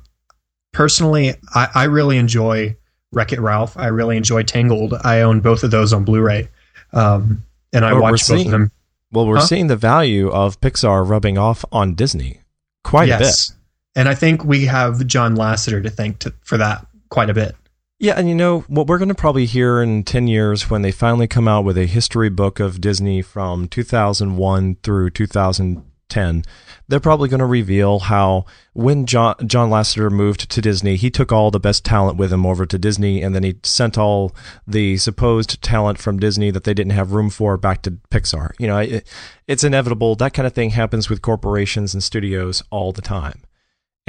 personally, 0.74 1.34
I, 1.55 1.67
I 1.74 1.84
really 1.86 2.17
enjoy 2.17 2.76
Wreck 3.11 3.34
It 3.34 3.39
Ralph. 3.39 3.78
I 3.78 3.88
really 3.88 4.17
enjoy 4.17 4.43
Tangled. 4.43 4.93
I 5.03 5.22
own 5.22 5.39
both 5.39 5.63
of 5.63 5.72
those 5.72 5.93
on 5.93 6.03
Blu 6.03 6.22
ray. 6.22 6.49
Um, 6.93 7.43
and 7.74 7.86
I 7.86 7.93
watch 7.93 8.11
both 8.11 8.22
seeing, 8.22 8.47
of 8.47 8.51
them. 8.51 8.72
Well, 9.11 9.26
we're 9.26 9.38
huh? 9.38 9.45
seeing 9.45 9.67
the 9.67 9.76
value 9.76 10.30
of 10.30 10.59
Pixar 10.61 11.07
rubbing 11.07 11.38
off 11.38 11.63
on 11.72 11.95
Disney 11.95 12.41
quite 12.84 13.07
yes. 13.07 13.20
a 13.49 13.51
bit. 13.53 13.59
And 13.96 14.08
I 14.08 14.16
think 14.16 14.44
we 14.44 14.66
have 14.66 15.06
John 15.08 15.36
Lasseter 15.36 15.82
to 15.84 15.90
thank 15.90 16.20
to, 16.20 16.34
for 16.44 16.58
that 16.58 16.86
quite 17.10 17.30
a 17.30 17.34
bit. 17.34 17.56
Yeah, 18.02 18.14
and 18.14 18.30
you 18.30 18.36
know 18.36 18.62
what 18.70 18.88
we're 18.88 18.98
going 18.98 19.10
to 19.10 19.16
probably 19.16 19.46
hear 19.46 19.82
in 19.82 20.04
10 20.04 20.28
years 20.28 20.70
when 20.70 20.84
they 20.84 20.92
finally 20.92 21.28
come 21.28 21.50
out 21.50 21.66
with 21.66 21.78
a 21.78 21.86
history 21.86 22.30
book 22.30 22.62
of 22.62 22.80
Disney 22.80 23.22
from 23.22 23.68
2001 23.68 24.78
through 24.84 25.10
2010. 25.10 26.44
They're 26.88 27.02
probably 27.02 27.28
going 27.28 27.42
to 27.42 27.46
reveal 27.46 28.00
how 28.00 28.46
when 28.72 29.06
John, 29.06 29.36
John 29.46 29.70
Lasseter 29.70 30.10
moved 30.10 30.50
to 30.50 30.62
Disney, 30.62 30.96
he 30.96 31.12
took 31.12 31.34
all 31.34 31.52
the 31.52 31.60
best 31.60 31.84
talent 31.84 32.18
with 32.18 32.32
him 32.32 32.46
over 32.46 32.66
to 32.66 32.78
Disney, 32.80 33.22
and 33.22 33.36
then 33.36 33.44
he 33.44 33.60
sent 33.64 33.98
all 33.98 34.34
the 34.66 34.96
supposed 34.96 35.62
talent 35.62 35.98
from 35.98 36.20
Disney 36.20 36.52
that 36.52 36.64
they 36.64 36.74
didn't 36.74 36.94
have 36.94 37.12
room 37.12 37.30
for 37.30 37.58
back 37.58 37.82
to 37.82 37.92
Pixar. 38.10 38.52
You 38.60 38.68
know, 38.68 38.78
it, 38.78 39.06
it's 39.46 39.66
inevitable. 39.66 40.16
That 40.16 40.34
kind 40.34 40.48
of 40.48 40.54
thing 40.54 40.70
happens 40.70 41.10
with 41.10 41.22
corporations 41.22 41.94
and 41.94 42.02
studios 42.02 42.64
all 42.70 42.94
the 42.94 43.02
time 43.02 43.42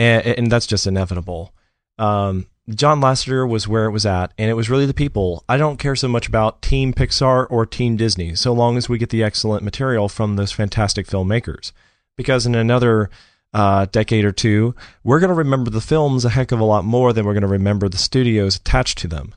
and, 0.01 0.27
and 0.27 0.51
that's 0.51 0.67
just 0.67 0.87
inevitable. 0.87 1.55
Um, 1.99 2.47
John 2.69 3.01
Lasseter 3.01 3.49
was 3.49 3.69
where 3.69 3.85
it 3.85 3.91
was 3.91 4.07
at, 4.07 4.33
and 4.39 4.51
it 4.51 4.55
was 4.55 4.71
really 4.71 4.87
the 4.87 4.95
people. 4.95 5.45
I 5.49 5.57
don't 5.57 5.79
care 5.79 5.97
so 5.97 6.09
much 6.09 6.27
about 6.27 6.63
Team 6.63 6.95
Pixar 6.95 7.47
or 7.51 7.67
Team 7.67 7.97
Disney, 7.97 8.35
so 8.35 8.53
long 8.53 8.77
as 8.77 8.89
we 8.89 8.99
get 8.99 9.11
the 9.11 9.23
excellent 9.23 9.65
material 9.65 10.09
from 10.09 10.37
those 10.37 10.53
fantastic 10.53 11.07
filmmakers. 11.07 11.73
Because 12.17 12.47
in 12.47 12.55
another 12.55 13.11
uh, 13.53 13.87
decade 13.87 14.25
or 14.25 14.33
two, 14.33 14.75
we're 15.05 15.21
going 15.21 15.29
to 15.29 15.35
remember 15.35 15.71
the 15.71 15.81
films 15.81 16.25
a 16.25 16.31
heck 16.31 16.53
of 16.53 16.61
a 16.61 16.65
lot 16.65 16.85
more 16.85 17.13
than 17.13 17.27
we're 17.27 17.35
going 17.35 17.43
to 17.43 17.49
remember 17.49 17.89
the 17.89 17.99
studios 17.99 18.57
attached 18.57 18.99
to 18.99 19.09
them, 19.09 19.35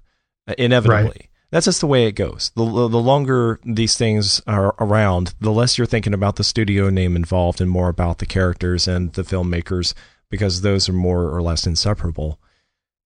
uh, 0.47 0.53
inevitably. 0.57 1.03
Right. 1.03 1.29
That's 1.49 1.65
just 1.65 1.81
the 1.81 1.87
way 1.87 2.07
it 2.07 2.13
goes. 2.13 2.51
The, 2.55 2.65
the 2.65 2.99
longer 2.99 3.59
these 3.63 3.95
things 3.95 4.41
are 4.47 4.73
around, 4.79 5.35
the 5.39 5.51
less 5.51 5.77
you're 5.77 5.85
thinking 5.85 6.13
about 6.13 6.37
the 6.37 6.43
studio 6.43 6.89
name 6.89 7.15
involved 7.15 7.61
and 7.61 7.69
more 7.69 7.89
about 7.89 8.17
the 8.17 8.25
characters 8.25 8.87
and 8.87 9.13
the 9.13 9.21
filmmakers 9.21 9.93
because 10.33 10.61
those 10.61 10.89
are 10.89 10.93
more 10.93 11.29
or 11.29 11.43
less 11.43 11.67
inseparable. 11.67 12.39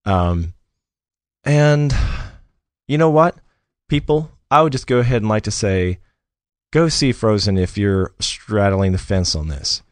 Um, 0.05 0.53
and 1.43 1.93
you 2.87 2.97
know 2.97 3.09
what, 3.09 3.35
people, 3.89 4.31
I 4.49 4.61
would 4.61 4.71
just 4.71 4.87
go 4.87 4.99
ahead 4.99 5.23
and 5.23 5.27
like 5.27 5.43
to 5.43 5.51
say, 5.51 5.99
go 6.71 6.87
see 6.87 7.11
Frozen 7.11 7.57
if 7.57 7.77
you're 7.77 8.13
straddling 8.21 8.93
the 8.93 8.97
fence 8.97 9.35
on 9.35 9.49
this. 9.49 9.83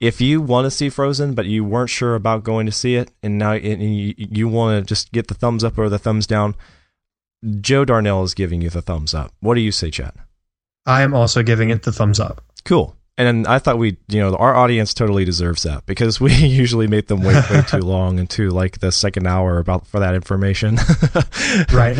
If 0.00 0.20
you 0.20 0.42
want 0.42 0.66
to 0.66 0.70
see 0.70 0.90
Frozen, 0.90 1.32
but 1.32 1.46
you 1.46 1.64
weren't 1.64 1.88
sure 1.88 2.14
about 2.14 2.44
going 2.44 2.66
to 2.66 2.72
see 2.72 2.96
it, 2.96 3.10
and 3.22 3.38
now 3.38 3.52
and 3.52 3.82
you, 3.82 4.12
you 4.18 4.46
want 4.46 4.78
to 4.78 4.86
just 4.86 5.12
get 5.12 5.28
the 5.28 5.34
thumbs 5.34 5.64
up 5.64 5.78
or 5.78 5.88
the 5.88 5.98
thumbs 5.98 6.26
down, 6.26 6.54
Joe 7.62 7.86
Darnell 7.86 8.22
is 8.22 8.34
giving 8.34 8.60
you 8.60 8.68
the 8.68 8.82
thumbs 8.82 9.14
up. 9.14 9.32
What 9.40 9.54
do 9.54 9.62
you 9.62 9.72
say, 9.72 9.90
Chad? 9.90 10.12
I 10.84 11.00
am 11.00 11.14
also 11.14 11.42
giving 11.42 11.70
it 11.70 11.84
the 11.84 11.92
thumbs 11.92 12.20
up. 12.20 12.44
Cool. 12.66 12.94
And 13.18 13.46
I 13.46 13.58
thought 13.58 13.78
we, 13.78 13.98
you 14.08 14.20
know, 14.20 14.34
our 14.36 14.54
audience 14.54 14.94
totally 14.94 15.24
deserves 15.24 15.62
that 15.64 15.84
because 15.86 16.20
we 16.20 16.34
usually 16.34 16.86
make 16.86 17.08
them 17.08 17.22
wait 17.22 17.48
way 17.50 17.62
too 17.62 17.78
long 17.80 18.18
into 18.18 18.50
like 18.50 18.78
the 18.78 18.90
second 18.90 19.26
hour 19.26 19.58
about 19.58 19.86
for 19.86 20.00
that 20.00 20.14
information. 20.14 20.78
right. 21.72 21.98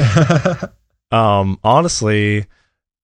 um, 1.11 1.59
honestly, 1.63 2.47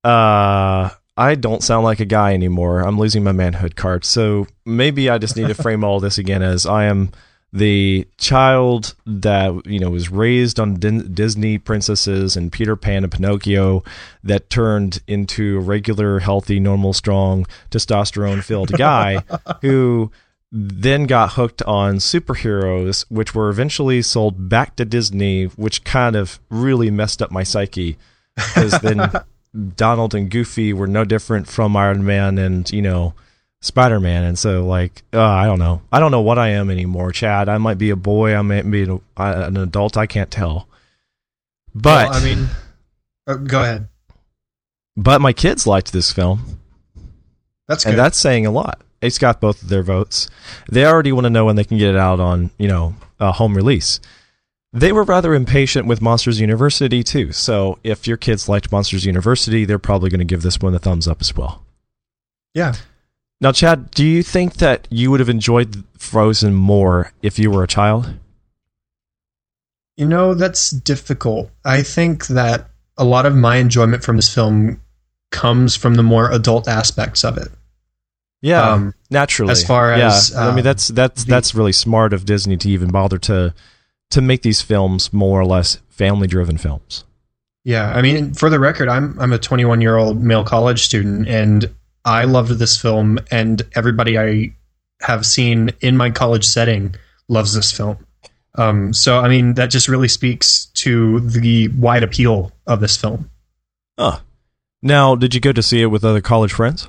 uh, 0.05 0.91
I 1.17 1.35
don't 1.35 1.63
sound 1.63 1.85
like 1.85 2.01
a 2.01 2.05
guy 2.07 2.33
anymore. 2.33 2.81
I'm 2.81 2.99
losing 2.99 3.25
my 3.25 3.33
manhood 3.33 3.77
card. 3.77 4.05
So 4.05 4.47
maybe 4.65 5.11
I 5.11 5.19
just 5.19 5.37
need 5.37 5.49
to 5.49 5.55
frame 5.55 5.85
all 5.85 6.01
this 6.01 6.17
again 6.17 6.43
as 6.43 6.65
I 6.65 6.85
am 6.85 7.11
the 7.53 8.07
child 8.19 8.95
that 9.07 9.63
you 9.65 9.79
know 9.79 9.91
was 9.91 10.11
raised 10.11 10.61
on 10.61 10.75
Disney 10.75 11.59
princesses 11.59 12.37
and 12.37 12.53
Peter 12.53 12.77
Pan 12.77 13.05
and 13.05 13.13
Pinocchio 13.13 13.83
that 14.23 14.51
turned 14.51 15.01
into 15.07 15.57
a 15.57 15.61
regular, 15.61 16.21
healthy, 16.21 16.61
normal, 16.61 16.93
strong, 16.93 17.47
testosterone-filled 17.71 18.73
guy 18.73 19.23
who 19.63 20.11
then 20.51 21.05
got 21.05 21.33
hooked 21.33 21.63
on 21.63 21.97
superheroes, 21.97 23.05
which 23.09 23.35
were 23.35 23.51
eventually 23.51 24.03
sold 24.03 24.49
back 24.49 24.77
to 24.77 24.85
Disney, 24.85 25.45
which 25.45 25.85
kind 25.85 26.17
of 26.17 26.41
really 26.51 26.91
messed 26.91 27.21
up 27.21 27.31
my 27.31 27.43
psyche. 27.43 27.99
Because 28.35 28.79
then 28.81 29.11
Donald 29.77 30.15
and 30.15 30.31
Goofy 30.31 30.73
were 30.73 30.87
no 30.87 31.05
different 31.05 31.49
from 31.49 31.77
Iron 31.77 32.05
Man 32.05 32.39
and 32.39 32.71
you 32.71 32.83
know 32.83 33.15
Spider 33.61 33.99
Man, 33.99 34.25
and 34.25 34.39
so 34.39 34.67
like 34.67 35.03
uh, 35.13 35.21
I 35.21 35.47
don't 35.47 35.59
know, 35.59 35.83
I 35.91 35.99
don't 35.99 36.11
know 36.13 36.21
what 36.21 36.39
I 36.39 36.51
am 36.51 36.71
anymore, 36.71 37.11
Chad. 37.11 37.49
I 37.49 37.59
might 37.59 37.79
be 37.79 37.91
a 37.91 37.97
boy, 37.97 38.35
I 38.35 38.43
might 38.43 38.71
be 38.71 38.85
an, 38.85 39.01
an 39.17 39.57
adult, 39.57 39.97
I 39.97 40.07
can't 40.07 40.31
tell. 40.31 40.69
But 41.75 42.11
well, 42.11 42.21
I 42.21 42.25
mean, 42.25 42.49
uh, 43.27 43.35
go 43.35 43.63
ahead. 43.63 43.89
But 44.97 45.21
my 45.21 45.33
kids 45.33 45.67
liked 45.67 45.93
this 45.93 46.13
film. 46.13 46.61
That's 47.67 47.85
good. 47.85 47.91
and 47.91 47.99
that's 47.99 48.19
saying 48.19 48.47
a 48.47 48.51
lot. 48.51 48.81
It's 49.01 49.19
got 49.19 49.41
both 49.41 49.63
of 49.63 49.69
their 49.69 49.83
votes. 49.83 50.29
They 50.71 50.85
already 50.85 51.13
want 51.13 51.25
to 51.25 51.31
know 51.31 51.45
when 51.45 51.57
they 51.57 51.65
can 51.65 51.79
get 51.79 51.91
it 51.91 51.99
out 51.99 52.21
on 52.21 52.51
you 52.59 52.69
know 52.69 52.95
a 53.21 53.33
home 53.33 53.57
release. 53.57 54.01
They 54.73 54.93
were 54.93 55.05
rather 55.05 55.35
impatient 55.35 55.87
with 55.87 56.03
Monsters 56.03 56.41
University 56.41 57.03
too. 57.03 57.33
So 57.33 57.79
if 57.83 58.07
your 58.07 58.17
kids 58.17 58.49
liked 58.49 58.71
Monsters 58.71 59.05
University, 59.07 59.65
they're 59.65 59.79
probably 59.79 60.11
going 60.11 60.19
to 60.19 60.25
give 60.25 60.43
this 60.43 60.61
one 60.61 60.75
a 60.75 60.79
thumbs 60.79 61.09
up 61.09 61.21
as 61.21 61.35
well. 61.35 61.65
Yeah, 62.55 62.75
now, 63.41 63.53
Chad, 63.53 63.91
do 63.93 64.05
you 64.05 64.23
think 64.23 64.55
that 64.55 64.89
you 64.91 65.11
would 65.11 65.21
have 65.21 65.29
enjoyed 65.29 65.85
Frozen 65.97 66.55
more 66.55 67.13
if 67.23 67.39
you 67.39 67.51
were 67.51 67.63
a 67.63 67.69
child? 67.69 68.15
You 69.97 70.07
know, 70.07 70.35
that's 70.35 70.71
difficult. 70.71 71.51
I 71.65 71.83
think 71.83 72.27
that 72.29 72.71
a 72.97 73.05
lot 73.05 73.27
of 73.27 73.35
my 73.35 73.57
enjoyment 73.57 74.03
from 74.03 74.17
this 74.17 74.33
film 74.33 74.81
comes 75.31 75.77
from 75.77 75.95
the 75.95 76.03
more 76.03 76.31
adult 76.31 76.69
aspects 76.69 77.25
of 77.25 77.37
it. 77.37 77.49
Yeah, 78.41 78.71
um, 78.73 78.95
naturally. 79.11 79.51
As 79.51 79.65
far 79.65 79.93
as 79.93 80.31
yeah. 80.31 80.49
I 80.49 80.55
mean, 80.55 80.65
that's 80.65 80.89
that's 80.89 81.25
the, 81.25 81.31
that's 81.31 81.55
really 81.55 81.73
smart 81.73 82.13
of 82.13 82.25
Disney 82.25 82.57
to 82.59 82.71
even 82.71 82.91
bother 82.91 83.19
to 83.19 83.55
to 84.11 84.21
make 84.21 84.43
these 84.43 84.63
films 84.63 85.13
more 85.13 85.41
or 85.41 85.45
less 85.45 85.79
family 85.89 86.29
driven 86.29 86.57
films. 86.57 87.05
Yeah, 87.65 87.93
I 87.93 88.01
mean, 88.01 88.35
for 88.35 88.49
the 88.49 88.61
record, 88.61 88.89
I'm 88.89 89.19
I'm 89.19 89.33
a 89.33 89.39
21 89.39 89.81
year 89.81 89.97
old 89.97 90.23
male 90.23 90.45
college 90.45 90.85
student, 90.85 91.27
and 91.27 91.75
I 92.09 92.25
loved 92.25 92.53
this 92.53 92.81
film, 92.81 93.19
and 93.31 93.63
everybody 93.75 94.19
I 94.19 94.55
have 95.03 95.27
seen 95.27 95.71
in 95.81 95.95
my 95.95 96.11
college 96.11 96.45
setting 96.47 96.95
loves 97.29 97.55
this 97.55 97.71
film. 97.71 97.99
Um, 98.55 98.95
so, 98.95 99.19
I 99.19 99.29
mean, 99.29 99.55
that 99.55 99.71
just 99.71 99.89
really 99.89 100.09
speaks 100.09 100.67
to 100.77 101.21
the 101.21 101.69
wide 101.69 102.03
appeal 102.03 102.51
of 102.67 102.81
this 102.81 102.97
film. 102.97 103.31
Oh. 103.99 104.23
Now, 104.83 105.17
did 105.17 105.35
you 105.35 105.41
go 105.41 105.53
to 105.53 105.63
see 105.63 105.83
it 105.83 105.87
with 105.87 106.03
other 106.03 106.23
college 106.23 106.53
friends? 106.53 106.89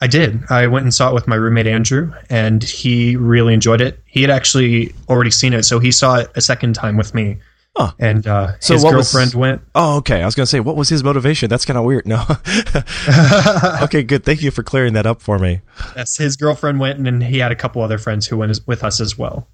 I 0.00 0.08
did. 0.08 0.42
I 0.50 0.66
went 0.66 0.82
and 0.82 0.92
saw 0.92 1.10
it 1.10 1.14
with 1.14 1.28
my 1.28 1.36
roommate 1.36 1.68
Andrew, 1.68 2.12
and 2.28 2.64
he 2.64 3.14
really 3.14 3.54
enjoyed 3.54 3.80
it. 3.80 4.02
He 4.06 4.22
had 4.22 4.30
actually 4.30 4.92
already 5.08 5.30
seen 5.30 5.52
it, 5.52 5.62
so 5.62 5.78
he 5.78 5.92
saw 5.92 6.16
it 6.16 6.30
a 6.34 6.40
second 6.40 6.74
time 6.74 6.96
with 6.96 7.14
me. 7.14 7.38
Oh. 7.74 7.94
And 7.98 8.26
uh, 8.26 8.58
so 8.60 8.74
his 8.74 8.84
girlfriend 8.84 9.28
was, 9.28 9.36
went. 9.36 9.62
Oh, 9.74 9.96
okay. 9.98 10.22
I 10.22 10.26
was 10.26 10.34
going 10.34 10.44
to 10.44 10.50
say, 10.50 10.60
what 10.60 10.76
was 10.76 10.88
his 10.88 11.02
motivation? 11.02 11.48
That's 11.48 11.64
kind 11.64 11.78
of 11.78 11.84
weird. 11.84 12.06
No. 12.06 12.22
okay, 13.82 14.02
good. 14.02 14.24
Thank 14.24 14.42
you 14.42 14.50
for 14.50 14.62
clearing 14.62 14.92
that 14.92 15.06
up 15.06 15.22
for 15.22 15.38
me. 15.38 15.60
Yes, 15.96 16.18
his 16.18 16.36
girlfriend 16.36 16.80
went, 16.80 16.98
and 16.98 17.06
then 17.06 17.20
he 17.22 17.38
had 17.38 17.50
a 17.50 17.56
couple 17.56 17.80
other 17.82 17.98
friends 17.98 18.26
who 18.26 18.36
went 18.36 18.58
with 18.66 18.84
us 18.84 19.00
as 19.00 19.16
well. 19.16 19.48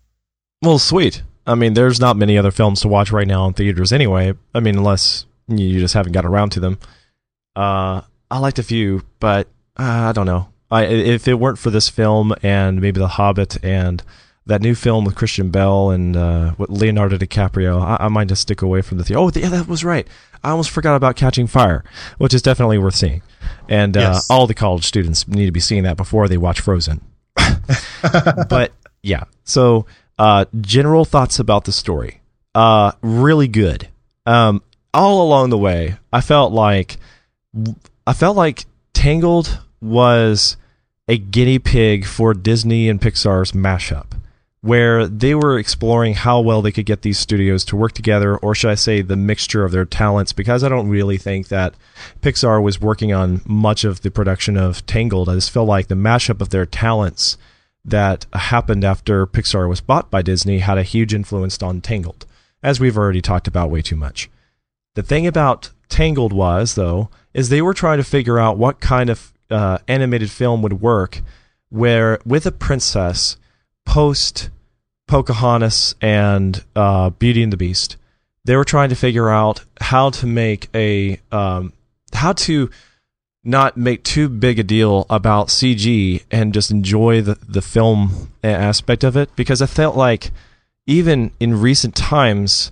Well, 0.62 0.80
sweet. 0.80 1.22
I 1.46 1.54
mean, 1.54 1.74
there's 1.74 2.00
not 2.00 2.16
many 2.16 2.36
other 2.36 2.50
films 2.50 2.80
to 2.80 2.88
watch 2.88 3.12
right 3.12 3.26
now 3.26 3.46
in 3.46 3.54
theaters 3.54 3.92
anyway. 3.92 4.34
I 4.52 4.60
mean, 4.60 4.76
unless 4.76 5.24
you 5.46 5.78
just 5.78 5.94
haven't 5.94 6.12
got 6.12 6.26
around 6.26 6.50
to 6.50 6.60
them. 6.60 6.78
Uh, 7.54 8.02
I 8.30 8.38
liked 8.38 8.58
a 8.58 8.62
few, 8.62 9.02
but 9.20 9.46
uh, 9.78 10.08
I 10.08 10.12
don't 10.12 10.26
know. 10.26 10.48
I, 10.70 10.84
if 10.84 11.26
it 11.26 11.34
weren't 11.34 11.58
for 11.58 11.70
this 11.70 11.88
film 11.88 12.34
and 12.42 12.80
maybe 12.80 13.00
The 13.00 13.08
Hobbit 13.08 13.64
and 13.64 14.02
that 14.48 14.62
new 14.62 14.74
film 14.74 15.04
with 15.04 15.14
Christian 15.14 15.50
Bale 15.50 15.90
and 15.90 16.16
uh, 16.16 16.54
with 16.56 16.70
Leonardo 16.70 17.18
DiCaprio, 17.18 17.80
I, 17.80 18.06
I, 18.06 18.08
might 18.08 18.28
just 18.28 18.42
stick 18.42 18.62
away 18.62 18.80
from 18.80 18.96
the 18.96 19.04
theater. 19.04 19.20
Oh, 19.20 19.30
yeah, 19.34 19.50
that 19.50 19.68
was 19.68 19.84
right. 19.84 20.08
I 20.42 20.50
almost 20.50 20.70
forgot 20.70 20.96
about 20.96 21.16
Catching 21.16 21.46
Fire, 21.46 21.84
which 22.16 22.32
is 22.32 22.40
definitely 22.40 22.78
worth 22.78 22.94
seeing. 22.94 23.22
And 23.68 23.96
uh, 23.96 24.20
all 24.30 24.46
the 24.46 24.54
college 24.54 24.84
students 24.84 25.28
need 25.28 25.46
to 25.46 25.52
be 25.52 25.60
seeing 25.60 25.82
that 25.82 25.98
before 25.98 26.28
they 26.28 26.38
watch 26.38 26.60
Frozen. 26.60 27.02
but 28.48 28.72
yeah, 29.02 29.24
so 29.44 29.84
uh, 30.18 30.46
general 30.60 31.04
thoughts 31.04 31.38
about 31.38 31.64
the 31.64 31.72
story. 31.72 32.22
Uh, 32.54 32.92
really 33.02 33.48
good. 33.48 33.88
Um, 34.24 34.62
all 34.94 35.26
along 35.26 35.50
the 35.50 35.58
way, 35.58 35.98
I 36.10 36.22
felt 36.22 36.52
like 36.52 36.96
I 38.06 38.14
felt 38.14 38.36
like 38.36 38.64
Tangled 38.94 39.60
was 39.82 40.56
a 41.06 41.18
guinea 41.18 41.58
pig 41.58 42.06
for 42.06 42.32
Disney 42.32 42.88
and 42.88 43.00
Pixar's 43.00 43.52
mashup 43.52 44.17
where 44.60 45.06
they 45.06 45.34
were 45.34 45.58
exploring 45.58 46.14
how 46.14 46.40
well 46.40 46.62
they 46.62 46.72
could 46.72 46.86
get 46.86 47.02
these 47.02 47.18
studios 47.18 47.64
to 47.64 47.76
work 47.76 47.92
together, 47.92 48.36
or 48.38 48.54
should 48.54 48.70
I 48.70 48.74
say, 48.74 49.02
the 49.02 49.16
mixture 49.16 49.64
of 49.64 49.70
their 49.70 49.84
talents, 49.84 50.32
because 50.32 50.64
I 50.64 50.68
don't 50.68 50.88
really 50.88 51.16
think 51.16 51.48
that 51.48 51.74
Pixar 52.22 52.60
was 52.62 52.80
working 52.80 53.12
on 53.12 53.40
much 53.46 53.84
of 53.84 54.00
the 54.00 54.10
production 54.10 54.56
of 54.56 54.84
Tangled. 54.86 55.28
I 55.28 55.34
just 55.34 55.52
feel 55.52 55.64
like 55.64 55.86
the 55.86 55.94
mashup 55.94 56.40
of 56.40 56.50
their 56.50 56.66
talents 56.66 57.38
that 57.84 58.26
happened 58.32 58.84
after 58.84 59.26
Pixar 59.26 59.68
was 59.68 59.80
bought 59.80 60.10
by 60.10 60.22
Disney 60.22 60.58
had 60.58 60.76
a 60.76 60.82
huge 60.82 61.14
influence 61.14 61.62
on 61.62 61.80
Tangled, 61.80 62.26
as 62.62 62.80
we've 62.80 62.98
already 62.98 63.22
talked 63.22 63.46
about 63.46 63.70
way 63.70 63.80
too 63.80 63.96
much. 63.96 64.28
The 64.94 65.04
thing 65.04 65.26
about 65.26 65.70
Tangled 65.88 66.32
was, 66.32 66.74
though, 66.74 67.10
is 67.32 67.48
they 67.48 67.62
were 67.62 67.74
trying 67.74 67.98
to 67.98 68.04
figure 68.04 68.40
out 68.40 68.58
what 68.58 68.80
kind 68.80 69.08
of 69.08 69.32
uh, 69.50 69.78
animated 69.86 70.30
film 70.30 70.62
would 70.62 70.80
work 70.80 71.20
where, 71.70 72.18
with 72.24 72.44
a 72.44 72.52
princess, 72.52 73.36
post 73.88 74.50
Pocahontas 75.08 75.94
and 76.02 76.62
uh, 76.76 77.08
Beauty 77.10 77.42
and 77.42 77.52
the 77.52 77.56
Beast, 77.56 77.96
they 78.44 78.54
were 78.54 78.64
trying 78.64 78.90
to 78.90 78.94
figure 78.94 79.30
out 79.30 79.64
how 79.80 80.10
to 80.10 80.26
make 80.26 80.68
a 80.74 81.18
um, 81.32 81.72
how 82.12 82.34
to 82.34 82.70
not 83.42 83.78
make 83.78 84.04
too 84.04 84.28
big 84.28 84.58
a 84.58 84.62
deal 84.62 85.06
about 85.08 85.48
CG 85.48 86.22
and 86.30 86.52
just 86.52 86.70
enjoy 86.70 87.22
the 87.22 87.38
the 87.48 87.62
film 87.62 88.30
aspect 88.44 89.04
of 89.04 89.16
it 89.16 89.34
because 89.34 89.62
I 89.62 89.66
felt 89.66 89.96
like 89.96 90.32
even 90.86 91.30
in 91.40 91.60
recent 91.60 91.96
times 91.96 92.70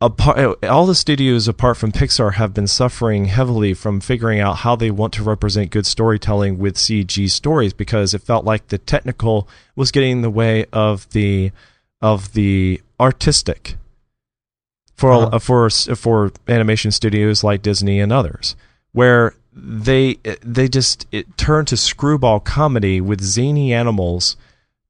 apart, 0.00 0.62
all 0.64 0.86
the 0.86 0.94
studios 0.94 1.48
apart 1.48 1.76
from 1.76 1.92
Pixar 1.92 2.34
have 2.34 2.52
been 2.52 2.66
suffering 2.66 3.26
heavily 3.26 3.74
from 3.74 4.00
figuring 4.00 4.40
out 4.40 4.58
how 4.58 4.76
they 4.76 4.90
want 4.90 5.12
to 5.14 5.22
represent 5.22 5.70
good 5.70 5.86
storytelling 5.86 6.58
with 6.58 6.76
CG 6.76 7.30
stories 7.30 7.72
because 7.72 8.14
it 8.14 8.22
felt 8.22 8.44
like 8.44 8.68
the 8.68 8.78
technical 8.78 9.48
was 9.74 9.90
getting 9.90 10.12
in 10.12 10.22
the 10.22 10.30
way 10.30 10.66
of 10.72 11.08
the 11.10 11.52
of 12.02 12.32
the 12.34 12.80
artistic 13.00 13.76
for 14.94 15.12
uh-huh. 15.12 15.38
for 15.38 15.70
for 15.70 16.32
animation 16.48 16.90
studios 16.90 17.42
like 17.42 17.62
Disney 17.62 18.00
and 18.00 18.12
others 18.12 18.56
where 18.92 19.34
they 19.52 20.18
they 20.42 20.68
just 20.68 21.06
it 21.12 21.36
turned 21.38 21.68
to 21.68 21.76
screwball 21.76 22.40
comedy 22.40 23.00
with 23.00 23.22
zany 23.22 23.72
animals 23.72 24.36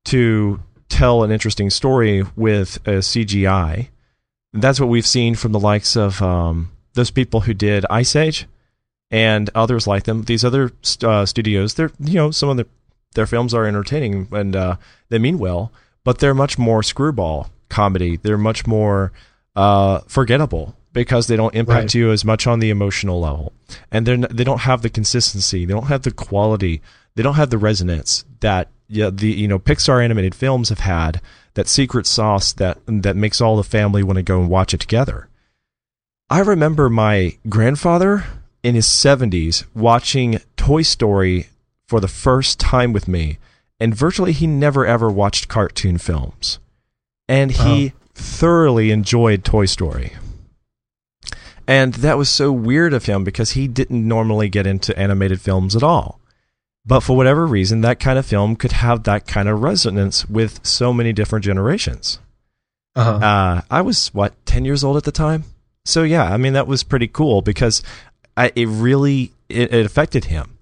to 0.04 0.60
tell 0.88 1.22
an 1.22 1.30
interesting 1.30 1.70
story 1.70 2.24
with 2.36 2.76
a 2.86 2.98
CGI. 2.98 3.88
That's 4.56 4.80
what 4.80 4.88
we've 4.88 5.06
seen 5.06 5.34
from 5.34 5.52
the 5.52 5.60
likes 5.60 5.96
of 5.96 6.20
um, 6.22 6.70
those 6.94 7.10
people 7.10 7.40
who 7.42 7.54
did 7.54 7.86
Ice 7.90 8.16
Age 8.16 8.46
and 9.10 9.50
others 9.54 9.86
like 9.86 10.04
them. 10.04 10.24
These 10.24 10.44
other 10.44 10.72
uh, 11.02 11.26
studios, 11.26 11.74
they're 11.74 11.92
you 12.00 12.14
know 12.14 12.30
some 12.30 12.48
of 12.48 12.56
the, 12.56 12.66
their 13.14 13.26
films 13.26 13.54
are 13.54 13.66
entertaining 13.66 14.28
and 14.32 14.56
uh, 14.56 14.76
they 15.08 15.18
mean 15.18 15.38
well, 15.38 15.72
but 16.04 16.18
they're 16.18 16.34
much 16.34 16.58
more 16.58 16.82
screwball 16.82 17.50
comedy. 17.68 18.16
They're 18.16 18.38
much 18.38 18.66
more 18.66 19.12
uh, 19.54 20.00
forgettable 20.06 20.76
because 20.92 21.26
they 21.26 21.36
don't 21.36 21.54
impact 21.54 21.78
right. 21.78 21.94
you 21.94 22.10
as 22.10 22.24
much 22.24 22.46
on 22.46 22.58
the 22.58 22.70
emotional 22.70 23.20
level, 23.20 23.52
and 23.90 24.06
they 24.06 24.16
they 24.16 24.44
don't 24.44 24.60
have 24.60 24.82
the 24.82 24.90
consistency. 24.90 25.64
They 25.64 25.74
don't 25.74 25.88
have 25.88 26.02
the 26.02 26.10
quality. 26.10 26.80
They 27.14 27.22
don't 27.22 27.34
have 27.34 27.50
the 27.50 27.58
resonance 27.58 28.24
that 28.40 28.70
yeah, 28.88 29.10
the 29.10 29.28
you 29.28 29.48
know 29.48 29.58
Pixar 29.58 30.02
animated 30.02 30.34
films 30.34 30.68
have 30.70 30.80
had. 30.80 31.20
That 31.56 31.68
secret 31.68 32.06
sauce 32.06 32.52
that 32.52 32.78
that 32.86 33.16
makes 33.16 33.40
all 33.40 33.56
the 33.56 33.64
family 33.64 34.02
want 34.02 34.18
to 34.18 34.22
go 34.22 34.40
and 34.40 34.48
watch 34.50 34.74
it 34.74 34.80
together. 34.80 35.28
I 36.28 36.40
remember 36.40 36.90
my 36.90 37.38
grandfather 37.48 38.24
in 38.62 38.74
his 38.74 38.86
70s 38.86 39.64
watching 39.74 40.40
Toy 40.56 40.82
Story 40.82 41.46
for 41.88 41.98
the 41.98 42.08
first 42.08 42.60
time 42.60 42.92
with 42.92 43.08
me, 43.08 43.38
and 43.80 43.94
virtually 43.94 44.32
he 44.32 44.46
never 44.46 44.84
ever 44.84 45.10
watched 45.10 45.48
cartoon 45.48 45.96
films. 45.96 46.58
And 47.26 47.52
he 47.52 47.92
oh. 47.94 47.98
thoroughly 48.14 48.90
enjoyed 48.90 49.42
Toy 49.42 49.64
Story. 49.64 50.12
And 51.66 51.94
that 51.94 52.18
was 52.18 52.28
so 52.28 52.52
weird 52.52 52.92
of 52.92 53.06
him 53.06 53.24
because 53.24 53.52
he 53.52 53.66
didn't 53.66 54.06
normally 54.06 54.50
get 54.50 54.66
into 54.66 54.96
animated 54.98 55.40
films 55.40 55.74
at 55.74 55.82
all. 55.82 56.20
But 56.86 57.00
for 57.00 57.16
whatever 57.16 57.46
reason, 57.46 57.80
that 57.80 57.98
kind 57.98 58.18
of 58.18 58.26
film 58.26 58.54
could 58.54 58.72
have 58.72 59.02
that 59.04 59.26
kind 59.26 59.48
of 59.48 59.62
resonance 59.62 60.28
with 60.28 60.64
so 60.64 60.92
many 60.92 61.12
different 61.12 61.44
generations. 61.44 62.20
Uh-huh. 62.94 63.16
Uh, 63.16 63.60
I 63.70 63.82
was, 63.82 64.14
what, 64.14 64.34
10 64.46 64.64
years 64.64 64.84
old 64.84 64.96
at 64.96 65.04
the 65.04 65.12
time? 65.12 65.44
So, 65.84 66.04
yeah, 66.04 66.24
I 66.24 66.36
mean, 66.36 66.52
that 66.52 66.66
was 66.66 66.82
pretty 66.82 67.08
cool 67.08 67.42
because 67.42 67.82
I, 68.36 68.52
it 68.54 68.66
really 68.66 69.32
it, 69.48 69.72
it 69.72 69.86
affected 69.86 70.26
him. 70.26 70.58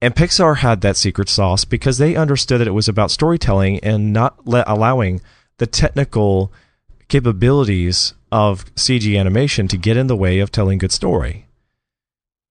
And 0.00 0.14
Pixar 0.14 0.58
had 0.58 0.80
that 0.82 0.96
secret 0.96 1.28
sauce 1.28 1.64
because 1.64 1.98
they 1.98 2.14
understood 2.14 2.60
that 2.60 2.68
it 2.68 2.72
was 2.72 2.88
about 2.88 3.10
storytelling 3.10 3.78
and 3.80 4.12
not 4.12 4.46
let, 4.46 4.68
allowing 4.68 5.22
the 5.58 5.66
technical 5.66 6.52
capabilities 7.08 8.14
of 8.30 8.64
CG 8.74 9.18
animation 9.18 9.68
to 9.68 9.76
get 9.76 9.96
in 9.96 10.06
the 10.06 10.16
way 10.16 10.40
of 10.40 10.52
telling 10.52 10.78
good 10.78 10.92
story. 10.92 11.46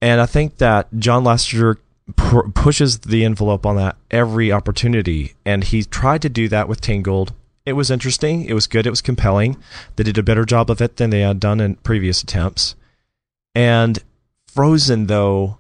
And 0.01 0.21
I 0.21 0.27
think 0.27 0.59
that 0.59 0.89
John 0.99 1.25
Lasseter 1.25 1.77
pr- 2.17 2.49
pushes 2.55 3.01
the 3.01 3.25
envelope 3.25 3.67
on 3.67 3.77
that 3.77 3.97
every 4.11 4.53
opportunity, 4.53 5.35
and 5.45 5.65
he 5.65 5.83
tried 5.83 6.23
to 6.23 6.29
do 6.29 6.49
that 6.49 6.69
with 6.69 6.81
Tangled. 6.81 7.33
It 7.65 7.75
was 7.75 7.91
interesting, 7.91 8.45
it 8.45 8.55
was 8.55 8.67
good, 8.67 8.87
it 8.87 8.91
was 8.91 9.01
compelling. 9.01 9.57
They 9.97 10.05
did 10.05 10.19
a 10.19 10.23
better 10.23 10.45
job 10.45 10.71
of 10.71 10.81
it 10.81 10.97
than 10.97 11.11
they 11.11 11.21
had 11.21 11.41
done 11.41 11.61
in 11.61 11.77
previous 11.77 12.23
attempts. 12.23 12.75
And 13.55 13.99
Frozen, 14.47 15.07
though, 15.07 15.59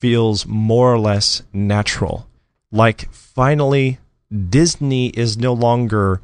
feels 0.00 0.46
more 0.46 0.92
or 0.92 0.98
less 0.98 1.42
natural. 1.52 2.26
Like, 2.70 3.12
finally, 3.12 3.98
Disney 4.48 5.08
is 5.08 5.36
no 5.36 5.52
longer 5.52 6.20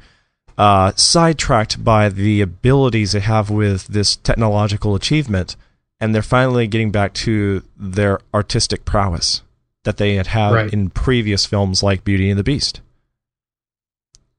uh, 0.57 0.93
sidetracked 0.95 1.83
by 1.83 2.09
the 2.09 2.41
abilities 2.41 3.11
they 3.11 3.19
have 3.19 3.49
with 3.49 3.87
this 3.87 4.15
technological 4.17 4.95
achievement, 4.95 5.55
and 5.99 6.13
they're 6.13 6.21
finally 6.21 6.67
getting 6.67 6.91
back 6.91 7.13
to 7.13 7.63
their 7.77 8.19
artistic 8.33 8.83
prowess 8.83 9.43
that 9.83 9.97
they 9.97 10.15
had 10.15 10.27
had 10.27 10.53
right. 10.53 10.73
in 10.73 10.89
previous 10.89 11.45
films 11.45 11.81
like 11.81 12.03
Beauty 12.03 12.29
and 12.29 12.39
the 12.39 12.43
Beast. 12.43 12.81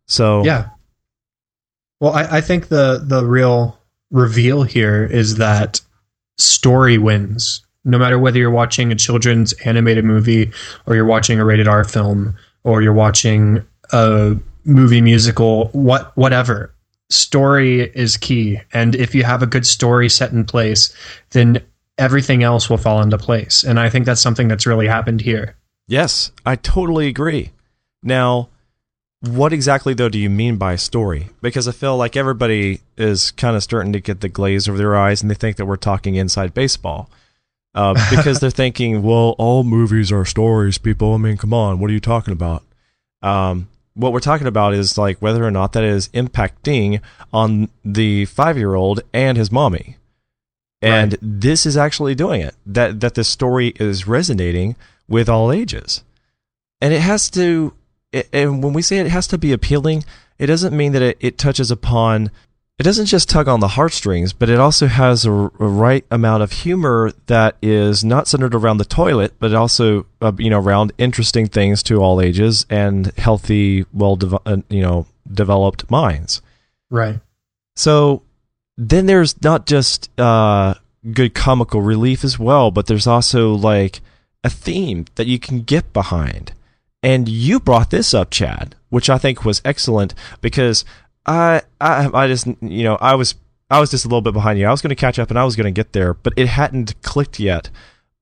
So, 0.06 0.44
yeah. 0.44 0.70
Well, 2.00 2.12
I, 2.12 2.38
I 2.38 2.40
think 2.40 2.68
the 2.68 3.02
the 3.02 3.24
real 3.24 3.78
reveal 4.10 4.62
here 4.62 5.04
is 5.04 5.36
that 5.36 5.80
story 6.36 6.98
wins 6.98 7.62
no 7.84 7.98
matter 7.98 8.18
whether 8.18 8.38
you're 8.38 8.50
watching 8.50 8.92
a 8.92 8.94
children's 8.94 9.52
animated 9.64 10.04
movie 10.04 10.50
or 10.86 10.94
you're 10.94 11.04
watching 11.04 11.38
a 11.38 11.44
rated 11.44 11.68
R 11.68 11.84
film 11.84 12.36
or 12.62 12.82
you're 12.82 12.92
watching 12.92 13.64
a 13.92 14.36
movie 14.64 15.00
musical, 15.00 15.68
what 15.68 16.16
whatever. 16.16 16.74
Story 17.08 17.90
is 17.94 18.16
key. 18.16 18.60
And 18.72 18.94
if 18.94 19.14
you 19.14 19.24
have 19.24 19.42
a 19.42 19.46
good 19.46 19.66
story 19.66 20.08
set 20.08 20.30
in 20.30 20.44
place, 20.44 20.94
then 21.30 21.60
everything 22.00 22.42
else 22.42 22.68
will 22.68 22.78
fall 22.78 23.02
into 23.02 23.18
place. 23.18 23.62
And 23.62 23.78
I 23.78 23.90
think 23.90 24.06
that's 24.06 24.20
something 24.20 24.48
that's 24.48 24.66
really 24.66 24.88
happened 24.88 25.20
here. 25.20 25.56
Yes, 25.86 26.32
I 26.46 26.56
totally 26.56 27.06
agree. 27.06 27.50
Now, 28.02 28.48
what 29.20 29.52
exactly 29.52 29.92
though 29.92 30.08
do 30.08 30.18
you 30.18 30.30
mean 30.30 30.56
by 30.56 30.76
story? 30.76 31.28
Because 31.42 31.68
I 31.68 31.72
feel 31.72 31.96
like 31.96 32.16
everybody 32.16 32.80
is 32.96 33.30
kind 33.32 33.54
of 33.54 33.62
starting 33.62 33.92
to 33.92 34.00
get 34.00 34.20
the 34.20 34.28
glaze 34.28 34.68
over 34.68 34.78
their 34.78 34.96
eyes 34.96 35.20
and 35.20 35.30
they 35.30 35.34
think 35.34 35.56
that 35.58 35.66
we're 35.66 35.76
talking 35.76 36.14
inside 36.14 36.54
baseball 36.54 37.10
uh, 37.74 37.94
because 38.10 38.40
they're 38.40 38.50
thinking, 38.50 39.02
well, 39.02 39.34
all 39.38 39.62
movies 39.62 40.10
are 40.10 40.24
stories, 40.24 40.78
people. 40.78 41.14
I 41.14 41.18
mean, 41.18 41.36
come 41.36 41.52
on, 41.52 41.78
what 41.78 41.90
are 41.90 41.94
you 41.94 42.00
talking 42.00 42.32
about? 42.32 42.64
Um, 43.22 43.68
what 43.94 44.12
we're 44.12 44.20
talking 44.20 44.46
about 44.46 44.72
is 44.72 44.96
like 44.96 45.18
whether 45.20 45.44
or 45.44 45.50
not 45.50 45.72
that 45.72 45.84
is 45.84 46.08
impacting 46.08 47.00
on 47.32 47.68
the 47.84 48.24
five 48.24 48.56
year 48.56 48.74
old 48.74 49.02
and 49.12 49.36
his 49.36 49.52
mommy. 49.52 49.96
And 50.82 51.12
right. 51.12 51.20
this 51.22 51.66
is 51.66 51.76
actually 51.76 52.14
doing 52.14 52.40
it. 52.40 52.54
That 52.64 53.00
that 53.00 53.14
the 53.14 53.24
story 53.24 53.74
is 53.76 54.06
resonating 54.06 54.76
with 55.08 55.28
all 55.28 55.52
ages. 55.52 56.02
And 56.80 56.94
it 56.94 57.00
has 57.00 57.28
to 57.30 57.74
it, 58.12 58.28
and 58.32 58.62
when 58.62 58.72
we 58.72 58.82
say 58.82 58.98
it 58.98 59.08
has 59.08 59.26
to 59.28 59.38
be 59.38 59.52
appealing, 59.52 60.04
it 60.38 60.46
doesn't 60.46 60.76
mean 60.76 60.92
that 60.92 61.02
it, 61.02 61.16
it 61.20 61.38
touches 61.38 61.70
upon 61.70 62.30
it 62.80 62.84
doesn't 62.84 63.06
just 63.06 63.28
tug 63.28 63.46
on 63.46 63.60
the 63.60 63.68
heartstrings, 63.68 64.32
but 64.32 64.48
it 64.48 64.58
also 64.58 64.86
has 64.86 65.26
a, 65.26 65.30
a, 65.30 65.48
right 65.58 66.02
amount 66.10 66.42
of 66.42 66.50
humor 66.50 67.12
that 67.26 67.56
is 67.60 68.02
not 68.02 68.26
centered 68.26 68.54
around 68.54 68.78
the 68.78 68.86
toilet, 68.86 69.34
but 69.38 69.52
also 69.52 70.06
uh, 70.22 70.32
you 70.38 70.48
know 70.48 70.58
around 70.58 70.90
interesting 70.96 71.46
things 71.46 71.82
to 71.82 71.96
all 71.96 72.22
ages 72.22 72.64
and 72.70 73.12
healthy, 73.18 73.84
well, 73.92 74.18
uh, 74.46 74.56
you 74.70 74.80
know, 74.80 75.04
developed 75.30 75.90
minds. 75.90 76.40
Right. 76.88 77.20
So 77.76 78.22
then 78.80 79.04
there's 79.04 79.40
not 79.42 79.66
just 79.66 80.08
uh, 80.18 80.72
good 81.12 81.34
comical 81.34 81.82
relief 81.82 82.24
as 82.24 82.38
well, 82.38 82.70
but 82.70 82.86
there's 82.86 83.06
also 83.06 83.52
like 83.52 84.00
a 84.42 84.48
theme 84.48 85.04
that 85.16 85.26
you 85.26 85.38
can 85.38 85.60
get 85.60 85.92
behind. 85.92 86.54
And 87.02 87.28
you 87.28 87.60
brought 87.60 87.90
this 87.90 88.14
up, 88.14 88.30
Chad, 88.30 88.74
which 88.88 89.10
I 89.10 89.18
think 89.18 89.44
was 89.44 89.60
excellent 89.66 90.14
because 90.40 90.86
I, 91.26 91.60
I, 91.78 92.08
I 92.12 92.26
just, 92.26 92.46
you 92.46 92.84
know, 92.84 92.96
I 93.02 93.16
was, 93.16 93.34
I 93.70 93.80
was 93.80 93.90
just 93.90 94.06
a 94.06 94.08
little 94.08 94.22
bit 94.22 94.32
behind 94.32 94.58
you. 94.58 94.66
I 94.66 94.70
was 94.70 94.80
going 94.80 94.90
to 94.90 94.96
catch 94.96 95.18
up 95.18 95.28
and 95.28 95.38
I 95.38 95.44
was 95.44 95.56
going 95.56 95.72
to 95.72 95.78
get 95.78 95.92
there, 95.92 96.14
but 96.14 96.32
it 96.36 96.48
hadn't 96.48 97.00
clicked 97.02 97.38
yet 97.38 97.68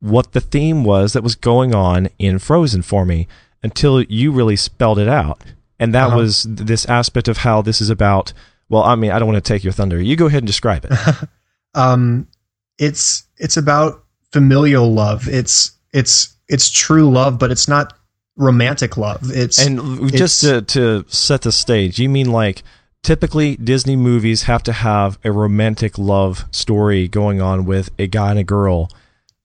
what 0.00 0.32
the 0.32 0.40
theme 0.40 0.82
was 0.82 1.12
that 1.12 1.22
was 1.22 1.36
going 1.36 1.72
on 1.72 2.08
in 2.18 2.40
Frozen 2.40 2.82
for 2.82 3.04
me 3.04 3.28
until 3.62 4.02
you 4.02 4.32
really 4.32 4.56
spelled 4.56 4.98
it 4.98 5.08
out. 5.08 5.40
And 5.78 5.94
that 5.94 6.08
uh-huh. 6.08 6.16
was 6.16 6.42
this 6.48 6.84
aspect 6.86 7.28
of 7.28 7.38
how 7.38 7.62
this 7.62 7.80
is 7.80 7.90
about. 7.90 8.32
Well, 8.68 8.82
I 8.82 8.94
mean, 8.96 9.10
I 9.10 9.18
don't 9.18 9.28
want 9.28 9.42
to 9.42 9.52
take 9.52 9.64
your 9.64 9.72
thunder. 9.72 10.00
You 10.00 10.16
go 10.16 10.26
ahead 10.26 10.42
and 10.42 10.46
describe 10.46 10.84
it. 10.84 10.92
um, 11.74 12.28
it's 12.78 13.24
it's 13.36 13.56
about 13.56 14.04
familial 14.32 14.92
love. 14.92 15.28
It's 15.28 15.72
it's 15.92 16.36
it's 16.48 16.70
true 16.70 17.10
love, 17.10 17.38
but 17.38 17.50
it's 17.50 17.68
not 17.68 17.94
romantic 18.36 18.96
love. 18.96 19.30
It's 19.30 19.58
and 19.58 20.10
just 20.12 20.40
to 20.42 20.62
to 20.62 21.04
set 21.08 21.42
the 21.42 21.52
stage. 21.52 21.98
You 21.98 22.08
mean 22.08 22.30
like 22.30 22.62
typically 23.02 23.56
Disney 23.56 23.96
movies 23.96 24.44
have 24.44 24.62
to 24.64 24.72
have 24.72 25.18
a 25.24 25.32
romantic 25.32 25.98
love 25.98 26.44
story 26.50 27.08
going 27.08 27.40
on 27.40 27.64
with 27.64 27.90
a 27.98 28.06
guy 28.06 28.30
and 28.30 28.38
a 28.38 28.44
girl. 28.44 28.90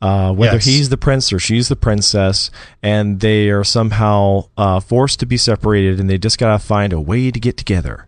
Uh, 0.02 0.34
whether 0.34 0.58
yes. 0.58 0.66
he's 0.66 0.90
the 0.90 0.98
prince 0.98 1.32
or 1.32 1.40
she's 1.40 1.70
the 1.70 1.78
princess, 1.78 2.52
and 2.82 3.22
they 3.22 3.50
are 3.50 3.64
somehow 3.64 4.44
uh, 4.58 4.78
forced 4.82 5.22
to 5.22 5.26
be 5.26 5.38
separated, 5.38 5.98
and 5.98 6.10
they 6.10 6.18
just 6.18 6.38
gotta 6.38 6.60
find 6.60 6.92
a 6.92 7.00
way 7.00 7.32
to 7.32 7.40
get 7.40 7.56
together. 7.56 8.06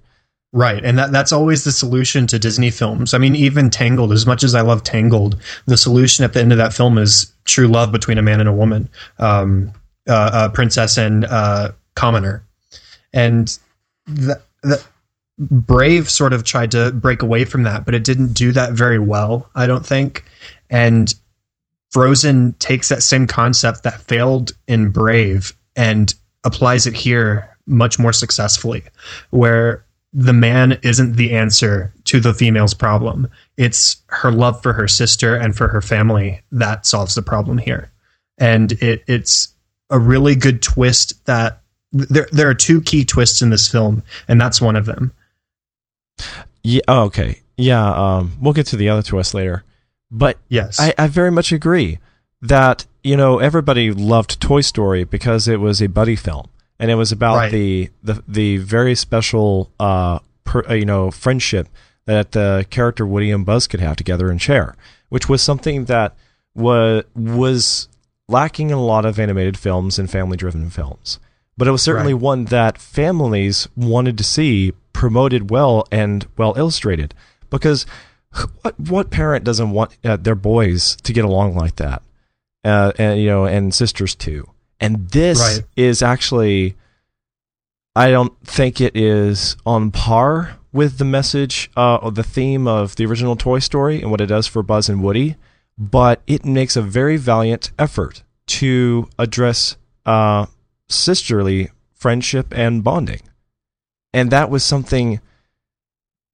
Right, 0.55 0.85
and 0.85 0.97
that 0.97 1.11
that's 1.11 1.33
always 1.33 1.65
the 1.65 1.73
solution 1.73 2.27
to 2.27 2.39
Disney 2.39 2.71
films. 2.71 3.13
I 3.13 3.17
mean, 3.17 3.35
even 3.35 3.69
Tangled. 3.69 4.13
As 4.13 4.25
much 4.25 4.41
as 4.41 4.55
I 4.55 4.61
love 4.61 4.85
Tangled, 4.85 5.37
the 5.65 5.75
solution 5.75 6.23
at 6.23 6.31
the 6.31 6.39
end 6.39 6.53
of 6.53 6.57
that 6.59 6.73
film 6.73 6.97
is 6.97 7.33
true 7.43 7.67
love 7.67 7.91
between 7.91 8.17
a 8.17 8.21
man 8.21 8.39
and 8.39 8.47
a 8.47 8.53
woman, 8.53 8.87
um, 9.19 9.73
uh, 10.07 10.47
princess 10.53 10.97
and 10.97 11.25
uh, 11.25 11.73
commoner, 11.95 12.41
and 13.11 13.59
that 14.07 14.87
Brave 15.37 16.09
sort 16.09 16.31
of 16.31 16.45
tried 16.45 16.71
to 16.71 16.93
break 16.93 17.21
away 17.21 17.43
from 17.43 17.63
that, 17.63 17.83
but 17.83 17.93
it 17.93 18.05
didn't 18.05 18.31
do 18.31 18.53
that 18.53 18.71
very 18.71 18.97
well, 18.97 19.49
I 19.55 19.67
don't 19.67 19.85
think. 19.85 20.23
And 20.69 21.13
Frozen 21.91 22.53
takes 22.59 22.87
that 22.87 23.03
same 23.03 23.27
concept 23.27 23.83
that 23.83 23.99
failed 23.99 24.53
in 24.69 24.91
Brave 24.91 25.53
and 25.75 26.13
applies 26.45 26.87
it 26.87 26.93
here 26.93 27.49
much 27.67 27.99
more 27.99 28.13
successfully, 28.13 28.85
where 29.31 29.84
the 30.17 30.33
man 30.33 30.79
isn't 30.81 31.17
the 31.17 31.33
answer 31.33 31.93
to 32.05 32.21
the 32.21 32.33
female's 32.33 32.73
problem. 32.73 33.29
It's 33.57 33.97
her 34.07 34.31
love 34.31 34.63
for 34.63 34.71
her 34.71 34.87
sister 34.87 35.35
and 35.35 35.53
for 35.53 35.67
her 35.67 35.81
family 35.81 36.41
that 36.53 36.85
solves 36.85 37.15
the 37.15 37.21
problem 37.21 37.57
here. 37.57 37.91
And 38.37 38.71
it, 38.81 39.03
it's 39.07 39.49
a 39.89 39.99
really 39.99 40.35
good 40.35 40.61
twist 40.61 41.25
that 41.25 41.61
there 41.91 42.27
there 42.31 42.49
are 42.49 42.55
two 42.55 42.81
key 42.81 43.03
twists 43.03 43.41
in 43.41 43.49
this 43.49 43.67
film, 43.67 44.03
and 44.27 44.39
that's 44.39 44.61
one 44.61 44.77
of 44.77 44.85
them. 44.85 45.11
Yeah. 46.63 46.81
Oh, 46.87 47.03
okay. 47.03 47.41
Yeah. 47.57 47.85
Um, 47.85 48.37
we'll 48.39 48.53
get 48.53 48.67
to 48.67 48.77
the 48.77 48.89
other 48.89 49.03
twist 49.03 49.33
later, 49.33 49.63
but 50.09 50.37
Yes, 50.47 50.79
I, 50.79 50.93
I 50.97 51.07
very 51.07 51.31
much 51.31 51.51
agree 51.51 51.99
that 52.41 52.85
you 53.03 53.17
know 53.17 53.39
everybody 53.39 53.91
loved 53.91 54.39
Toy 54.39 54.61
Story 54.61 55.03
because 55.03 55.47
it 55.47 55.59
was 55.59 55.81
a 55.81 55.87
buddy 55.87 56.15
film 56.15 56.47
and 56.79 56.91
it 56.91 56.95
was 56.95 57.11
about 57.11 57.35
Right. 57.37 57.51
the, 57.51 57.89
the 58.03 58.23
the 58.27 58.57
very 58.57 58.95
special 58.95 59.71
uh, 59.79 60.19
per, 60.43 60.63
uh 60.69 60.73
you 60.73 60.85
know 60.85 61.11
friendship 61.11 61.67
that 62.05 62.33
the 62.33 62.65
character 62.69 63.05
Woody 63.05 63.31
and 63.31 63.45
Buzz 63.45 63.67
could 63.67 63.79
have 63.79 63.95
together 63.95 64.29
and 64.29 64.41
share, 64.41 64.75
which 65.09 65.27
was 65.29 65.41
something 65.41 65.85
that 65.85 66.15
was 66.55 67.03
was 67.15 67.87
lacking 68.27 68.69
in 68.69 68.75
a 68.77 68.83
lot 68.83 69.05
of 69.05 69.19
animated 69.19 69.57
films 69.57 69.97
and 69.99 70.09
family 70.09 70.37
driven 70.37 70.69
films. 70.69 71.19
But 71.57 71.67
it 71.67 71.71
was 71.71 71.81
certainly 71.83 72.13
Right. 72.13 72.21
one 72.21 72.45
that 72.45 72.77
families 72.77 73.67
wanted 73.75 74.17
to 74.17 74.23
see 74.23 74.73
promoted 74.93 75.49
well 75.49 75.87
and 75.91 76.25
well 76.37 76.53
illustrated 76.57 77.13
because 77.49 77.85
what 78.61 78.79
what 78.79 79.09
parent 79.09 79.43
doesn't 79.45 79.71
want 79.71 79.95
uh, 80.03 80.17
their 80.17 80.35
boys 80.35 80.95
to 81.03 81.13
get 81.13 81.23
along 81.25 81.55
like 81.55 81.75
that 81.77 82.01
uh, 82.63 82.91
and 82.97 83.19
you 83.19 83.27
know 83.27 83.45
and 83.45 83.73
sisters 83.73 84.15
too 84.15 84.47
and 84.79 85.09
this 85.09 85.39
Right. 85.39 85.63
is 85.75 86.01
actually 86.01 86.75
i 87.95 88.09
don't 88.11 88.33
think 88.45 88.81
it 88.81 88.95
is 88.95 89.55
on 89.65 89.91
par 89.91 90.57
with 90.73 90.97
the 90.97 91.05
message 91.05 91.71
uh, 91.77 91.95
or 91.95 92.11
the 92.11 92.23
theme 92.23 92.67
of 92.67 92.95
the 92.97 93.05
original 93.05 93.35
toy 93.37 93.59
story 93.59 94.01
and 94.01 94.11
what 94.11 94.19
it 94.21 94.25
does 94.25 94.47
for 94.47 94.61
buzz 94.63 94.89
and 94.89 95.01
woody 95.03 95.35
but 95.77 96.21
it 96.27 96.45
makes 96.45 96.75
a 96.75 96.81
very 96.81 97.17
valiant 97.17 97.71
effort 97.79 98.23
to 98.47 99.07
address 99.17 99.77
uh, 100.05 100.45
sisterly 100.89 101.69
friendship 101.93 102.47
and 102.55 102.83
bonding 102.83 103.21
and 104.13 104.29
that 104.31 104.49
was 104.49 104.63
something 104.63 105.19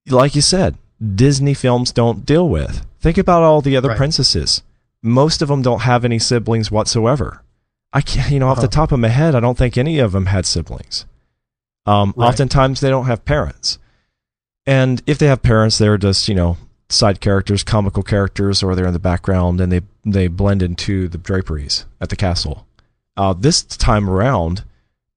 like 0.08 0.34
you 0.34 0.42
said 0.42 0.76
disney 1.14 1.54
films 1.54 1.92
don't 1.92 2.26
deal 2.26 2.48
with 2.48 2.84
think 3.00 3.16
about 3.18 3.42
all 3.42 3.60
the 3.60 3.76
other 3.76 3.88
Right. 3.90 3.96
princesses 3.96 4.62
most 5.02 5.42
of 5.42 5.48
them 5.48 5.62
don't 5.62 5.80
have 5.82 6.04
any 6.04 6.18
siblings 6.18 6.70
whatsoever 6.70 7.41
i 7.92 8.00
can't 8.00 8.30
you 8.30 8.38
know 8.38 8.48
off 8.48 8.56
the 8.58 8.62
Uh-huh. 8.62 8.68
top 8.86 8.92
of 8.92 9.00
my 9.00 9.08
head 9.08 9.34
i 9.34 9.40
don't 9.40 9.58
think 9.58 9.76
any 9.76 9.98
of 9.98 10.12
them 10.12 10.26
had 10.26 10.46
siblings 10.46 11.04
um, 11.86 12.14
Right. 12.16 12.28
oftentimes 12.28 12.80
they 12.80 12.90
don't 12.90 13.06
have 13.06 13.24
parents 13.24 13.78
and 14.66 15.02
if 15.06 15.18
they 15.18 15.26
have 15.26 15.42
parents 15.42 15.78
they're 15.78 15.98
just 15.98 16.28
you 16.28 16.34
know 16.34 16.56
side 16.88 17.20
characters 17.20 17.64
comical 17.64 18.02
characters 18.02 18.62
or 18.62 18.74
they're 18.74 18.86
in 18.86 18.92
the 18.92 18.98
background 18.98 19.60
and 19.60 19.72
they 19.72 19.80
they 20.04 20.28
blend 20.28 20.62
into 20.62 21.08
the 21.08 21.18
draperies 21.18 21.86
at 22.00 22.08
the 22.10 22.16
castle 22.16 22.66
uh, 23.16 23.32
this 23.32 23.62
time 23.62 24.08
around 24.08 24.64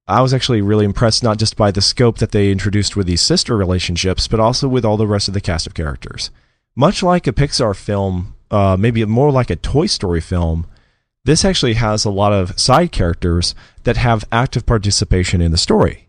I 0.07 0.21
was 0.21 0.35
actually 0.35 0.61
really 0.61 0.85
impressed 0.85 1.23
not 1.23 1.39
just 1.39 1.57
by 1.57 1.71
the 1.71 1.81
scope 1.81 2.19
that 2.19 2.31
they 2.31 2.51
introduced 2.51 2.95
with 2.95 3.07
these 3.07 3.21
sister 3.21 3.57
relationships, 3.57 4.27
but 4.27 4.39
also 4.39 4.67
with 4.67 4.85
all 4.85 4.97
the 4.97 5.07
rest 5.07 5.27
of 5.27 5.33
the 5.33 5.41
cast 5.41 5.65
of 5.65 5.73
characters. 5.73 6.29
Much 6.75 7.01
like 7.01 7.25
a 7.25 7.31
Pixar 7.33 7.75
film, 7.75 8.35
uh, 8.51 8.77
maybe 8.79 9.03
more 9.05 9.31
like 9.31 9.49
a 9.49 9.55
Toy 9.55 9.87
Story 9.87 10.21
film, 10.21 10.67
this 11.25 11.43
actually 11.43 11.73
has 11.73 12.05
a 12.05 12.09
lot 12.09 12.33
of 12.33 12.57
side 12.59 12.91
characters 12.91 13.53
that 13.83 13.97
have 13.97 14.23
active 14.31 14.65
participation 14.65 15.41
in 15.41 15.51
the 15.51 15.57
story. 15.57 16.07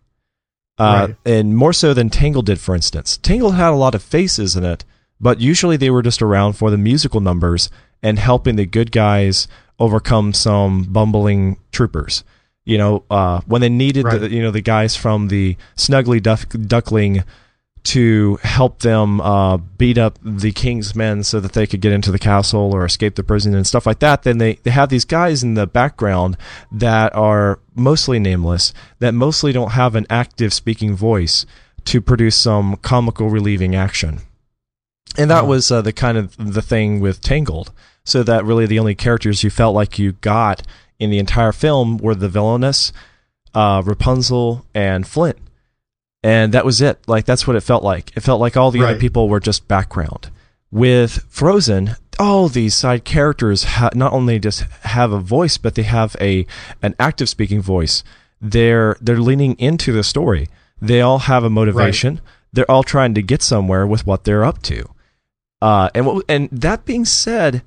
Uh, 0.79 1.09
Right. 1.09 1.17
And 1.25 1.57
more 1.57 1.73
so 1.73 1.93
than 1.95 2.11
Tangled 2.11 2.47
did, 2.47 2.61
for 2.61 2.75
instance. 2.75 3.17
Tangled 3.17 3.55
had 3.55 3.71
a 3.71 3.77
lot 3.77 3.95
of 3.95 4.03
faces 4.03 4.57
in 4.57 4.65
it, 4.65 4.85
but 5.21 5.41
usually 5.41 5.77
they 5.77 5.91
were 5.91 6.03
just 6.03 6.23
around 6.23 6.53
for 6.53 6.71
the 6.71 6.79
musical 6.79 7.21
numbers 7.21 7.71
and 8.03 8.19
helping 8.19 8.57
the 8.57 8.67
good 8.67 8.93
guys 8.93 9.49
overcome 9.79 10.33
some 10.33 10.85
bumbling 10.85 11.59
troopers 11.73 12.23
you 12.67 12.77
know, 12.77 13.05
uh, 13.11 13.41
when 13.47 13.61
they 13.61 13.69
needed 13.69 14.05
the, 14.05 14.29
you 14.29 14.43
know, 14.43 14.51
the 14.51 14.61
guys 14.61 14.97
from 14.97 15.29
the 15.29 15.57
Snuggly 15.77 16.21
Duck, 16.21 16.49
Duckling 16.51 17.23
to 17.87 18.37
help 18.43 18.81
them 18.81 19.21
uh, 19.21 19.57
beat 19.57 19.97
up 19.97 20.19
the 20.23 20.51
king's 20.53 20.95
men 20.97 21.23
so 21.23 21.39
that 21.41 21.53
they 21.53 21.67
could 21.67 21.81
get 21.81 21.93
into 21.93 22.11
the 22.11 22.19
castle 22.19 22.75
or 22.75 22.85
escape 22.85 23.15
the 23.15 23.23
prison 23.23 23.55
and 23.55 23.67
stuff 23.67 23.87
like 23.87 24.01
that, 24.01 24.25
then 24.25 24.39
they, 24.39 24.55
they 24.65 24.71
have 24.73 24.89
these 24.89 25.05
guys 25.05 25.43
in 25.45 25.55
the 25.55 25.67
background 25.67 26.37
that 26.73 27.15
are 27.15 27.61
mostly 27.75 28.19
nameless, 28.19 28.75
that 28.99 29.15
mostly 29.15 29.53
don't 29.53 29.73
have 29.73 29.95
an 29.95 30.07
active 30.11 30.53
speaking 30.53 30.95
voice 30.97 31.47
to 31.85 32.01
produce 32.01 32.35
some 32.37 32.77
comical 32.83 33.31
relieving 33.31 33.75
action. 33.77 34.19
And 35.17 35.31
that 35.31 35.45
Oh. 35.45 35.47
was 35.47 35.71
uh, 35.71 35.81
the 35.83 35.93
kind 35.93 36.19
of 36.19 36.37
the 36.37 36.63
thing 36.63 36.99
with 37.01 37.21
Tangled. 37.21 37.71
So 38.05 38.23
that 38.25 38.45
really 38.45 38.67
the 38.67 38.79
only 38.79 38.95
characters 38.95 39.43
you 39.45 39.51
felt 39.51 39.75
like 39.75 39.99
you 39.99 40.13
got 40.13 40.63
in 40.99 41.11
the 41.11 41.19
entire 41.19 41.53
film 41.53 41.99
were 41.99 42.15
the 42.15 42.29
villainess, 42.29 42.93
uh, 43.55 43.83
Rapunzel, 43.85 44.65
and 44.75 45.07
Flint. 45.07 45.39
And 46.27 46.55
that 46.55 46.65
was 46.65 46.81
it. 46.81 46.99
Like 47.07 47.25
that's 47.25 47.47
what 47.47 47.55
it 47.55 47.61
felt 47.61 47.85
like. 47.85 48.11
It 48.17 48.21
felt 48.21 48.41
like 48.41 48.57
all 48.57 48.73
the 48.73 48.81
other 48.83 48.99
people 48.99 49.29
were 49.29 49.39
just 49.39 49.69
background. 49.69 50.29
With 50.73 51.25
Frozen, 51.29 51.95
all 52.19 52.49
these 52.49 52.75
side 52.75 53.05
characters 53.05 53.63
ha- 53.63 53.91
not 53.95 54.13
only 54.13 54.41
just 54.41 54.63
have 54.83 55.13
a 55.13 55.21
voice, 55.21 55.57
but 55.57 55.77
they 55.77 55.85
have 55.85 56.17
a 56.21 56.45
an 56.83 56.97
active 56.99 57.29
speaking 57.29 57.63
voice. 57.63 58.03
They're 58.41 58.97
they're 59.01 59.21
leaning 59.21 59.55
into 59.61 59.93
the 59.93 60.03
story. 60.03 60.49
They 60.83 61.01
all 61.01 61.21
have 61.21 61.45
a 61.45 61.51
motivation. 61.51 62.21
They're 62.53 62.71
all 62.71 62.83
trying 62.83 63.15
to 63.15 63.23
get 63.23 63.41
somewhere 63.41 63.87
with 63.87 64.05
what 64.05 64.25
they're 64.25 64.45
up 64.45 64.63
to. 64.63 64.85
Uh, 65.63 65.91
and 65.95 66.07
what, 66.07 66.25
and 66.29 66.49
that 66.51 66.85
being 66.85 67.05
said, 67.05 67.63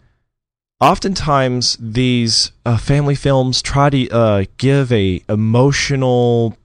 oftentimes 0.81 1.77
these 1.79 2.51
uh, 2.65 2.77
family 2.77 3.15
films 3.15 3.61
try 3.61 3.89
to 3.89 4.09
uh, 4.09 4.43
give 4.57 4.91
a 4.91 5.23
emotional 5.29 6.57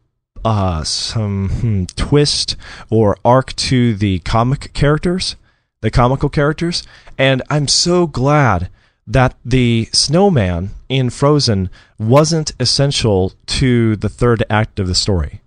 uh, 0.45 0.85
some 0.85 1.49
hmm, 1.49 1.85
twist 1.97 2.57
or 2.91 3.17
arc 3.25 3.55
to 3.57 3.95
the 3.95 4.19
comic 4.21 4.73
characters, 4.75 5.37
the 5.81 5.91
comical 5.91 6.29
characters, 6.29 6.83
and 7.19 7.43
I'm 7.51 7.69
so 7.69 8.07
glad 8.07 8.69
that 9.07 9.35
the 9.45 9.89
snowman 9.93 10.71
in 10.89 11.11
Frozen 11.11 11.71
wasn't 11.99 12.53
essential 12.59 13.33
to 13.47 13.97
the 13.97 14.09
third 14.09 14.43
act 14.49 14.79
of 14.79 14.87
the 14.87 14.95
story. 14.95 15.41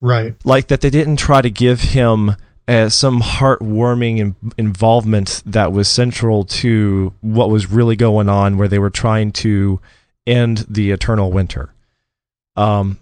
Right. 0.00 0.36
like 0.44 0.68
that 0.68 0.80
they 0.80 0.90
didn't 0.90 1.16
try 1.16 1.42
to 1.42 1.50
give 1.50 1.80
him 1.80 2.36
uh, 2.68 2.88
some 2.88 3.20
heartwarming 3.20 4.18
in- 4.18 4.36
involvement 4.56 5.42
that 5.44 5.72
was 5.72 5.88
central 5.88 6.44
to 6.44 7.12
what 7.20 7.50
was 7.50 7.68
really 7.68 7.96
going 7.96 8.28
on 8.28 8.58
where 8.58 8.68
they 8.68 8.78
were 8.78 8.90
trying 8.90 9.32
to 9.32 9.80
end 10.24 10.66
the 10.70 10.92
eternal 10.92 11.32
winter. 11.32 11.74
Um 12.54 12.98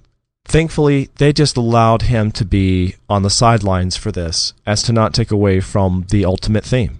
thankfully 0.47 1.11
they 1.17 1.33
just 1.33 1.57
allowed 1.57 2.03
him 2.03 2.31
to 2.33 2.45
be 2.45 2.95
on 3.09 3.23
the 3.23 3.31
sidelines 3.31 3.97
for 3.97 4.11
this 4.13 4.53
as 4.65 4.83
to 4.85 4.93
not 4.93 5.13
take 5.13 5.31
away 5.31 5.61
from 5.61 6.07
the 6.11 6.25
ultimate 6.25 6.65
theme 6.65 6.99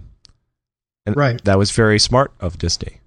and 1.05 1.15
Right. 1.15 1.43
that 1.45 1.57
was 1.57 1.71
very 1.71 1.99
smart 1.99 2.31
of 2.39 2.57
disney 2.57 2.99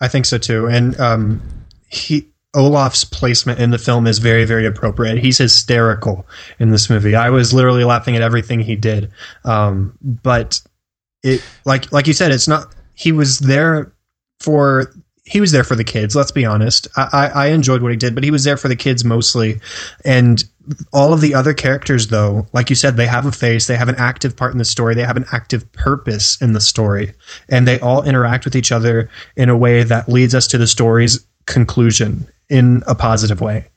I 0.00 0.08
think 0.08 0.26
so 0.26 0.36
too. 0.36 0.66
And 0.66 0.98
um, 0.98 1.40
he 1.88 2.26
Olaf's 2.54 3.04
placement 3.04 3.60
in 3.60 3.70
the 3.70 3.78
film 3.78 4.08
is 4.08 4.18
very, 4.18 4.44
very 4.44 4.66
appropriate. 4.66 5.18
He's 5.18 5.38
hysterical 5.38 6.26
in 6.58 6.70
this 6.70 6.90
movie. 6.90 7.14
I 7.14 7.30
was 7.30 7.54
literally 7.54 7.84
laughing 7.84 8.16
at 8.16 8.20
everything 8.22 8.58
he 8.58 8.74
did. 8.74 9.12
Um, 9.44 9.96
but 10.02 10.60
it, 11.22 11.40
like, 11.64 11.92
like 11.92 12.08
you 12.08 12.12
said, 12.14 12.32
it's 12.32 12.48
not. 12.48 12.74
He 12.94 13.12
was 13.12 13.38
there 13.38 13.92
for. 14.40 14.92
He 15.24 15.40
was 15.40 15.52
there 15.52 15.64
for 15.64 15.76
the 15.76 15.84
kids. 15.84 16.16
Let's 16.16 16.32
be 16.32 16.44
honest. 16.44 16.88
I, 16.96 17.30
I, 17.32 17.46
enjoyed 17.48 17.80
what 17.80 17.92
he 17.92 17.96
did, 17.96 18.14
but 18.14 18.24
he 18.24 18.32
was 18.32 18.42
there 18.42 18.56
for 18.56 18.66
the 18.66 18.74
kids 18.74 19.04
mostly. 19.04 19.60
And 20.04 20.42
all 20.92 21.12
of 21.12 21.20
the 21.20 21.34
other 21.34 21.54
characters, 21.54 22.08
though, 22.08 22.46
like 22.52 22.70
you 22.70 22.76
said, 22.76 22.96
they 22.96 23.06
have 23.06 23.24
a 23.24 23.32
face. 23.32 23.66
They 23.66 23.76
have 23.76 23.88
an 23.88 23.94
active 23.96 24.36
part 24.36 24.52
in 24.52 24.58
the 24.58 24.64
story. 24.64 24.94
They 24.94 25.04
have 25.04 25.16
an 25.16 25.26
active 25.32 25.70
purpose 25.72 26.40
in 26.42 26.54
the 26.54 26.60
story, 26.60 27.14
and 27.48 27.68
they 27.68 27.78
all 27.78 28.02
interact 28.02 28.44
with 28.44 28.56
each 28.56 28.72
other 28.72 29.10
in 29.36 29.48
a 29.48 29.56
way 29.56 29.84
that 29.84 30.08
leads 30.08 30.34
us 30.34 30.48
to 30.48 30.58
the 30.58 30.66
story's 30.66 31.24
conclusion 31.46 32.28
in 32.48 32.82
a 32.86 32.94
positive 32.94 33.40
way. 33.40 33.68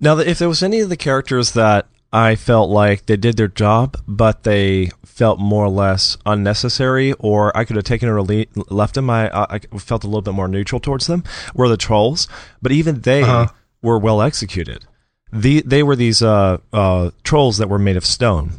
Now, 0.00 0.18
if 0.18 0.38
there 0.38 0.48
was 0.48 0.62
any 0.62 0.80
of 0.80 0.88
the 0.88 0.96
characters 0.96 1.52
that 1.52 1.86
I 2.12 2.36
felt 2.36 2.70
like 2.70 3.04
they 3.06 3.16
did 3.16 3.36
their 3.36 3.48
job, 3.48 3.96
but 4.08 4.42
they 4.44 4.90
felt 5.04 5.38
more 5.38 5.64
or 5.66 5.70
less 5.70 6.16
unnecessary, 6.24 7.12
or 7.14 7.54
I 7.56 7.64
could 7.64 7.76
have 7.76 7.84
taken 7.84 8.08
or 8.08 8.22
le- 8.22 8.46
left 8.70 8.94
them, 8.94 9.10
I, 9.10 9.28
I 9.32 9.58
felt 9.78 10.04
a 10.04 10.06
little 10.06 10.22
bit 10.22 10.32
more 10.34 10.48
neutral 10.48 10.80
towards 10.80 11.06
them, 11.06 11.22
were 11.54 11.68
the 11.68 11.76
trolls. 11.76 12.26
But 12.62 12.72
even 12.72 13.00
they 13.02 13.22
Uh-huh. 13.22 13.48
were 13.82 13.98
well 13.98 14.22
executed. 14.22 14.86
The, 15.32 15.60
they 15.66 15.82
were 15.82 15.96
these 15.96 16.22
uh, 16.22 16.58
uh, 16.72 17.10
trolls 17.24 17.58
that 17.58 17.68
were 17.68 17.78
made 17.78 17.96
of 17.98 18.06
stone. 18.06 18.52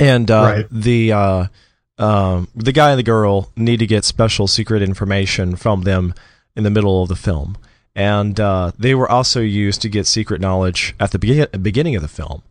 And 0.00 0.28
uh, 0.30 0.42
Right. 0.42 0.66
the 0.70 1.12
uh, 1.12 1.46
um, 1.98 2.48
the 2.56 2.72
guy 2.72 2.90
and 2.90 2.98
the 2.98 3.04
girl 3.04 3.52
need 3.54 3.76
to 3.78 3.86
get 3.86 4.04
special 4.04 4.48
secret 4.48 4.82
information 4.82 5.54
from 5.54 5.82
them 5.82 6.12
in 6.56 6.64
the 6.64 6.70
middle 6.70 7.00
of 7.02 7.08
the 7.08 7.14
film, 7.14 7.56
and 7.94 8.40
uh, 8.40 8.72
they 8.76 8.96
were 8.96 9.08
also 9.08 9.40
used 9.40 9.80
to 9.82 9.88
get 9.88 10.08
secret 10.08 10.40
knowledge 10.40 10.96
at 10.98 11.12
the 11.12 11.18
begin- 11.20 11.46
beginning 11.62 11.94
of 11.94 12.02
the 12.02 12.08
film. 12.08 12.42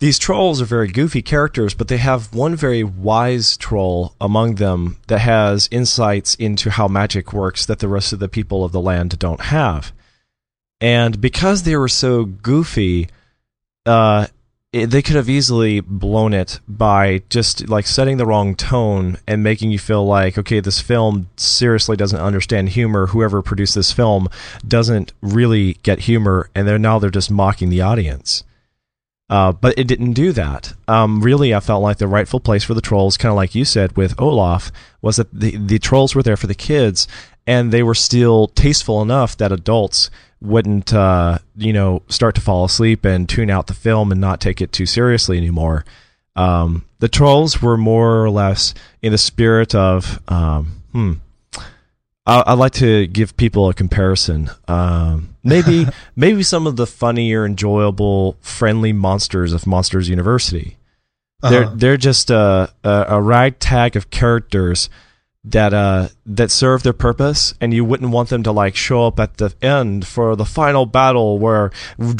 These 0.00 0.18
trolls 0.18 0.62
are 0.62 0.66
very 0.66 0.88
goofy 0.88 1.20
characters, 1.20 1.74
but 1.74 1.88
they 1.88 1.98
have 1.98 2.32
one 2.34 2.56
very 2.56 2.82
wise 2.82 3.58
troll 3.58 4.14
among 4.18 4.54
them 4.54 4.96
that 5.08 5.18
has 5.18 5.68
insights 5.70 6.34
into 6.36 6.70
how 6.70 6.88
magic 6.88 7.34
works 7.34 7.66
that 7.66 7.80
the 7.80 7.88
rest 7.88 8.14
of 8.14 8.18
the 8.18 8.28
people 8.28 8.64
of 8.64 8.72
the 8.72 8.80
land 8.80 9.18
don't 9.18 9.42
have. 9.42 9.92
and 10.80 11.20
because 11.20 11.64
they 11.64 11.76
were 11.76 11.88
so 11.88 12.24
goofy, 12.24 13.08
uh, 13.84 14.26
it, 14.72 14.86
they 14.86 15.02
could 15.02 15.16
have 15.16 15.28
easily 15.28 15.80
blown 15.80 16.32
it 16.32 16.60
by 16.66 17.22
just 17.28 17.68
like 17.68 17.86
setting 17.86 18.16
the 18.16 18.24
wrong 18.24 18.54
tone 18.54 19.18
and 19.26 19.42
making 19.42 19.70
you 19.70 19.78
feel 19.78 20.06
like 20.06 20.38
okay 20.38 20.60
this 20.60 20.80
film 20.80 21.28
seriously 21.36 21.96
doesn't 21.96 22.20
understand 22.20 22.68
humor 22.70 23.08
whoever 23.08 23.42
produced 23.42 23.74
this 23.74 23.92
film 23.92 24.28
doesn't 24.66 25.12
really 25.20 25.74
get 25.82 26.00
humor 26.00 26.48
and 26.54 26.68
they're 26.68 26.78
now 26.78 26.98
they're 26.98 27.10
just 27.10 27.30
mocking 27.30 27.68
the 27.68 27.80
audience 27.80 28.44
uh, 29.30 29.52
but 29.52 29.78
it 29.78 29.86
didn't 29.86 30.14
do 30.14 30.32
that. 30.32 30.74
Um, 30.88 31.20
really, 31.20 31.54
I 31.54 31.60
felt 31.60 31.84
like 31.84 31.98
the 31.98 32.08
rightful 32.08 32.40
place 32.40 32.64
for 32.64 32.74
the 32.74 32.80
trolls, 32.80 33.16
kind 33.16 33.30
of 33.30 33.36
like 33.36 33.54
you 33.54 33.64
said 33.64 33.96
with 33.96 34.20
Olaf, 34.20 34.72
was 35.00 35.16
that 35.16 35.32
the, 35.32 35.56
the 35.56 35.78
trolls 35.78 36.16
were 36.16 36.22
there 36.22 36.36
for 36.36 36.48
the 36.48 36.54
kids, 36.54 37.06
and 37.46 37.72
they 37.72 37.84
were 37.84 37.94
still 37.94 38.48
tasteful 38.48 39.00
enough 39.00 39.36
that 39.36 39.52
adults 39.52 40.10
wouldn't, 40.42 40.92
uh, 40.92 41.38
you 41.56 41.72
know, 41.72 42.02
start 42.08 42.34
to 42.34 42.40
fall 42.40 42.64
asleep 42.64 43.04
and 43.04 43.28
tune 43.28 43.50
out 43.50 43.68
the 43.68 43.74
film 43.74 44.10
and 44.10 44.20
not 44.20 44.40
take 44.40 44.60
it 44.60 44.72
too 44.72 44.86
seriously 44.86 45.36
anymore. 45.36 45.84
Um, 46.34 46.84
the 46.98 47.08
trolls 47.08 47.62
were 47.62 47.76
more 47.76 48.24
or 48.24 48.30
less 48.30 48.74
in 49.00 49.12
the 49.12 49.18
spirit 49.18 49.74
of, 49.76 50.20
um, 50.26 50.82
hmm, 50.92 51.12
I, 52.26 52.42
I 52.46 52.54
like 52.54 52.72
to 52.74 53.06
give 53.06 53.36
people 53.36 53.68
a 53.68 53.74
comparison. 53.74 54.50
Um, 54.66 55.29
maybe 55.42 55.86
maybe 56.16 56.42
some 56.42 56.66
of 56.66 56.76
the 56.76 56.86
funnier, 56.86 57.44
enjoyable, 57.44 58.36
friendly 58.40 58.92
monsters 58.92 59.52
of 59.52 59.66
Monsters 59.66 60.08
University. 60.08 60.76
Uh-huh. 61.42 61.50
They're 61.50 61.68
they're 61.68 61.96
just 61.96 62.30
a, 62.30 62.72
a, 62.84 63.04
a 63.08 63.22
ragtag 63.22 63.96
of 63.96 64.10
characters 64.10 64.90
that 65.42 65.72
uh 65.72 66.08
that 66.26 66.50
serve 66.50 66.82
their 66.82 66.92
purpose 66.92 67.54
and 67.62 67.72
you 67.72 67.82
wouldn't 67.82 68.10
want 68.10 68.28
them 68.28 68.42
to 68.42 68.52
like 68.52 68.76
show 68.76 69.06
up 69.06 69.18
at 69.18 69.38
the 69.38 69.54
end 69.62 70.06
for 70.06 70.36
the 70.36 70.44
final 70.44 70.84
battle 70.84 71.38
where 71.38 71.70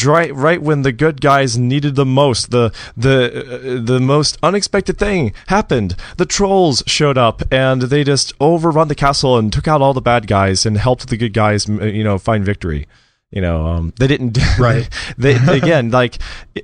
right 0.06 0.34
right 0.34 0.62
when 0.62 0.80
the 0.82 0.92
good 0.92 1.20
guys 1.20 1.58
needed 1.58 1.96
the 1.96 2.06
most 2.06 2.50
the 2.50 2.72
the 2.96 3.78
uh, 3.78 3.84
the 3.84 4.00
most 4.00 4.38
unexpected 4.42 4.98
thing 4.98 5.34
happened 5.48 5.94
the 6.16 6.24
trolls 6.24 6.82
showed 6.86 7.18
up 7.18 7.42
and 7.52 7.82
they 7.82 8.02
just 8.02 8.32
overrun 8.40 8.88
the 8.88 8.94
castle 8.94 9.36
and 9.36 9.52
took 9.52 9.68
out 9.68 9.82
all 9.82 9.92
the 9.92 10.00
bad 10.00 10.26
guys 10.26 10.64
and 10.64 10.78
helped 10.78 11.06
the 11.08 11.16
good 11.18 11.34
guys 11.34 11.68
you 11.68 12.02
know 12.02 12.16
find 12.16 12.42
victory 12.42 12.86
you 13.30 13.40
know 13.40 13.66
um, 13.66 13.92
they 13.98 14.06
didn't 14.06 14.38
right 14.58 14.88
they 15.16 15.34
again 15.48 15.90
like 15.90 16.18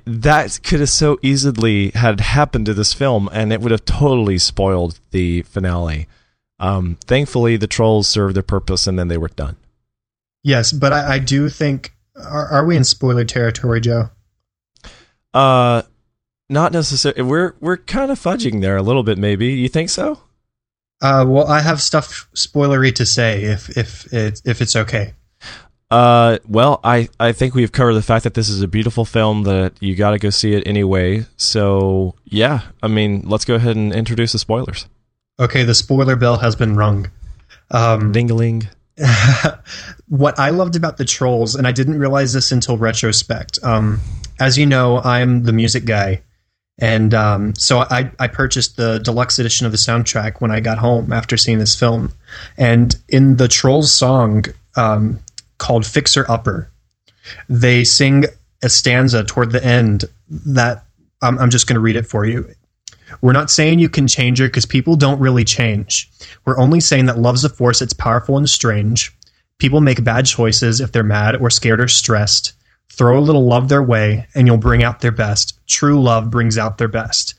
that 0.05 0.59
could 0.63 0.79
have 0.79 0.89
so 0.89 1.17
easily 1.21 1.91
had 1.91 2.19
happened 2.19 2.65
to 2.65 2.73
this 2.73 2.93
film 2.93 3.29
and 3.31 3.53
it 3.53 3.61
would 3.61 3.71
have 3.71 3.85
totally 3.85 4.37
spoiled 4.37 4.99
the 5.11 5.41
finale 5.43 6.07
um, 6.59 6.97
thankfully, 7.05 7.57
the 7.57 7.67
trolls 7.67 8.07
served 8.07 8.35
their 8.35 8.43
purpose 8.43 8.87
and 8.87 8.97
then 8.97 9.07
they 9.07 9.17
were 9.17 9.27
done. 9.27 9.57
Yes, 10.43 10.71
but 10.71 10.93
I, 10.93 11.15
I 11.15 11.19
do 11.19 11.49
think 11.49 11.93
are, 12.15 12.47
are, 12.47 12.65
we 12.65 12.75
in 12.75 12.83
spoiler 12.83 13.25
territory, 13.25 13.81
Joe? 13.81 14.09
Uh, 15.33 15.83
not 16.49 16.71
necessarily. 16.71 17.21
We're 17.21 17.55
we're 17.59 17.77
kind 17.77 18.11
of 18.11 18.19
fudging 18.19 18.61
there 18.61 18.77
a 18.77 18.81
little 18.81 19.03
bit. 19.03 19.17
Maybe 19.17 19.47
you 19.47 19.69
think 19.69 19.89
so? 19.89 20.21
Uh, 21.01 21.25
well, 21.27 21.47
I 21.47 21.61
have 21.61 21.81
stuff 21.81 22.27
spoilery 22.33 22.95
to 22.95 23.05
say 23.05 23.43
if 23.43 23.77
if 23.77 24.11
it, 24.11 24.41
if 24.45 24.61
it's 24.61 24.75
okay. 24.75 25.13
Uh, 25.89 26.37
well, 26.47 26.81
I, 26.83 27.07
I 27.19 27.31
think 27.31 27.55
we've 27.55 27.71
covered 27.71 27.93
the 27.93 28.01
fact 28.01 28.25
that 28.25 28.33
this 28.33 28.49
is 28.49 28.61
a 28.61 28.67
beautiful 28.67 29.05
film 29.05 29.43
that 29.43 29.73
you 29.79 29.95
got 29.95 30.11
to 30.11 30.19
go 30.19 30.29
see 30.29 30.53
it 30.53 30.67
anyway. 30.67 31.25
So 31.37 32.15
yeah, 32.25 32.61
I 32.83 32.87
mean, 32.87 33.23
let's 33.25 33.45
go 33.45 33.55
ahead 33.55 33.75
and 33.75 33.93
introduce 33.93 34.33
the 34.33 34.39
spoilers. 34.39 34.87
Okay, 35.39 35.63
the 35.63 35.75
spoiler 35.75 36.15
bell 36.15 36.37
has 36.37 36.55
been 36.55 36.75
rung. 36.75 37.09
Um, 37.71 38.11
Dingling. 38.11 38.67
what 40.07 40.39
I 40.39 40.49
loved 40.49 40.75
about 40.75 40.97
the 40.97 41.05
Trolls, 41.05 41.55
and 41.55 41.67
I 41.67 41.71
didn't 41.71 41.99
realize 41.99 42.33
this 42.33 42.51
until 42.51 42.77
retrospect. 42.77 43.59
Um, 43.63 43.99
as 44.39 44.57
you 44.57 44.65
know, 44.65 44.97
I'm 44.97 45.43
the 45.43 45.53
music 45.53 45.85
guy, 45.85 46.23
and 46.79 47.13
um, 47.13 47.55
so 47.55 47.79
I, 47.79 48.11
I 48.19 48.27
purchased 48.27 48.75
the 48.75 48.99
deluxe 48.99 49.37
edition 49.37 49.67
of 49.67 49.71
the 49.71 49.77
soundtrack 49.77 50.41
when 50.41 50.49
I 50.49 50.59
got 50.59 50.79
home 50.79 51.13
after 51.13 51.37
seeing 51.37 51.59
this 51.59 51.79
film. 51.79 52.13
And 52.57 52.95
in 53.07 53.37
the 53.37 53.47
Trolls 53.47 53.93
song 53.93 54.45
um, 54.75 55.19
called 55.57 55.85
"Fixer 55.85 56.25
Upper," 56.29 56.71
they 57.49 57.83
sing 57.83 58.25
a 58.63 58.69
stanza 58.69 59.23
toward 59.23 59.51
the 59.51 59.63
end 59.63 60.05
that 60.29 60.85
I'm 61.21 61.49
just 61.49 61.67
going 61.67 61.75
to 61.75 61.81
read 61.81 61.95
it 61.95 62.07
for 62.07 62.25
you. 62.25 62.49
We're 63.21 63.33
not 63.33 63.49
saying 63.49 63.79
you 63.79 63.89
can 63.89 64.07
change 64.07 64.39
her 64.39 64.47
because 64.47 64.65
people 64.65 64.95
don't 64.95 65.19
really 65.19 65.43
change. 65.43 66.09
We're 66.45 66.59
only 66.59 66.79
saying 66.79 67.05
that 67.05 67.17
love's 67.17 67.43
a 67.43 67.49
force 67.49 67.79
that's 67.79 67.93
powerful 67.93 68.37
and 68.37 68.49
strange. 68.49 69.15
People 69.59 69.81
make 69.81 70.03
bad 70.03 70.25
choices 70.25 70.81
if 70.81 70.91
they're 70.91 71.03
mad 71.03 71.35
or 71.37 71.49
scared 71.49 71.81
or 71.81 71.87
stressed. 71.87 72.53
Throw 72.91 73.17
a 73.17 73.21
little 73.21 73.45
love 73.45 73.69
their 73.69 73.81
way 73.81 74.27
and 74.35 74.47
you'll 74.47 74.57
bring 74.57 74.83
out 74.83 75.01
their 75.01 75.11
best. 75.11 75.59
True 75.67 76.01
love 76.01 76.29
brings 76.29 76.57
out 76.57 76.77
their 76.77 76.87
best. 76.87 77.35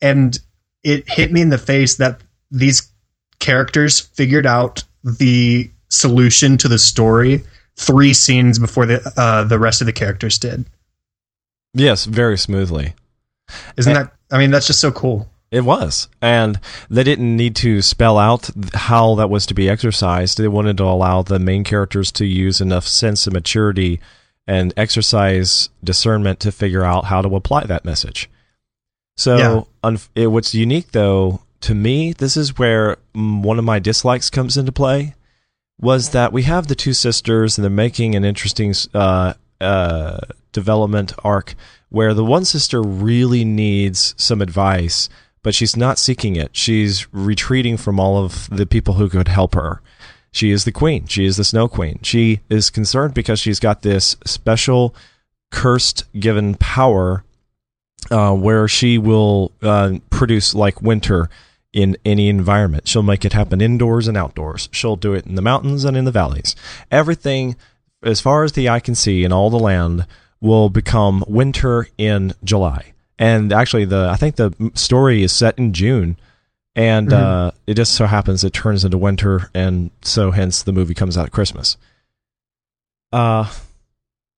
And 0.00 0.38
it 0.82 1.08
hit 1.08 1.32
me 1.32 1.40
in 1.40 1.50
the 1.50 1.58
face 1.58 1.96
that 1.96 2.20
these 2.50 2.90
characters 3.38 4.00
figured 4.00 4.46
out 4.46 4.84
the 5.04 5.70
solution 5.88 6.56
to 6.58 6.68
the 6.68 6.78
story 6.78 7.44
three 7.76 8.12
scenes 8.12 8.58
before 8.58 8.86
the 8.86 9.12
uh, 9.16 9.44
the 9.44 9.58
rest 9.58 9.80
of 9.80 9.86
the 9.86 9.92
characters 9.92 10.38
did. 10.38 10.66
Yes, 11.74 12.04
very 12.04 12.36
smoothly. 12.36 12.94
Isn't 13.76 13.96
and, 13.96 14.06
that? 14.06 14.14
I 14.30 14.38
mean, 14.38 14.50
that's 14.50 14.66
just 14.66 14.80
so 14.80 14.92
cool. 14.92 15.28
It 15.50 15.64
was, 15.64 16.08
and 16.22 16.58
they 16.88 17.04
didn't 17.04 17.36
need 17.36 17.54
to 17.56 17.82
spell 17.82 18.16
out 18.18 18.50
how 18.72 19.14
that 19.16 19.28
was 19.28 19.44
to 19.46 19.54
be 19.54 19.68
exercised. 19.68 20.38
They 20.38 20.48
wanted 20.48 20.78
to 20.78 20.84
allow 20.84 21.20
the 21.22 21.38
main 21.38 21.62
characters 21.62 22.10
to 22.12 22.24
use 22.24 22.60
enough 22.60 22.86
sense 22.86 23.26
of 23.26 23.34
maturity 23.34 24.00
and 24.46 24.72
exercise 24.76 25.68
discernment 25.84 26.40
to 26.40 26.52
figure 26.52 26.82
out 26.84 27.04
how 27.04 27.20
to 27.20 27.36
apply 27.36 27.64
that 27.64 27.84
message. 27.84 28.30
So, 29.18 29.36
yeah. 29.36 29.60
un- 29.84 29.98
it, 30.14 30.28
what's 30.28 30.54
unique 30.54 30.92
though 30.92 31.42
to 31.62 31.74
me, 31.74 32.12
this 32.12 32.36
is 32.36 32.58
where 32.58 32.98
one 33.14 33.58
of 33.58 33.64
my 33.64 33.78
dislikes 33.78 34.30
comes 34.30 34.56
into 34.56 34.72
play. 34.72 35.14
Was 35.80 36.10
that 36.10 36.32
we 36.32 36.44
have 36.44 36.68
the 36.68 36.74
two 36.74 36.92
sisters 36.92 37.58
and 37.58 37.64
they're 37.64 37.70
making 37.70 38.14
an 38.14 38.24
interesting 38.24 38.72
uh, 38.94 39.34
uh, 39.60 40.18
development 40.52 41.12
arc 41.24 41.54
where 41.88 42.14
the 42.14 42.24
one 42.24 42.44
sister 42.44 42.82
really 42.82 43.44
needs 43.44 44.14
some 44.16 44.40
advice, 44.40 45.08
but 45.42 45.54
she's 45.54 45.76
not 45.76 45.98
seeking 45.98 46.36
it. 46.36 46.56
She's 46.56 47.12
retreating 47.12 47.76
from 47.76 47.98
all 47.98 48.24
of 48.24 48.48
the 48.50 48.66
people 48.66 48.94
who 48.94 49.08
could 49.08 49.28
help 49.28 49.54
her. 49.54 49.82
She 50.30 50.50
is 50.50 50.64
the 50.64 50.72
queen. 50.72 51.06
She 51.06 51.26
is 51.26 51.36
the 51.36 51.44
snow 51.44 51.68
queen. 51.68 51.98
She 52.02 52.40
is 52.48 52.70
concerned 52.70 53.12
because 53.12 53.38
she's 53.38 53.60
got 53.60 53.82
this 53.82 54.16
special 54.24 54.94
cursed 55.50 56.04
given 56.18 56.54
power 56.54 57.24
uh, 58.10 58.34
where 58.34 58.66
she 58.66 58.98
will 58.98 59.52
uh, 59.62 59.98
produce 60.10 60.54
like 60.54 60.80
winter 60.80 61.28
in 61.72 61.96
any 62.04 62.28
environment. 62.28 62.86
She'll 62.86 63.02
make 63.02 63.24
it 63.24 63.32
happen 63.32 63.60
indoors 63.60 64.08
and 64.08 64.16
outdoors. 64.16 64.68
She'll 64.72 64.96
do 64.96 65.14
it 65.14 65.26
in 65.26 65.34
the 65.34 65.42
mountains 65.42 65.84
and 65.84 65.96
in 65.96 66.04
the 66.04 66.10
valleys. 66.10 66.54
Everything, 66.90 67.56
as 68.02 68.20
far 68.20 68.44
as 68.44 68.52
the 68.52 68.68
eye 68.68 68.80
can 68.80 68.94
see 68.94 69.24
in 69.24 69.32
all 69.32 69.50
the 69.50 69.58
land, 69.58 70.06
will 70.40 70.68
become 70.68 71.24
winter 71.26 71.88
in 71.96 72.34
July. 72.44 72.92
And 73.18 73.52
actually, 73.52 73.84
the 73.84 74.08
I 74.10 74.16
think 74.16 74.36
the 74.36 74.72
story 74.74 75.22
is 75.22 75.32
set 75.32 75.58
in 75.58 75.72
June, 75.72 76.16
and 76.74 77.08
mm-hmm. 77.08 77.24
uh, 77.24 77.50
it 77.66 77.74
just 77.74 77.94
so 77.94 78.06
happens 78.06 78.42
it 78.42 78.52
turns 78.52 78.84
into 78.84 78.98
winter, 78.98 79.50
and 79.54 79.90
so 80.02 80.32
hence 80.32 80.62
the 80.62 80.72
movie 80.72 80.94
comes 80.94 81.16
out 81.16 81.26
at 81.26 81.32
Christmas. 81.32 81.76
Uh, 83.12 83.50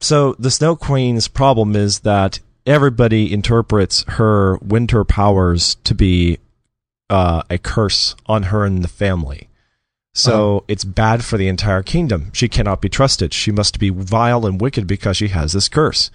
so 0.00 0.34
the 0.38 0.50
Snow 0.50 0.76
Queen's 0.76 1.28
problem 1.28 1.74
is 1.74 2.00
that 2.00 2.40
everybody 2.66 3.32
interprets 3.32 4.04
her 4.08 4.58
winter 4.58 5.04
powers 5.04 5.76
to 5.84 5.94
be 5.94 6.38
uh, 7.10 7.42
a 7.50 7.58
curse 7.58 8.14
on 8.26 8.44
her 8.44 8.64
and 8.64 8.82
the 8.82 8.88
family. 8.88 9.48
So 10.14 10.58
uh-huh. 10.58 10.64
it's 10.68 10.84
bad 10.84 11.24
for 11.24 11.36
the 11.36 11.48
entire 11.48 11.82
kingdom. 11.82 12.30
She 12.32 12.48
cannot 12.48 12.80
be 12.80 12.88
trusted. 12.88 13.34
She 13.34 13.50
must 13.50 13.78
be 13.78 13.90
vile 13.90 14.46
and 14.46 14.60
wicked 14.60 14.86
because 14.86 15.16
she 15.16 15.28
has 15.28 15.52
this 15.52 15.68
curse, 15.68 16.10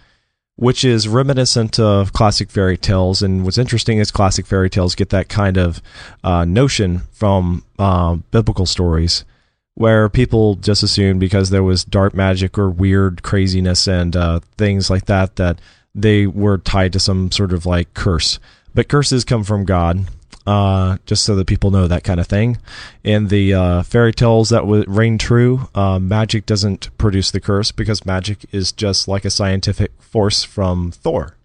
which 0.56 0.86
is 0.86 1.08
reminiscent 1.08 1.80
of 1.80 2.14
classic 2.14 2.50
fairy 2.50 2.78
tales. 2.78 3.22
And 3.22 3.44
what's 3.44 3.58
interesting 3.58 3.98
is 3.98 4.10
classic 4.10 4.46
fairy 4.46 4.70
tales 4.70 4.96
get 4.96 5.10
that 5.10 5.28
kind 5.28 5.58
of 5.58 5.82
uh, 6.24 6.46
notion 6.46 7.00
from 7.12 7.66
uh, 7.78 8.16
biblical 8.32 8.66
stories, 8.66 9.26
where 9.74 10.08
people 10.08 10.56
just 10.56 10.82
assume 10.82 11.20
because 11.20 11.50
there 11.50 11.64
was 11.64 11.84
dark 11.84 12.14
magic 12.14 12.58
or 12.58 12.70
weird 12.70 13.22
craziness 13.22 13.86
and 13.86 14.16
uh, 14.16 14.40
things 14.58 14.90
like 14.90 15.08
that 15.08 15.36
that 15.36 15.60
they 15.94 16.26
were 16.26 16.58
tied 16.58 16.94
to 16.94 17.00
some 17.02 17.32
sort 17.32 17.52
of 17.52 17.66
like 17.66 17.94
curse. 17.94 18.40
But 18.74 18.88
curses 18.88 19.26
come 19.26 19.44
from 19.44 19.66
God 19.66 20.06
uh, 20.50 20.98
just 21.06 21.24
so 21.24 21.36
that 21.36 21.46
people 21.46 21.70
know 21.70 21.88
that 21.88 22.04
kind 22.04 22.20
of 22.20 22.26
thing. 22.26 22.58
In 23.04 23.28
the 23.28 23.54
uh, 23.54 23.84
fairy 23.84 24.12
tales 24.12 24.50
that 24.50 24.66
would 24.66 24.90
reign 24.90 25.20
true, 25.20 25.70
uh, 25.76 26.00
magic 26.00 26.48
doesn't 26.48 26.90
produce 26.98 27.30
the 27.30 27.40
curse 27.40 27.72
because 27.72 28.04
magic 28.04 28.48
is 28.52 28.72
just 28.72 29.08
like 29.08 29.26
a 29.26 29.30
scientific 29.30 29.92
force 30.02 30.44
from 30.44 30.90
Thor. 30.90 31.38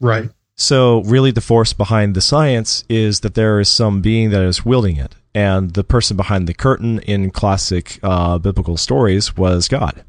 Right. 0.00 0.28
So, 0.54 1.02
really, 1.04 1.30
the 1.30 1.40
force 1.40 1.72
behind 1.72 2.14
the 2.14 2.20
science 2.20 2.84
is 2.90 3.20
that 3.20 3.34
there 3.34 3.58
is 3.58 3.70
some 3.70 4.02
being 4.02 4.30
that 4.30 4.42
is 4.42 4.66
wielding 4.66 4.96
it. 4.96 5.14
And 5.34 5.72
the 5.72 5.84
person 5.84 6.14
behind 6.16 6.46
the 6.46 6.54
curtain 6.54 6.98
in 7.00 7.30
classic 7.30 7.98
uh, 8.02 8.36
biblical 8.36 8.76
stories 8.76 9.34
was 9.34 9.66
God. 9.66 10.04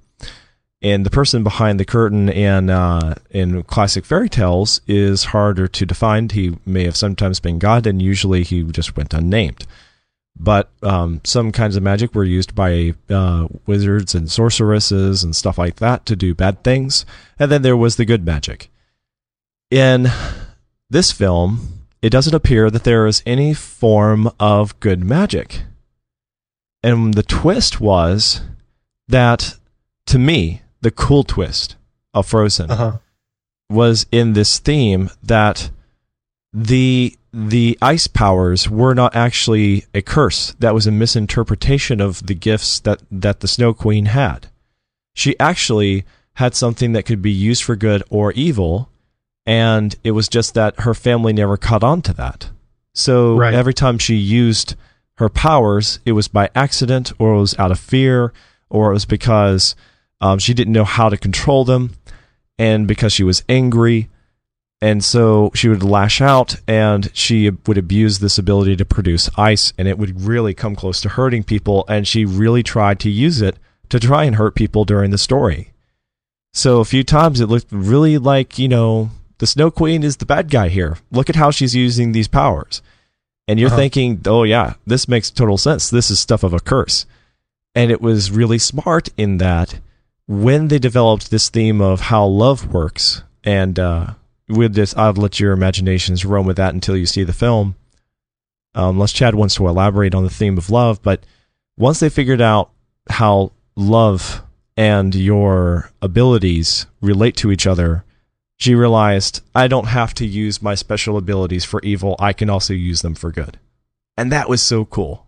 And 0.82 1.06
the 1.06 1.10
person 1.10 1.44
behind 1.44 1.80
the 1.80 1.86
curtain 1.86 2.30
in 2.30 2.70
uh, 2.70 3.16
in 3.32 3.64
classic 3.64 4.06
fairy 4.06 4.30
tales 4.30 4.80
is 4.88 5.26
harder 5.26 5.68
to 5.68 5.86
define. 5.86 6.30
He 6.30 6.58
may 6.66 6.84
have 6.84 6.96
sometimes 6.96 7.40
been 7.40 7.58
God, 7.58 7.88
and 7.88 8.00
usually 8.02 8.44
he 8.44 8.64
just 8.64 8.96
went 8.96 9.14
unnamed. 9.14 9.66
But 10.40 10.70
um, 10.84 11.22
some 11.24 11.52
kinds 11.52 11.76
of 11.76 11.84
magic 11.84 12.14
were 12.14 12.24
used 12.24 12.54
by 12.54 12.94
uh, 13.10 13.48
wizards 13.66 14.14
and 14.14 14.30
sorceresses 14.30 15.24
and 15.24 15.36
stuff 15.36 15.58
like 15.58 15.78
that 15.78 16.06
to 16.06 16.16
do 16.16 16.36
bad 16.36 16.64
things. 16.64 17.06
And 17.40 17.52
then 17.52 17.64
there 17.64 17.78
was 17.78 17.96
the 17.96 18.06
good 18.06 18.24
magic. 18.24 18.70
In 19.72 20.08
this 20.92 21.12
film, 21.12 21.86
it 22.04 22.12
doesn't 22.12 22.36
appear 22.36 22.70
that 22.70 22.84
there 22.84 23.08
is 23.08 23.24
any 23.26 23.56
form 23.56 24.30
of 24.40 24.80
good 24.80 25.04
magic. 25.04 25.64
And 26.84 27.16
the 27.16 27.24
twist 27.24 27.82
was 27.82 28.42
that, 29.08 29.56
to 30.06 30.20
me, 30.20 30.62
the 30.82 30.92
cool 30.92 31.24
twist 31.24 31.76
of 32.14 32.26
Frozen 32.28 32.72
Uh-huh. 32.72 32.98
was 33.70 34.06
in 34.12 34.34
this 34.34 34.60
theme 34.60 35.10
that 35.24 35.70
the 36.54 37.16
the 37.34 37.78
ice 37.82 38.08
powers 38.08 38.68
were 38.70 38.96
not 38.96 39.16
actually 39.16 39.86
a 39.94 40.02
curse. 40.02 40.56
That 40.60 40.74
was 40.74 40.88
a 40.88 40.92
misinterpretation 40.92 42.02
of 42.02 42.26
the 42.26 42.34
gifts 42.34 42.80
that, 42.80 43.02
that 43.12 43.42
the 43.42 43.48
Snow 43.48 43.74
Queen 43.76 44.06
had. 44.06 44.48
She 45.14 45.38
actually 45.40 46.04
had 46.36 46.56
something 46.56 46.94
that 46.94 47.04
could 47.04 47.22
be 47.22 47.32
used 47.32 47.64
for 47.64 47.76
good 47.76 48.02
or 48.10 48.32
evil, 48.32 48.90
and 49.46 49.96
it 50.04 50.12
was 50.12 50.28
just 50.28 50.56
that 50.56 50.80
her 50.80 50.96
family 50.96 51.32
never 51.34 51.58
caught 51.58 51.84
on 51.84 52.02
to 52.04 52.14
that. 52.14 52.50
So 52.94 53.36
Right. 53.38 53.54
every 53.54 53.74
time 53.74 54.00
she 54.00 54.16
used 54.16 54.74
her 55.16 55.30
powers, 55.30 56.00
it 56.06 56.14
was 56.14 56.28
by 56.28 56.50
accident, 56.56 57.12
or 57.20 57.34
it 57.36 57.40
was 57.40 57.60
out 57.60 57.72
of 57.72 57.80
fear, 57.80 58.34
or 58.70 58.90
it 58.90 58.94
was 58.94 59.06
because 59.06 59.76
um, 60.22 60.40
she 60.40 60.54
didn't 60.54 60.74
know 60.74 60.84
how 60.86 61.10
to 61.10 61.18
control 61.18 61.66
them, 61.66 61.94
and 62.58 62.88
because 62.88 63.14
she 63.14 63.24
was 63.24 63.44
angry. 63.48 64.10
And 64.80 65.04
so 65.04 65.50
she 65.56 65.70
would 65.70 65.82
lash 65.82 66.22
out 66.22 66.58
and 66.68 67.10
she 67.12 67.50
would 67.50 67.80
abuse 67.80 68.20
this 68.20 68.38
ability 68.38 68.76
to 68.76 68.86
produce 68.86 69.28
ice, 69.36 69.74
and 69.76 69.88
it 69.88 69.98
would 69.98 70.22
really 70.22 70.54
come 70.54 70.76
close 70.76 71.02
to 71.02 71.10
hurting 71.10 71.44
people. 71.46 71.84
And 71.90 72.08
she 72.08 72.26
really 72.26 72.62
tried 72.62 73.00
to 73.00 73.10
use 73.10 73.42
it 73.42 73.58
to 73.90 74.00
try 74.00 74.26
and 74.26 74.36
hurt 74.36 74.54
people 74.54 74.86
during 74.86 75.10
the 75.10 75.18
story. 75.18 75.72
So 76.54 76.80
a 76.80 76.86
few 76.86 77.04
times 77.04 77.40
it 77.40 77.48
looked 77.48 77.72
really 77.72 78.20
like, 78.20 78.60
you 78.60 78.68
know, 78.68 79.10
the 79.40 79.48
Snow 79.48 79.72
Queen 79.72 80.04
is 80.04 80.18
the 80.18 80.28
bad 80.28 80.52
guy 80.52 80.70
here. 80.70 80.98
Look 81.12 81.28
at 81.28 81.36
how 81.36 81.50
she's 81.50 81.76
using 81.76 82.12
these 82.12 82.28
powers. 82.28 82.84
And 83.48 83.60
you're 83.60 83.70
Uh-huh. 83.70 83.78
thinking, 83.78 84.22
oh, 84.28 84.44
yeah, 84.44 84.74
this 84.86 85.08
makes 85.08 85.32
total 85.32 85.58
sense. 85.58 85.90
This 85.90 86.12
is 86.12 86.20
stuff 86.20 86.44
of 86.44 86.54
a 86.54 86.60
curse. 86.60 87.08
And 87.74 87.90
it 87.90 88.02
was 88.02 88.30
really 88.30 88.60
smart 88.60 89.10
in 89.18 89.38
that 89.38 89.80
when 90.28 90.68
they 90.68 90.80
developed 90.80 91.32
this 91.32 91.50
theme 91.50 91.82
of 91.82 92.02
how 92.02 92.26
love 92.26 92.74
works, 92.74 93.24
and 93.44 93.80
uh, 93.80 94.14
with 94.50 94.74
this, 94.74 94.96
I'll 94.96 95.14
let 95.14 95.40
your 95.40 95.54
imaginations 95.54 96.26
roam 96.26 96.46
with 96.46 96.58
that 96.58 96.74
until 96.74 96.98
you 96.98 97.06
see 97.06 97.24
the 97.24 97.34
film. 97.34 97.76
Um, 98.76 98.96
unless 98.96 99.14
Chad 99.14 99.36
wants 99.36 99.56
to 99.56 99.68
elaborate 99.68 100.14
on 100.14 100.24
the 100.24 100.30
theme 100.30 100.58
of 100.58 100.70
love, 100.70 101.02
but 101.02 101.26
once 101.78 102.00
they 102.00 102.10
figured 102.10 102.42
out 102.42 102.72
how 103.10 103.52
love 103.76 104.44
and 104.76 105.16
your 105.16 105.92
abilities 106.02 106.86
relate 107.02 107.36
to 107.38 107.52
each 107.52 107.66
other, 107.66 108.04
she 108.58 108.76
realized 108.76 109.42
I 109.56 109.68
don't 109.68 109.88
have 109.88 110.14
to 110.16 110.26
use 110.26 110.62
my 110.62 110.76
special 110.76 111.18
abilities 111.18 111.64
for 111.64 111.80
evil. 111.84 112.16
I 112.20 112.34
can 112.34 112.50
also 112.50 112.74
use 112.74 113.02
them 113.02 113.16
for 113.16 113.32
good. 113.32 113.58
And 114.18 114.32
that 114.32 114.50
was 114.50 114.62
so 114.62 114.86
cool. 114.86 115.28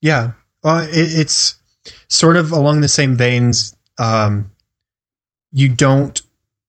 Yeah, 0.00 0.32
uh, 0.64 0.86
it, 0.88 1.18
it's 1.18 1.56
sort 2.08 2.36
of 2.36 2.52
along 2.52 2.80
the 2.80 2.88
same 2.88 3.16
veins. 3.16 3.76
Um, 3.98 4.50
you 5.52 5.68
don't, 5.68 6.20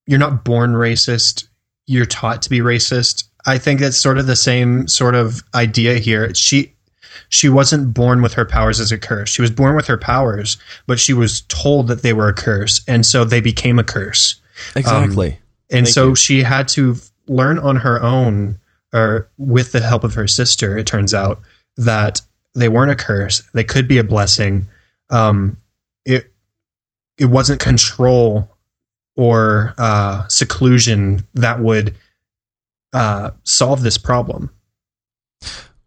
you're 0.06 0.20
not 0.20 0.44
born 0.44 0.74
racist. 0.74 1.48
You're 1.86 2.06
taught 2.06 2.42
to 2.44 2.50
be 2.50 2.60
racist. 2.60 3.26
I 3.46 3.58
think 3.58 3.80
that's 3.80 3.98
sort 3.98 4.18
of 4.18 4.28
the 4.28 4.36
same 4.36 4.88
sort 4.88 5.16
of 5.16 5.42
idea 5.54 5.96
here. 5.96 6.34
She, 6.36 6.74
she 7.30 7.50
wasn't 7.50 7.94
born 7.94 8.22
with 8.22 8.34
her 8.34 8.46
powers 8.46 8.80
as 8.80 8.92
a 8.92 8.98
curse. 8.98 9.30
She 9.30 9.42
was 9.42 9.52
born 9.52 9.76
with 9.76 9.88
her 9.88 9.98
powers, 9.98 10.58
but 10.88 11.00
she 11.00 11.14
was 11.14 11.42
told 11.42 11.88
that 11.88 12.02
they 12.02 12.14
were 12.14 12.28
a 12.28 12.34
curse, 12.34 12.82
and 12.88 13.06
so 13.06 13.24
they 13.24 13.42
became 13.42 13.80
a 13.80 13.84
curse. 13.84 14.40
Exactly. 14.76 15.40
And 15.70 15.86
Thank 15.86 15.94
so 15.94 16.10
you. 16.10 16.16
she 16.16 16.44
had 16.44 16.68
to 16.70 16.96
learn 17.28 17.60
on 17.60 17.78
her 17.78 18.02
own, 18.02 18.60
or 18.94 19.30
with 19.38 19.72
the 19.72 19.82
help 19.82 20.04
of 20.04 20.16
her 20.16 20.28
sister, 20.28 20.78
it 20.78 20.88
turns 20.88 21.14
out, 21.14 21.40
that 21.78 22.22
they 22.56 22.70
weren't 22.70 22.92
a 22.92 22.96
curse. 22.96 23.44
They 23.54 23.64
could 23.64 23.88
be 23.88 24.00
a 24.00 24.04
blessing. 24.04 24.68
Um, 25.10 25.58
it 26.06 26.32
it 27.20 27.26
wasn't 27.26 27.60
control 27.60 28.50
or 29.16 29.74
uh, 29.78 30.28
seclusion 30.28 31.28
that 31.34 31.60
would 31.60 31.96
uh, 32.94 33.32
solve 33.44 33.82
this 33.82 33.98
problem. 33.98 34.50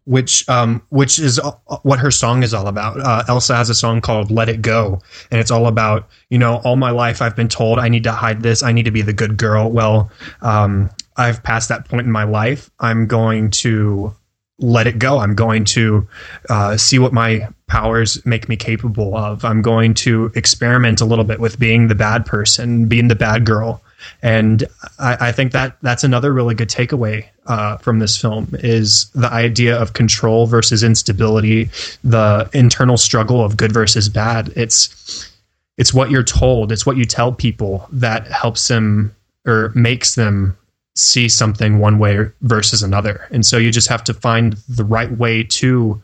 Which 0.05 0.47
um, 0.49 0.85
which 0.89 1.17
is 1.17 1.39
uh, 1.39 1.51
what 1.83 1.99
her 1.99 2.11
song 2.11 2.43
is 2.43 2.53
all 2.53 2.67
about. 2.67 2.99
Uh, 2.99 3.23
Elsa 3.29 3.55
has 3.55 3.69
a 3.69 3.73
song 3.73 4.01
called 4.01 4.31
"Let 4.31 4.49
It 4.49 4.61
Go," 4.61 5.01
and 5.31 5.39
it's 5.39 5.49
all 5.49 5.65
about 5.65 6.09
you 6.29 6.37
know 6.37 6.57
all 6.65 6.75
my 6.75 6.89
life 6.89 7.21
I've 7.21 7.37
been 7.37 7.47
told 7.47 7.79
I 7.79 7.87
need 7.87 8.03
to 8.03 8.11
hide 8.11 8.41
this. 8.41 8.63
I 8.63 8.73
need 8.73 8.83
to 8.83 8.91
be 8.91 9.01
the 9.01 9.13
good 9.13 9.37
girl. 9.37 9.71
Well, 9.71 10.11
um, 10.41 10.89
I've 11.15 11.41
passed 11.41 11.69
that 11.69 11.87
point 11.87 12.05
in 12.05 12.11
my 12.11 12.25
life. 12.25 12.69
I'm 12.81 13.07
going 13.07 13.49
to 13.51 14.13
let 14.59 14.87
it 14.87 14.99
go. 14.99 15.19
I'm 15.19 15.35
going 15.35 15.65
to 15.65 16.07
uh, 16.49 16.77
see 16.77 16.99
what 16.99 17.11
my 17.11 17.47
powers 17.67 18.23
make 18.25 18.47
me 18.47 18.55
capable 18.55 19.17
of. 19.17 19.43
I'm 19.43 19.61
going 19.61 19.93
to 19.95 20.31
experiment 20.35 21.01
a 21.01 21.05
little 21.05 21.25
bit 21.25 21.39
with 21.39 21.59
being 21.59 21.87
the 21.87 21.95
bad 21.95 22.25
person, 22.25 22.87
being 22.87 23.07
the 23.07 23.15
bad 23.15 23.45
girl. 23.45 23.81
And 24.21 24.65
I, 24.99 25.29
I 25.29 25.31
think 25.31 25.53
that 25.53 25.77
that's 25.81 26.03
another 26.03 26.31
really 26.33 26.55
good 26.55 26.69
takeaway 26.69 27.25
uh, 27.47 27.77
from 27.77 27.99
this 27.99 28.19
film 28.19 28.49
is 28.59 29.09
the 29.15 29.31
idea 29.31 29.77
of 29.79 29.93
control 29.93 30.45
versus 30.45 30.83
instability, 30.83 31.69
the 32.03 32.49
internal 32.53 32.97
struggle 32.97 33.43
of 33.43 33.57
good 33.57 33.71
versus 33.71 34.09
bad. 34.09 34.51
It's 34.55 35.29
it's 35.77 35.93
what 35.93 36.11
you're 36.11 36.23
told, 36.23 36.71
it's 36.71 36.85
what 36.85 36.97
you 36.97 37.05
tell 37.05 37.31
people 37.31 37.87
that 37.91 38.27
helps 38.27 38.67
them 38.67 39.15
or 39.45 39.71
makes 39.73 40.15
them 40.15 40.55
see 40.95 41.27
something 41.27 41.79
one 41.79 41.97
way 41.99 42.29
versus 42.41 42.83
another. 42.83 43.27
And 43.31 43.45
so 43.45 43.57
you 43.57 43.71
just 43.71 43.89
have 43.89 44.03
to 44.05 44.13
find 44.13 44.53
the 44.69 44.83
right 44.85 45.11
way 45.17 45.43
to 45.43 46.01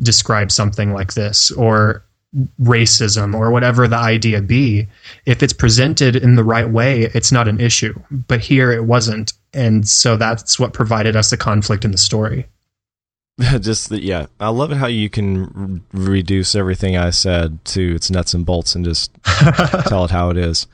describe 0.00 0.50
something 0.50 0.92
like 0.92 1.14
this 1.14 1.50
or 1.50 2.04
racism 2.62 3.34
or 3.34 3.50
whatever 3.50 3.86
the 3.86 3.96
idea 3.96 4.40
be. 4.40 4.86
If 5.26 5.42
it's 5.42 5.52
presented 5.52 6.16
in 6.16 6.36
the 6.36 6.44
right 6.44 6.68
way, 6.70 7.02
it's 7.12 7.32
not 7.32 7.48
an 7.48 7.60
issue. 7.60 8.00
But 8.10 8.40
here 8.40 8.72
it 8.72 8.84
wasn't. 8.84 9.32
And 9.52 9.86
so 9.86 10.16
that's 10.16 10.58
what 10.58 10.72
provided 10.72 11.16
us 11.16 11.30
the 11.30 11.36
conflict 11.36 11.84
in 11.84 11.90
the 11.90 11.98
story. 11.98 12.46
just 13.60 13.90
yeah 13.90 14.26
i 14.38 14.48
love 14.50 14.70
it 14.70 14.76
how 14.76 14.86
you 14.86 15.08
can 15.08 15.82
r- 15.94 15.98
reduce 15.98 16.54
everything 16.54 16.98
i 16.98 17.08
said 17.08 17.64
to 17.64 17.94
its 17.94 18.10
nuts 18.10 18.34
and 18.34 18.44
bolts 18.44 18.74
and 18.74 18.84
just 18.84 19.14
tell 19.86 20.04
it 20.04 20.10
how 20.10 20.28
it 20.28 20.36
is 20.36 20.66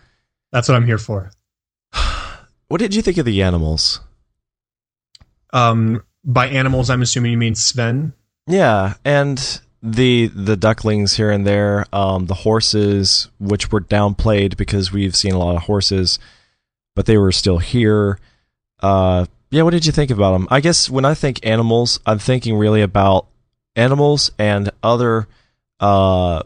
That's 0.53 0.69
what 0.69 0.75
I'm 0.75 0.87
here 0.87 0.99
for. 0.99 1.31
What 2.69 2.79
did 2.81 2.95
you 2.95 3.03
think 3.03 3.19
of 3.19 3.25
the 3.27 3.43
animals? 3.43 4.01
Um, 5.53 6.03
by 6.25 6.49
animals, 6.49 6.91
I'm 6.91 7.03
assuming 7.03 7.33
you 7.33 7.39
mean 7.39 7.55
Sven. 7.55 8.13
yeah 8.49 8.95
and 9.05 9.61
the 9.83 10.27
the 10.29 10.57
ducklings 10.57 11.15
here 11.17 11.31
and 11.31 11.47
there 11.47 11.85
um 11.93 12.27
the 12.27 12.35
horses 12.35 13.29
which 13.39 13.71
were 13.71 13.81
downplayed 13.81 14.57
because 14.57 14.91
we've 14.93 15.15
seen 15.15 15.33
a 15.35 15.39
lot 15.39 15.55
of 15.55 15.63
horses 15.63 16.19
but 16.97 17.07
they 17.07 17.19
were 17.19 17.31
still 17.33 17.59
here. 17.59 18.19
Uh 18.81 19.27
yeah 19.51 19.63
what 19.63 19.71
did 19.71 19.87
you 19.87 19.93
think 19.93 20.11
about 20.11 20.33
them 20.33 20.49
i 20.51 20.59
guess 20.61 20.91
when 20.91 21.05
i 21.05 21.15
think 21.15 21.39
animals 21.47 22.01
i'm 22.05 22.19
thinking 22.19 22.57
really 22.57 22.83
about 22.83 23.27
animals 23.77 24.31
and 24.39 24.71
other 24.83 25.29
uh 25.79 26.43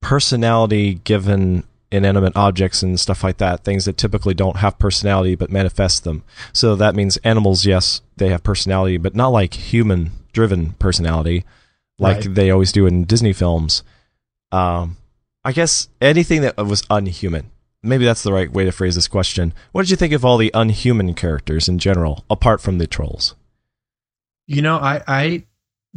personality 0.00 0.94
given 0.94 1.64
inanimate 1.90 2.36
objects 2.36 2.82
and 2.82 3.00
stuff 3.00 3.24
like 3.24 3.38
that 3.38 3.64
things 3.64 3.86
that 3.86 3.96
typically 3.96 4.34
don't 4.34 4.58
have 4.58 4.78
personality 4.78 5.34
but 5.34 5.50
manifest 5.50 6.04
them. 6.04 6.22
So 6.52 6.76
that 6.76 6.94
means 6.94 7.16
animals 7.18 7.64
yes 7.66 8.02
they 8.16 8.28
have 8.28 8.42
personality 8.42 8.98
but 8.98 9.14
not 9.14 9.28
like 9.28 9.54
human 9.54 10.10
driven 10.32 10.72
personality 10.74 11.44
like 11.98 12.18
Right. 12.18 12.34
they 12.34 12.50
always 12.50 12.72
do 12.72 12.86
in 12.86 13.04
disney 13.04 13.32
films. 13.32 13.82
Um 14.52 14.96
i 15.44 15.52
guess 15.52 15.88
anything 16.00 16.42
that 16.42 16.56
was 16.58 16.82
unhuman 16.90 17.50
maybe 17.82 18.04
that's 18.04 18.22
the 18.22 18.32
right 18.32 18.52
way 18.52 18.64
to 18.64 18.72
phrase 18.72 18.96
this 18.96 19.08
question. 19.08 19.54
What 19.72 19.82
did 19.82 19.90
you 19.90 19.96
think 19.96 20.12
of 20.12 20.24
all 20.24 20.36
the 20.36 20.50
unhuman 20.52 21.14
characters 21.14 21.68
in 21.68 21.78
general 21.78 22.24
apart 22.28 22.60
from 22.60 22.78
the 22.78 22.86
trolls? 22.88 23.34
You 24.46 24.62
know, 24.62 24.76
I, 24.76 25.02
I 25.06 25.44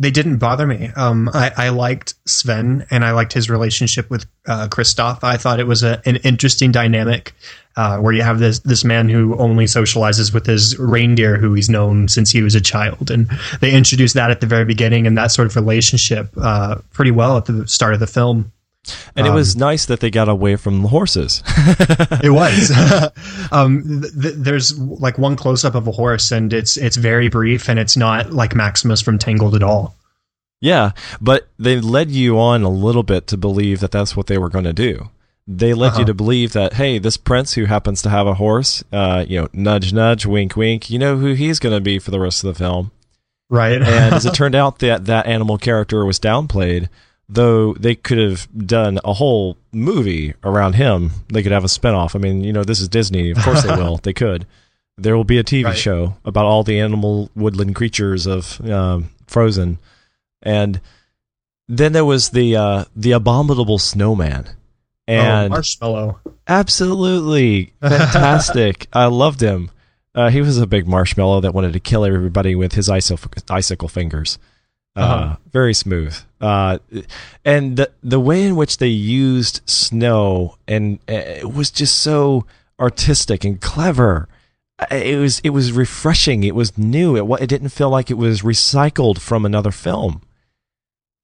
they 0.02 0.10
didn't 0.12 0.38
bother 0.38 0.66
me. 0.66 0.90
Um, 0.96 1.30
I, 1.32 1.52
I 1.56 1.70
liked 1.70 2.16
Sven 2.26 2.88
and 2.90 3.06
I 3.06 3.12
liked 3.12 3.34
his 3.34 3.52
relationship 3.52 4.10
with 4.10 4.26
uh, 4.48 4.68
Kristoff. 4.68 5.24
I 5.24 5.38
thought 5.38 5.60
it 5.60 5.68
was 5.68 5.84
a, 5.84 6.02
an 6.06 6.16
interesting 6.18 6.72
dynamic 6.72 7.34
uh, 7.76 8.00
where 8.00 8.12
you 8.12 8.24
have 8.24 8.40
this 8.40 8.60
this 8.60 8.84
man 8.84 9.10
who 9.10 9.38
only 9.38 9.66
socializes 9.66 10.34
with 10.34 10.48
his 10.48 10.78
reindeer, 10.80 11.38
who 11.38 11.54
he's 11.54 11.70
known 11.70 12.08
since 12.08 12.32
he 12.32 12.42
was 12.42 12.56
a 12.56 12.62
child, 12.62 13.12
and 13.12 13.30
they 13.62 13.72
introduced 13.72 14.16
that 14.16 14.32
at 14.32 14.42
the 14.42 14.48
very 14.48 14.66
beginning 14.66 15.06
and 15.06 15.18
that 15.18 15.32
sort 15.32 15.46
of 15.46 15.56
relationship 15.56 16.30
uh, 16.42 16.78
pretty 16.92 17.12
well 17.12 17.38
at 17.38 17.46
the 17.46 17.68
start 17.68 17.94
of 17.94 18.00
the 18.00 18.08
film. 18.08 18.52
And 19.16 19.28
um, 19.28 19.34
it 19.34 19.36
was 19.36 19.56
nice 19.56 19.86
that 19.86 20.00
they 20.00 20.10
got 20.10 20.28
away 20.28 20.56
from 20.56 20.82
the 20.82 20.88
horses. 20.88 21.44
it 22.24 22.32
was. 22.32 22.72
um, 23.52 24.02
th- 24.02 24.14
th- 24.22 24.36
there's 24.38 24.80
like 24.80 25.18
one 25.18 25.36
close 25.36 25.64
up 25.64 25.76
of 25.76 25.88
a 25.88 25.92
horse, 25.92 26.32
and 26.32 26.52
it's 26.52 26.78
it's 26.78 26.98
very 26.98 27.30
brief, 27.30 27.70
and 27.70 27.80
it's 27.80 27.96
not 27.96 28.32
like 28.32 28.56
Maximus 28.56 29.02
from 29.02 29.20
Tangled 29.20 29.56
at 29.56 29.64
all. 29.64 29.96
Yeah, 30.62 30.92
but 31.20 31.48
they 31.58 31.80
led 31.80 32.12
you 32.12 32.40
on 32.40 32.64
a 32.64 32.70
little 32.70 33.04
bit 33.04 33.28
to 33.28 33.38
believe 33.38 33.80
that 33.80 33.92
that's 33.92 34.16
what 34.16 34.28
they 34.28 34.38
were 34.38 34.50
going 34.50 34.66
to 34.66 34.74
do. 34.74 35.10
They 35.48 35.74
led 35.74 35.90
uh-huh. 35.90 36.00
you 36.00 36.06
to 36.06 36.14
believe 36.14 36.54
that 36.54 36.74
hey, 36.74 36.98
this 36.98 37.18
prince 37.18 37.54
who 37.54 37.66
happens 37.66 38.02
to 38.04 38.10
have 38.10 38.28
a 38.28 38.36
horse, 38.36 38.84
uh, 38.92 39.26
you 39.28 39.42
know, 39.42 39.48
nudge 39.54 39.92
nudge, 39.92 40.26
wink 40.26 40.56
wink, 40.56 40.90
you 40.90 41.00
know 41.00 41.18
who 41.18 41.34
he's 41.34 41.60
going 41.60 41.76
to 41.76 41.82
be 41.82 42.00
for 42.00 42.12
the 42.12 42.20
rest 42.20 42.44
of 42.44 42.54
the 42.54 42.58
film. 42.58 42.92
Right. 43.50 43.74
and 43.74 44.16
as 44.16 44.26
it 44.26 44.34
turned 44.34 44.56
out 44.56 44.80
that 44.80 45.06
that 45.06 45.26
animal 45.26 45.58
character 45.58 46.06
was 46.06 46.20
downplayed, 46.20 46.88
though 47.32 47.74
they 47.76 47.96
could 47.96 48.18
have 48.18 48.48
done 48.68 49.00
a 49.06 49.14
whole 49.14 49.58
movie 49.72 50.34
around 50.44 50.74
him. 50.74 51.12
They 51.32 51.42
could 51.42 51.54
have 51.54 51.64
a 51.64 51.68
spinoff. 51.68 52.14
I 52.14 52.20
mean, 52.20 52.44
you 52.44 52.52
know, 52.52 52.66
this 52.66 52.82
is 52.82 52.90
Disney. 52.90 53.32
Of 53.32 53.38
course 53.38 53.64
they 53.64 53.74
will. 53.74 53.98
they 54.04 54.14
could. 54.14 54.46
There 54.98 55.16
will 55.16 55.24
be 55.24 55.40
a 55.40 55.44
TV 55.44 55.66
right. 55.66 55.78
show 55.78 56.18
about 56.26 56.46
all 56.46 56.64
the 56.64 56.80
animal 56.80 57.32
woodland 57.34 57.76
creatures 57.76 58.28
of 58.28 58.60
uh, 58.62 59.00
Frozen. 59.28 59.80
And 60.42 60.82
then 61.70 61.94
there 61.94 62.06
was 62.06 62.32
the 62.32 62.58
uh, 62.58 62.86
the 62.96 63.14
abominable 63.14 63.80
snowman. 63.80 64.50
Oh, 65.08 65.14
and 65.14 65.54
oh, 65.54 65.56
marshmallow. 65.56 66.20
Absolutely 66.48 67.74
fantastic. 67.82 68.88
I 68.92 69.06
loved 69.06 69.42
him. 69.42 69.72
Uh, 70.14 70.30
he 70.30 70.42
was 70.42 70.58
a 70.58 70.68
big 70.68 70.86
marshmallow 70.86 71.40
that 71.42 71.54
wanted 71.54 71.72
to 71.74 71.80
kill 71.80 72.04
everybody 72.04 72.56
with 72.56 72.74
his 72.74 72.90
icicle, 72.90 73.32
icicle 73.50 73.88
fingers. 73.88 74.38
Uh, 74.96 75.00
uh-huh. 75.00 75.36
Very 75.52 75.74
smooth. 75.74 76.18
Uh, 76.40 76.80
and 77.46 77.78
the 77.78 77.92
the 78.04 78.20
way 78.20 78.44
in 78.44 78.56
which 78.56 78.78
they 78.78 78.88
used 78.88 79.62
snow 79.66 80.58
and 80.68 81.00
uh, 81.08 81.14
it 81.14 81.54
was 81.54 81.72
just 81.72 82.00
so 82.00 82.46
artistic 82.80 83.46
and 83.46 83.62
clever. 83.62 84.28
Uh, 84.80 84.88
it 84.92 85.18
was 85.18 85.40
it 85.44 85.52
was 85.52 85.72
refreshing. 85.72 86.44
It 86.44 86.56
was 86.56 86.78
new. 86.78 87.16
It 87.16 87.42
it 87.42 87.48
didn't 87.48 87.70
feel 87.70 87.90
like 87.90 88.12
it 88.12 88.18
was 88.18 88.42
recycled 88.42 89.20
from 89.20 89.46
another 89.46 89.72
film. 89.72 90.22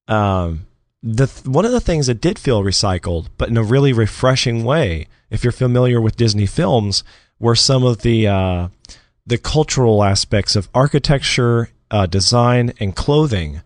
Um, 0.07 0.68
the 1.03 1.28
one 1.45 1.65
of 1.65 1.72
the 1.72 1.82
things 1.82 2.07
that 2.07 2.22
did 2.22 2.39
feel 2.39 2.63
recycled, 2.63 3.28
but 3.38 3.49
in 3.49 3.57
a 3.57 3.63
really 3.63 3.91
refreshing 3.91 4.63
way, 4.63 5.07
if 5.30 5.43
you're 5.43 5.51
familiar 5.51 5.99
with 5.99 6.15
Disney 6.15 6.45
films, 6.45 7.03
were 7.39 7.55
some 7.55 7.84
of 7.84 8.01
the 8.01 8.28
uh, 8.28 8.68
the 9.26 9.38
cultural 9.38 10.03
aspects 10.03 10.55
of 10.55 10.70
architecture, 10.74 11.70
uh, 11.92 12.06
design, 12.06 12.74
and 12.80 12.96
clothing 12.96 13.62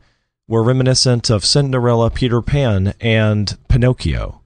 were 0.47 0.63
reminiscent 0.63 1.29
of 1.29 1.45
Cinderella, 1.45 2.09
Peter 2.09 2.41
Pan, 2.41 2.93
and 2.99 3.57
Pinocchio. 3.67 4.41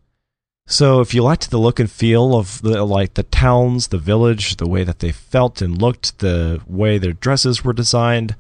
So 0.68 1.00
if 1.00 1.14
you 1.14 1.24
liked 1.24 1.52
the 1.52 1.60
look 1.60 1.80
and 1.80 1.90
feel 1.90 2.36
of 2.36 2.62
the 2.62 2.84
like 2.84 3.14
the 3.14 3.24
towns, 3.24 3.88
the 3.88 3.98
village, 4.00 4.58
the 4.58 4.68
way 4.68 4.84
that 4.84 5.00
they 5.00 5.12
felt 5.12 5.62
and 5.62 5.80
looked, 5.80 6.20
the 6.20 6.62
way 6.66 6.98
their 6.98 7.14
dresses 7.14 7.64
were 7.64 7.74
designed, 7.74 8.36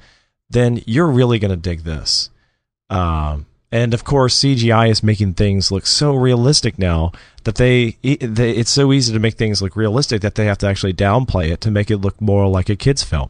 then 0.49 0.81
you're 0.85 1.07
really 1.07 1.39
going 1.39 1.51
to 1.51 1.57
dig 1.57 1.83
this. 1.83 2.29
Um, 2.89 3.45
and 3.71 3.93
of 3.93 4.03
course, 4.03 4.39
CGI 4.39 4.89
is 4.89 5.03
making 5.03 5.33
things 5.33 5.71
look 5.71 5.85
so 5.85 6.15
realistic 6.15 6.79
now 6.79 7.11
that 7.43 7.55
they, 7.55 7.97
they, 8.01 8.51
it's 8.51 8.71
so 8.71 8.93
easy 8.93 9.13
to 9.13 9.19
make 9.19 9.35
things 9.35 9.61
look 9.61 9.75
realistic 9.75 10.21
that 10.21 10.35
they 10.35 10.45
have 10.45 10.57
to 10.59 10.67
actually 10.67 10.93
downplay 10.93 11.49
it 11.51 11.61
to 11.61 11.71
make 11.71 11.91
it 11.91 11.97
look 11.97 12.19
more 12.21 12.47
like 12.47 12.69
a 12.69 12.75
kids 12.75 13.03
film. 13.03 13.29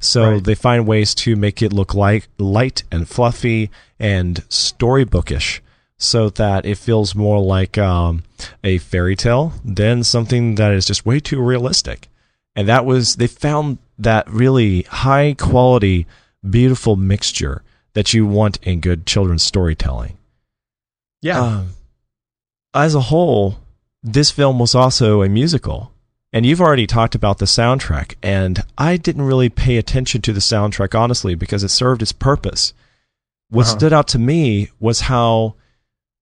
So 0.00 0.32
right. 0.32 0.44
they 0.44 0.54
find 0.54 0.86
ways 0.86 1.14
to 1.16 1.36
make 1.36 1.62
it 1.62 1.72
look 1.72 1.94
like 1.94 2.28
light 2.38 2.82
and 2.90 3.08
fluffy 3.08 3.70
and 3.98 4.36
storybookish 4.48 5.60
so 5.98 6.30
that 6.30 6.64
it 6.64 6.78
feels 6.78 7.14
more 7.14 7.40
like 7.40 7.76
um, 7.76 8.24
a 8.64 8.78
fairy 8.78 9.14
tale 9.14 9.52
than 9.62 10.02
something 10.02 10.54
that 10.54 10.72
is 10.72 10.86
just 10.86 11.04
way 11.04 11.20
too 11.20 11.40
realistic. 11.40 12.08
And 12.56 12.66
that 12.66 12.86
was, 12.86 13.16
they 13.16 13.26
found 13.26 13.76
that 13.98 14.28
really 14.30 14.82
high 14.82 15.34
quality, 15.38 16.06
beautiful 16.48 16.96
mixture 16.96 17.62
that 17.92 18.14
you 18.14 18.26
want 18.26 18.58
in 18.62 18.80
good 18.80 19.06
children's 19.06 19.42
storytelling. 19.42 20.16
Yeah. 21.20 21.40
Um, 21.40 21.68
as 22.72 22.94
a 22.94 23.00
whole, 23.00 23.58
this 24.02 24.30
film 24.30 24.58
was 24.58 24.74
also 24.74 25.22
a 25.22 25.28
musical. 25.28 25.92
And 26.32 26.46
you've 26.46 26.60
already 26.60 26.86
talked 26.86 27.14
about 27.14 27.38
the 27.38 27.44
soundtrack, 27.44 28.14
and 28.22 28.62
I 28.78 28.96
didn't 28.96 29.22
really 29.22 29.48
pay 29.48 29.78
attention 29.78 30.22
to 30.22 30.32
the 30.32 30.40
soundtrack, 30.40 30.98
honestly, 30.98 31.34
because 31.34 31.64
it 31.64 31.70
served 31.70 32.02
its 32.02 32.12
purpose. 32.12 32.72
What 33.48 33.66
uh-huh. 33.66 33.78
stood 33.78 33.92
out 33.92 34.08
to 34.08 34.18
me 34.18 34.70
was 34.78 35.02
how 35.02 35.56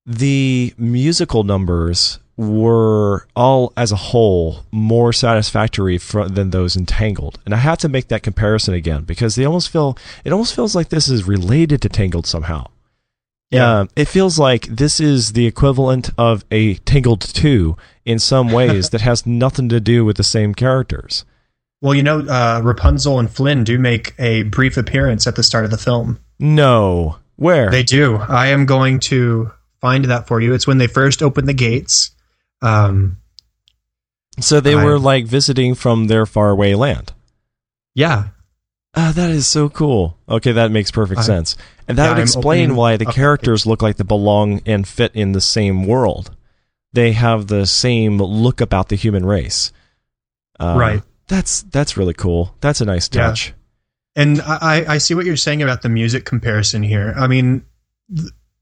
the 0.06 0.72
musical 0.78 1.44
numbers 1.44 2.18
were 2.38 3.26
all 3.36 3.72
as 3.76 3.92
a 3.92 3.96
whole 3.96 4.60
more 4.70 5.12
satisfactory 5.12 5.98
for, 5.98 6.28
than 6.28 6.50
those 6.50 6.76
entangled 6.76 7.40
and 7.44 7.52
i 7.52 7.56
have 7.56 7.78
to 7.78 7.88
make 7.88 8.06
that 8.06 8.22
comparison 8.22 8.72
again 8.72 9.02
because 9.02 9.34
they 9.34 9.44
almost 9.44 9.68
feel 9.68 9.98
it 10.24 10.32
almost 10.32 10.54
feels 10.54 10.76
like 10.76 10.88
this 10.88 11.08
is 11.08 11.26
related 11.26 11.82
to 11.82 11.88
tangled 11.88 12.28
somehow 12.28 12.64
yeah 13.50 13.84
it 13.96 14.06
feels 14.06 14.38
like 14.38 14.66
this 14.66 15.00
is 15.00 15.32
the 15.32 15.46
equivalent 15.46 16.10
of 16.18 16.44
a 16.50 16.74
tangled 16.74 17.20
2 17.20 17.76
in 18.04 18.18
some 18.18 18.50
ways 18.50 18.90
that 18.90 19.00
has 19.00 19.26
nothing 19.26 19.68
to 19.68 19.80
do 19.80 20.04
with 20.04 20.16
the 20.16 20.24
same 20.24 20.54
characters 20.54 21.24
well 21.80 21.94
you 21.94 22.02
know 22.02 22.20
uh, 22.20 22.60
rapunzel 22.62 23.18
and 23.18 23.30
flynn 23.30 23.64
do 23.64 23.78
make 23.78 24.14
a 24.18 24.42
brief 24.44 24.76
appearance 24.76 25.26
at 25.26 25.36
the 25.36 25.42
start 25.42 25.64
of 25.64 25.70
the 25.70 25.78
film 25.78 26.18
no 26.38 27.16
where 27.36 27.70
they 27.70 27.82
do 27.82 28.16
i 28.16 28.48
am 28.48 28.66
going 28.66 28.98
to 28.98 29.50
find 29.80 30.06
that 30.06 30.26
for 30.26 30.40
you 30.40 30.52
it's 30.52 30.66
when 30.66 30.78
they 30.78 30.86
first 30.86 31.22
open 31.22 31.46
the 31.46 31.54
gates 31.54 32.10
um, 32.60 33.18
so 34.40 34.60
they 34.60 34.74
I, 34.74 34.84
were 34.84 34.98
like 34.98 35.26
visiting 35.26 35.74
from 35.74 36.06
their 36.06 36.26
faraway 36.26 36.74
land. 36.74 37.12
Yeah. 37.94 38.28
Uh, 38.94 39.12
that 39.12 39.30
is 39.30 39.46
so 39.46 39.68
cool. 39.68 40.16
Okay, 40.28 40.52
that 40.52 40.70
makes 40.70 40.90
perfect 40.90 41.20
I, 41.20 41.24
sense. 41.24 41.56
And 41.88 41.96
that 41.96 42.04
yeah, 42.04 42.14
would 42.14 42.22
explain 42.22 42.76
why 42.76 42.98
the 42.98 43.06
characters 43.06 43.66
look 43.66 43.80
like 43.80 43.96
they 43.96 44.04
belong 44.04 44.60
and 44.66 44.86
fit 44.86 45.10
in 45.14 45.32
the 45.32 45.40
same 45.40 45.86
world. 45.86 46.36
They 46.92 47.12
have 47.12 47.46
the 47.46 47.66
same 47.66 48.18
look 48.18 48.60
about 48.60 48.90
the 48.90 48.96
human 48.96 49.24
race. 49.24 49.72
Uh, 50.60 50.76
right. 50.78 51.02
That's 51.28 51.62
that's 51.62 51.96
really 51.96 52.14
cool. 52.14 52.54
That's 52.60 52.80
a 52.80 52.84
nice 52.84 53.08
touch. 53.08 53.48
Yeah. 53.48 53.54
And 54.22 54.40
I, 54.42 54.84
I 54.94 54.98
see 54.98 55.14
what 55.14 55.26
you're 55.26 55.36
saying 55.36 55.62
about 55.62 55.82
the 55.82 55.88
music 55.88 56.24
comparison 56.24 56.82
here. 56.82 57.14
I 57.16 57.28
mean, 57.28 57.64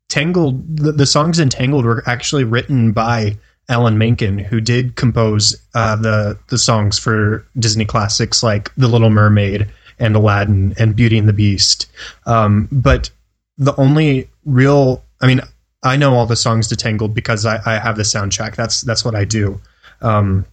Tangled, 0.09 0.77
the, 0.77 0.93
the 0.93 1.07
songs 1.07 1.39
in 1.39 1.49
Tangled 1.49 1.85
were 1.85 2.03
actually 2.07 2.45
written 2.45 2.93
by 2.93 3.39
Alan 3.69 3.99
Menken, 3.99 4.39
who 4.39 4.61
did 4.61 4.97
compose 4.97 5.57
uh, 5.75 5.97
the 5.97 6.39
the 6.49 6.59
songs 6.59 6.99
for 6.99 7.47
Disney 7.59 7.85
classics 7.85 8.43
like 8.43 8.73
The 8.77 8.87
Little 8.87 9.11
Mermaid 9.11 9.69
and 9.99 10.15
Aladdin 10.15 10.75
and 10.79 10.95
Beauty 10.95 11.19
and 11.19 11.29
the 11.29 11.33
Beast. 11.33 11.87
Um, 12.27 12.69
but 12.71 13.11
the 13.59 13.75
only 13.79 14.29
real, 14.45 15.05
I 15.21 15.27
mean, 15.27 15.41
I 15.83 15.97
know 15.97 16.15
all 16.15 16.27
the 16.27 16.37
songs 16.37 16.69
to 16.69 16.77
Tangled 16.77 17.15
because 17.15 17.47
I, 17.47 17.61
I 17.65 17.79
have 17.79 17.97
the 17.97 18.03
soundtrack. 18.03 18.57
That's 18.57 18.81
that's 18.81 19.05
what 19.05 19.15
I 19.15 19.25
do. 19.25 19.61
Um, 20.01 20.45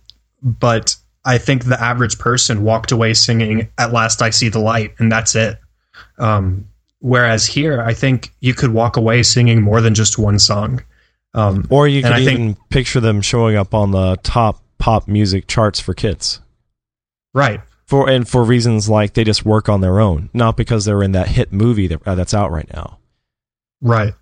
but 0.41 0.95
I 1.25 1.37
think 1.37 1.65
the 1.65 1.81
average 1.81 2.19
person 2.19 2.63
walked 2.63 2.91
away 2.91 3.13
singing 3.13 3.69
"At 3.77 3.93
Last 3.93 4.21
I 4.21 4.29
See 4.29 4.49
the 4.49 4.59
Light" 4.59 4.93
and 4.99 5.11
that's 5.11 5.35
it. 5.35 5.57
Um, 6.17 6.67
whereas 6.99 7.45
here, 7.45 7.81
I 7.81 7.93
think 7.93 8.33
you 8.41 8.53
could 8.53 8.73
walk 8.73 8.97
away 8.97 9.23
singing 9.23 9.61
more 9.61 9.81
than 9.81 9.95
just 9.95 10.17
one 10.17 10.39
song. 10.39 10.83
Um, 11.33 11.65
or 11.69 11.87
you 11.87 12.03
can 12.03 12.19
even 12.21 12.53
think, 12.53 12.69
picture 12.69 12.99
them 12.99 13.21
showing 13.21 13.55
up 13.55 13.73
on 13.73 13.91
the 13.91 14.17
top 14.17 14.61
pop 14.77 15.07
music 15.07 15.47
charts 15.47 15.79
for 15.79 15.93
kids. 15.93 16.41
Right. 17.33 17.61
For 17.93 18.09
and 18.09 18.27
for 18.27 18.43
reasons 18.43 18.89
like 18.89 19.13
they 19.13 19.23
just 19.23 19.45
work 19.45 19.69
on 19.69 19.81
their 19.81 19.99
own, 19.99 20.31
not 20.33 20.57
because 20.57 20.83
they're 20.83 21.03
in 21.03 21.11
that 21.11 21.27
hit 21.27 21.53
movie 21.53 21.85
that, 21.85 22.01
uh, 22.07 22.15
that's 22.15 22.33
out 22.33 22.49
right 22.49 22.67
now. 22.73 22.97
Right. 23.81 24.15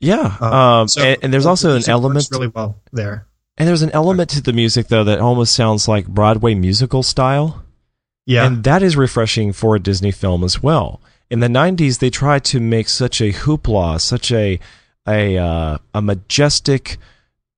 Yeah. 0.00 0.38
Uh, 0.40 0.52
um, 0.52 0.88
so 0.88 1.02
and, 1.02 1.18
and, 1.22 1.32
there's 1.32 1.46
also 1.46 1.76
an 1.76 1.88
element 1.88 2.26
really 2.32 2.48
well 2.48 2.80
there. 2.90 3.28
And 3.56 3.68
there's 3.68 3.82
an 3.82 3.92
element 3.92 4.30
to 4.30 4.40
the 4.40 4.52
music 4.52 4.88
though 4.88 5.04
that 5.04 5.20
almost 5.20 5.54
sounds 5.54 5.86
like 5.86 6.08
Broadway 6.08 6.56
musical 6.56 7.04
style. 7.04 7.64
Yeah. 8.26 8.44
And 8.44 8.64
that 8.64 8.82
is 8.82 8.96
refreshing 8.96 9.52
for 9.52 9.76
a 9.76 9.80
Disney 9.80 10.10
film 10.10 10.42
as 10.42 10.60
well. 10.60 11.00
In 11.30 11.38
the 11.38 11.46
90s 11.46 12.00
they 12.00 12.10
tried 12.10 12.42
to 12.46 12.58
make 12.58 12.88
such 12.88 13.20
a 13.20 13.32
hoopla, 13.32 14.00
such 14.00 14.32
a 14.32 14.58
a 15.06 15.38
uh, 15.38 15.78
a 15.94 16.02
majestic 16.02 16.96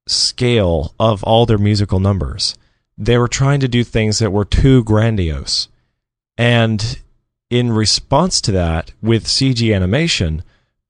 scale 0.06 0.94
of 1.00 1.24
all 1.24 1.46
their 1.46 1.56
musical 1.56 2.00
numbers. 2.00 2.54
They 2.96 3.18
were 3.18 3.28
trying 3.28 3.60
to 3.60 3.68
do 3.68 3.84
things 3.84 4.18
that 4.18 4.32
were 4.32 4.44
too 4.44 4.84
grandiose. 4.84 5.68
And 6.38 6.98
in 7.50 7.72
response 7.72 8.40
to 8.42 8.52
that, 8.52 8.92
with 9.02 9.26
CG 9.26 9.74
animation, 9.74 10.42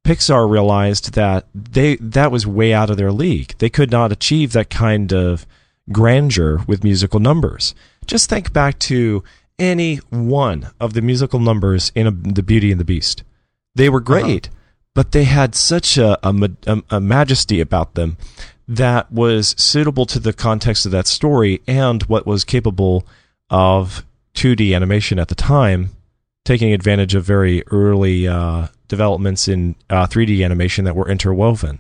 Pixar 0.05 0.51
realized 0.51 1.15
that 1.15 1.47
they 1.55 1.97
that 1.97 2.31
was 2.31 2.47
way 2.47 2.75
out 2.75 2.91
of 2.91 2.97
their 2.97 3.13
league. 3.13 3.55
They 3.59 3.71
could 3.71 3.91
not 3.91 4.13
achieve 4.13 4.53
that 4.53 4.71
kind 4.71 5.13
of 5.13 5.47
grandeur 5.93 6.63
with 6.67 6.85
musical 6.85 7.21
numbers. 7.21 7.75
Just 8.07 8.29
think 8.29 8.53
back 8.53 8.79
to 8.81 9.25
any 9.59 9.97
one 10.11 10.71
of 10.81 10.93
the 10.93 11.03
musical 11.03 11.41
numbers 11.41 11.91
in 11.95 12.07
a, 12.07 12.11
The 12.11 12.43
Beauty 12.43 12.71
and 12.71 12.81
the 12.81 12.85
Beast. 12.85 13.23
They 13.75 13.89
were 13.89 14.01
uh-huh. 14.01 14.21
great, 14.21 14.49
uh-huh 14.49 14.59
but 14.95 15.11
they 15.11 15.25
had 15.25 15.55
such 15.55 15.99
a, 15.99 16.19
a, 16.27 16.83
a 16.91 17.01
majesty 17.01 17.61
about 17.61 17.95
them 17.95 18.17
that 18.67 19.11
was 19.13 19.55
suitable 19.59 20.07
to 20.07 20.19
the 20.19 20.33
context 20.33 20.87
of 20.87 20.93
that 20.93 21.07
story 21.07 21.61
and 21.67 22.03
what 22.05 22.27
was 22.27 22.45
capable 22.45 23.07
of 23.51 24.05
2D 24.35 24.75
animation 24.75 25.19
at 25.19 25.29
the 25.29 25.35
time, 25.35 25.91
taking 26.45 26.73
advantage 26.73 27.15
of 27.15 27.25
very 27.25 27.63
early 27.69 28.27
uh, 28.27 28.69
developments 28.89 29.49
in 29.49 29.75
uh, 29.91 30.07
3D 30.07 30.45
animation 30.45 30.85
that 30.85 30.97
were 30.97 31.09
interwoven. 31.09 31.79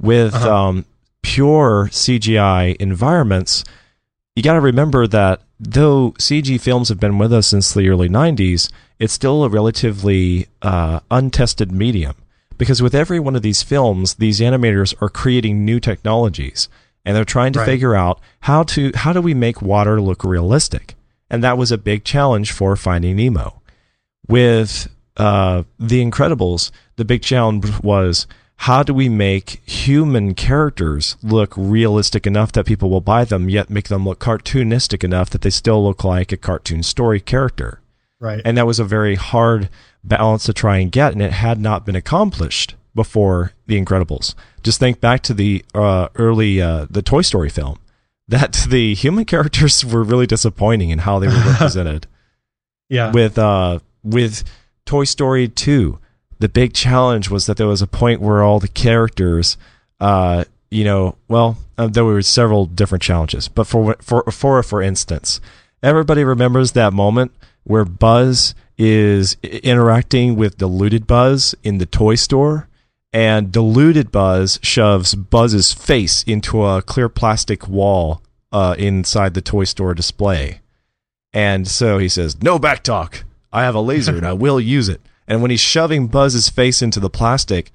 With 0.00 0.34
uh-huh. 0.34 0.54
um, 0.54 0.84
pure 1.22 1.88
CGI 1.90 2.76
environments, 2.76 3.64
you 4.34 4.42
got 4.42 4.54
to 4.54 4.60
remember 4.60 5.06
that 5.06 5.42
though 5.58 6.12
CG 6.12 6.60
films 6.60 6.88
have 6.88 7.00
been 7.00 7.18
with 7.18 7.32
us 7.32 7.48
since 7.48 7.74
the 7.74 7.88
early 7.88 8.08
90s, 8.08 8.70
it's 8.98 9.12
still 9.12 9.44
a 9.44 9.48
relatively 9.48 10.46
uh, 10.62 11.00
untested 11.10 11.72
medium. 11.72 12.14
Because 12.60 12.82
with 12.82 12.94
every 12.94 13.18
one 13.18 13.34
of 13.34 13.40
these 13.40 13.62
films, 13.62 14.16
these 14.16 14.38
animators 14.38 14.94
are 15.00 15.08
creating 15.08 15.64
new 15.64 15.80
technologies 15.80 16.68
and 17.06 17.16
they're 17.16 17.24
trying 17.24 17.54
to 17.54 17.60
right. 17.60 17.64
figure 17.64 17.94
out 17.94 18.20
how 18.40 18.64
to 18.64 18.92
how 18.94 19.14
do 19.14 19.22
we 19.22 19.32
make 19.32 19.62
water 19.62 19.98
look 19.98 20.22
realistic? 20.22 20.94
And 21.30 21.42
that 21.42 21.56
was 21.56 21.72
a 21.72 21.78
big 21.78 22.04
challenge 22.04 22.52
for 22.52 22.76
finding 22.76 23.16
nemo. 23.16 23.62
With 24.28 24.90
uh, 25.16 25.62
the 25.78 26.04
incredibles 26.04 26.70
the 26.96 27.04
big 27.06 27.22
challenge 27.22 27.82
was 27.82 28.26
how 28.56 28.82
do 28.82 28.92
we 28.92 29.08
make 29.08 29.62
human 29.64 30.34
characters 30.34 31.16
look 31.22 31.54
realistic 31.56 32.26
enough 32.26 32.52
that 32.52 32.66
people 32.66 32.90
will 32.90 33.00
buy 33.00 33.24
them 33.24 33.48
yet 33.48 33.70
make 33.70 33.88
them 33.88 34.04
look 34.04 34.18
cartoonistic 34.18 35.02
enough 35.02 35.30
that 35.30 35.40
they 35.40 35.48
still 35.48 35.82
look 35.82 36.04
like 36.04 36.30
a 36.30 36.36
cartoon 36.36 36.82
story 36.82 37.20
character 37.20 37.79
right 38.20 38.42
and 38.44 38.56
that 38.56 38.66
was 38.66 38.78
a 38.78 38.84
very 38.84 39.16
hard 39.16 39.68
balance 40.04 40.44
to 40.44 40.52
try 40.52 40.78
and 40.78 40.92
get 40.92 41.12
and 41.12 41.22
it 41.22 41.32
had 41.32 41.60
not 41.60 41.84
been 41.84 41.96
accomplished 41.96 42.74
before 42.94 43.52
the 43.66 43.82
incredibles 43.82 44.34
just 44.62 44.78
think 44.78 45.00
back 45.00 45.22
to 45.22 45.34
the 45.34 45.64
uh, 45.74 46.08
early 46.16 46.60
uh, 46.60 46.86
the 46.90 47.02
Toy 47.02 47.22
Story 47.22 47.48
film. 47.48 47.78
That 48.30 48.64
the 48.70 48.94
human 48.94 49.24
characters 49.24 49.84
were 49.84 50.04
really 50.04 50.24
disappointing 50.24 50.90
in 50.90 51.00
how 51.00 51.18
they 51.18 51.26
were 51.26 51.50
represented. 51.50 52.06
yeah. 52.88 53.10
With 53.10 53.36
uh 53.36 53.80
with 54.04 54.44
Toy 54.86 55.02
Story 55.02 55.48
2, 55.48 55.98
the 56.38 56.48
big 56.48 56.72
challenge 56.72 57.28
was 57.28 57.46
that 57.46 57.56
there 57.56 57.66
was 57.66 57.82
a 57.82 57.88
point 57.88 58.20
where 58.20 58.44
all 58.44 58.60
the 58.60 58.68
characters 58.68 59.56
uh 59.98 60.44
you 60.70 60.84
know, 60.84 61.16
well, 61.26 61.58
uh, 61.76 61.88
there 61.88 62.04
were 62.04 62.22
several 62.22 62.66
different 62.66 63.02
challenges, 63.02 63.48
but 63.48 63.66
for 63.66 63.96
for 64.00 64.22
for 64.30 64.62
for 64.62 64.80
instance, 64.80 65.40
everybody 65.82 66.22
remembers 66.22 66.70
that 66.70 66.92
moment 66.92 67.32
where 67.64 67.84
Buzz 67.84 68.54
is 68.78 69.36
interacting 69.42 70.36
with 70.36 70.58
diluted 70.58 71.06
Buzz 71.06 71.54
in 71.62 71.78
the 71.78 71.86
toy 71.86 72.14
store 72.14 72.68
and 73.12 73.52
diluted 73.52 74.12
Buzz 74.12 74.58
shoves 74.62 75.14
Buzz's 75.14 75.72
face 75.72 76.22
into 76.24 76.64
a 76.64 76.82
clear 76.82 77.08
plastic 77.08 77.68
wall 77.68 78.22
uh, 78.52 78.74
inside 78.78 79.34
the 79.34 79.42
toy 79.42 79.64
store 79.64 79.94
display. 79.94 80.60
And 81.32 81.68
so 81.68 81.98
he 81.98 82.08
says, 82.08 82.42
No 82.42 82.58
back 82.58 82.82
talk. 82.82 83.24
I 83.52 83.62
have 83.62 83.74
a 83.74 83.80
laser 83.80 84.16
and 84.16 84.26
I 84.26 84.32
will 84.44 84.60
use 84.60 84.88
it. 84.88 85.00
And 85.26 85.42
when 85.42 85.50
he's 85.50 85.60
shoving 85.60 86.08
Buzz's 86.08 86.48
face 86.48 86.82
into 86.82 87.00
the 87.00 87.10
plastic, 87.10 87.70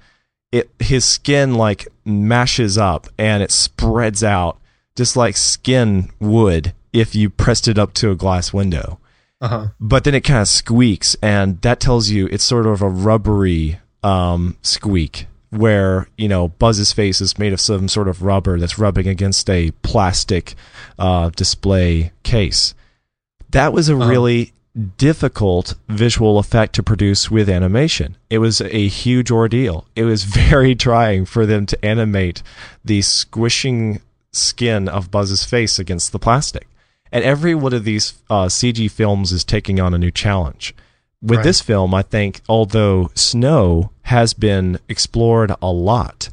it 0.52 0.70
his 0.78 1.04
skin 1.04 1.54
like 1.54 1.88
mashes 2.04 2.78
up 2.78 3.08
and 3.18 3.42
it 3.42 3.50
spreads 3.50 4.22
out 4.22 4.58
just 4.94 5.16
like 5.16 5.36
skin 5.36 6.10
would 6.20 6.72
if 6.92 7.14
you 7.14 7.28
pressed 7.28 7.68
it 7.68 7.78
up 7.78 7.92
to 7.94 8.10
a 8.10 8.16
glass 8.16 8.52
window. 8.52 8.98
Uh-huh. 9.40 9.68
But 9.78 10.04
then 10.04 10.14
it 10.14 10.22
kind 10.22 10.40
of 10.40 10.48
squeaks, 10.48 11.16
and 11.22 11.60
that 11.62 11.80
tells 11.80 12.08
you 12.08 12.26
it's 12.26 12.44
sort 12.44 12.66
of 12.66 12.80
a 12.80 12.88
rubbery 12.88 13.80
um, 14.02 14.56
squeak 14.62 15.26
where 15.50 16.08
you 16.16 16.28
know 16.28 16.48
Buzz's 16.48 16.92
face 16.92 17.20
is 17.20 17.38
made 17.38 17.52
of 17.52 17.60
some 17.60 17.88
sort 17.88 18.08
of 18.08 18.22
rubber 18.22 18.58
that's 18.58 18.78
rubbing 18.78 19.06
against 19.06 19.48
a 19.50 19.72
plastic 19.82 20.54
uh, 20.98 21.30
display 21.30 22.12
case. 22.22 22.74
That 23.50 23.72
was 23.72 23.88
a 23.88 23.96
uh-huh. 23.96 24.08
really 24.08 24.52
difficult 24.98 25.74
visual 25.88 26.38
effect 26.38 26.74
to 26.74 26.82
produce 26.82 27.30
with 27.30 27.48
animation. 27.48 28.16
It 28.28 28.38
was 28.38 28.60
a 28.60 28.88
huge 28.88 29.30
ordeal. 29.30 29.86
It 29.96 30.04
was 30.04 30.24
very 30.50 30.74
trying 30.74 31.24
for 31.24 31.46
them 31.46 31.66
to 31.66 31.84
animate 31.84 32.42
the 32.84 33.02
squishing 33.02 34.00
skin 34.32 34.88
of 34.88 35.10
Buzz's 35.10 35.44
face 35.44 35.78
against 35.78 36.12
the 36.12 36.18
plastic. 36.18 36.68
And 37.16 37.24
every 37.24 37.54
one 37.54 37.72
of 37.72 37.84
these 37.84 38.12
uh, 38.28 38.44
CG 38.44 38.90
films 38.90 39.32
is 39.32 39.42
taking 39.42 39.80
on 39.80 39.94
a 39.94 39.98
new 39.98 40.10
challenge 40.10 40.74
with 41.22 41.38
right. 41.38 41.44
this 41.44 41.62
film, 41.62 41.94
I 41.94 42.02
think, 42.02 42.42
although 42.46 43.10
snow 43.14 43.90
has 44.02 44.34
been 44.34 44.78
explored 44.86 45.50
a 45.62 45.72
lot, 45.72 46.28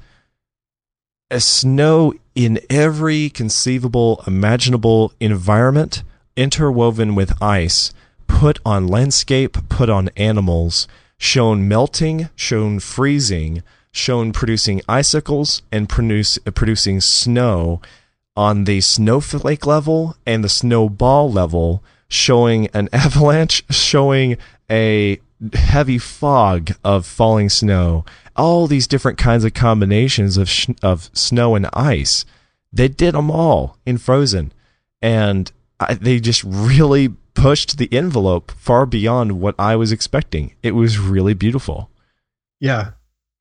as 1.31 1.45
snow 1.45 2.13
in 2.35 2.59
every 2.69 3.29
conceivable, 3.29 4.25
imaginable 4.27 5.13
environment, 5.21 6.03
interwoven 6.35 7.15
with 7.15 7.41
ice, 7.41 7.93
put 8.27 8.59
on 8.65 8.85
landscape, 8.85 9.55
put 9.69 9.89
on 9.89 10.09
animals, 10.17 10.89
shown 11.17 11.65
melting, 11.65 12.27
shown 12.35 12.81
freezing, 12.81 13.63
shown 13.93 14.33
producing 14.33 14.81
icicles, 14.89 15.61
and 15.71 15.87
produce, 15.87 16.37
producing 16.39 16.99
snow 16.99 17.79
on 18.35 18.63
the 18.63 18.81
snowflake 18.81 19.65
level 19.65 20.15
and 20.25 20.43
the 20.43 20.49
snowball 20.49 21.31
level, 21.31 21.83
showing 22.07 22.67
an 22.73 22.89
avalanche, 22.93 23.63
showing 23.69 24.37
a 24.69 25.19
heavy 25.53 25.97
fog 25.97 26.71
of 26.83 27.05
falling 27.05 27.49
snow, 27.49 28.05
all 28.35 28.67
these 28.67 28.87
different 28.87 29.17
kinds 29.17 29.43
of 29.43 29.53
combinations 29.53 30.37
of 30.37 30.49
sh- 30.49 30.69
of 30.81 31.09
snow 31.13 31.55
and 31.55 31.67
ice. 31.73 32.25
They 32.71 32.87
did 32.87 33.13
them 33.13 33.29
all 33.29 33.77
in 33.85 33.97
Frozen, 33.97 34.51
and 35.01 35.51
I, 35.79 35.93
they 35.93 36.19
just 36.19 36.43
really 36.43 37.09
pushed 37.35 37.77
the 37.77 37.91
envelope 37.91 38.51
far 38.51 38.85
beyond 38.85 39.39
what 39.39 39.55
I 39.59 39.75
was 39.75 39.91
expecting. 39.91 40.53
It 40.63 40.71
was 40.71 40.97
really 40.97 41.33
beautiful. 41.33 41.89
Yeah, 42.59 42.91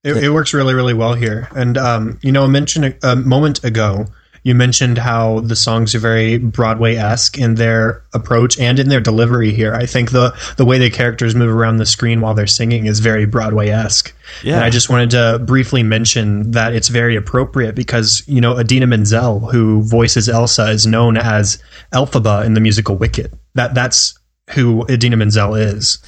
it, 0.03 0.17
it 0.17 0.31
works 0.31 0.53
really 0.53 0.75
really 0.75 0.95
well 0.95 1.15
here. 1.15 1.49
And 1.55 1.79
um, 1.79 2.19
you 2.23 2.33
know, 2.33 2.45
I 2.45 2.49
mentioned 2.49 2.97
a, 3.03 3.13
a 3.13 3.17
moment 3.17 3.65
ago 3.65 4.07
you 4.45 4.55
mentioned 4.55 4.99
how 4.99 5.41
the 5.41 5.55
songs 5.55 5.95
are 5.95 6.01
very 6.01 6.37
Broadway 6.39 6.97
esque 6.97 7.39
in 7.39 7.55
their 7.55 8.03
approach 8.13 8.59
and 8.59 8.79
in 8.79 8.89
their 8.89 9.01
delivery 9.01 9.53
here. 9.53 9.73
I 9.73 9.87
think 9.87 10.11
the 10.11 10.37
the 10.57 10.65
way 10.65 10.79
the 10.79 10.91
characters 10.91 11.35
move 11.35 11.55
around 11.55 11.77
the 11.77 11.87
screen 11.87 12.21
while 12.21 12.35
they're 12.35 12.47
singing 12.47 12.87
is 12.87 12.99
very 12.99 13.25
Broadway 13.25 13.69
esque. 13.69 14.13
Yeah. 14.43 14.57
And 14.57 14.65
I 14.65 14.71
just 14.71 14.91
wanted 14.91 15.11
to 15.11 15.41
briefly 15.45 15.83
mention 15.83 16.53
that 16.53 16.75
it's 16.75 16.89
very 16.89 17.15
appropriate 17.15 17.75
because, 17.75 18.23
you 18.27 18.41
know, 18.41 18.59
Idina 18.59 18.87
Menzel, 18.87 19.41
who 19.41 19.83
voices 19.83 20.29
Elsa, 20.29 20.71
is 20.71 20.87
known 20.87 21.17
as 21.17 21.63
Elphaba 21.93 22.45
in 22.45 22.55
the 22.55 22.61
musical 22.61 22.97
Wicked. 22.97 23.33
That 23.55 23.75
that's 23.75 24.19
who 24.51 24.85
Idina 24.89 25.17
Menzel 25.17 25.55
is. 25.55 25.99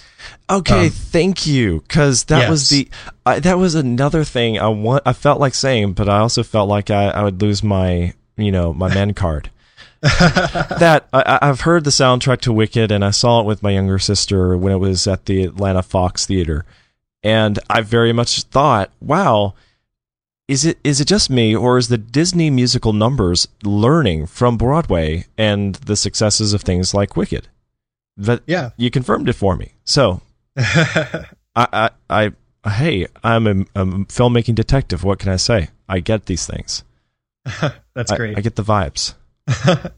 Okay, 0.50 0.86
um, 0.86 0.90
thank 0.90 1.46
you, 1.46 1.80
because 1.80 2.24
that 2.24 2.40
yes. 2.40 2.50
was 2.50 2.68
the 2.68 2.88
uh, 3.24 3.40
that 3.40 3.58
was 3.58 3.74
another 3.74 4.24
thing 4.24 4.58
I 4.58 4.68
want. 4.68 5.02
I 5.06 5.12
felt 5.12 5.40
like 5.40 5.54
saying, 5.54 5.94
but 5.94 6.08
I 6.08 6.18
also 6.18 6.42
felt 6.42 6.68
like 6.68 6.90
I, 6.90 7.08
I 7.08 7.22
would 7.22 7.40
lose 7.40 7.62
my 7.62 8.12
you 8.36 8.52
know, 8.52 8.72
my 8.72 8.92
men 8.92 9.14
card. 9.14 9.50
that 10.02 11.08
I, 11.14 11.38
have 11.40 11.62
heard 11.62 11.84
the 11.84 11.90
soundtrack 11.90 12.40
to 12.42 12.52
Wicked, 12.52 12.90
and 12.90 13.04
I 13.04 13.10
saw 13.10 13.40
it 13.40 13.46
with 13.46 13.62
my 13.62 13.70
younger 13.70 13.98
sister 13.98 14.56
when 14.56 14.72
it 14.72 14.76
was 14.76 15.06
at 15.06 15.24
the 15.24 15.44
Atlanta 15.44 15.82
Fox 15.82 16.26
Theater, 16.26 16.66
and 17.22 17.58
I 17.70 17.80
very 17.80 18.12
much 18.12 18.42
thought, 18.42 18.90
wow. 19.00 19.54
Is 20.46 20.66
it 20.66 20.78
is 20.84 21.00
it 21.00 21.08
just 21.08 21.30
me, 21.30 21.56
or 21.56 21.78
is 21.78 21.88
the 21.88 21.96
Disney 21.96 22.50
musical 22.50 22.92
numbers 22.92 23.48
learning 23.62 24.26
from 24.26 24.58
Broadway 24.58 25.24
and 25.38 25.76
the 25.76 25.96
successes 25.96 26.52
of 26.52 26.60
things 26.60 26.92
like 26.92 27.16
Wicked? 27.16 27.48
But 28.16 28.42
yeah, 28.46 28.70
you 28.76 28.90
confirmed 28.90 29.30
it 29.30 29.32
for 29.32 29.56
me. 29.56 29.72
So, 29.84 30.20
I, 30.56 31.26
I, 31.56 31.90
I, 32.10 32.32
hey, 32.68 33.06
I'm 33.22 33.46
a, 33.46 33.50
a 33.74 33.86
filmmaking 33.86 34.54
detective. 34.54 35.02
What 35.02 35.18
can 35.18 35.30
I 35.30 35.36
say? 35.36 35.70
I 35.88 36.00
get 36.00 36.26
these 36.26 36.46
things. 36.46 36.84
That's 37.94 38.12
great. 38.12 38.36
I, 38.36 38.38
I 38.38 38.42
get 38.42 38.56
the 38.56 38.62
vibes. 38.62 39.14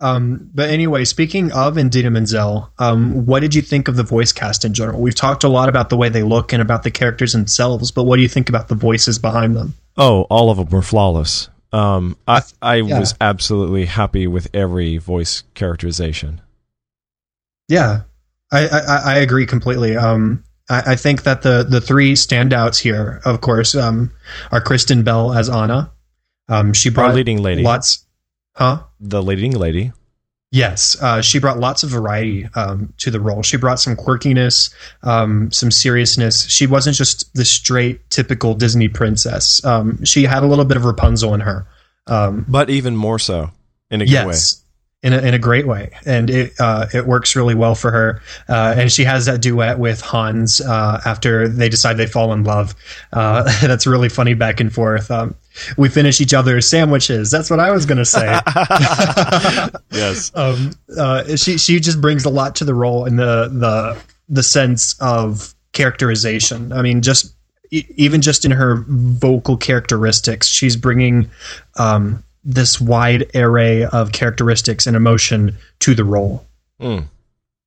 um, 0.00 0.50
but 0.54 0.70
anyway, 0.70 1.04
speaking 1.04 1.52
of 1.52 1.78
Idina 1.78 2.10
Menzel, 2.10 2.70
um, 2.78 3.26
what 3.26 3.40
did 3.40 3.54
you 3.54 3.62
think 3.62 3.88
of 3.88 3.96
the 3.96 4.02
voice 4.02 4.32
cast 4.32 4.64
in 4.64 4.74
general? 4.74 5.00
We've 5.00 5.14
talked 5.14 5.44
a 5.44 5.48
lot 5.48 5.68
about 5.68 5.88
the 5.88 5.96
way 5.96 6.08
they 6.08 6.22
look 6.22 6.52
and 6.52 6.60
about 6.60 6.82
the 6.82 6.90
characters 6.90 7.32
themselves, 7.32 7.90
but 7.90 8.04
what 8.04 8.16
do 8.16 8.22
you 8.22 8.28
think 8.28 8.48
about 8.48 8.68
the 8.68 8.74
voices 8.74 9.18
behind 9.18 9.56
them? 9.56 9.74
Oh, 9.96 10.22
all 10.22 10.50
of 10.50 10.58
them 10.58 10.68
were 10.68 10.82
flawless. 10.82 11.48
Um, 11.72 12.16
I 12.28 12.42
I 12.62 12.76
yeah. 12.76 13.00
was 13.00 13.14
absolutely 13.20 13.86
happy 13.86 14.28
with 14.28 14.46
every 14.54 14.98
voice 14.98 15.42
characterization. 15.54 16.40
Yeah, 17.68 18.02
I 18.52 18.68
I, 18.68 19.02
I 19.04 19.18
agree 19.18 19.44
completely. 19.46 19.96
Um, 19.96 20.44
I, 20.70 20.92
I, 20.92 20.96
think 20.96 21.24
that 21.24 21.42
the 21.42 21.66
the 21.68 21.80
three 21.80 22.12
standouts 22.12 22.78
here, 22.78 23.20
of 23.24 23.40
course, 23.40 23.74
um, 23.74 24.12
are 24.52 24.60
Kristen 24.60 25.02
Bell 25.02 25.32
as 25.32 25.50
Anna, 25.50 25.90
um, 26.48 26.72
she 26.72 26.90
brought 26.90 27.10
Our 27.10 27.16
leading 27.16 27.42
lady. 27.42 27.62
Lots, 27.62 28.04
huh? 28.54 28.82
The 29.00 29.22
leading 29.22 29.52
lady. 29.52 29.92
Yes, 30.50 30.96
uh, 31.02 31.20
she 31.20 31.40
brought 31.40 31.58
lots 31.58 31.82
of 31.82 31.90
variety 31.90 32.48
um, 32.54 32.92
to 32.98 33.10
the 33.10 33.18
role. 33.18 33.42
She 33.42 33.56
brought 33.56 33.80
some 33.80 33.96
quirkiness, 33.96 34.72
um, 35.02 35.50
some 35.50 35.72
seriousness. 35.72 36.48
She 36.48 36.68
wasn't 36.68 36.96
just 36.96 37.34
the 37.34 37.44
straight, 37.44 38.08
typical 38.08 38.54
Disney 38.54 38.88
princess. 38.88 39.64
Um, 39.64 40.04
she 40.04 40.22
had 40.22 40.44
a 40.44 40.46
little 40.46 40.64
bit 40.64 40.76
of 40.76 40.84
Rapunzel 40.84 41.34
in 41.34 41.40
her, 41.40 41.66
um, 42.06 42.46
but 42.48 42.70
even 42.70 42.94
more 42.94 43.18
so 43.18 43.50
in 43.90 44.00
a 44.00 44.04
good 44.04 44.12
yes. 44.12 44.26
way 44.26 44.63
in 45.04 45.12
a, 45.12 45.18
in 45.18 45.34
a 45.34 45.38
great 45.38 45.66
way, 45.66 45.90
and 46.06 46.30
it 46.30 46.54
uh, 46.58 46.86
it 46.94 47.06
works 47.06 47.36
really 47.36 47.54
well 47.54 47.74
for 47.74 47.90
her. 47.90 48.22
Uh, 48.48 48.74
and 48.78 48.90
she 48.90 49.04
has 49.04 49.26
that 49.26 49.42
duet 49.42 49.78
with 49.78 50.00
Hans 50.00 50.62
uh, 50.62 51.02
after 51.04 51.46
they 51.46 51.68
decide 51.68 51.98
they 51.98 52.06
fall 52.06 52.32
in 52.32 52.42
love. 52.42 52.74
Uh, 53.12 53.42
that's 53.60 53.86
really 53.86 54.08
funny 54.08 54.32
back 54.32 54.60
and 54.60 54.72
forth. 54.72 55.10
Um, 55.10 55.34
we 55.76 55.90
finish 55.90 56.22
each 56.22 56.32
other's 56.32 56.66
sandwiches. 56.66 57.30
That's 57.30 57.50
what 57.50 57.60
I 57.60 57.70
was 57.70 57.84
going 57.84 57.98
to 57.98 58.04
say. 58.06 58.26
yes. 59.92 60.32
Um, 60.44 60.72
uh, 60.98 61.36
she 61.36 61.58
she 61.58 61.78
just 61.80 62.00
brings 62.00 62.24
a 62.24 62.30
lot 62.30 62.56
to 62.56 62.64
the 62.64 62.74
role 62.74 63.04
in 63.04 63.16
the 63.16 63.48
the 63.52 64.02
the 64.28 64.42
sense 64.42 64.98
of 65.00 65.54
characterization. 65.72 66.72
I 66.72 66.82
mean, 66.82 67.02
just 67.02 67.34
even 67.70 68.22
just 68.22 68.44
in 68.44 68.50
her 68.50 68.84
vocal 68.88 69.56
characteristics, 69.56 70.48
she's 70.48 70.76
bringing 70.76 71.30
um, 71.76 72.24
this 72.44 72.80
wide 72.80 73.34
array 73.34 73.84
of 73.84 74.12
characteristics 74.12 74.86
and 74.86 74.96
emotion 74.96 75.56
to 75.80 75.94
the 75.94 76.04
role. 76.04 76.44
Mm. 76.80 77.06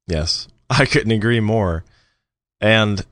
Yes, 0.07 0.47
I 0.69 0.85
couldn't 0.85 1.11
agree 1.11 1.39
more. 1.39 1.83
And 2.61 3.05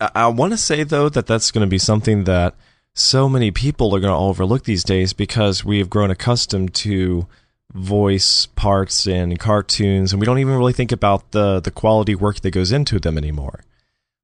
I, 0.00 0.10
I 0.14 0.26
want 0.28 0.52
to 0.52 0.58
say 0.58 0.82
though 0.82 1.08
that 1.08 1.26
that's 1.26 1.50
going 1.50 1.66
to 1.66 1.70
be 1.70 1.78
something 1.78 2.24
that 2.24 2.54
so 2.94 3.28
many 3.28 3.50
people 3.50 3.94
are 3.94 4.00
going 4.00 4.12
to 4.12 4.16
overlook 4.16 4.64
these 4.64 4.84
days 4.84 5.12
because 5.12 5.64
we 5.64 5.78
have 5.78 5.90
grown 5.90 6.10
accustomed 6.10 6.74
to 6.74 7.26
voice 7.72 8.46
parts 8.46 9.06
in 9.06 9.38
cartoons 9.38 10.12
and 10.12 10.20
we 10.20 10.26
don't 10.26 10.38
even 10.38 10.56
really 10.56 10.74
think 10.74 10.92
about 10.92 11.30
the 11.30 11.58
the 11.60 11.70
quality 11.70 12.14
work 12.14 12.40
that 12.40 12.50
goes 12.50 12.72
into 12.72 12.98
them 12.98 13.16
anymore. 13.16 13.64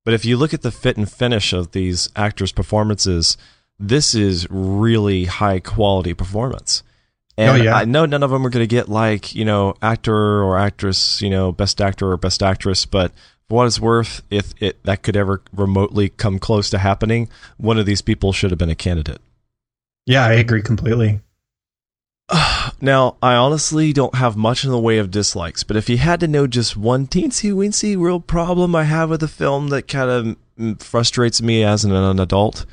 But 0.05 0.15
if 0.15 0.24
you 0.24 0.36
look 0.36 0.55
at 0.55 0.62
the 0.62 0.70
fit 0.70 0.97
and 0.97 1.10
finish 1.10 1.52
of 1.52 1.73
these 1.73 2.09
actors' 2.16 2.52
performances, 2.52 3.36
this 3.78 4.14
is 4.14 4.46
really 4.50 5.24
high 5.24 5.60
quality 5.60 6.14
performance. 6.14 6.82
Oh, 7.36 7.42
and 7.42 7.62
oh, 7.62 7.64
yeah. 7.64 7.76
I 7.76 7.84
know 7.84 8.05
none 8.05 8.22
of 8.22 8.30
them 8.30 8.44
are 8.44 8.50
going 8.50 8.64
to 8.64 8.66
get 8.66 8.88
like, 8.88 9.34
you 9.34 9.44
know, 9.44 9.74
actor 9.80 10.42
or 10.42 10.59
actress, 10.59 11.22
you 11.22 11.30
know, 11.30 11.52
best 11.52 11.80
actor 11.80 12.10
or 12.10 12.16
best 12.16 12.42
actress, 12.42 12.84
but 12.84 13.12
for 13.48 13.56
what 13.56 13.66
it's 13.66 13.80
worth, 13.80 14.22
if 14.28 14.52
it 14.60 14.82
that 14.84 15.02
could 15.02 15.16
ever 15.16 15.42
remotely 15.52 16.09
come 16.09 16.38
close 16.38 16.68
to 16.70 16.78
happening, 16.78 17.28
one 17.56 17.78
of 17.78 17.86
these 17.86 18.02
people 18.02 18.32
should 18.32 18.50
have 18.50 18.59
been 18.59 18.70
a 18.70 18.74
candidate. 18.74 19.20
Yeah, 20.06 20.24
I 20.24 20.32
agree 20.32 20.62
completely. 20.62 21.20
Now, 22.80 23.16
I 23.20 23.34
honestly 23.34 23.92
don't 23.92 24.14
have 24.14 24.36
much 24.36 24.64
in 24.64 24.70
the 24.70 24.78
way 24.78 24.98
of 24.98 25.10
dislikes, 25.10 25.64
but 25.64 25.76
if 25.76 25.88
you 25.88 25.96
had 25.96 26.20
to 26.20 26.28
know 26.28 26.46
just 26.46 26.76
one 26.76 27.09
teensy 27.09 27.52
weensy 27.52 27.98
real 27.98 28.20
problem 28.20 28.76
I 28.76 28.84
have 28.84 29.10
with 29.10 29.18
the 29.18 29.26
film 29.26 29.68
that 29.70 29.88
kind 29.88 30.36
of 30.60 30.80
frustrates 30.80 31.42
me 31.42 31.64
as 31.64 31.84
an, 31.84 31.92
an 31.92 32.20
adult, 32.20 32.66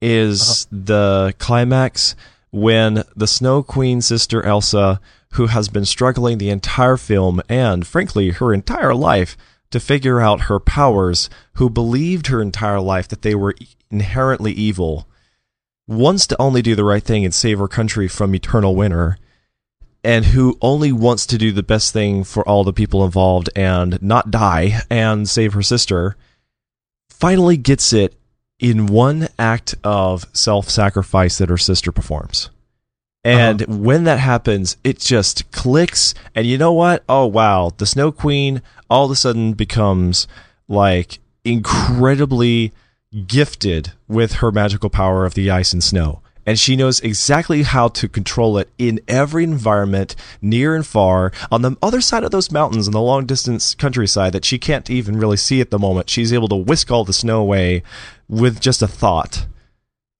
is 0.00 0.66
uh-huh. 0.66 0.82
the 0.84 1.34
climax 1.38 2.14
when 2.50 3.04
the 3.14 3.26
Snow 3.26 3.62
Queen 3.62 4.00
sister 4.00 4.44
Elsa, 4.44 5.00
who 5.34 5.46
has 5.46 5.68
been 5.68 5.84
struggling 5.84 6.38
the 6.38 6.50
entire 6.50 6.96
film 6.96 7.40
and, 7.48 7.86
frankly, 7.86 8.30
her 8.30 8.52
entire 8.52 8.94
life 8.94 9.36
to 9.70 9.78
figure 9.78 10.20
out 10.20 10.42
her 10.42 10.58
powers, 10.58 11.30
who 11.54 11.70
believed 11.70 12.26
her 12.26 12.42
entire 12.42 12.80
life 12.80 13.06
that 13.08 13.22
they 13.22 13.34
were 13.34 13.54
inherently 13.90 14.52
evil, 14.52 15.06
wants 15.86 16.26
to 16.26 16.40
only 16.40 16.62
do 16.62 16.74
the 16.74 16.84
right 16.84 17.04
thing 17.04 17.24
and 17.24 17.34
save 17.34 17.58
her 17.58 17.68
country 17.68 18.08
from 18.08 18.34
eternal 18.34 18.74
winter, 18.74 19.16
and 20.02 20.26
who 20.26 20.58
only 20.60 20.90
wants 20.90 21.26
to 21.26 21.38
do 21.38 21.52
the 21.52 21.62
best 21.62 21.92
thing 21.92 22.24
for 22.24 22.46
all 22.48 22.64
the 22.64 22.72
people 22.72 23.04
involved 23.04 23.48
and 23.54 24.00
not 24.02 24.30
die 24.30 24.80
and 24.90 25.28
save 25.28 25.52
her 25.52 25.62
sister, 25.62 26.16
finally 27.08 27.56
gets 27.56 27.92
it 27.92 28.14
in 28.60 28.86
one 28.86 29.28
act 29.38 29.74
of 29.82 30.26
self 30.32 30.68
sacrifice 30.68 31.38
that 31.38 31.48
her 31.48 31.58
sister 31.58 31.90
performs. 31.90 32.50
And 33.24 33.62
uh-huh. 33.62 33.76
when 33.76 34.04
that 34.04 34.18
happens, 34.18 34.76
it 34.84 34.98
just 34.98 35.50
clicks. 35.50 36.14
And 36.34 36.46
you 36.46 36.56
know 36.56 36.72
what? 36.72 37.02
Oh, 37.08 37.26
wow. 37.26 37.72
The 37.76 37.86
Snow 37.86 38.12
Queen 38.12 38.62
all 38.88 39.06
of 39.06 39.10
a 39.10 39.16
sudden 39.16 39.54
becomes 39.54 40.26
like 40.68 41.18
incredibly 41.44 42.72
gifted 43.26 43.92
with 44.06 44.34
her 44.34 44.52
magical 44.52 44.88
power 44.88 45.26
of 45.26 45.34
the 45.34 45.50
ice 45.50 45.72
and 45.72 45.82
snow 45.82 46.22
and 46.50 46.58
she 46.58 46.74
knows 46.74 46.98
exactly 46.98 47.62
how 47.62 47.86
to 47.86 48.08
control 48.08 48.58
it 48.58 48.68
in 48.76 48.98
every 49.06 49.44
environment, 49.44 50.16
near 50.42 50.74
and 50.74 50.84
far, 50.84 51.30
on 51.48 51.62
the 51.62 51.76
other 51.80 52.00
side 52.00 52.24
of 52.24 52.32
those 52.32 52.50
mountains 52.50 52.88
in 52.88 52.92
the 52.92 53.00
long 53.00 53.24
distance 53.24 53.72
countryside 53.76 54.32
that 54.32 54.44
she 54.44 54.58
can't 54.58 54.90
even 54.90 55.16
really 55.16 55.36
see 55.36 55.60
at 55.60 55.70
the 55.70 55.78
moment. 55.78 56.10
She's 56.10 56.32
able 56.32 56.48
to 56.48 56.56
whisk 56.56 56.90
all 56.90 57.04
the 57.04 57.12
snow 57.12 57.40
away 57.40 57.84
with 58.28 58.60
just 58.60 58.82
a 58.82 58.88
thought. 58.88 59.46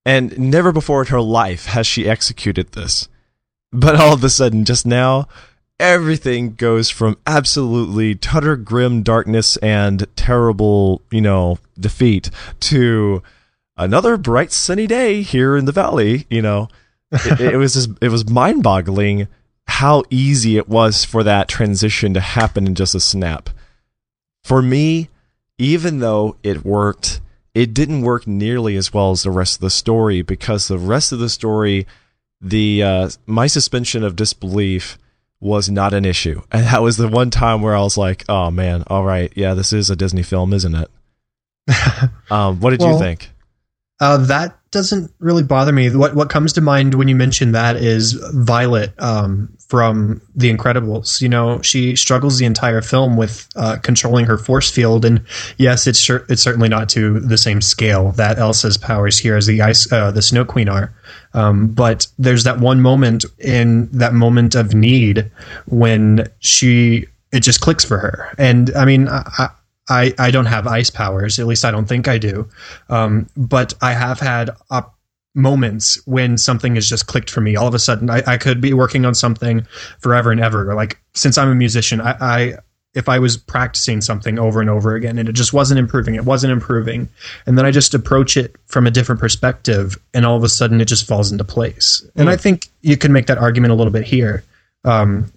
And 0.05 0.39
never 0.39 0.71
before 0.71 1.01
in 1.01 1.07
her 1.07 1.19
life 1.19 1.65
has 1.65 1.85
she 1.85 2.07
executed 2.07 2.71
this. 2.71 3.09
But 3.73 3.97
all 3.97 4.13
of 4.13 4.23
a 4.23 4.29
sudden, 4.29 4.63
just 4.63 4.85
now, 4.85 5.27
everything 5.81 6.53
goes 6.53 6.89
from 6.89 7.17
absolutely 7.27 8.15
tutter 8.15 8.55
grim 8.55 9.03
darkness 9.03 9.57
and 9.57 10.07
terrible, 10.15 11.01
you 11.11 11.19
know, 11.19 11.59
defeat 11.77 12.29
to 12.61 13.21
another 13.83 14.17
bright 14.17 14.51
sunny 14.51 14.87
day 14.87 15.21
here 15.21 15.57
in 15.57 15.65
the 15.65 15.71
valley. 15.71 16.25
You 16.29 16.41
know, 16.41 16.69
it, 17.11 17.41
it 17.41 17.57
was 17.57 17.73
just, 17.73 17.89
it 18.01 18.09
was 18.09 18.29
mind 18.29 18.63
boggling 18.63 19.27
how 19.67 20.03
easy 20.09 20.57
it 20.57 20.69
was 20.69 21.05
for 21.05 21.23
that 21.23 21.47
transition 21.47 22.13
to 22.13 22.19
happen 22.19 22.67
in 22.67 22.75
just 22.75 22.95
a 22.95 22.99
snap. 22.99 23.49
For 24.43 24.61
me, 24.61 25.09
even 25.57 25.99
though 25.99 26.35
it 26.43 26.65
worked, 26.65 27.21
it 27.53 27.73
didn't 27.73 28.01
work 28.01 28.27
nearly 28.27 28.75
as 28.75 28.93
well 28.93 29.11
as 29.11 29.23
the 29.23 29.31
rest 29.31 29.55
of 29.55 29.61
the 29.61 29.69
story 29.69 30.21
because 30.21 30.67
the 30.67 30.77
rest 30.77 31.11
of 31.11 31.19
the 31.19 31.29
story, 31.29 31.85
the 32.39 32.83
uh, 32.83 33.09
my 33.25 33.47
suspension 33.47 34.03
of 34.03 34.15
disbelief 34.15 34.97
was 35.39 35.69
not 35.69 35.93
an 35.93 36.05
issue, 36.05 36.41
and 36.51 36.65
that 36.65 36.81
was 36.81 36.97
the 36.97 37.07
one 37.07 37.29
time 37.29 37.61
where 37.61 37.75
I 37.75 37.81
was 37.81 37.97
like, 37.97 38.23
"Oh 38.27 38.51
man, 38.51 38.83
all 38.87 39.03
right, 39.03 39.31
yeah, 39.35 39.53
this 39.53 39.73
is 39.73 39.89
a 39.89 39.95
Disney 39.95 40.23
film, 40.23 40.53
isn't 40.53 40.75
it?" 40.75 40.91
um, 42.31 42.59
what 42.59 42.71
did 42.71 42.79
well, 42.79 42.93
you 42.93 42.99
think? 42.99 43.29
Uh, 44.01 44.17
that 44.17 44.57
doesn't 44.71 45.13
really 45.19 45.43
bother 45.43 45.71
me. 45.71 45.95
What 45.95 46.15
what 46.15 46.29
comes 46.29 46.53
to 46.53 46.61
mind 46.61 46.95
when 46.95 47.07
you 47.07 47.15
mention 47.15 47.51
that 47.51 47.75
is 47.75 48.13
Violet 48.33 48.99
um, 48.99 49.55
from 49.67 50.21
The 50.35 50.51
Incredibles. 50.51 51.21
You 51.21 51.29
know, 51.29 51.61
she 51.61 51.95
struggles 51.95 52.39
the 52.39 52.45
entire 52.45 52.81
film 52.81 53.15
with 53.15 53.47
uh, 53.55 53.77
controlling 53.83 54.25
her 54.25 54.39
force 54.39 54.71
field, 54.71 55.05
and 55.05 55.23
yes, 55.57 55.85
it's 55.85 56.09
it's 56.09 56.41
certainly 56.41 56.67
not 56.67 56.89
to 56.89 57.19
the 57.19 57.37
same 57.37 57.61
scale 57.61 58.11
that 58.13 58.39
Elsa's 58.39 58.75
powers 58.75 59.19
here 59.19 59.37
as 59.37 59.45
the 59.45 59.61
ice 59.61 59.91
uh, 59.91 60.09
the 60.09 60.23
Snow 60.23 60.45
Queen 60.45 60.67
are. 60.67 60.91
Um, 61.35 61.67
but 61.67 62.07
there's 62.17 62.43
that 62.45 62.59
one 62.59 62.81
moment 62.81 63.25
in 63.37 63.87
that 63.91 64.13
moment 64.13 64.55
of 64.55 64.73
need 64.73 65.29
when 65.67 66.27
she 66.39 67.05
it 67.31 67.41
just 67.41 67.61
clicks 67.61 67.85
for 67.85 67.99
her, 67.99 68.33
and 68.39 68.73
I 68.75 68.85
mean, 68.85 69.07
I, 69.07 69.49
I, 69.91 70.13
I 70.17 70.31
don't 70.31 70.45
have 70.45 70.67
ice 70.67 70.89
powers. 70.89 71.37
At 71.37 71.47
least 71.47 71.65
I 71.65 71.71
don't 71.71 71.85
think 71.85 72.07
I 72.07 72.17
do. 72.17 72.47
Um, 72.89 73.27
but 73.35 73.73
I 73.81 73.91
have 73.91 74.19
had 74.19 74.49
up 74.69 74.97
moments 75.35 75.99
when 76.05 76.37
something 76.37 76.75
has 76.75 76.87
just 76.87 77.07
clicked 77.07 77.29
for 77.29 77.41
me. 77.41 77.55
All 77.55 77.67
of 77.67 77.73
a 77.73 77.79
sudden, 77.79 78.09
I, 78.09 78.23
I 78.25 78.37
could 78.37 78.61
be 78.61 78.73
working 78.73 79.05
on 79.05 79.13
something 79.13 79.65
forever 79.99 80.31
and 80.31 80.39
ever. 80.39 80.73
Like 80.73 80.99
since 81.13 81.37
I'm 81.37 81.49
a 81.49 81.55
musician, 81.55 81.99
I, 82.01 82.15
I 82.19 82.53
if 82.93 83.07
I 83.07 83.19
was 83.19 83.37
practicing 83.37 84.01
something 84.01 84.37
over 84.37 84.59
and 84.59 84.69
over 84.69 84.95
again 84.95 85.17
and 85.17 85.29
it 85.29 85.33
just 85.33 85.53
wasn't 85.53 85.79
improving, 85.79 86.15
it 86.15 86.25
wasn't 86.25 86.51
improving, 86.51 87.07
and 87.45 87.57
then 87.57 87.65
I 87.65 87.71
just 87.71 87.93
approach 87.93 88.35
it 88.35 88.55
from 88.65 88.87
a 88.87 88.91
different 88.91 89.21
perspective, 89.21 89.97
and 90.13 90.25
all 90.25 90.35
of 90.35 90.43
a 90.43 90.49
sudden 90.49 90.81
it 90.81 90.85
just 90.85 91.07
falls 91.07 91.31
into 91.31 91.43
place. 91.43 92.01
Mm. 92.07 92.21
And 92.21 92.29
I 92.29 92.37
think 92.37 92.67
you 92.81 92.97
can 92.97 93.13
make 93.13 93.27
that 93.27 93.37
argument 93.37 93.71
a 93.71 93.75
little 93.75 93.93
bit 93.93 94.03
here. 94.03 94.43
Um, 94.83 95.31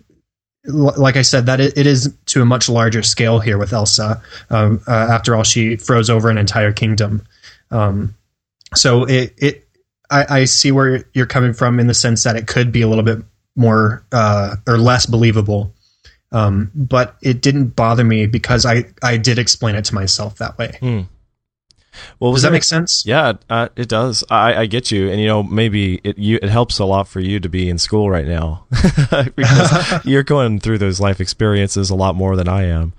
like 0.67 1.17
I 1.17 1.23
said, 1.23 1.47
that 1.47 1.61
it 1.61 1.87
is 1.87 2.15
to 2.27 2.43
a 2.43 2.45
much 2.45 2.69
larger 2.69 3.03
scale 3.03 3.39
here 3.39 3.59
with 3.59 3.73
Elsa. 3.73 4.23
Um, 4.51 4.81
uh, 4.87 4.93
after 4.93 5.37
all, 5.37 5.43
she 5.43 5.77
froze 5.77 6.09
over 6.09 6.31
an 6.31 6.39
entire 6.39 6.73
kingdom. 6.73 7.27
Um, 7.71 8.15
so 8.75 9.05
it, 9.05 9.35
it 9.37 9.69
I, 10.11 10.41
I, 10.41 10.45
see 10.45 10.73
where 10.73 11.05
you're 11.13 11.27
coming 11.27 11.53
from 11.53 11.81
in 11.81 11.87
the 11.87 11.95
sense 11.95 12.23
that 12.23 12.37
it 12.37 12.47
could 12.47 12.73
be 12.73 12.83
a 12.83 12.89
little 12.89 13.05
bit 13.05 13.19
more 13.57 14.05
uh, 14.13 14.57
or 14.67 14.79
less 14.79 15.07
believable. 15.07 15.75
Um, 16.33 16.71
but 16.75 17.17
it 17.23 17.43
didn't 17.43 17.77
bother 17.77 18.05
me 18.05 18.27
because 18.27 18.67
I, 18.67 18.87
I 19.03 19.19
did 19.19 19.39
explain 19.39 19.77
it 19.77 19.85
to 19.87 19.95
myself 19.95 20.39
that 20.39 20.59
way. 20.59 20.79
Mm. 20.81 21.07
Well, 22.21 22.33
does 22.33 22.43
that 22.43 22.53
make 22.53 22.65
sense? 22.65 23.05
Yeah, 23.07 23.35
uh, 23.49 23.69
it 23.77 23.89
does. 23.89 24.25
I, 24.31 24.55
I, 24.55 24.67
get 24.67 24.91
you, 24.91 25.11
and 25.11 25.21
you 25.21 25.27
know 25.27 25.43
maybe 25.43 26.01
it 26.05 26.19
you, 26.19 26.39
it 26.43 26.49
helps 26.49 26.79
a 26.79 26.85
lot 26.85 27.09
for 27.09 27.21
you 27.21 27.41
to 27.41 27.49
be 27.49 27.69
in 27.69 27.79
school 27.79 28.11
right 28.11 28.27
now 28.27 28.67
because 29.37 30.05
you're 30.05 30.23
going 30.23 30.61
through 30.61 30.79
those 30.79 31.01
life 31.01 31.21
experiences 31.21 31.91
a 31.91 31.95
lot 31.95 32.15
more 32.15 32.37
than 32.37 32.49
I 32.49 32.65
am. 32.65 32.93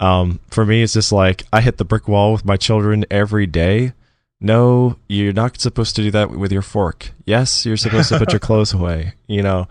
Um, 0.00 0.40
for 0.50 0.66
me, 0.66 0.82
it's 0.82 0.94
just 0.94 1.12
like 1.12 1.44
I 1.52 1.60
hit 1.60 1.78
the 1.78 1.84
brick 1.84 2.08
wall 2.08 2.32
with 2.32 2.44
my 2.44 2.56
children 2.56 3.04
every 3.10 3.46
day. 3.46 3.92
No, 4.40 4.96
you're 5.08 5.32
not 5.32 5.60
supposed 5.60 5.96
to 5.96 6.02
do 6.02 6.10
that 6.10 6.30
with 6.30 6.52
your 6.52 6.62
fork. 6.62 7.12
Yes, 7.24 7.64
you're 7.64 7.76
supposed 7.76 8.10
to 8.10 8.18
put 8.18 8.32
your 8.32 8.40
clothes 8.40 8.72
away. 8.72 9.14
You 9.26 9.42
know, 9.42 9.68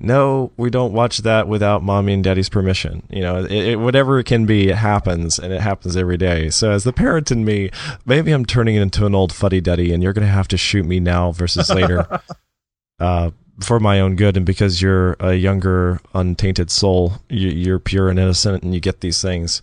no, 0.00 0.50
we 0.56 0.70
don't 0.70 0.92
watch 0.92 1.18
that 1.18 1.46
without 1.46 1.82
mommy 1.82 2.14
and 2.14 2.24
daddy's 2.24 2.48
permission. 2.48 3.02
You 3.10 3.20
know, 3.20 3.44
it, 3.44 3.52
it, 3.52 3.76
whatever 3.76 4.18
it 4.18 4.24
can 4.24 4.46
be, 4.46 4.70
it 4.70 4.76
happens, 4.76 5.38
and 5.38 5.52
it 5.52 5.60
happens 5.60 5.96
every 5.96 6.16
day. 6.16 6.50
So, 6.50 6.70
as 6.70 6.84
the 6.84 6.92
parent 6.92 7.30
in 7.30 7.44
me, 7.44 7.70
maybe 8.06 8.32
I'm 8.32 8.44
turning 8.44 8.76
it 8.76 8.82
into 8.82 9.06
an 9.06 9.14
old 9.14 9.32
fuddy 9.32 9.60
duddy, 9.60 9.92
and 9.92 10.02
you're 10.02 10.12
going 10.12 10.26
to 10.26 10.32
have 10.32 10.48
to 10.48 10.56
shoot 10.56 10.84
me 10.84 11.00
now 11.00 11.32
versus 11.32 11.70
later, 11.70 12.20
uh, 12.98 13.30
for 13.60 13.78
my 13.78 14.00
own 14.00 14.16
good, 14.16 14.36
and 14.36 14.46
because 14.46 14.80
you're 14.80 15.16
a 15.20 15.34
younger, 15.34 16.00
untainted 16.14 16.70
soul, 16.70 17.14
you, 17.28 17.50
you're 17.50 17.78
pure 17.78 18.08
and 18.08 18.18
innocent, 18.18 18.62
and 18.62 18.74
you 18.74 18.80
get 18.80 19.00
these 19.00 19.20
things 19.20 19.62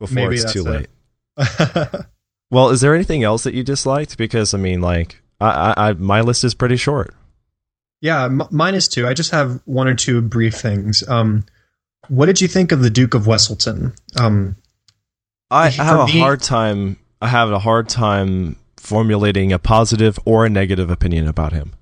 before 0.00 0.14
Maybe 0.14 0.36
it's 0.36 0.52
too 0.52 0.62
late. 0.62 0.88
Well, 2.50 2.70
is 2.70 2.80
there 2.80 2.94
anything 2.94 3.24
else 3.24 3.44
that 3.44 3.54
you 3.54 3.62
disliked? 3.62 4.16
Because 4.16 4.54
I 4.54 4.58
mean, 4.58 4.80
like, 4.80 5.20
I, 5.40 5.48
I, 5.76 5.88
I 5.88 5.92
my 5.92 6.20
list 6.20 6.44
is 6.44 6.54
pretty 6.54 6.76
short. 6.76 7.14
Yeah, 8.00 8.24
m- 8.24 8.48
mine 8.50 8.74
is 8.74 8.88
too. 8.88 9.06
I 9.06 9.14
just 9.14 9.30
have 9.30 9.60
one 9.64 9.88
or 9.88 9.94
two 9.94 10.20
brief 10.20 10.54
things. 10.54 11.06
Um, 11.08 11.44
what 12.08 12.26
did 12.26 12.40
you 12.40 12.48
think 12.48 12.72
of 12.72 12.80
the 12.80 12.90
Duke 12.90 13.14
of 13.14 13.24
Weselton? 13.24 13.96
Um, 14.18 14.56
I 15.50 15.68
have 15.70 16.00
a 16.00 16.06
me- 16.06 16.18
hard 16.20 16.42
time. 16.42 16.96
I 17.20 17.28
have 17.28 17.50
a 17.50 17.58
hard 17.58 17.88
time 17.88 18.56
formulating 18.76 19.52
a 19.52 19.58
positive 19.58 20.18
or 20.24 20.46
a 20.46 20.50
negative 20.50 20.90
opinion 20.90 21.26
about 21.26 21.52
him. 21.52 21.72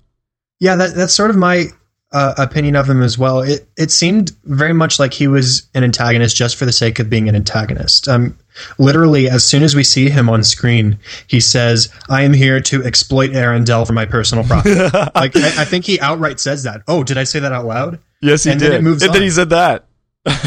Yeah, 0.59 0.75
that, 0.75 0.95
that's 0.95 1.13
sort 1.13 1.29
of 1.29 1.35
my 1.37 1.65
uh, 2.11 2.33
opinion 2.37 2.75
of 2.75 2.89
him 2.89 3.03
as 3.03 3.17
well. 3.17 3.41
It 3.41 3.67
it 3.77 3.91
seemed 3.91 4.31
very 4.45 4.73
much 4.73 4.99
like 4.99 5.13
he 5.13 5.27
was 5.27 5.67
an 5.73 5.83
antagonist 5.83 6.35
just 6.35 6.55
for 6.55 6.65
the 6.65 6.71
sake 6.71 6.99
of 6.99 7.09
being 7.09 7.29
an 7.29 7.35
antagonist. 7.35 8.07
Um, 8.07 8.37
literally, 8.77 9.29
as 9.29 9.43
soon 9.45 9.63
as 9.63 9.75
we 9.75 9.83
see 9.83 10.09
him 10.09 10.29
on 10.29 10.43
screen, 10.43 10.99
he 11.27 11.39
says, 11.39 11.89
"I 12.09 12.23
am 12.23 12.33
here 12.33 12.59
to 12.61 12.83
exploit 12.83 13.31
Arendelle 13.31 13.85
for 13.87 13.93
my 13.93 14.05
personal 14.05 14.43
profit." 14.43 14.77
like 15.15 15.35
I, 15.35 15.61
I 15.61 15.65
think 15.65 15.85
he 15.85 15.99
outright 15.99 16.39
says 16.39 16.63
that. 16.63 16.81
Oh, 16.87 17.03
did 17.03 17.17
I 17.17 17.23
say 17.23 17.39
that 17.39 17.51
out 17.51 17.65
loud? 17.65 17.99
Yes, 18.21 18.43
he 18.43 18.51
And 18.51 18.59
then 18.59 18.71
did. 18.71 18.79
it 18.79 18.83
moves 18.83 19.03
and 19.03 19.13
then 19.13 19.21
he 19.21 19.29
said 19.29 19.49
that. 19.51 19.85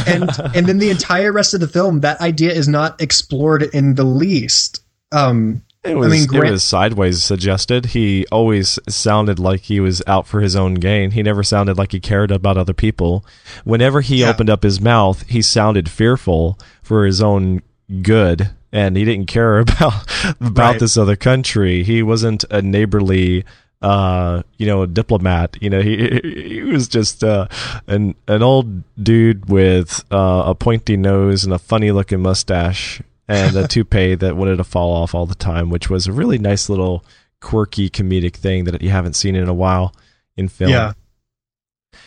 And 0.07 0.29
and 0.55 0.67
then 0.67 0.79
the 0.79 0.91
entire 0.97 1.33
rest 1.33 1.55
of 1.55 1.61
the 1.61 1.69
film, 1.69 2.01
that 2.01 2.21
idea 2.21 2.53
is 2.53 2.69
not 2.69 3.01
explored 3.01 3.63
in 3.63 3.95
the 3.95 4.05
least. 4.05 4.83
Um, 5.13 5.63
It 5.83 5.97
was, 5.97 6.11
mean, 6.13 6.29
it 6.45 6.51
was 6.51 6.63
sideways 6.63 7.23
suggested. 7.23 7.87
He 7.87 8.27
always 8.31 8.79
sounded 8.89 9.39
like 9.39 9.63
he 9.63 9.81
was 9.81 10.03
out 10.07 10.27
for 10.27 10.41
his 10.43 10.55
own 10.55 10.75
gain. 10.75 11.13
He 11.13 11.23
never 11.23 11.43
sounded 11.43 11.79
like 11.79 11.93
he 11.93 12.01
cared 12.01 12.31
about 12.31 12.59
other 12.59 12.75
people. 12.75 13.25
Whenever 13.65 14.03
he 14.03 14.17
Yeah. 14.21 14.29
opened 14.31 14.51
up 14.51 14.63
his 14.63 14.81
mouth, 14.81 15.25
he 15.27 15.41
sounded 15.41 15.89
fearful 15.89 16.59
for 16.83 17.07
his 17.07 17.23
own 17.23 17.63
good, 18.03 18.51
and 18.73 18.97
he 18.97 19.05
didn't 19.05 19.27
care 19.27 19.59
about 19.67 19.95
about 20.41 20.59
Right. 20.73 20.81
this 20.81 20.97
other 20.97 21.17
country. 21.17 21.83
He 21.83 22.03
wasn't 22.03 22.45
a 22.51 22.63
neighborly, 22.63 23.45
uh, 23.83 24.43
you 24.59 24.67
know, 24.67 24.87
diplomat. 24.87 25.57
You 25.61 25.71
know, 25.71 25.81
he 25.83 26.21
he 26.23 26.63
was 26.63 26.89
just 26.89 27.23
uh, 27.25 27.49
an 27.87 28.15
an 28.29 28.43
old 28.43 28.83
dude 29.03 29.49
with 29.49 30.05
uh, 30.13 30.43
a 30.47 30.55
pointy 30.55 30.97
nose 30.97 31.45
and 31.45 31.53
a 31.53 31.59
funny 31.59 31.91
looking 31.93 32.21
mustache 32.21 33.01
and 33.29 33.57
a 33.57 33.67
toupee 33.75 34.15
that 34.17 34.37
wanted 34.37 34.57
to 34.57 34.65
fall 34.65 34.93
off 34.93 35.15
all 35.15 35.27
the 35.27 35.35
time, 35.35 35.71
which 35.71 35.89
was 35.91 36.07
a 36.07 36.13
really 36.13 36.39
nice 36.39 36.69
little 36.69 37.05
quirky 37.41 37.89
comedic 37.89 38.35
thing 38.35 38.65
that 38.65 38.83
you 38.83 38.91
haven't 38.91 39.15
seen 39.15 39.35
in 39.35 39.49
a 39.49 39.55
while 39.55 39.95
in 40.37 40.49
film. 40.49 40.71
yeah. 40.71 40.93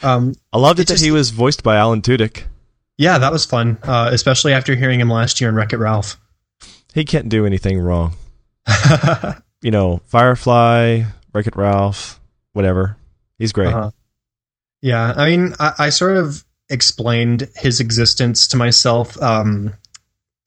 Um, 0.01 0.33
I 0.51 0.57
loved 0.57 0.79
it, 0.79 0.83
It 0.83 0.87
that 0.93 1.01
he 1.01 1.11
was 1.11 1.29
voiced 1.29 1.63
by 1.63 1.75
Alan 1.77 2.01
Tudyk. 2.01 2.43
Yeah, 2.97 3.17
that 3.17 3.31
was 3.31 3.45
fun, 3.45 3.77
uh, 3.83 4.09
especially 4.11 4.53
after 4.53 4.75
hearing 4.75 4.99
him 4.99 5.09
last 5.09 5.39
year 5.41 5.49
in 5.49 5.55
Wreck 5.55 5.73
It 5.73 5.77
Ralph. 5.77 6.17
He 6.93 7.05
can't 7.05 7.29
do 7.29 7.45
anything 7.45 7.79
wrong. 7.79 8.15
You 9.63 9.71
know, 9.71 10.01
Firefly, 10.07 11.03
Wreck 11.33 11.47
It 11.47 11.55
Ralph, 11.55 12.19
whatever. 12.51 12.97
He's 13.39 13.53
great. 13.53 13.73
Uh-huh. 13.73 13.91
Yeah, 14.81 15.13
I 15.15 15.29
mean, 15.29 15.53
I, 15.57 15.71
I 15.79 15.89
sort 15.89 16.17
of 16.17 16.43
explained 16.69 17.49
his 17.55 17.79
existence 17.79 18.45
to 18.49 18.57
myself. 18.57 19.19
Um, 19.21 19.73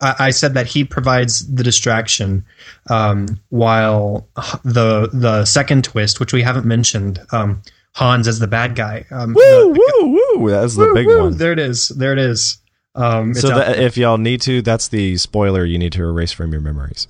I, 0.02 0.14
I 0.18 0.31
said 0.31 0.52
that 0.55 0.66
he 0.66 0.85
provides 0.85 1.51
the 1.51 1.64
distraction, 1.64 2.44
um, 2.90 3.40
while 3.48 4.28
the 4.64 5.09
the 5.14 5.47
second 5.47 5.85
twist, 5.85 6.20
which 6.20 6.35
we 6.35 6.43
haven't 6.43 6.66
mentioned, 6.66 7.18
um, 7.32 7.62
Hans 7.97 8.28
as 8.28 8.39
the 8.39 8.47
bad 8.47 8.74
guy. 8.77 9.06
Um, 9.10 9.32
Woo, 9.32 9.40
the- 9.43 9.68
woo, 10.02 10.20
woo! 10.39 10.51
That 10.51 10.62
was 10.62 10.77
the 10.77 10.85
Woo, 10.86 10.94
big 10.94 11.06
woo, 11.06 11.23
one. 11.24 11.36
There 11.39 11.52
it 11.52 11.59
is. 11.59 11.89
There 11.89 12.12
it 12.12 12.18
is. 12.18 12.59
Um, 12.94 13.32
So 13.35 13.48
that, 13.48 13.78
if 13.78 13.97
y'all 13.97 14.18
need 14.18 14.40
to, 14.43 14.60
that's 14.62 14.89
the 14.89 15.16
spoiler 15.16 15.64
you 15.64 15.78
need 15.78 15.93
to 15.93 16.02
erase 16.02 16.32
from 16.32 16.52
your 16.52 16.60
memories. 16.60 17.06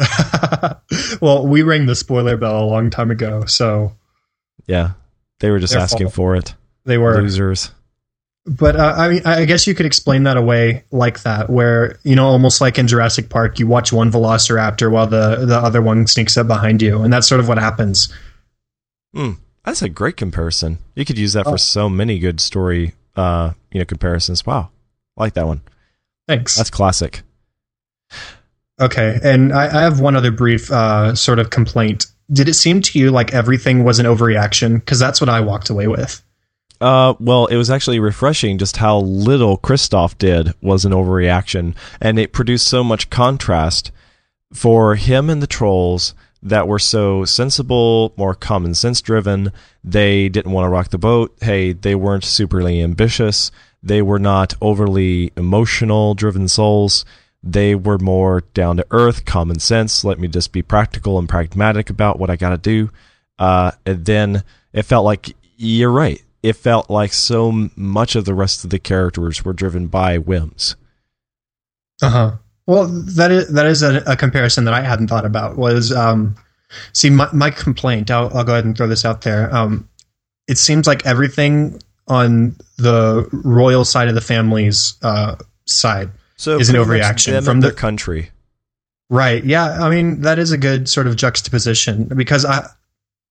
well, 1.21 1.47
we 1.47 1.63
rang 1.63 1.87
the 1.87 1.95
spoiler 1.95 2.37
bell 2.37 2.63
a 2.63 2.67
long 2.67 2.91
time 2.91 3.11
ago, 3.11 3.45
so 3.47 3.93
yeah, 4.67 4.93
they 5.41 5.51
were 5.51 5.59
just 5.59 5.73
Their 5.73 5.83
asking 5.83 6.07
fault. 6.09 6.15
for 6.15 6.37
it. 6.37 6.55
they 6.85 6.99
were. 6.99 7.21
Losers. 7.21 7.71
But 8.49 8.77
uh, 8.77 8.95
I 8.97 9.09
mean, 9.09 9.23
I 9.25 9.45
guess 9.45 9.67
you 9.67 9.75
could 9.75 9.87
explain 9.87 10.23
that 10.23 10.37
away 10.37 10.85
like 10.93 11.23
that, 11.25 11.51
where 11.51 11.99
you 12.05 12.15
know, 12.15 12.27
almost 12.27 12.61
like 12.61 12.79
in 12.79 12.87
Jurassic 12.87 13.29
Park, 13.29 13.59
you 13.59 13.67
watch 13.67 13.93
one 13.93 14.11
Velociraptor 14.13 14.89
while 14.91 15.09
the 15.09 15.45
the 15.47 15.57
other 15.59 15.83
one 15.83 16.07
sneaks 16.07 16.37
up 16.37 16.47
behind 16.47 16.81
you, 16.81 17.03
and 17.03 17.13
that's 17.13 17.27
sort 17.27 17.41
of 17.41 17.49
what 17.49 17.59
happens. 17.59 18.13
That's 19.67 19.83
a 19.83 19.89
great 19.91 20.17
comparison. 20.17 20.79
You 20.95 21.05
could 21.05 21.19
use 21.19 21.35
that 21.35 21.45
for 21.45 21.55
Oh. 21.55 21.57
so 21.57 21.89
many 21.91 22.19
good 22.19 22.41
story, 22.41 22.95
uh, 23.17 23.53
you 23.73 23.81
know, 23.81 23.85
comparisons. 23.85 24.47
Wow, 24.47 24.71
I 25.19 25.21
like 25.25 25.35
that 25.35 25.47
one. 25.47 25.61
Thanks. 26.29 26.55
That's 26.57 26.71
classic. 26.71 27.23
okay, 28.81 29.19
and 29.23 29.53
I, 29.53 29.67
I 29.67 29.83
have 29.83 30.01
one 30.01 30.17
other 30.17 30.31
brief 30.31 30.71
uh, 30.71 31.15
sort 31.15 31.39
of 31.39 31.51
complaint. 31.51 32.07
Did 32.33 32.49
it 32.49 32.55
seem 32.55 32.81
to 32.83 32.99
you 32.99 33.11
like 33.11 33.35
everything 33.35 33.85
was 33.85 33.99
an 33.99 34.07
overreaction? 34.07 34.75
Because 34.77 34.99
that's 34.99 35.21
what 35.21 35.29
I 35.29 35.41
walked 35.41 35.71
away 35.71 35.87
with. 35.89 36.23
Uh, 36.81 37.15
well, 37.19 37.47
it 37.47 37.57
was 37.57 37.71
actually 37.71 37.99
refreshing 37.99 38.59
just 38.59 38.77
how 38.77 38.99
little 38.99 39.57
Kristoff 39.59 40.19
did 40.19 40.53
was 40.61 40.85
an 40.85 40.93
overreaction, 40.93 41.75
and 42.01 42.19
it 42.19 42.33
produced 42.33 42.67
so 42.69 42.85
much 42.85 43.09
contrast 43.11 43.91
for 44.53 44.95
him 44.97 45.31
and 45.31 45.43
the 45.43 45.47
trolls 45.47 46.15
that 46.43 46.69
were 46.69 46.79
so 46.79 47.25
sensible, 47.25 48.13
more 48.17 48.35
common 48.35 48.75
sense 48.75 49.01
driven. 49.01 49.53
They 49.83 50.29
didn't 50.29 50.53
want 50.53 50.65
to 50.65 50.69
rock 50.69 50.91
the 50.91 50.99
boat. 50.99 51.37
Hey, 51.41 51.73
they 51.73 51.95
weren't 51.95 52.25
superly 52.25 52.83
ambitious. 52.83 53.51
They 53.83 54.03
were 54.03 54.19
not 54.19 54.55
overly 54.61 55.33
emotional 55.37 56.15
driven 56.15 56.49
souls. 56.49 57.05
They 57.43 57.75
were 57.75 57.99
more 57.99 58.43
down 58.55 58.77
to 58.79 58.87
earth, 58.91 59.25
common 59.25 59.61
sense. 59.61 60.05
Let 60.05 60.19
me 60.19 60.29
just 60.29 60.53
be 60.53 60.63
practical 60.63 61.19
and 61.19 61.29
pragmatic 61.29 61.91
about 61.91 62.19
what 62.19 62.31
I 62.31 62.37
got 62.37 62.51
to 62.51 62.59
do. 62.59 62.91
Uh, 63.39 63.73
and 63.85 64.05
then 64.05 64.43
it 64.73 64.83
felt 64.83 65.05
like 65.05 65.37
you're 65.57 65.91
right. 65.91 66.23
It 66.43 66.55
felt 66.55 66.91
like 66.91 67.13
so 67.13 67.71
much 67.77 68.17
of 68.17 68.25
the 68.25 68.35
rest 68.35 68.65
of 68.65 68.71
the 68.71 68.79
characters 68.79 69.45
were 69.45 69.53
driven 69.53 69.87
by 69.87 70.19
whims. 70.19 70.77
Uh 72.03 72.11
huh. 72.11 72.33
Well, 72.67 72.87
that 72.87 73.31
is 73.31 73.49
that 73.49 73.67
is 73.67 73.83
a, 73.83 74.03
a 74.07 74.17
comparison 74.17 74.65
that 74.65 74.75
I 74.75 74.83
hadn't 74.83 75.09
thought 75.09 75.25
about. 75.25 75.57
Was 75.57 75.93
um, 75.93 76.35
see 76.93 77.11
my 77.11 77.29
my 77.33 77.51
complaint. 77.51 78.11
I'll, 78.11 78.37
I'll 78.37 78.45
go 78.45 78.53
ahead 78.53 78.65
and 78.65 78.77
throw 78.77 78.87
this 78.89 79.05
out 79.05 79.23
there. 79.23 79.55
Um, 79.55 79.89
it 80.49 80.59
seems 80.59 80.87
like 80.87 81.07
everything 81.07 81.81
on 82.09 82.57
the 82.79 83.29
royal 83.33 83.85
side 83.85 84.09
of 84.09 84.15
the 84.15 84.21
family's 84.21 84.95
uh, 85.03 85.37
side. 85.67 86.11
So 86.37 86.59
Is 86.59 86.69
an 86.69 86.77
overreaction 86.77 87.45
from 87.45 87.61
the- 87.61 87.69
their 87.69 87.77
country. 87.77 88.31
Right. 89.09 89.45
Yeah. 89.45 89.85
I 89.85 89.89
mean, 89.89 90.23
that 90.23 90.39
is 90.39 90.51
a 90.51 90.59
good 90.59 90.89
sort 90.89 91.07
of 91.07 91.15
juxtaposition 91.17 92.05
because 92.05 92.45
I, 92.45 92.69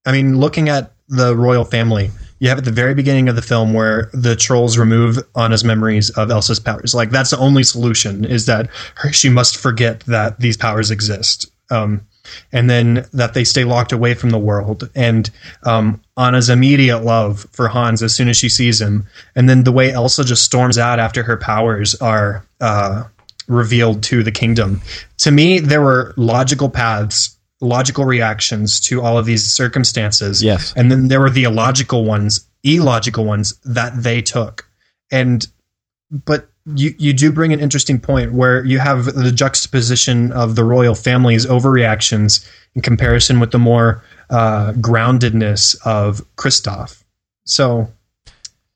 I 0.06 0.12
mean, 0.14 0.38
looking 0.40 0.70
at 0.70 0.94
the 1.10 1.36
royal 1.36 1.66
family, 1.66 2.12
you 2.46 2.50
have 2.50 2.60
at 2.60 2.66
the 2.66 2.72
very 2.72 2.94
beginning 2.94 3.28
of 3.28 3.36
the 3.36 3.42
film 3.42 3.74
where 3.74 4.12
the 4.14 4.36
trolls 4.36 4.78
remove 4.78 5.18
Anna's 5.36 5.64
memories 5.64 6.12
of 6.12 6.30
Elsa's 6.30 6.60
powers. 6.60 6.94
Like 6.94 7.10
that's 7.10 7.32
the 7.32 7.40
only 7.40 7.64
solution 7.64 8.24
is 8.24 8.46
that 8.46 8.70
her, 8.96 9.12
she 9.12 9.30
must 9.30 9.58
forget 9.58 10.02
that 10.02 10.40
these 10.40 10.56
powers 10.56 10.92
exist. 10.92 11.50
Um, 11.72 12.06
and 12.52 12.70
then 12.70 13.08
that 13.14 13.34
they 13.34 13.44
stay 13.44 13.64
locked 13.64 13.92
away 13.92 14.14
from 14.14 14.30
the 14.30 14.38
world 14.38 14.90
and 14.94 15.28
um, 15.64 16.02
Anna's 16.18 16.50
immediate 16.50 17.00
love 17.00 17.48
for 17.52 17.68
Hans 17.68 18.04
as 18.04 18.16
soon 18.16 18.28
as 18.28 18.38
she 18.38 18.50
sees 18.50 18.80
him, 18.80 19.08
and 19.36 19.50
then 19.50 19.64
the 19.64 19.72
way 19.72 19.92
Elsa 19.92 20.24
just 20.24 20.44
storms 20.44 20.78
out 20.78 21.00
after 21.00 21.24
her 21.24 21.38
powers 21.38 21.96
are 21.96 22.46
uh, 22.62 23.06
revealed 23.48 24.04
to 24.04 24.24
the 24.24 24.32
kingdom. 24.32 24.82
To 25.20 25.32
me, 25.32 25.60
there 25.60 25.82
were 25.82 26.14
logical 26.18 26.70
paths, 26.70 27.35
logical 27.62 28.06
reactions 28.06 28.80
to 28.82 29.02
all 29.02 29.18
of 29.18 29.26
these 29.26 29.46
circumstances. 29.46 30.44
Yes. 30.44 30.74
And 30.76 30.92
then 30.92 31.08
there 31.08 31.20
were 31.20 31.30
the 31.30 31.46
illogical 31.46 32.04
ones, 32.06 32.48
illogical 32.64 33.26
ones 33.26 33.58
that 33.64 33.94
they 33.96 34.22
took. 34.22 34.70
And 35.12 35.48
but 36.12 36.50
you 36.74 36.96
you 36.98 37.14
do 37.14 37.32
bring 37.32 37.54
an 37.54 37.60
interesting 37.60 38.00
point 38.00 38.34
where 38.34 38.66
you 38.66 38.80
have 38.80 39.06
the 39.06 39.32
juxtaposition 39.32 40.32
of 40.32 40.56
the 40.56 40.64
royal 40.64 40.96
family's 40.96 41.46
overreactions 41.46 42.48
in 42.74 42.82
comparison 42.82 43.40
with 43.40 43.52
the 43.52 43.60
more 43.60 44.04
uh, 44.30 44.74
groundedness 44.74 45.76
of 45.86 46.26
Kristoff. 46.36 47.04
So 47.46 47.92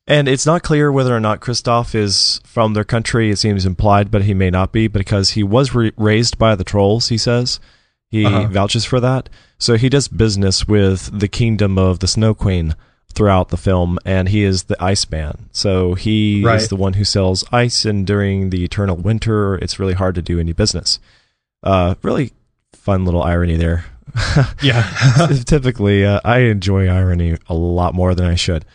And 0.06 0.28
it's 0.28 0.46
not 0.46 0.64
clear 0.64 0.92
whether 0.92 1.16
or 1.16 1.20
not 1.20 1.40
Kristoff 1.40 1.96
is 1.96 2.42
from 2.44 2.74
their 2.74 2.84
country. 2.84 3.32
It 3.32 3.38
seems 3.38 3.66
implied, 3.66 4.12
but 4.12 4.24
he 4.24 4.34
may 4.34 4.50
not 4.50 4.72
be 4.72 4.88
because 4.88 5.32
he 5.32 5.44
was 5.44 5.74
re- 5.74 5.92
raised 5.98 6.38
by 6.38 6.56
the 6.56 6.64
trolls, 6.64 7.10
he 7.10 7.18
says. 7.18 7.60
He 8.12 8.26
Uh-huh. 8.26 8.48
vouches 8.48 8.86
for 8.86 9.00
that. 9.00 9.30
So 9.58 9.76
he 9.78 9.90
does 9.90 10.08
business 10.08 10.68
with 10.68 11.18
the 11.18 11.28
kingdom 11.28 11.78
of 11.78 12.00
the 12.00 12.08
Snow 12.08 12.34
Queen 12.34 12.76
throughout 13.14 13.50
the 13.50 13.58
film, 13.58 13.98
and 14.06 14.30
he 14.30 14.44
is 14.44 14.64
the 14.64 14.82
Iceman. 14.84 15.50
So 15.52 15.94
he 15.96 16.44
Right. 16.44 16.62
is 16.62 16.70
the 16.70 16.76
one 16.76 16.94
who 16.94 17.04
sells 17.04 17.44
ice, 17.52 17.86
and 17.86 18.06
during 18.08 18.50
the 18.50 18.64
eternal 18.64 18.96
winter, 18.96 19.56
it's 19.56 19.80
really 19.80 19.94
hard 19.94 20.16
to 20.16 20.22
do 20.22 20.40
any 20.40 20.54
business. 20.54 21.00
Uh, 21.64 21.96
really 22.04 22.32
fun 22.74 23.06
little 23.06 23.22
irony 23.24 23.58
there. 23.58 23.86
Yeah. 24.62 24.90
Typically, 25.46 26.04
uh, 26.06 26.20
I 26.24 26.40
enjoy 26.40 26.88
irony 26.88 27.38
a 27.48 27.54
lot 27.54 27.94
more 27.94 28.16
than 28.16 28.26
I 28.26 28.36
should. 28.36 28.66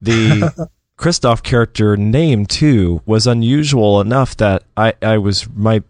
The 0.00 0.68
Kristoff 0.98 1.42
character 1.42 1.96
name 1.96 2.46
too 2.46 3.00
was 3.06 3.26
unusual 3.26 4.00
enough 4.00 4.36
that 4.36 4.62
I, 4.76 4.92
I 5.02 5.18
was 5.18 5.48
my 5.54 5.82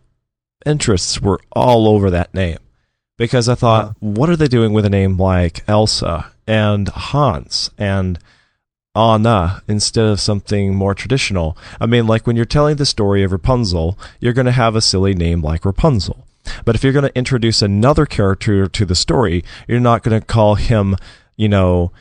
interests 0.67 1.21
were 1.21 1.41
all 1.53 1.87
over 1.89 2.11
that 2.11 2.33
name 2.35 2.59
because 3.19 3.49
I 3.49 3.55
thought, 3.55 3.97
what 3.99 4.31
are 4.31 4.37
they 4.37 4.49
doing 4.49 4.73
with 4.73 4.87
a 4.87 4.91
name 4.91 5.19
like 5.19 5.69
Elsa 5.69 6.33
and 6.47 6.89
Hans 6.89 7.71
and 7.77 8.19
Anna 8.95 9.63
instead 9.69 10.07
of 10.07 10.21
something 10.21 10.75
more 10.75 10.95
traditional? 10.95 11.59
I 11.79 11.87
mean, 11.87 12.07
like 12.07 12.27
when 12.27 12.37
you're 12.37 12.47
telling 12.47 12.77
the 12.77 12.87
story 12.87 13.23
of 13.23 13.33
Rapunzel, 13.33 13.99
you're 14.21 14.33
going 14.33 14.47
to 14.47 14.53
have 14.53 14.75
a 14.75 14.81
silly 14.81 15.15
name 15.15 15.43
like 15.43 15.67
Rapunzel. 15.67 16.25
But 16.65 16.75
if 16.75 16.83
you're 16.83 16.95
going 16.95 17.09
to 17.09 17.19
introduce 17.19 17.61
another 17.61 18.07
character 18.07 18.67
to 18.67 18.85
the 18.87 18.95
story, 18.95 19.45
you're 19.67 19.81
not 19.81 20.03
going 20.03 20.19
to 20.19 20.27
call 20.27 20.55
him, 20.55 20.97
you 21.37 21.49
know, 21.49 21.93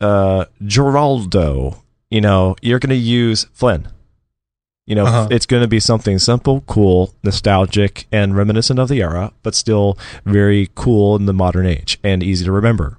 uh, 0.00 0.46
Geraldo. 0.62 1.82
You 2.10 2.20
know, 2.20 2.56
you're 2.62 2.78
going 2.78 2.90
to 2.90 2.96
use 2.96 3.44
Flynn. 3.52 3.88
You 4.86 4.94
know, 4.96 5.04
Uh-huh. 5.06 5.28
it's 5.30 5.46
going 5.46 5.62
to 5.62 5.68
be 5.68 5.78
something 5.80 6.18
simple, 6.18 6.62
cool, 6.66 7.14
nostalgic, 7.22 8.06
and 8.10 8.36
reminiscent 8.36 8.78
of 8.80 8.88
the 8.88 9.00
era, 9.02 9.32
but 9.42 9.54
still 9.54 9.96
very 10.24 10.70
cool 10.74 11.14
in 11.16 11.26
the 11.26 11.32
modern 11.32 11.66
age 11.66 11.98
and 12.02 12.22
easy 12.22 12.44
to 12.44 12.52
remember. 12.52 12.98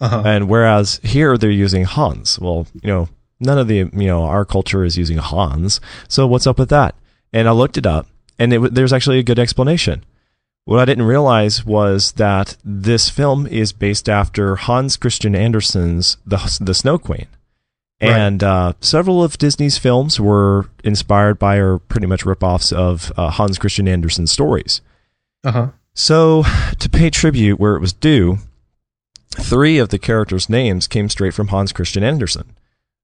Uh-huh. 0.00 0.22
And 0.26 0.48
whereas 0.48 0.98
here 1.04 1.38
they're 1.38 1.50
using 1.50 1.84
Hans. 1.84 2.38
Well, 2.40 2.66
you 2.82 2.88
know, 2.88 3.08
none 3.38 3.58
of 3.58 3.68
the, 3.68 3.76
you 3.76 4.06
know, 4.08 4.24
our 4.24 4.44
culture 4.44 4.84
is 4.84 4.98
using 4.98 5.18
Hans. 5.18 5.80
So 6.08 6.26
what's 6.26 6.46
up 6.46 6.58
with 6.58 6.70
that? 6.70 6.96
And 7.32 7.46
I 7.46 7.52
looked 7.52 7.76
it 7.78 7.86
up 7.86 8.08
and 8.38 8.52
it, 8.52 8.74
there's 8.74 8.92
actually 8.92 9.20
a 9.20 9.22
good 9.22 9.38
explanation. 9.38 10.04
What 10.64 10.80
I 10.80 10.84
didn't 10.84 11.06
realize 11.06 11.64
was 11.64 12.12
that 12.12 12.56
this 12.64 13.08
film 13.08 13.46
is 13.46 13.72
based 13.72 14.08
after 14.08 14.56
Hans 14.56 14.96
Christian 14.96 15.34
Andersen's 15.36 16.16
The, 16.26 16.58
the 16.60 16.74
Snow 16.74 16.98
Queen. 16.98 17.26
Right. 18.02 18.10
And 18.10 18.42
uh, 18.42 18.72
several 18.80 19.22
of 19.22 19.38
Disney's 19.38 19.78
films 19.78 20.18
were 20.18 20.66
inspired 20.82 21.38
by 21.38 21.56
or 21.56 21.78
pretty 21.78 22.06
much 22.08 22.24
ripoffs 22.24 22.72
of 22.72 23.12
uh, 23.16 23.30
Hans 23.30 23.58
Christian 23.58 23.86
Andersen's 23.86 24.32
stories. 24.32 24.80
Uh-huh. 25.44 25.68
So, 25.94 26.42
to 26.78 26.88
pay 26.90 27.10
tribute 27.10 27.60
where 27.60 27.76
it 27.76 27.80
was 27.80 27.92
due, 27.92 28.38
three 29.36 29.78
of 29.78 29.90
the 29.90 29.98
characters' 29.98 30.48
names 30.50 30.86
came 30.88 31.08
straight 31.08 31.32
from 31.34 31.48
Hans 31.48 31.72
Christian 31.72 32.02
Andersen. 32.02 32.52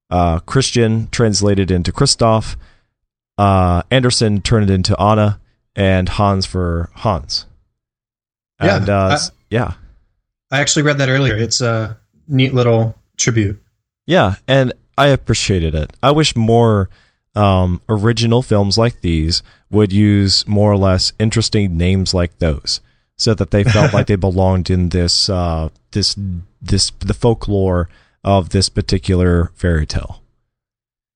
Uh, 0.09 0.39
Christian 0.39 1.07
translated 1.11 1.71
into 1.71 1.91
Kristoff, 1.93 2.55
uh, 3.37 3.83
Andersen 3.89 4.41
turned 4.41 4.69
it 4.69 4.73
into 4.73 4.99
Anna, 4.99 5.39
and 5.75 6.09
Hans 6.09 6.45
for 6.45 6.89
Hans. 6.95 7.45
Yeah, 8.61 8.77
And, 8.77 8.89
uh, 8.89 9.17
I- 9.21 9.27
yeah. 9.49 9.73
I 10.51 10.59
actually 10.59 10.83
read 10.83 10.97
that 10.97 11.09
earlier. 11.09 11.35
It's 11.37 11.61
a 11.61 11.97
neat 12.27 12.53
little 12.53 12.97
tribute. 13.17 13.61
Yeah, 14.07 14.35
and 14.47 14.73
I 14.99 15.07
appreciated 15.07 15.75
it. 15.75 15.95
I 16.03 16.11
wish 16.11 16.35
more 16.35 16.89
um, 17.33 17.81
original 17.87 18.41
films 18.41 18.77
like 18.77 18.99
these 18.99 19.41
would 19.71 19.93
use 19.93 20.45
more 20.45 20.69
or 20.69 20.77
less 20.77 21.13
interesting 21.17 21.77
names 21.77 22.13
like 22.13 22.37
those, 22.39 22.81
so 23.15 23.33
that 23.35 23.51
they 23.51 23.63
felt 23.63 23.93
like 23.93 24.07
they 24.07 24.15
belonged 24.27 24.69
in 24.69 24.89
this 24.89 25.29
uh, 25.29 25.69
this 25.91 26.17
this 26.61 26.91
the 26.99 27.13
folklore 27.13 27.87
of 28.25 28.49
this 28.49 28.67
particular 28.67 29.51
fairy 29.55 29.85
tale. 29.85 30.18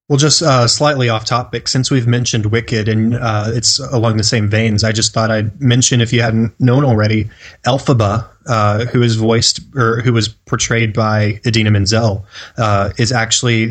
Well, 0.10 0.18
just 0.18 0.42
uh, 0.42 0.68
slightly 0.68 1.08
off 1.08 1.24
topic, 1.24 1.70
since 1.70 1.90
we've 1.90 2.08
mentioned 2.08 2.48
Wicked 2.48 2.90
and 2.90 3.16
uh, 3.16 3.46
it's 3.48 3.80
along 3.80 4.18
the 4.18 4.24
same 4.24 4.50
veins, 4.50 4.84
I 4.84 4.92
just 4.92 5.14
thought 5.14 5.32
I'd 5.32 5.62
mention, 5.62 6.02
if 6.02 6.12
you 6.12 6.22
hadn't 6.22 6.60
known 6.60 6.84
already, 6.84 7.30
Elphaba, 7.66 8.28
uh, 8.46 8.86
who 8.86 9.02
is 9.02 9.16
voiced 9.16 9.62
or 9.76 10.02
who 10.02 10.12
was 10.12 10.28
portrayed 10.28 10.92
by 10.94 11.40
Idina 11.48 11.72
Menzel, 11.72 12.26
uh, 12.58 12.90
is 12.98 13.14
actually 13.14 13.68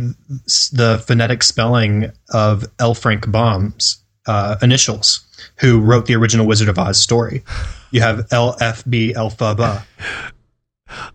the 0.73 1.05
phonetic 1.07 1.43
spelling 1.43 2.11
of 2.33 2.65
L. 2.79 2.95
Frank 2.95 3.31
Baum's 3.31 4.03
uh, 4.27 4.57
initials, 4.63 5.21
who 5.61 5.81
wrote 5.81 6.07
the 6.07 6.17
original 6.17 6.47
Wizard 6.47 6.71
of 6.71 6.79
Oz 6.79 6.99
story. 6.99 7.45
You 7.91 8.01
have 8.01 8.27
LFB 8.31 9.15
Elphaba. 9.15 9.85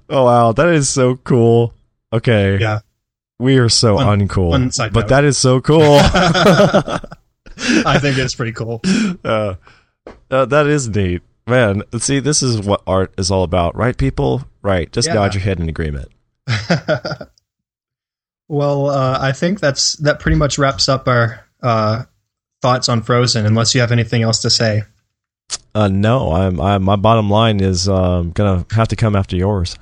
Oh 0.09 0.25
wow, 0.25 0.51
that 0.51 0.67
is 0.69 0.89
so 0.89 1.15
cool. 1.15 1.73
Okay, 2.13 2.59
Yeah. 2.59 2.79
We 3.39 3.57
are 3.57 3.69
so 3.69 3.97
Fun- 3.97 4.27
uncool, 4.27 4.73
side 4.73 4.93
but 4.93 5.01
note. 5.01 5.09
that 5.09 5.23
is 5.23 5.37
so 5.37 5.61
cool. 5.61 5.97
I 7.85 7.97
think 7.99 8.17
it's 8.17 8.35
pretty 8.35 8.51
cool. 8.53 8.81
uh, 9.23 9.55
uh, 10.29 10.45
that 10.45 10.67
is 10.67 10.87
neat, 10.89 11.21
man. 11.45 11.83
See, 11.99 12.19
this 12.19 12.41
is 12.43 12.61
what 12.61 12.81
art 12.87 13.13
is 13.17 13.31
all 13.31 13.43
about, 13.43 13.75
right, 13.75 13.97
people? 13.97 14.43
Right. 14.61 14.91
Just 14.91 15.07
Yeah. 15.07 15.15
nod 15.15 15.33
your 15.33 15.41
head 15.43 15.59
in 15.59 15.69
agreement. 15.69 16.09
well, 18.47 18.87
uh, 18.89 19.17
I 19.21 19.31
think 19.31 19.59
that's 19.59 19.93
that 19.97 20.19
pretty 20.19 20.37
much 20.37 20.57
wraps 20.57 20.87
up 20.89 21.07
our 21.07 21.45
uh, 21.61 22.03
thoughts 22.61 22.89
on 22.89 23.01
Frozen. 23.01 23.45
Unless 23.45 23.75
you 23.75 23.81
have 23.81 23.91
anything 23.91 24.21
else 24.23 24.39
to 24.41 24.49
say. 24.49 24.83
Uh, 25.73 25.87
no, 25.87 26.31
I'm, 26.31 26.59
I'm. 26.59 26.83
My 26.83 26.95
bottom 26.95 27.29
line 27.29 27.59
is 27.59 27.87
um, 27.87 28.31
gonna 28.31 28.65
have 28.71 28.87
to 28.89 28.95
come 28.95 29.15
after 29.15 29.35
yours. 29.35 29.77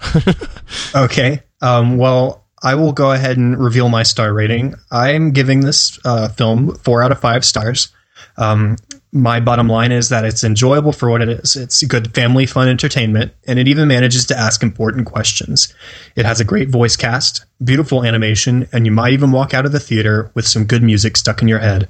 Okay. 0.95 1.41
Um, 1.61 1.98
well, 1.98 2.45
I 2.64 2.76
will 2.76 2.94
go 2.94 3.11
ahead 3.11 3.38
and 3.38 3.57
reveal 3.57 3.90
my 3.90 4.03
star 4.03 4.34
rating. 4.34 4.76
I'm 4.91 5.32
giving 5.32 5.61
this 5.61 5.99
uh, 6.06 6.30
film 6.30 6.76
four 6.76 7.03
out 7.03 7.11
of 7.11 7.19
five 7.19 7.45
stars. 7.45 7.90
Um, 8.38 8.77
my 9.11 9.40
bottom 9.40 9.68
line 9.68 9.91
is 9.91 10.10
that 10.10 10.26
it's 10.26 10.44
enjoyable 10.44 10.91
for 10.91 11.10
what 11.10 11.22
it 11.22 11.30
is. 11.30 11.56
It's 11.56 11.84
good 11.84 12.14
family 12.14 12.45
fun 12.45 12.68
entertainment, 12.68 13.34
and 13.48 13.57
it 13.60 13.68
even 13.68 13.88
manages 13.88 14.26
to 14.27 14.38
ask 14.38 14.61
important 14.61 15.06
questions. 15.06 15.73
It 16.15 16.26
has 16.26 16.40
a 16.40 16.45
great 16.45 16.69
voice 16.69 16.98
cast, 16.98 17.45
beautiful 17.64 18.03
animation, 18.03 18.68
and 18.73 18.86
you 18.86 18.91
might 18.91 19.14
even 19.14 19.32
walk 19.32 19.53
out 19.53 19.65
of 19.65 19.72
the 19.72 19.80
theater 19.80 20.32
with 20.34 20.48
some 20.48 20.65
good 20.65 20.84
music 20.84 21.15
stuck 21.15 21.41
in 21.41 21.48
your 21.48 21.60
head. 21.60 21.88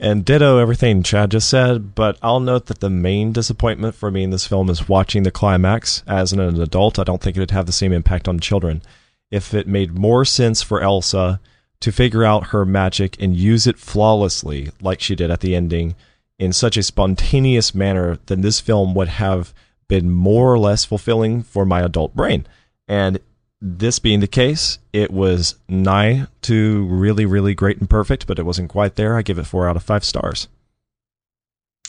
and 0.00 0.24
ditto 0.24 0.58
everything 0.58 1.02
Chad 1.02 1.30
just 1.30 1.48
said, 1.48 1.94
but 1.94 2.18
I'll 2.22 2.40
note 2.40 2.66
that 2.66 2.80
the 2.80 2.90
main 2.90 3.32
disappointment 3.32 3.94
for 3.94 4.10
me 4.10 4.22
in 4.22 4.30
this 4.30 4.46
film 4.46 4.70
is 4.70 4.88
watching 4.88 5.22
the 5.24 5.30
climax. 5.30 6.02
As 6.06 6.32
an 6.32 6.40
adult, 6.40 6.98
I 6.98 7.04
don't 7.04 7.20
think 7.20 7.36
it 7.36 7.40
would 7.40 7.52
have 7.52 7.66
the 7.66 7.72
same 7.72 7.92
impact 7.92 8.28
on 8.28 8.38
children. 8.38 8.82
If 9.30 9.54
it 9.54 9.66
made 9.66 9.98
more 9.98 10.24
sense 10.24 10.62
for 10.62 10.80
Elsa 10.80 11.40
to 11.80 11.92
figure 11.92 12.24
out 12.24 12.48
her 12.48 12.64
magic 12.64 13.20
and 13.20 13.36
use 13.36 13.66
it 13.66 13.78
flawlessly, 13.78 14.70
like 14.80 15.00
she 15.00 15.14
did 15.14 15.30
at 15.30 15.40
the 15.40 15.54
ending, 15.54 15.94
in 16.38 16.52
such 16.52 16.76
a 16.76 16.82
spontaneous 16.82 17.74
manner, 17.74 18.18
then 18.26 18.40
this 18.40 18.60
film 18.60 18.94
would 18.94 19.08
have 19.08 19.52
been 19.88 20.10
more 20.10 20.52
or 20.52 20.58
less 20.58 20.84
fulfilling 20.84 21.42
for 21.42 21.64
my 21.64 21.80
adult 21.82 22.14
brain. 22.14 22.46
And 22.86 23.18
this 23.60 23.98
being 23.98 24.20
the 24.20 24.26
case, 24.26 24.78
it 24.92 25.10
was 25.10 25.56
nigh 25.68 26.26
to 26.42 26.86
really, 26.86 27.26
really 27.26 27.54
great 27.54 27.78
and 27.78 27.90
perfect, 27.90 28.26
but 28.26 28.38
it 28.38 28.44
wasn't 28.44 28.70
quite 28.70 28.94
there. 28.94 29.16
I 29.16 29.22
give 29.22 29.38
it 29.38 29.46
four 29.46 29.68
out 29.68 29.76
of 29.76 29.82
five 29.82 30.04
stars. 30.04 30.48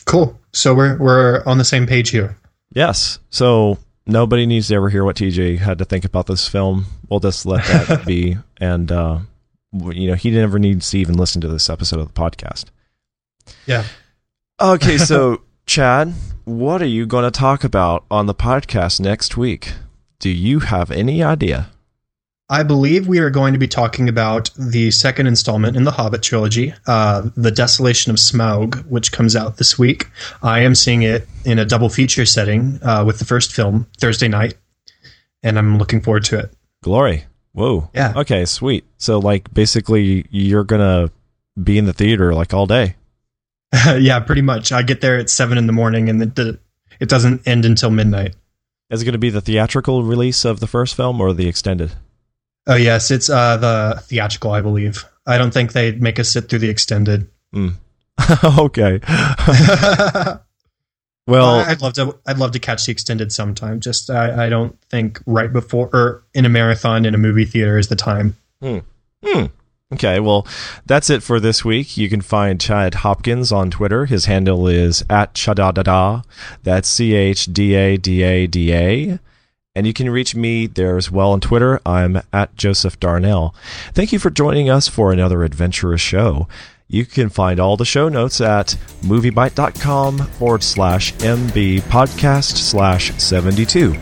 Cool. 0.04 0.38
So 0.52 0.74
we're 0.74 0.98
we're 0.98 1.44
on 1.46 1.58
the 1.58 1.64
same 1.64 1.86
page 1.86 2.10
here. 2.10 2.36
Yes. 2.72 3.20
So 3.30 3.78
nobody 4.06 4.46
needs 4.46 4.68
to 4.68 4.74
ever 4.74 4.88
hear 4.88 5.04
what 5.04 5.16
TJ 5.16 5.58
had 5.58 5.78
to 5.78 5.84
think 5.84 6.04
about 6.04 6.26
this 6.26 6.48
film. 6.48 6.86
We'll 7.08 7.20
just 7.20 7.46
let 7.46 7.64
that 7.66 8.04
be. 8.06 8.36
And, 8.60 8.90
uh, 8.90 9.20
you 9.72 10.08
know, 10.08 10.14
he 10.14 10.30
never 10.30 10.58
needs 10.58 10.90
to 10.90 10.98
even 10.98 11.16
listen 11.16 11.40
to 11.42 11.48
this 11.48 11.70
episode 11.70 12.00
of 12.00 12.12
the 12.12 12.20
podcast. 12.20 12.66
Yeah. 13.66 13.84
Okay. 14.60 14.98
So, 14.98 15.42
Chad, 15.66 16.12
what 16.44 16.82
are 16.82 16.86
you 16.86 17.06
going 17.06 17.24
to 17.24 17.30
talk 17.30 17.64
about 17.64 18.04
on 18.10 18.26
the 18.26 18.34
podcast 18.34 19.00
next 19.00 19.36
week? 19.36 19.72
Do 20.18 20.28
you 20.28 20.60
have 20.60 20.90
any 20.90 21.22
idea? 21.22 21.70
I 22.50 22.64
believe 22.64 23.06
we 23.06 23.20
are 23.20 23.30
going 23.30 23.52
to 23.52 23.60
be 23.60 23.68
talking 23.68 24.08
about 24.08 24.50
the 24.58 24.90
second 24.90 25.28
installment 25.28 25.76
in 25.76 25.84
the 25.84 25.92
Hobbit 25.92 26.20
trilogy, 26.20 26.74
uh, 26.88 27.30
The 27.36 27.52
Desolation 27.52 28.10
of 28.10 28.16
Smaug, 28.16 28.84
which 28.88 29.12
comes 29.12 29.36
out 29.36 29.58
this 29.58 29.78
week. 29.78 30.08
I 30.42 30.62
am 30.62 30.74
seeing 30.74 31.02
it 31.02 31.28
in 31.44 31.60
a 31.60 31.64
double 31.64 31.88
feature 31.88 32.26
setting 32.26 32.80
uh, 32.82 33.04
with 33.06 33.20
the 33.20 33.24
first 33.24 33.52
film 33.52 33.86
Thursday 33.98 34.26
night, 34.26 34.54
and 35.44 35.60
I'm 35.60 35.78
looking 35.78 36.00
forward 36.00 36.24
to 36.24 36.40
it. 36.40 36.52
Glory. 36.82 37.24
Whoa. 37.52 37.88
Yeah. 37.94 38.14
Okay, 38.16 38.44
sweet. 38.44 38.84
So 38.98 39.20
like 39.20 39.54
basically 39.54 40.26
you're 40.30 40.64
going 40.64 40.80
to 40.80 41.12
be 41.62 41.78
in 41.78 41.84
the 41.84 41.92
theater 41.92 42.34
like 42.34 42.52
all 42.52 42.66
day. 42.66 42.96
yeah, 43.96 44.18
pretty 44.18 44.42
much. 44.42 44.72
I 44.72 44.82
get 44.82 45.00
there 45.00 45.18
at 45.18 45.30
seven 45.30 45.56
in 45.56 45.68
the 45.68 45.72
morning, 45.72 46.08
and 46.08 46.20
it, 46.20 46.60
it 46.98 47.08
doesn't 47.08 47.46
end 47.46 47.64
until 47.64 47.90
midnight. 47.90 48.34
Is 48.90 49.02
it 49.02 49.04
going 49.04 49.12
to 49.12 49.18
be 49.18 49.30
the 49.30 49.40
theatrical 49.40 50.02
release 50.02 50.44
of 50.44 50.58
the 50.58 50.66
first 50.66 50.96
film 50.96 51.20
or 51.20 51.32
the 51.32 51.46
extended? 51.46 51.92
Oh 52.70 52.76
yes, 52.76 53.10
it's 53.10 53.28
uh, 53.28 53.56
the 53.56 54.00
theatrical, 54.04 54.52
I 54.52 54.60
believe. 54.60 55.04
I 55.26 55.38
don't 55.38 55.52
think 55.52 55.72
they'd 55.72 56.00
make 56.00 56.20
us 56.20 56.30
sit 56.30 56.48
through 56.48 56.60
the 56.60 56.70
extended. 56.70 57.28
okay. 58.58 59.00
Well, 61.26 61.60
I'd 61.60 61.80
love 61.80 61.92
to. 61.92 62.18
I'd 62.26 62.38
love 62.38 62.50
to 62.52 62.58
catch 62.58 62.86
the 62.86 62.92
extended 62.92 63.30
sometime. 63.30 63.78
Just 63.78 64.10
I, 64.10 64.46
I 64.46 64.48
don't 64.48 64.76
think 64.90 65.22
right 65.26 65.52
before 65.52 65.88
or 65.92 66.24
in 66.34 66.44
a 66.44 66.48
marathon 66.48 67.04
in 67.04 67.14
a 67.14 67.18
movie 67.18 67.44
theater 67.44 67.78
is 67.78 67.86
the 67.86 67.94
time. 67.94 68.36
Hmm. 68.60 68.78
Hmm. 69.24 69.44
Okay, 69.92 70.18
well, 70.18 70.44
that's 70.86 71.08
it 71.08 71.22
for 71.22 71.38
this 71.38 71.64
week. 71.64 71.96
You 71.96 72.08
can 72.08 72.20
find 72.20 72.60
Chad 72.60 72.94
Hopkins 72.94 73.52
on 73.52 73.70
Twitter. 73.70 74.06
His 74.06 74.24
handle 74.24 74.66
is 74.66 75.04
at 75.08 75.34
chadadada. 75.34 76.24
That's 76.64 76.88
C 76.88 77.14
H 77.14 77.46
D 77.46 77.74
A 77.74 77.96
D 77.96 78.22
A 78.22 78.46
D 78.48 78.72
A. 78.72 79.18
And 79.74 79.86
you 79.86 79.92
can 79.92 80.10
reach 80.10 80.34
me 80.34 80.66
there 80.66 80.96
as 80.96 81.10
well 81.10 81.30
on 81.30 81.40
Twitter. 81.40 81.80
I'm 81.86 82.20
at 82.32 82.56
Joseph 82.56 82.98
Darnell. 82.98 83.54
Thank 83.92 84.12
you 84.12 84.18
for 84.18 84.30
joining 84.30 84.68
us 84.68 84.88
for 84.88 85.12
another 85.12 85.44
adventurous 85.44 86.00
show. 86.00 86.48
You 86.88 87.06
can 87.06 87.28
find 87.28 87.60
all 87.60 87.76
the 87.76 87.84
show 87.84 88.08
notes 88.08 88.40
at 88.40 88.76
moviebyte.com 89.02 90.18
forward 90.18 90.64
slash 90.64 91.14
MB 91.14 91.82
podcast 91.82 92.56
slash 92.56 93.12
72. 93.22 93.94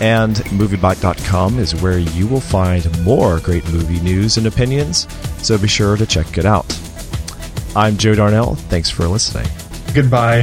And 0.00 0.36
MovieByte.com 0.36 1.58
is 1.58 1.80
where 1.80 1.98
you 1.98 2.26
will 2.26 2.40
find 2.40 3.02
more 3.04 3.38
great 3.40 3.64
movie 3.72 4.00
news 4.00 4.36
and 4.36 4.46
opinions, 4.46 5.06
so 5.38 5.56
be 5.56 5.68
sure 5.68 5.96
to 5.96 6.04
check 6.04 6.36
it 6.36 6.44
out. 6.44 6.66
I'm 7.74 7.96
Joe 7.96 8.14
Darnell. 8.14 8.56
Thanks 8.56 8.90
for 8.90 9.06
listening. 9.08 9.46
Goodbye. 9.94 10.42